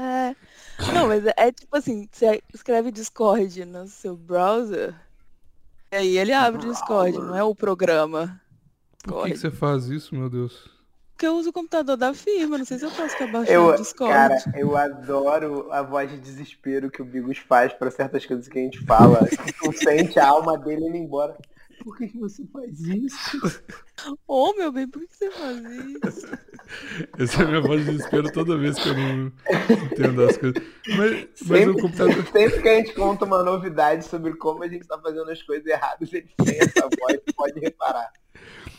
É. 0.00 0.36
Não, 0.94 1.08
mas 1.08 1.26
é, 1.26 1.34
é 1.36 1.52
tipo 1.52 1.76
assim, 1.76 2.08
você 2.10 2.42
escreve 2.54 2.90
Discord 2.90 3.64
no 3.66 3.86
seu 3.86 4.16
browser, 4.16 4.94
e 5.92 5.96
aí 5.96 6.18
ele 6.18 6.32
abre 6.32 6.66
o 6.66 6.70
Discord, 6.72 7.18
não 7.18 7.36
é 7.36 7.44
o 7.44 7.54
programa. 7.54 8.40
Por 9.04 9.24
que, 9.24 9.32
que 9.32 9.38
você 9.38 9.50
faz 9.50 9.86
isso, 9.86 10.14
meu 10.14 10.30
Deus? 10.30 10.80
porque 11.20 11.26
eu 11.26 11.36
uso 11.36 11.50
o 11.50 11.52
computador 11.52 11.98
da 11.98 12.14
firma, 12.14 12.56
não 12.56 12.64
sei 12.64 12.78
se 12.78 12.86
eu 12.86 12.90
posso 12.90 13.10
ficar 13.10 13.26
baixando 13.26 13.52
Eu, 13.52 13.66
o 13.66 13.76
Discord. 13.76 14.14
cara, 14.14 14.42
eu 14.56 14.74
adoro 14.74 15.70
a 15.70 15.82
voz 15.82 16.10
de 16.10 16.16
desespero 16.16 16.90
que 16.90 17.02
o 17.02 17.04
Bigos 17.04 17.36
faz 17.36 17.74
pra 17.74 17.90
certas 17.90 18.24
coisas 18.24 18.48
que 18.48 18.58
a 18.58 18.62
gente 18.62 18.82
fala. 18.86 19.28
Tu 19.62 19.72
sente 19.76 20.18
a 20.18 20.26
alma 20.26 20.56
dele 20.56 20.88
indo 20.88 20.96
embora. 20.96 21.36
Por 21.82 21.96
que, 21.96 22.08
que 22.08 22.18
você 22.18 22.44
faz 22.52 22.78
isso? 22.80 23.40
Ô, 24.26 24.52
meu 24.54 24.70
bem, 24.70 24.86
por 24.88 25.00
que 25.00 25.14
você 25.16 25.30
faz 25.30 25.58
isso? 25.62 26.26
Essa 27.18 27.42
é 27.42 27.44
a 27.44 27.48
minha 27.48 27.60
voz 27.60 27.84
de 27.84 27.90
desespero 27.92 28.30
toda 28.32 28.56
vez 28.58 28.76
que 28.78 28.88
eu 28.88 28.94
não 28.94 29.32
entendo 29.86 30.22
as 30.24 30.36
coisas. 30.36 30.62
Mas, 30.96 31.28
mas 31.46 31.66
o 31.66 31.74
Sempre, 31.74 31.82
computador. 31.82 32.26
sempre 32.26 32.62
que 32.62 32.68
a 32.68 32.74
gente 32.76 32.92
conta 32.94 33.24
uma 33.24 33.42
novidade 33.42 34.04
sobre 34.04 34.34
como 34.34 34.62
a 34.62 34.68
gente 34.68 34.86
tá 34.86 34.98
fazendo 34.98 35.30
as 35.30 35.42
coisas 35.42 35.66
erradas, 35.66 36.12
ele 36.12 36.28
tem 36.36 36.58
essa 36.58 36.88
voz, 37.00 37.18
pode 37.34 37.58
reparar. 37.60 38.12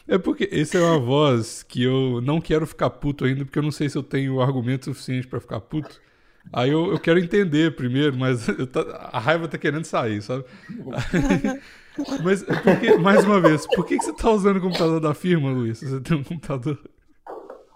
É 0.08 0.18
porque 0.18 0.48
essa 0.52 0.78
é 0.78 0.82
uma 0.82 1.00
voz 1.00 1.64
que 1.64 1.84
eu 1.84 2.22
não 2.22 2.40
quero 2.42 2.66
ficar 2.68 2.90
puto 2.92 3.26
ainda, 3.26 3.46
porque 3.46 3.60
eu 3.60 3.64
não 3.64 3.72
sei 3.72 3.90
se 3.90 3.98
eu 3.98 4.04
tenho 4.04 4.40
argumento 4.42 4.86
suficiente 4.86 5.28
pra 5.28 5.40
ficar 5.40 5.60
puto. 5.62 6.00
Aí 6.52 6.72
eu, 6.72 6.92
eu 6.92 7.00
quero 7.00 7.20
entender 7.20 7.76
primeiro, 7.76 8.18
mas 8.18 8.48
eu 8.48 8.66
tá- 8.66 9.10
a 9.14 9.20
raiva 9.20 9.48
tá 9.48 9.58
querendo 9.58 9.86
sair, 9.86 10.22
sabe? 10.22 10.44
Mas, 12.24 12.44
por 12.44 12.80
que- 12.80 12.98
mais 12.98 13.24
uma 13.26 13.40
vez, 13.40 13.68
por 13.68 13.86
que, 13.86 13.98
que 13.98 14.06
você 14.06 14.14
tá 14.14 14.30
usando 14.32 14.58
o 14.58 14.62
computador 14.62 15.00
da 15.00 15.14
firma, 15.14 15.50
Luiz? 15.52 15.80
Você 15.82 16.00
tem 16.00 16.18
um 16.18 16.24
computador. 16.24 16.78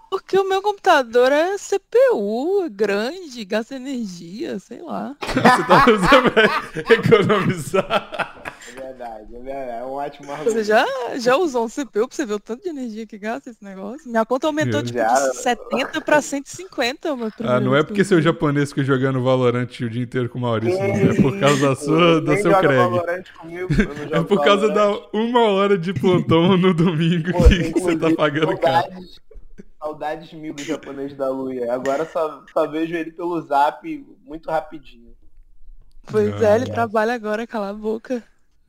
Porque 0.10 0.38
o 0.40 0.48
meu 0.48 0.62
computador 0.62 1.32
é 1.32 1.58
CPU, 1.58 2.64
é 2.66 2.70
grande, 2.70 3.44
gasta 3.44 3.76
energia, 3.76 4.58
sei 4.60 4.82
lá. 4.82 5.16
Você 5.22 5.64
tá 5.66 5.86
usando 5.92 6.32
pra 6.32 6.46
economizar. 6.96 8.55
É 8.68 8.72
verdade, 8.82 9.36
é 9.36 9.40
verdade. 9.40 9.70
É 9.82 9.84
um 9.86 9.92
ótimo 9.92 10.32
argumento. 10.32 10.54
Você 10.54 10.64
já, 10.64 10.86
já 11.18 11.36
usou 11.36 11.66
um 11.66 11.70
CPU 11.70 12.08
pra 12.08 12.16
você 12.16 12.26
ver 12.26 12.34
o 12.34 12.40
tanto 12.40 12.64
de 12.64 12.70
energia 12.70 13.06
que 13.06 13.18
gasta 13.18 13.50
esse 13.52 13.64
negócio? 13.64 14.10
Minha 14.10 14.26
conta 14.26 14.48
aumentou 14.48 14.80
Eu 14.80 14.86
tipo, 14.86 14.98
já- 14.98 15.14
de 15.30 15.36
70 15.38 16.02
pra 16.02 16.22
150. 16.22 17.16
Meu 17.16 17.32
Ah, 17.44 17.60
não 17.60 17.76
é 17.76 17.84
porque 17.84 18.04
seu 18.04 18.22
japonês 18.22 18.70
fica 18.70 18.84
jogando 18.84 19.22
Valorant 19.24 19.68
o 19.82 19.90
dia 19.90 20.02
inteiro 20.04 20.30
com 20.30 20.38
o 20.38 20.42
Maurício, 20.42 20.80
não. 20.80 21.12
É 21.12 21.22
por 21.22 21.40
causa 21.40 21.68
da 21.70 21.76
sua, 21.76 22.22
do 22.22 22.36
seu 22.38 22.52
Craig. 22.58 23.24
Comigo, 23.40 23.68
É 24.12 24.22
por 24.24 24.44
causa 24.44 24.68
Valorant. 24.68 25.02
da 25.12 25.18
uma 25.20 25.42
hora 25.52 25.78
de 25.78 25.94
plantão 25.94 26.58
no 26.58 26.74
domingo 26.74 27.32
Pô, 27.32 27.48
que 27.48 27.72
você 27.72 27.98
tá 27.98 28.10
pagando 28.16 28.58
caro. 28.58 28.88
saudades, 28.88 29.20
saudades 29.80 30.34
mil 30.34 30.54
do 30.54 30.64
japonês 30.64 31.14
da 31.16 31.30
Luia. 31.30 31.72
Agora 31.74 32.06
só, 32.06 32.44
só 32.52 32.66
vejo 32.68 32.96
ele 32.96 33.12
pelo 33.12 33.40
zap 33.42 34.06
muito 34.26 34.50
rapidinho. 34.50 35.14
Pois 36.12 36.42
Ah, 36.42 36.50
é, 36.52 36.56
ele 36.56 36.66
trabalha 36.66 37.14
agora, 37.14 37.48
cala 37.48 37.70
a 37.70 37.74
boca. 37.74 38.24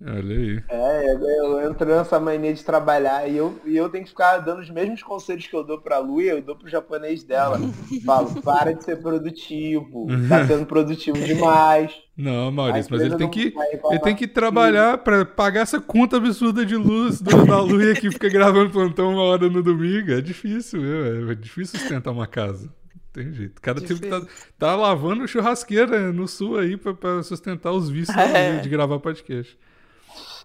Olha 0.04 0.36
aí. 0.36 0.62
É, 0.68 1.12
eu, 1.14 1.20
eu 1.20 1.70
entro 1.70 1.86
nessa 1.86 2.20
mania 2.20 2.52
de 2.52 2.62
trabalhar 2.62 3.26
e 3.26 3.36
eu, 3.36 3.58
e 3.64 3.74
eu 3.74 3.88
tenho 3.88 4.04
que 4.04 4.10
ficar 4.10 4.38
dando 4.38 4.60
os 4.60 4.68
mesmos 4.68 5.02
conselhos 5.02 5.46
que 5.46 5.56
eu 5.56 5.64
dou 5.64 5.80
pra 5.80 5.98
Luia, 5.98 6.32
eu 6.32 6.42
dou 6.42 6.54
pro 6.54 6.68
japonês 6.68 7.24
dela. 7.24 7.58
Falo, 8.04 8.42
para 8.42 8.74
de 8.74 8.84
ser 8.84 9.00
produtivo, 9.00 10.06
tá 10.28 10.44
sendo 10.46 10.66
produtivo 10.66 11.18
demais. 11.18 11.94
Não, 12.14 12.50
Maurício, 12.50 12.90
mas 12.92 13.02
ele 13.02 13.16
tem 13.16 13.28
que, 13.28 13.54
ele 13.90 13.98
tem 14.00 14.14
que 14.14 14.28
trabalhar 14.28 14.98
pra 14.98 15.24
pagar 15.24 15.62
essa 15.62 15.80
conta 15.80 16.18
absurda 16.18 16.64
de 16.64 16.76
luz 16.76 17.20
do, 17.20 17.46
da 17.46 17.60
Luia 17.60 17.94
que 17.94 18.10
fica 18.10 18.28
gravando 18.28 18.70
plantão 18.70 19.12
uma 19.12 19.22
hora 19.22 19.48
no 19.48 19.62
domingo. 19.62 20.12
É 20.12 20.20
difícil, 20.20 20.80
meu. 20.80 21.30
É 21.30 21.34
difícil 21.34 21.78
sustentar 21.78 22.10
uma 22.10 22.26
casa. 22.26 22.66
Não 22.66 23.00
Tem 23.12 23.32
jeito. 23.32 23.58
O 23.58 23.62
cara 23.62 23.80
teve 23.80 24.00
que 24.00 24.08
tá, 24.08 24.22
tá 24.58 24.76
lavando 24.76 25.26
churrasqueira 25.28 26.12
no 26.12 26.28
sul 26.28 26.58
aí 26.58 26.76
pra, 26.76 26.92
pra 26.92 27.22
sustentar 27.22 27.72
os 27.72 27.88
vícios 27.88 28.16
É. 28.16 28.50
Luia 28.50 28.62
de 28.62 28.68
gravar 28.68 28.98
podcast. 28.98 29.58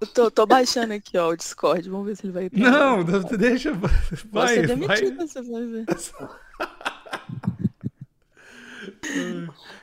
Eu 0.02 0.08
tô, 0.08 0.32
tô 0.32 0.46
baixando 0.48 0.94
aqui, 0.94 1.16
ó, 1.16 1.30
o 1.30 1.38
Discord. 1.38 1.88
Vamos 1.88 2.08
ver 2.08 2.16
se 2.16 2.26
ele 2.26 2.34
vai 2.34 2.46
entrar. 2.46 2.72
Não, 2.72 3.04
deixa. 3.38 3.72
Vai 3.72 3.92
Vai, 4.32 4.48
ser 4.56 4.68
vai. 4.68 5.00
demitido, 5.00 5.28
você 5.28 5.42
vai 5.44 5.64
ver. 5.64 5.86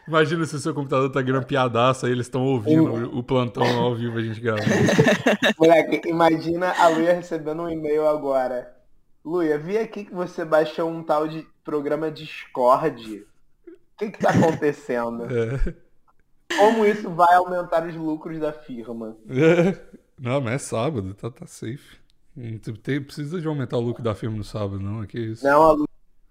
Imagina 0.06 0.44
se 0.46 0.56
o 0.56 0.58
seu 0.58 0.74
computador 0.74 1.10
tá 1.10 1.20
grampeadaço 1.20 2.06
aí 2.06 2.12
eles 2.12 2.26
estão 2.26 2.44
ouvindo 2.44 2.92
o, 2.92 3.18
o 3.18 3.22
plantão 3.22 3.64
ao 3.78 3.94
vivo 3.94 4.18
a 4.18 4.22
gente 4.22 4.40
gravando. 4.40 4.66
Moleque, 5.58 6.08
imagina 6.08 6.72
a 6.72 6.88
Luia 6.88 7.12
recebendo 7.12 7.62
um 7.62 7.68
e-mail 7.68 8.06
agora. 8.08 8.74
Luia, 9.24 9.58
vi 9.58 9.76
aqui 9.76 10.04
que 10.04 10.14
você 10.14 10.44
baixou 10.44 10.88
um 10.88 11.02
tal 11.02 11.28
de 11.28 11.46
programa 11.62 12.10
Discord. 12.10 13.26
O 13.66 13.72
que 13.98 14.10
que 14.10 14.18
tá 14.18 14.30
acontecendo? 14.30 15.26
É. 16.50 16.56
Como 16.56 16.86
isso 16.86 17.10
vai 17.10 17.34
aumentar 17.34 17.86
os 17.86 17.94
lucros 17.94 18.38
da 18.40 18.50
firma? 18.50 19.14
Não, 20.18 20.40
mas 20.40 20.54
é 20.54 20.58
sábado, 20.58 21.14
tá, 21.14 21.30
tá 21.30 21.46
safe. 21.46 21.98
Não 22.34 22.58
tem- 22.76 23.02
precisa 23.02 23.40
de 23.40 23.46
aumentar 23.48 23.76
o 23.76 23.80
lucro 23.80 24.02
da 24.02 24.14
firma 24.14 24.36
no 24.36 24.44
sábado, 24.44 24.78
não. 24.80 25.04
Que 25.06 25.18
isso. 25.18 25.44
Não, 25.44 25.62
a 25.62 25.72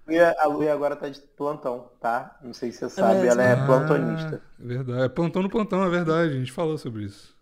Luia, 0.07 0.35
a 0.39 0.47
Luia 0.47 0.73
agora 0.73 0.95
tá 0.95 1.09
de 1.09 1.19
plantão, 1.19 1.89
tá? 1.99 2.37
Não 2.41 2.53
sei 2.53 2.71
se 2.71 2.79
você 2.79 2.89
sabe, 2.89 3.21
mesmo? 3.21 3.31
ela 3.31 3.43
é 3.43 3.53
Ah, 3.53 3.65
plantonista. 3.65 4.41
verdade. 4.57 5.01
É 5.03 5.09
plantão 5.09 5.43
no 5.43 5.49
plantão, 5.49 5.83
é 5.83 5.89
verdade. 5.89 6.31
A 6.33 6.39
gente 6.39 6.51
falou 6.51 6.77
sobre 6.77 7.03
isso. 7.03 7.35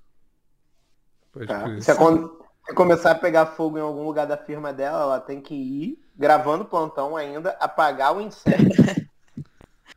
Pode 1.31 1.47
Tá? 1.47 1.67
Se, 1.81 1.93
se 1.93 2.73
começar 2.73 3.11
a 3.11 3.15
pegar 3.15 3.45
fogo 3.47 3.77
em 3.77 3.81
algum 3.81 4.03
lugar 4.03 4.25
da 4.25 4.37
firma 4.37 4.73
dela, 4.73 5.01
ela 5.03 5.19
tem 5.19 5.41
que 5.41 5.53
ir 5.53 6.05
gravando 6.15 6.65
plantão 6.65 7.15
ainda, 7.15 7.51
apagar 7.59 8.15
o 8.15 8.21
incêndio 8.21 8.69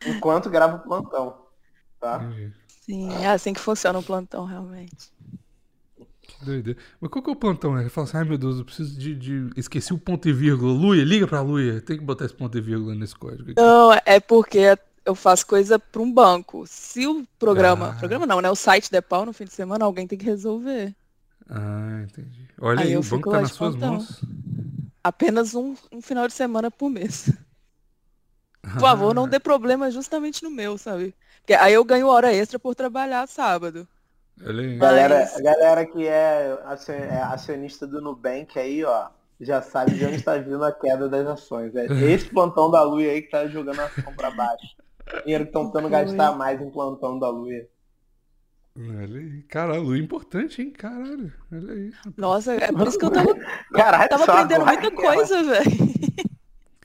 enquanto 0.05 0.51
grava 0.51 0.77
o 0.77 0.81
plantão. 0.81 1.47
Tá? 2.01 2.21
Sim, 2.83 3.13
é 3.25 3.29
assim 3.29 3.53
que 3.55 3.61
funciona 3.61 3.99
o 3.99 4.03
plantão, 4.03 4.45
realmente. 4.45 5.13
Doideira. 6.43 6.79
Mas 7.01 7.11
qual 7.11 7.23
que 7.23 7.31
é 7.31 7.33
o 7.33 7.37
plantão? 7.37 7.75
né? 7.75 7.83
Ele 7.83 7.89
fala 7.91 8.07
assim, 8.07 8.17
ai 8.17 8.25
meu 8.25 8.39
Deus, 8.39 8.59
eu 8.59 8.65
preciso 8.65 8.97
de, 8.99 9.15
de- 9.15 9.51
Esqueci 9.57 9.93
o 9.93 9.99
ponto 9.99 10.29
e 10.29 10.33
vírgula. 10.33 10.73
Luia, 10.73 11.05
liga 11.05 11.27
pra 11.27 11.41
Luia. 11.41 11.81
Tem 11.81 11.99
que 11.99 12.05
botar 12.05 12.25
esse 12.27 12.35
ponto 12.35 12.57
e 12.57 12.61
vírgula 12.61 12.95
nesse 12.95 13.15
código. 13.17 13.51
aqui. 13.51 13.61
Não, 13.61 13.93
é 14.07 14.21
porque 14.21 14.79
eu 15.05 15.15
faço 15.15 15.47
coisa 15.47 15.79
para 15.79 16.01
um 16.03 16.13
banco. 16.13 16.65
Se 16.67 17.07
o 17.07 17.27
programa, 17.39 17.91
Ah. 17.91 17.95
programa 17.95 18.27
não, 18.27 18.41
né? 18.41 18.49
O 18.51 18.55
site 18.55 18.91
der 18.91 19.03
pau 19.03 19.27
no 19.27 19.33
fim 19.33 19.45
de 19.45 19.53
semana, 19.53 19.85
alguém 19.85 20.07
tem 20.07 20.19
que 20.19 20.25
resolver. 20.25 20.95
Ah, 21.51 22.03
entendi. 22.05 22.47
Olha 22.61 22.81
Aí 22.83 22.89
aí, 22.89 22.97
o 22.97 23.03
banco 23.03 23.31
tá 23.31 23.41
nas 23.41 23.53
suas 23.53 23.75
plantão. 23.75 23.95
mãos. 23.95 24.21
Apenas 25.03 25.55
um, 25.55 25.75
um 25.91 26.03
final 26.03 26.27
de 26.29 26.35
semana 26.35 26.71
por 26.71 26.91
mês. 26.91 27.31
Por 28.61 28.81
favor, 28.81 29.15
não 29.15 29.27
dê 29.27 29.41
problema 29.41 29.91
justamente 29.91 30.43
no 30.43 30.51
meu, 30.51 30.77
sabe? 30.77 31.15
Porque 31.41 31.55
aí 31.55 31.73
eu 31.73 31.85
ganho 31.85 32.07
hora 32.09 32.33
extra 32.35 32.59
por 32.59 32.75
trabalhar 32.75 33.27
sábado. 33.27 33.89
Aí. 34.45 34.77
Galera, 34.77 35.19
Mas- 35.21 35.37
a 35.37 35.41
galera 35.43 35.87
que 35.87 36.07
é 36.07 36.59
é 36.89 37.23
acionista 37.23 37.87
do 37.87 38.01
Nubank 38.01 38.59
aí, 38.59 38.85
ó, 38.85 39.09
já 39.41 39.63
sabe 39.63 39.95
de 39.95 40.05
onde 40.05 40.17
está 40.17 40.37
vindo 40.37 40.65
a 40.65 40.73
queda 40.73 41.09
das 41.09 41.27
ações. 41.27 41.75
É 41.75 41.87
esse 41.87 42.27
plantão 42.27 42.71
da 42.71 42.83
Luia 42.83 43.11
aí 43.13 43.23
que 43.23 43.31
tá 43.31 43.47
jogando 43.47 43.81
a 43.81 43.85
ação 43.85 44.13
pra 44.15 44.31
baixo. 44.31 44.77
Dinheiro 45.25 45.45
que 45.45 45.51
estão 45.51 45.67
tentando 45.67 45.89
gastar 45.89 46.33
mais 46.37 46.61
em 46.61 46.71
plantão 46.71 47.19
da. 47.19 47.31
Olha 47.31 47.67
aí. 48.77 49.43
Caralho, 49.49 49.83
Luia 49.83 50.01
é 50.01 50.05
importante, 50.05 50.63
hein? 50.63 50.71
Caralho. 50.71 51.33
Olha 51.53 51.73
aí. 51.73 51.93
Nossa, 52.17 52.55
é 52.55 52.71
por 52.71 52.87
isso 52.87 52.99
que 52.99 53.05
eu 53.05 53.11
tava, 53.11 53.35
Caralho, 53.73 54.09
tava 54.09 54.25
só 54.25 54.33
aprendendo 54.33 54.67
muita 54.67 54.91
coisa, 54.91 55.43
velho. 55.43 55.89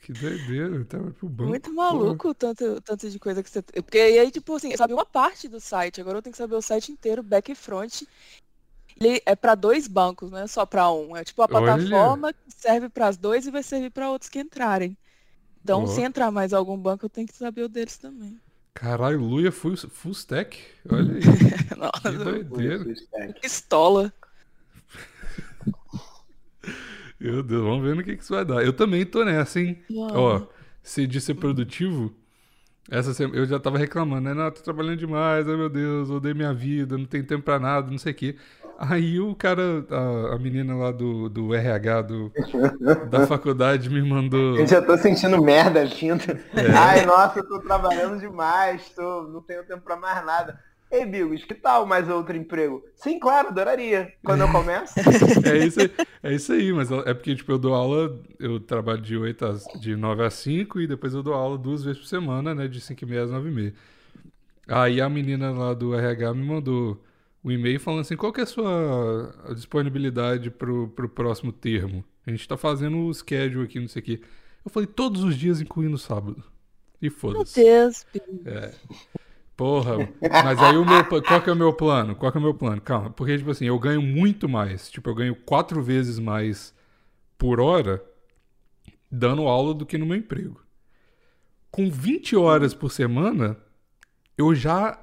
Que 0.04 0.12
doideira. 0.12 0.76
Eu 0.76 0.84
tava 0.84 1.10
pro 1.12 1.26
banco. 1.26 1.48
Muito 1.48 1.72
maluco 1.72 2.28
o 2.28 2.34
tanto, 2.34 2.78
tanto 2.82 3.08
de 3.08 3.18
coisa 3.18 3.42
que 3.42 3.48
você. 3.48 3.62
Porque 3.62 3.96
aí, 3.96 4.30
tipo 4.30 4.54
assim, 4.54 4.70
eu 4.70 4.76
sabia 4.76 4.94
uma 4.94 5.06
parte 5.06 5.48
do 5.48 5.58
site, 5.58 5.98
agora 5.98 6.18
eu 6.18 6.22
tenho 6.22 6.32
que 6.32 6.36
saber 6.36 6.54
o 6.54 6.60
site 6.60 6.92
inteiro, 6.92 7.22
back 7.22 7.50
e 7.50 7.54
front. 7.54 8.02
Ele 9.00 9.22
é 9.24 9.34
para 9.34 9.54
dois 9.54 9.88
bancos, 9.88 10.30
não 10.30 10.38
é 10.38 10.46
só 10.46 10.66
para 10.66 10.90
um. 10.92 11.16
É 11.16 11.24
tipo 11.24 11.40
a 11.40 11.46
Olha. 11.50 11.74
plataforma 11.74 12.34
que 12.34 12.38
serve 12.48 12.90
para 12.90 13.08
as 13.08 13.16
dois 13.16 13.46
e 13.46 13.50
vai 13.50 13.62
servir 13.62 13.90
para 13.90 14.10
outros 14.10 14.28
que 14.28 14.38
entrarem. 14.38 14.94
Então, 15.62 15.84
Ó. 15.84 15.86
se 15.86 16.02
entrar 16.02 16.30
mais 16.30 16.52
algum 16.52 16.76
banco, 16.76 17.06
eu 17.06 17.10
tenho 17.10 17.26
que 17.26 17.34
saber 17.34 17.62
o 17.62 17.68
deles 17.68 17.96
também. 17.96 18.38
Caralho, 18.74 19.20
Luia 19.20 19.50
full, 19.50 19.74
full 19.74 20.12
stack. 20.12 20.58
Olha 20.90 21.14
aí. 21.14 21.20
Que 21.68 21.74
Nossa, 21.76 22.12
doideira. 22.12 22.84
pistola. 23.40 24.12
Meu 27.24 27.42
Deus, 27.42 27.62
vamos 27.62 27.82
ver 27.82 27.96
no 27.96 28.04
que, 28.04 28.16
que 28.16 28.22
isso 28.22 28.34
vai 28.34 28.44
dar. 28.44 28.62
Eu 28.62 28.72
também 28.74 29.06
tô 29.06 29.24
nessa, 29.24 29.58
hein? 29.58 29.82
Ó, 30.12 30.42
se 30.82 31.06
de 31.06 31.22
ser 31.22 31.34
produtivo, 31.34 32.14
essa 32.90 33.14
semana 33.14 33.38
eu 33.38 33.46
já 33.46 33.58
tava 33.58 33.78
reclamando, 33.78 34.28
né? 34.28 34.34
Não, 34.34 34.50
tô 34.50 34.60
trabalhando 34.60 34.98
demais, 34.98 35.48
ai 35.48 35.56
meu 35.56 35.70
Deus, 35.70 36.10
odeio 36.10 36.36
minha 36.36 36.52
vida, 36.52 36.98
não 36.98 37.06
tem 37.06 37.24
tempo 37.24 37.42
pra 37.42 37.58
nada, 37.58 37.90
não 37.90 37.96
sei 37.96 38.12
o 38.12 38.14
quê. 38.14 38.36
Aí 38.78 39.18
o 39.18 39.34
cara, 39.34 39.86
a, 39.88 40.34
a 40.34 40.38
menina 40.38 40.74
lá 40.76 40.90
do, 40.90 41.30
do 41.30 41.54
RH 41.54 42.02
do, 42.02 42.30
da 43.08 43.26
faculdade 43.26 43.88
me 43.88 44.02
mandou. 44.02 44.58
Eu 44.58 44.66
já 44.66 44.82
tô 44.82 44.94
sentindo 44.98 45.42
merda 45.42 45.86
vindo. 45.86 46.24
É. 46.54 46.70
Ai, 46.76 47.06
nossa, 47.06 47.38
eu 47.38 47.48
tô 47.48 47.58
trabalhando 47.60 48.20
demais, 48.20 48.90
tô, 48.90 49.22
não 49.22 49.40
tenho 49.40 49.64
tempo 49.64 49.82
pra 49.82 49.96
mais 49.96 50.26
nada. 50.26 50.60
Ei, 50.94 51.04
Bigos, 51.04 51.44
que 51.44 51.54
tal 51.54 51.84
mais 51.86 52.08
outro 52.08 52.36
emprego? 52.36 52.84
Sim, 52.94 53.18
claro, 53.18 53.48
adoraria. 53.48 54.12
Quando 54.24 54.42
eu 54.42 54.48
começo? 54.48 54.94
É 55.44 55.58
isso, 55.66 55.80
aí- 55.80 55.90
é 56.22 56.32
isso 56.34 56.52
aí, 56.52 56.72
mas 56.72 56.90
é 56.90 57.12
porque, 57.12 57.34
tipo, 57.34 57.50
eu 57.50 57.58
dou 57.58 57.74
aula, 57.74 58.20
eu 58.38 58.60
trabalho 58.60 59.00
de 59.02 59.16
8 59.16 59.44
às, 59.44 59.64
de 59.80 59.96
9 59.96 60.24
às 60.24 60.34
5 60.34 60.80
e 60.80 60.86
depois 60.86 61.12
eu 61.14 61.22
dou 61.22 61.34
aula 61.34 61.58
duas 61.58 61.82
vezes 61.84 62.00
por 62.00 62.06
semana, 62.06 62.54
né, 62.54 62.68
de 62.68 62.80
5 62.80 63.02
e 63.04 63.06
meia 63.08 63.24
às 63.24 63.30
9 63.30 63.48
e 63.48 63.52
meia. 63.52 63.74
Aí 64.68 65.00
a 65.00 65.08
menina 65.08 65.50
lá 65.52 65.74
do 65.74 65.94
RH 65.94 66.34
me 66.34 66.44
mandou 66.44 67.02
um 67.44 67.50
e-mail 67.50 67.80
falando 67.80 68.00
assim, 68.00 68.16
qual 68.16 68.32
que 68.32 68.40
é 68.40 68.44
a 68.44 68.46
sua 68.46 69.34
disponibilidade 69.54 70.50
pro, 70.50 70.88
pro 70.88 71.08
próximo 71.08 71.52
termo? 71.52 72.04
A 72.26 72.30
gente 72.30 72.48
tá 72.48 72.56
fazendo 72.56 72.98
o 73.06 73.12
schedule 73.14 73.64
aqui, 73.64 73.80
não 73.80 73.88
sei 73.88 74.00
o 74.02 74.04
quê. 74.04 74.20
Eu 74.64 74.70
falei 74.70 74.86
todos 74.86 75.22
os 75.24 75.36
dias, 75.36 75.60
incluindo 75.60 75.96
o 75.96 75.98
sábado. 75.98 76.42
E 77.02 77.10
Meu 77.10 77.10
foda-se. 77.10 77.54
Deus, 77.54 78.06
Bi. 78.12 78.20
Porra, 79.56 79.96
mas 80.20 80.58
aí 80.60 80.76
o 80.76 80.84
meu, 80.84 81.04
qual 81.22 81.40
que 81.40 81.48
é 81.48 81.52
o 81.52 81.56
meu 81.56 81.72
plano? 81.72 82.16
Qual 82.16 82.30
que 82.32 82.38
é 82.38 82.40
o 82.40 82.42
meu 82.42 82.54
plano? 82.54 82.80
Calma, 82.80 83.10
porque 83.10 83.38
tipo 83.38 83.50
assim, 83.50 83.66
eu 83.66 83.78
ganho 83.78 84.02
muito 84.02 84.48
mais. 84.48 84.90
Tipo, 84.90 85.10
eu 85.10 85.14
ganho 85.14 85.36
quatro 85.36 85.80
vezes 85.80 86.18
mais 86.18 86.74
por 87.38 87.60
hora 87.60 88.02
dando 89.10 89.46
aula 89.46 89.72
do 89.72 89.86
que 89.86 89.96
no 89.96 90.06
meu 90.06 90.16
emprego. 90.16 90.60
Com 91.70 91.88
20 91.88 92.34
horas 92.36 92.74
por 92.74 92.90
semana, 92.90 93.56
eu 94.36 94.54
já 94.54 94.98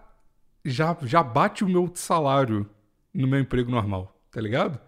já 0.65 0.95
já 1.03 1.23
bate 1.23 1.63
o 1.63 1.69
meu 1.69 1.89
salário 1.95 2.69
no 3.13 3.27
meu 3.27 3.39
emprego 3.39 3.71
normal, 3.71 4.19
tá 4.29 4.41
ligado? 4.41 4.79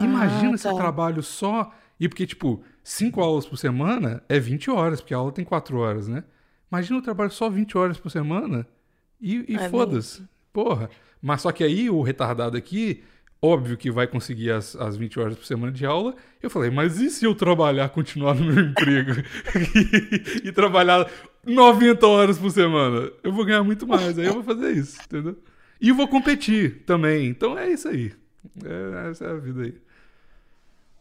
Imagina 0.00 0.54
Ah, 0.54 0.58
se 0.58 0.68
eu 0.68 0.74
trabalho 0.76 1.22
só. 1.22 1.72
E 1.98 2.08
porque, 2.08 2.26
tipo, 2.26 2.62
5 2.84 3.20
aulas 3.20 3.46
por 3.46 3.56
semana 3.56 4.22
é 4.28 4.38
20 4.38 4.70
horas, 4.70 5.00
porque 5.00 5.14
a 5.14 5.16
aula 5.16 5.32
tem 5.32 5.44
4 5.44 5.78
horas, 5.78 6.06
né? 6.06 6.24
Imagina 6.70 6.98
eu 6.98 7.02
trabalho 7.02 7.30
só 7.30 7.48
20 7.48 7.76
horas 7.78 7.98
por 7.98 8.10
semana 8.10 8.66
e, 9.20 9.52
e 9.52 9.56
É 9.56 9.68
foda-se. 9.68 10.22
Porra. 10.52 10.90
Mas 11.20 11.42
só 11.42 11.52
que 11.52 11.64
aí 11.64 11.90
o 11.90 12.02
retardado 12.02 12.56
aqui, 12.56 13.02
óbvio 13.40 13.76
que 13.76 13.90
vai 13.90 14.06
conseguir 14.06 14.50
as, 14.50 14.76
as 14.76 14.96
20 14.96 15.18
horas 15.20 15.36
por 15.36 15.44
semana 15.44 15.72
de 15.72 15.84
aula. 15.84 16.14
Eu 16.42 16.50
falei, 16.50 16.70
mas 16.70 17.00
e 17.00 17.10
se 17.10 17.24
eu 17.24 17.34
trabalhar, 17.34 17.88
continuar 17.88 18.34
no 18.34 18.52
meu 18.52 18.64
emprego 18.70 19.12
e, 20.42 20.48
e 20.48 20.52
trabalhar 20.52 21.10
90 21.44 22.06
horas 22.06 22.38
por 22.38 22.50
semana? 22.50 23.10
Eu 23.22 23.32
vou 23.32 23.44
ganhar 23.44 23.62
muito 23.62 23.86
mais. 23.86 24.18
Aí 24.18 24.26
eu 24.26 24.34
vou 24.34 24.42
fazer 24.42 24.72
isso, 24.72 24.98
entendeu? 25.04 25.36
E 25.80 25.88
eu 25.88 25.94
vou 25.94 26.08
competir 26.08 26.82
também. 26.86 27.28
Então 27.28 27.58
é 27.58 27.70
isso 27.70 27.88
aí. 27.88 28.12
É, 28.64 29.10
essa 29.10 29.24
é 29.24 29.30
a 29.30 29.34
vida 29.36 29.62
aí. 29.62 29.74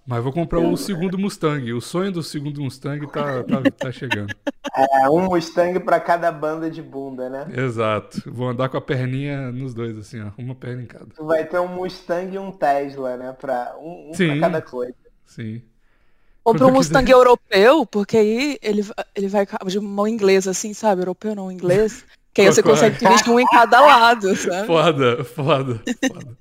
Mas 0.07 0.23
vou 0.23 0.31
comprar 0.31 0.59
o 0.59 0.77
segundo 0.77 1.17
Mustang. 1.17 1.73
O 1.73 1.81
sonho 1.81 2.11
do 2.11 2.21
segundo 2.21 2.61
Mustang 2.61 3.07
tá, 3.07 3.43
tá, 3.43 3.61
tá 3.77 3.91
chegando. 3.91 4.33
É 4.77 5.09
um 5.09 5.21
Mustang 5.21 5.79
pra 5.79 6.01
cada 6.01 6.29
banda 6.33 6.69
de 6.69 6.81
bunda, 6.81 7.29
né? 7.29 7.47
Exato. 7.55 8.21
Vou 8.25 8.49
andar 8.49 8.67
com 8.67 8.75
a 8.75 8.81
perninha 8.81 9.49
nos 9.49 9.73
dois, 9.73 9.97
assim, 9.97 10.19
ó. 10.21 10.31
Uma 10.37 10.53
perna 10.53 10.83
em 10.83 10.85
cada. 10.85 11.05
Tu 11.05 11.23
vai 11.23 11.45
ter 11.45 11.59
um 11.59 11.67
Mustang 11.67 12.35
e 12.35 12.37
um 12.37 12.51
Tesla, 12.51 13.15
né? 13.15 13.33
Pra, 13.39 13.73
um 13.79 14.09
um 14.09 14.13
Sim. 14.13 14.31
pra 14.31 14.39
cada 14.41 14.61
coisa. 14.61 14.95
Sim. 15.23 15.61
Quando 16.43 16.67
um 16.67 16.71
Mustang 16.71 17.05
quiser. 17.05 17.17
europeu, 17.17 17.85
porque 17.85 18.17
aí 18.17 18.57
ele, 18.61 18.85
ele 19.15 19.27
vai 19.29 19.47
de 19.65 19.79
mão 19.79 20.07
inglesa, 20.07 20.51
assim, 20.51 20.73
sabe? 20.73 21.01
Europeu 21.01 21.33
não, 21.33 21.49
inglês. 21.49 22.03
Que 22.33 22.41
aí 22.41 22.47
você 22.47 22.61
consegue 22.61 22.99
dirigir 22.99 23.29
um 23.29 23.39
em 23.39 23.45
cada 23.45 23.79
lado, 23.79 24.35
sabe? 24.35 24.67
Foda, 24.67 25.23
foda, 25.23 25.81
foda. 26.05 26.37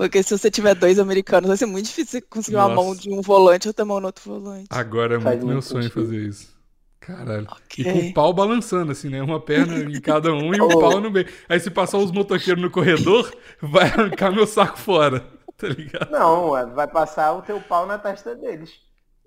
Porque 0.00 0.22
se 0.22 0.36
você 0.38 0.50
tiver 0.50 0.74
dois 0.74 0.98
americanos, 0.98 1.48
vai 1.48 1.56
ser 1.58 1.66
muito 1.66 1.84
difícil 1.86 2.12
você 2.12 2.20
conseguir 2.22 2.56
uma 2.56 2.68
Nossa. 2.68 2.74
mão 2.74 2.94
de 2.96 3.10
um 3.12 3.20
volante 3.20 3.66
e 3.66 3.68
outra 3.68 3.84
mão 3.84 4.00
no 4.00 4.06
outro 4.06 4.24
volante. 4.32 4.66
Agora 4.70 5.16
é 5.16 5.20
Faz 5.20 5.42
muito 5.42 5.46
meu 5.46 5.56
muito 5.56 5.62
sonho 5.62 5.90
fazer 5.90 6.26
isso. 6.26 6.58
Caralho. 7.00 7.46
E 7.76 7.84
Ok. 7.84 7.84
com 7.84 7.98
o 7.98 8.14
pau 8.14 8.32
balançando, 8.32 8.92
assim, 8.92 9.08
né? 9.10 9.22
Uma 9.22 9.40
perna 9.40 9.76
em 9.78 10.00
cada 10.00 10.32
um 10.32 10.54
e 10.54 10.60
um 10.60 10.68
Oh. 10.72 10.78
pau 10.78 11.00
no 11.00 11.10
meio. 11.10 11.26
Aí 11.48 11.60
se 11.60 11.70
passar 11.70 11.98
os 11.98 12.10
motoqueiros 12.12 12.62
no 12.62 12.70
corredor, 12.70 13.30
vai 13.60 13.84
arrancar 13.88 14.30
meu 14.32 14.46
saco 14.46 14.78
fora. 14.78 15.20
Tá 15.56 15.68
ligado? 15.68 16.10
Não, 16.10 16.50
vai 16.74 16.88
passar 16.88 17.32
o 17.34 17.42
teu 17.42 17.60
pau 17.60 17.86
na 17.86 17.98
testa 17.98 18.34
deles. 18.34 18.70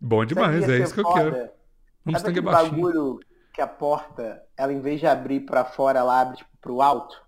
Bom 0.02 0.26
demais, 0.26 0.68
é 0.68 0.80
isso 0.80 0.94
que 0.94 1.00
eu 1.02 1.06
foda? 1.06 1.32
quero. 1.32 1.50
Um 2.06 2.16
Sabe 2.16 2.28
é 2.28 2.30
aquele 2.32 2.42
baixinho. 2.42 2.72
bagulho 2.82 3.20
que 3.54 3.62
a 3.62 3.68
porta, 3.68 4.44
ela 4.58 4.74
em 4.74 4.82
vez 4.82 5.00
de 5.00 5.08
abrir 5.08 5.42
pra 5.42 5.64
fora, 5.66 6.00
ela 6.00 6.20
abre 6.22 6.38
tipo, 6.38 6.50
pro 6.60 6.82
alto? 6.82 7.22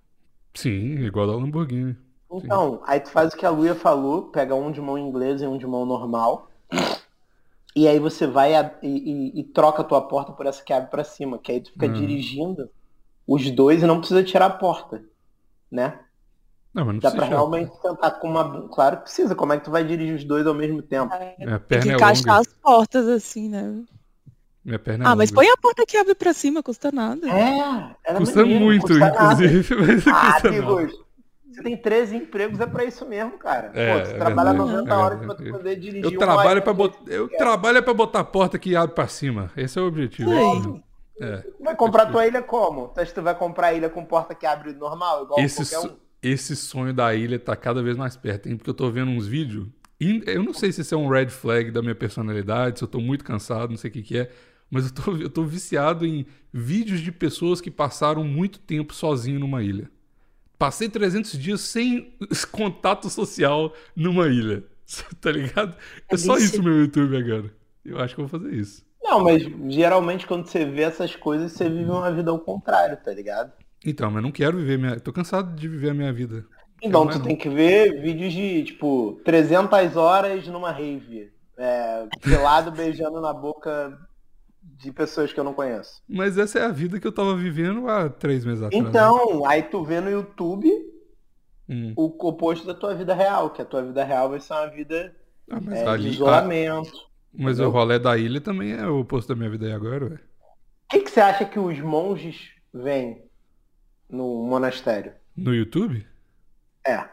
Sim, 0.53 1.05
igual 1.05 1.27
da 1.27 1.33
Lamborghini. 1.35 1.95
Então, 2.31 2.81
aí 2.85 2.99
tu 2.99 3.09
faz 3.09 3.33
o 3.33 3.37
que 3.37 3.45
a 3.45 3.49
Luia 3.49 3.75
falou, 3.75 4.29
pega 4.29 4.53
um 4.55 4.71
de 4.71 4.81
mão 4.81 4.97
inglesa 4.97 5.45
e 5.45 5.47
um 5.47 5.57
de 5.57 5.65
mão 5.67 5.85
normal. 5.85 6.49
E 7.75 7.87
aí 7.87 7.99
você 7.99 8.25
vai 8.25 8.55
a- 8.55 8.73
e, 8.81 8.87
e- 9.37 9.39
e 9.41 9.43
troca 9.43 9.81
a 9.81 9.85
tua 9.85 10.07
porta 10.07 10.31
por 10.31 10.45
essa 10.45 10.63
que 10.63 10.71
abre 10.73 10.89
pra 10.89 11.03
cima, 11.03 11.37
que 11.37 11.51
aí 11.51 11.61
tu 11.61 11.71
fica 11.71 11.87
Hum. 11.87 11.93
dirigindo 11.93 12.69
os 13.27 13.49
dois 13.51 13.83
e 13.83 13.87
não 13.87 13.99
precisa 13.99 14.23
tirar 14.23 14.47
a 14.47 14.49
porta, 14.51 15.03
né? 15.71 15.99
Não, 16.73 16.85
mas 16.85 16.95
não 16.95 16.99
Dá 17.01 17.09
precisa. 17.11 17.17
pra 17.17 17.25
realmente 17.27 17.71
sentar 17.81 18.19
com 18.19 18.29
uma... 18.29 18.67
Claro 18.69 18.97
que 18.97 19.03
precisa, 19.03 19.35
como 19.35 19.53
é 19.53 19.57
que 19.57 19.65
tu 19.65 19.71
vai 19.71 19.83
dirigir 19.85 20.15
os 20.15 20.23
dois 20.25 20.47
ao 20.47 20.53
mesmo 20.53 20.81
tempo? 20.81 21.13
Minha 21.37 21.59
Tem 21.69 21.79
perna 21.79 21.85
que 21.87 21.89
é 21.89 21.95
encaixar 21.95 22.35
longa. 22.35 22.41
as 22.41 22.47
portas 22.47 23.07
assim, 23.07 23.49
né? 23.49 23.85
Minha 24.65 24.79
perna 24.79 25.05
é 25.05 25.07
Ah, 25.07 25.15
mas 25.15 25.31
longa. 25.31 25.35
põe 25.35 25.47
a 25.49 25.57
porta 25.57 25.85
que 25.85 25.97
abre 25.97 26.15
pra 26.15 26.33
cima, 26.33 26.63
custa 26.63 26.91
nada. 26.91 27.27
É, 27.27 27.95
era 28.09 28.19
Custa 28.19 28.19
maneiro, 28.19 28.65
muito, 28.65 28.87
custa 28.87 29.09
nada. 29.09 29.43
inclusive, 29.43 29.75
mas 29.75 30.03
Ah, 30.07 30.35
custa 30.35 30.51
nada. 30.51 30.75
amigos, 30.77 31.04
você 31.55 31.63
tem 31.63 31.77
13 31.77 32.17
empregos, 32.17 32.59
é 32.59 32.65
pra 32.65 32.83
isso 32.83 33.05
mesmo, 33.07 33.37
cara. 33.37 33.71
É, 33.73 33.93
Pô, 33.93 34.05
você 34.05 34.13
é 34.13 34.17
trabalha 34.17 34.49
verdade, 34.51 34.71
90 34.73 34.89
é 34.89 34.97
horas 34.97 35.19
tu 35.37 35.51
poder 35.51 35.75
dirigir 35.77 36.03
Eu 36.03 36.17
trabalho 36.17 36.61
para 36.61 36.73
botar, 36.73 37.11
eu 37.11 37.29
trabalho 37.29 37.77
é 37.77 37.81
para 37.81 37.93
botar 37.93 38.19
a 38.19 38.23
porta 38.23 38.59
que 38.59 38.75
abre 38.75 38.93
pra 38.93 39.07
cima. 39.07 39.51
Esse 39.55 39.79
é 39.79 39.81
o 39.81 39.87
objetivo. 39.87 40.29
Sim. 40.29 40.81
é. 40.81 40.85
É. 41.21 41.43
Vai 41.61 41.75
comprar 41.75 42.07
tua 42.07 42.27
ilha 42.27 42.41
como? 42.41 42.89
Tu 42.89 42.99
acha 42.99 43.09
que 43.09 43.15
tu 43.15 43.23
vai 43.23 43.35
comprar 43.35 43.67
a 43.67 43.73
ilha 43.73 43.89
com 43.89 44.03
porta 44.03 44.35
que 44.35 44.45
abre 44.45 44.73
normal, 44.73 45.23
igual 45.23 45.39
Esse, 45.39 45.65
qualquer 45.65 45.89
um? 45.89 45.95
esse 46.21 46.55
sonho 46.55 46.93
da 46.93 47.15
ilha 47.15 47.39
tá 47.39 47.55
cada 47.55 47.81
vez 47.81 47.95
mais 47.95 48.17
perto, 48.17 48.49
hein? 48.49 48.57
Porque 48.57 48.69
eu 48.69 48.73
tô 48.73 48.91
vendo 48.91 49.11
uns 49.11 49.25
vídeos. 49.25 49.67
Eu 50.25 50.43
não 50.43 50.53
sei 50.53 50.73
se 50.73 50.81
isso 50.81 50.93
é 50.93 50.97
um 50.97 51.07
red 51.07 51.29
flag 51.29 51.71
da 51.71 51.81
minha 51.81 51.95
personalidade, 51.95 52.79
se 52.79 52.83
eu 52.83 52.87
tô 52.87 52.99
muito 52.99 53.23
cansado, 53.23 53.69
não 53.69 53.77
sei 53.77 53.89
o 53.89 53.93
que, 53.93 54.03
que 54.03 54.17
é. 54.17 54.29
Mas 54.69 54.87
eu 54.87 54.93
tô, 54.93 55.15
eu 55.15 55.29
tô 55.29 55.43
viciado 55.45 56.05
em 56.05 56.25
vídeos 56.51 56.99
de 56.99 57.11
pessoas 57.11 57.61
que 57.61 57.71
passaram 57.71 58.23
muito 58.23 58.59
tempo 58.59 58.93
sozinho 58.93 59.39
numa 59.39 59.63
ilha. 59.63 59.89
Passei 60.57 60.89
300 60.89 61.37
dias 61.37 61.61
sem 61.61 62.17
contato 62.51 63.09
social 63.09 63.73
numa 63.95 64.27
ilha. 64.27 64.63
Tá 65.19 65.31
ligado? 65.31 65.75
É 66.09 66.15
só 66.15 66.35
Vixe. 66.35 66.45
isso 66.45 66.63
meu 66.63 66.81
YouTube 66.81 67.17
agora. 67.17 67.51
Eu 67.83 67.99
acho 67.99 68.13
que 68.13 68.21
eu 68.21 68.27
vou 68.27 68.39
fazer 68.39 68.55
isso. 68.55 68.85
Não, 69.03 69.23
mas 69.23 69.43
geralmente 69.67 70.27
quando 70.27 70.45
você 70.45 70.63
vê 70.65 70.83
essas 70.83 71.15
coisas, 71.15 71.51
você 71.51 71.67
vive 71.69 71.89
uma 71.89 72.11
vida 72.11 72.31
ao 72.31 72.39
contrário, 72.39 72.97
tá 72.97 73.11
ligado? 73.11 73.51
Então, 73.83 74.09
mas 74.09 74.23
não 74.23 74.31
quero 74.31 74.57
viver 74.57 74.77
minha. 74.77 74.99
Tô 74.99 75.13
cansado 75.13 75.55
de 75.55 75.67
viver 75.67 75.91
a 75.91 75.93
minha 75.93 76.11
vida. 76.11 76.45
Então 76.81 77.07
é 77.09 77.13
tu 77.13 77.19
não. 77.19 77.25
tem 77.25 77.35
que 77.35 77.49
ver 77.49 78.01
vídeos 78.01 78.33
de, 78.33 78.63
tipo, 78.63 79.19
300 79.23 79.95
horas 79.95 80.47
numa 80.47 80.71
rave. 80.71 81.31
É, 81.57 82.07
pelado 82.21 82.71
beijando 82.71 83.21
na 83.21 83.31
boca 83.31 83.97
de 84.77 84.91
pessoas 84.91 85.31
que 85.33 85.39
eu 85.39 85.43
não 85.43 85.53
conheço. 85.53 86.01
Mas 86.07 86.37
essa 86.37 86.59
é 86.59 86.63
a 86.65 86.71
vida 86.71 86.99
que 86.99 87.07
eu 87.07 87.11
tava 87.11 87.35
vivendo 87.35 87.87
há 87.87 88.09
três 88.09 88.43
meses 88.45 88.61
atrás. 88.63 88.83
né? 88.83 88.89
Então, 88.89 89.45
aí 89.47 89.63
tu 89.63 89.83
vê 89.83 89.99
no 90.01 90.09
YouTube 90.09 90.69
Hum. 91.67 91.93
o 91.95 92.05
oposto 92.27 92.67
da 92.67 92.75
tua 92.75 92.93
vida 92.93 93.15
real, 93.15 93.49
que 93.49 93.59
a 93.61 93.65
tua 93.65 93.81
vida 93.81 94.03
real 94.03 94.29
vai 94.29 94.39
ser 94.39 94.53
uma 94.53 94.67
vida 94.67 95.15
Ah, 95.49 95.59
mas 95.59 95.79
é, 95.79 95.83
de 95.83 95.89
ali. 95.89 96.07
ah, 96.07 96.11
isolamento. 96.11 96.91
mas 97.33 97.57
o 97.57 97.63
entendeu? 97.63 97.69
rolê 97.71 97.97
da 97.97 98.15
ilha 98.17 98.39
também 98.39 98.73
é 98.73 98.85
o 98.87 98.99
oposto 98.99 99.29
da 99.29 99.35
minha 99.35 99.49
vida 99.49 99.65
aí 99.65 99.71
agora, 99.71 100.05
ué. 100.05 100.15
O 100.15 100.89
que, 100.89 100.99
que 101.01 101.09
você 101.09 101.19
acha 101.21 101.43
que 101.45 101.57
os 101.57 101.79
monges 101.79 102.51
veem 102.71 103.23
no 104.07 104.43
monastério? 104.45 105.13
No 105.35 105.55
YouTube? 105.55 106.05
É. 106.85 107.03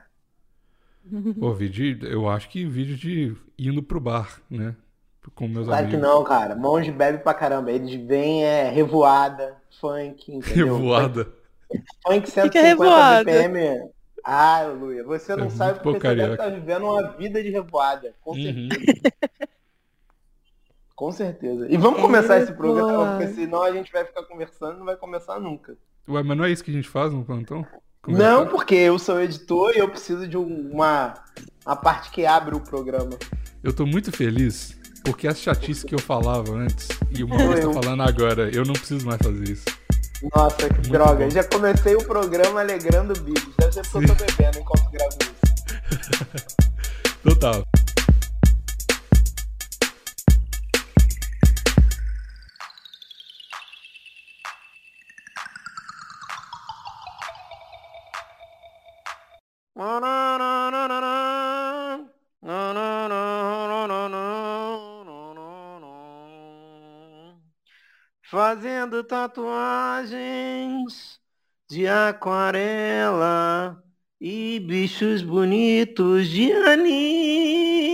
Pô, 1.40 1.52
vídeo. 1.54 2.06
Eu 2.06 2.28
acho 2.28 2.48
que 2.51 2.64
vídeo 2.66 2.97
de 2.97 3.34
indo 3.59 3.82
pro 3.82 3.98
bar, 4.01 4.40
né? 4.51 4.76
Com 5.35 5.47
meus 5.49 5.66
Claro 5.66 5.86
que 5.89 5.94
amigos. 5.97 6.11
não, 6.11 6.24
cara. 6.24 6.55
Monge 6.57 6.90
bebe 6.90 7.19
pra 7.19 7.32
caramba. 7.35 7.70
Eles 7.70 7.94
veem 8.07 8.44
é, 8.44 8.69
revoada, 8.70 9.57
funk, 9.81 10.35
entendeu? 10.35 10.74
Revoada. 10.77 11.32
Funk 12.05 12.31
que 12.31 12.39
é 12.39 12.43
150 12.43 12.61
revoada? 12.62 13.24
BPM. 13.24 13.90
Ah, 14.24 14.62
Luia, 14.65 15.03
você 15.05 15.35
não 15.35 15.47
É 15.47 15.51
sabe 15.51 15.81
porque 15.81 16.07
você 16.09 16.15
deve 16.15 16.32
estar 16.35 16.49
vivendo 16.49 16.85
uma 16.85 17.11
vida 17.12 17.43
de 17.43 17.51
revoada. 17.51 18.15
Com 18.20 18.32
Uhum. 18.32 18.43
certeza. 18.43 19.01
Com 20.94 21.11
certeza. 21.11 21.66
E 21.69 21.77
vamos 21.77 22.01
começar 22.01 22.39
esse 22.39 22.53
programa, 22.53 23.16
porque 23.16 23.28
senão 23.35 23.62
a 23.62 23.73
gente 23.73 23.90
vai 23.90 24.05
ficar 24.05 24.23
conversando 24.24 24.77
e 24.77 24.78
não 24.78 24.85
vai 24.86 24.97
começar 24.97 25.40
nunca. 25.40 25.77
Ué, 26.09 26.23
mas 26.23 26.36
não 26.36 26.44
é 26.44 26.51
isso 26.51 26.62
que 26.62 26.70
a 26.70 26.74
gente 26.74 26.89
faz 26.89 27.12
no 27.12 27.24
plantão? 27.24 27.66
Não, 28.07 28.15
Conversar? 28.15 28.47
porque 28.47 28.74
eu 28.74 28.99
sou 28.99 29.20
editor 29.20 29.73
e 29.74 29.78
eu 29.78 29.89
preciso 29.89 30.27
de 30.28 30.36
um- 30.36 30.70
uma, 30.73 31.15
uma 31.65 31.77
parte 31.77 32.11
que 32.11 32.27
abre 32.27 32.55
o 32.55 32.61
programa. 32.61 33.11
Eu 33.62 33.73
tô 33.74 33.86
muito 33.86 34.11
feliz 34.12 34.77
porque 35.04 35.26
as 35.28 35.38
chatices 35.38 35.84
que 35.84 35.94
eu 35.94 35.98
falava 35.98 36.52
antes 36.52 36.88
e 37.10 37.22
o 37.24 37.28
Maurício 37.28 37.64
Eu. 37.64 37.72
tá 37.72 37.82
falando 37.82 38.02
agora, 38.02 38.50
eu 38.54 38.64
não 38.64 38.74
preciso 38.74 39.04
mais 39.06 39.18
fazer 39.22 39.48
isso. 39.48 39.64
Nossa, 40.34 40.56
que 40.68 40.74
Muito 40.74 40.90
droga. 40.90 41.24
bom. 41.24 41.30
Já 41.30 41.44
comecei 41.44 41.94
o 41.96 42.04
programa 42.04 42.60
alegrando 42.60 43.12
bicos. 43.20 43.52
Deve 43.58 43.72
ser 43.72 43.82
porque 43.88 44.10
eu 44.10 44.16
tô 44.16 44.24
bebendo 44.24 44.58
enquanto 44.60 44.90
gravo 44.90 45.16
isso. 45.20 47.12
Total. 47.24 47.64
Fazendo 68.32 69.04
tatuagens 69.04 70.10
de 71.68 71.86
aquarela 71.86 73.84
e 74.18 74.59
bichos 74.59 75.20
bonitos 75.20 76.28
de 76.30 76.50
anime. 76.50 77.92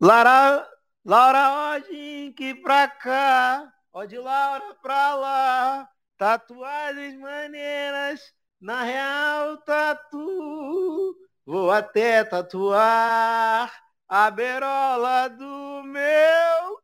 Lara, 0.00 0.64
Laura 1.04 1.74
Odink 1.74 2.54
pra 2.62 2.86
cá, 2.86 3.68
ó 3.92 4.04
de 4.04 4.16
Laura 4.16 4.76
pra 4.80 5.16
lá. 5.16 5.88
Tatuagens 6.16 7.18
maneiras, 7.18 8.32
na 8.60 8.84
real 8.84 9.56
tatu. 9.56 11.16
Vou 11.44 11.72
até 11.72 12.22
tatuar 12.22 13.72
a 14.08 14.30
berola 14.30 15.26
do 15.30 15.82
meu 15.82 16.81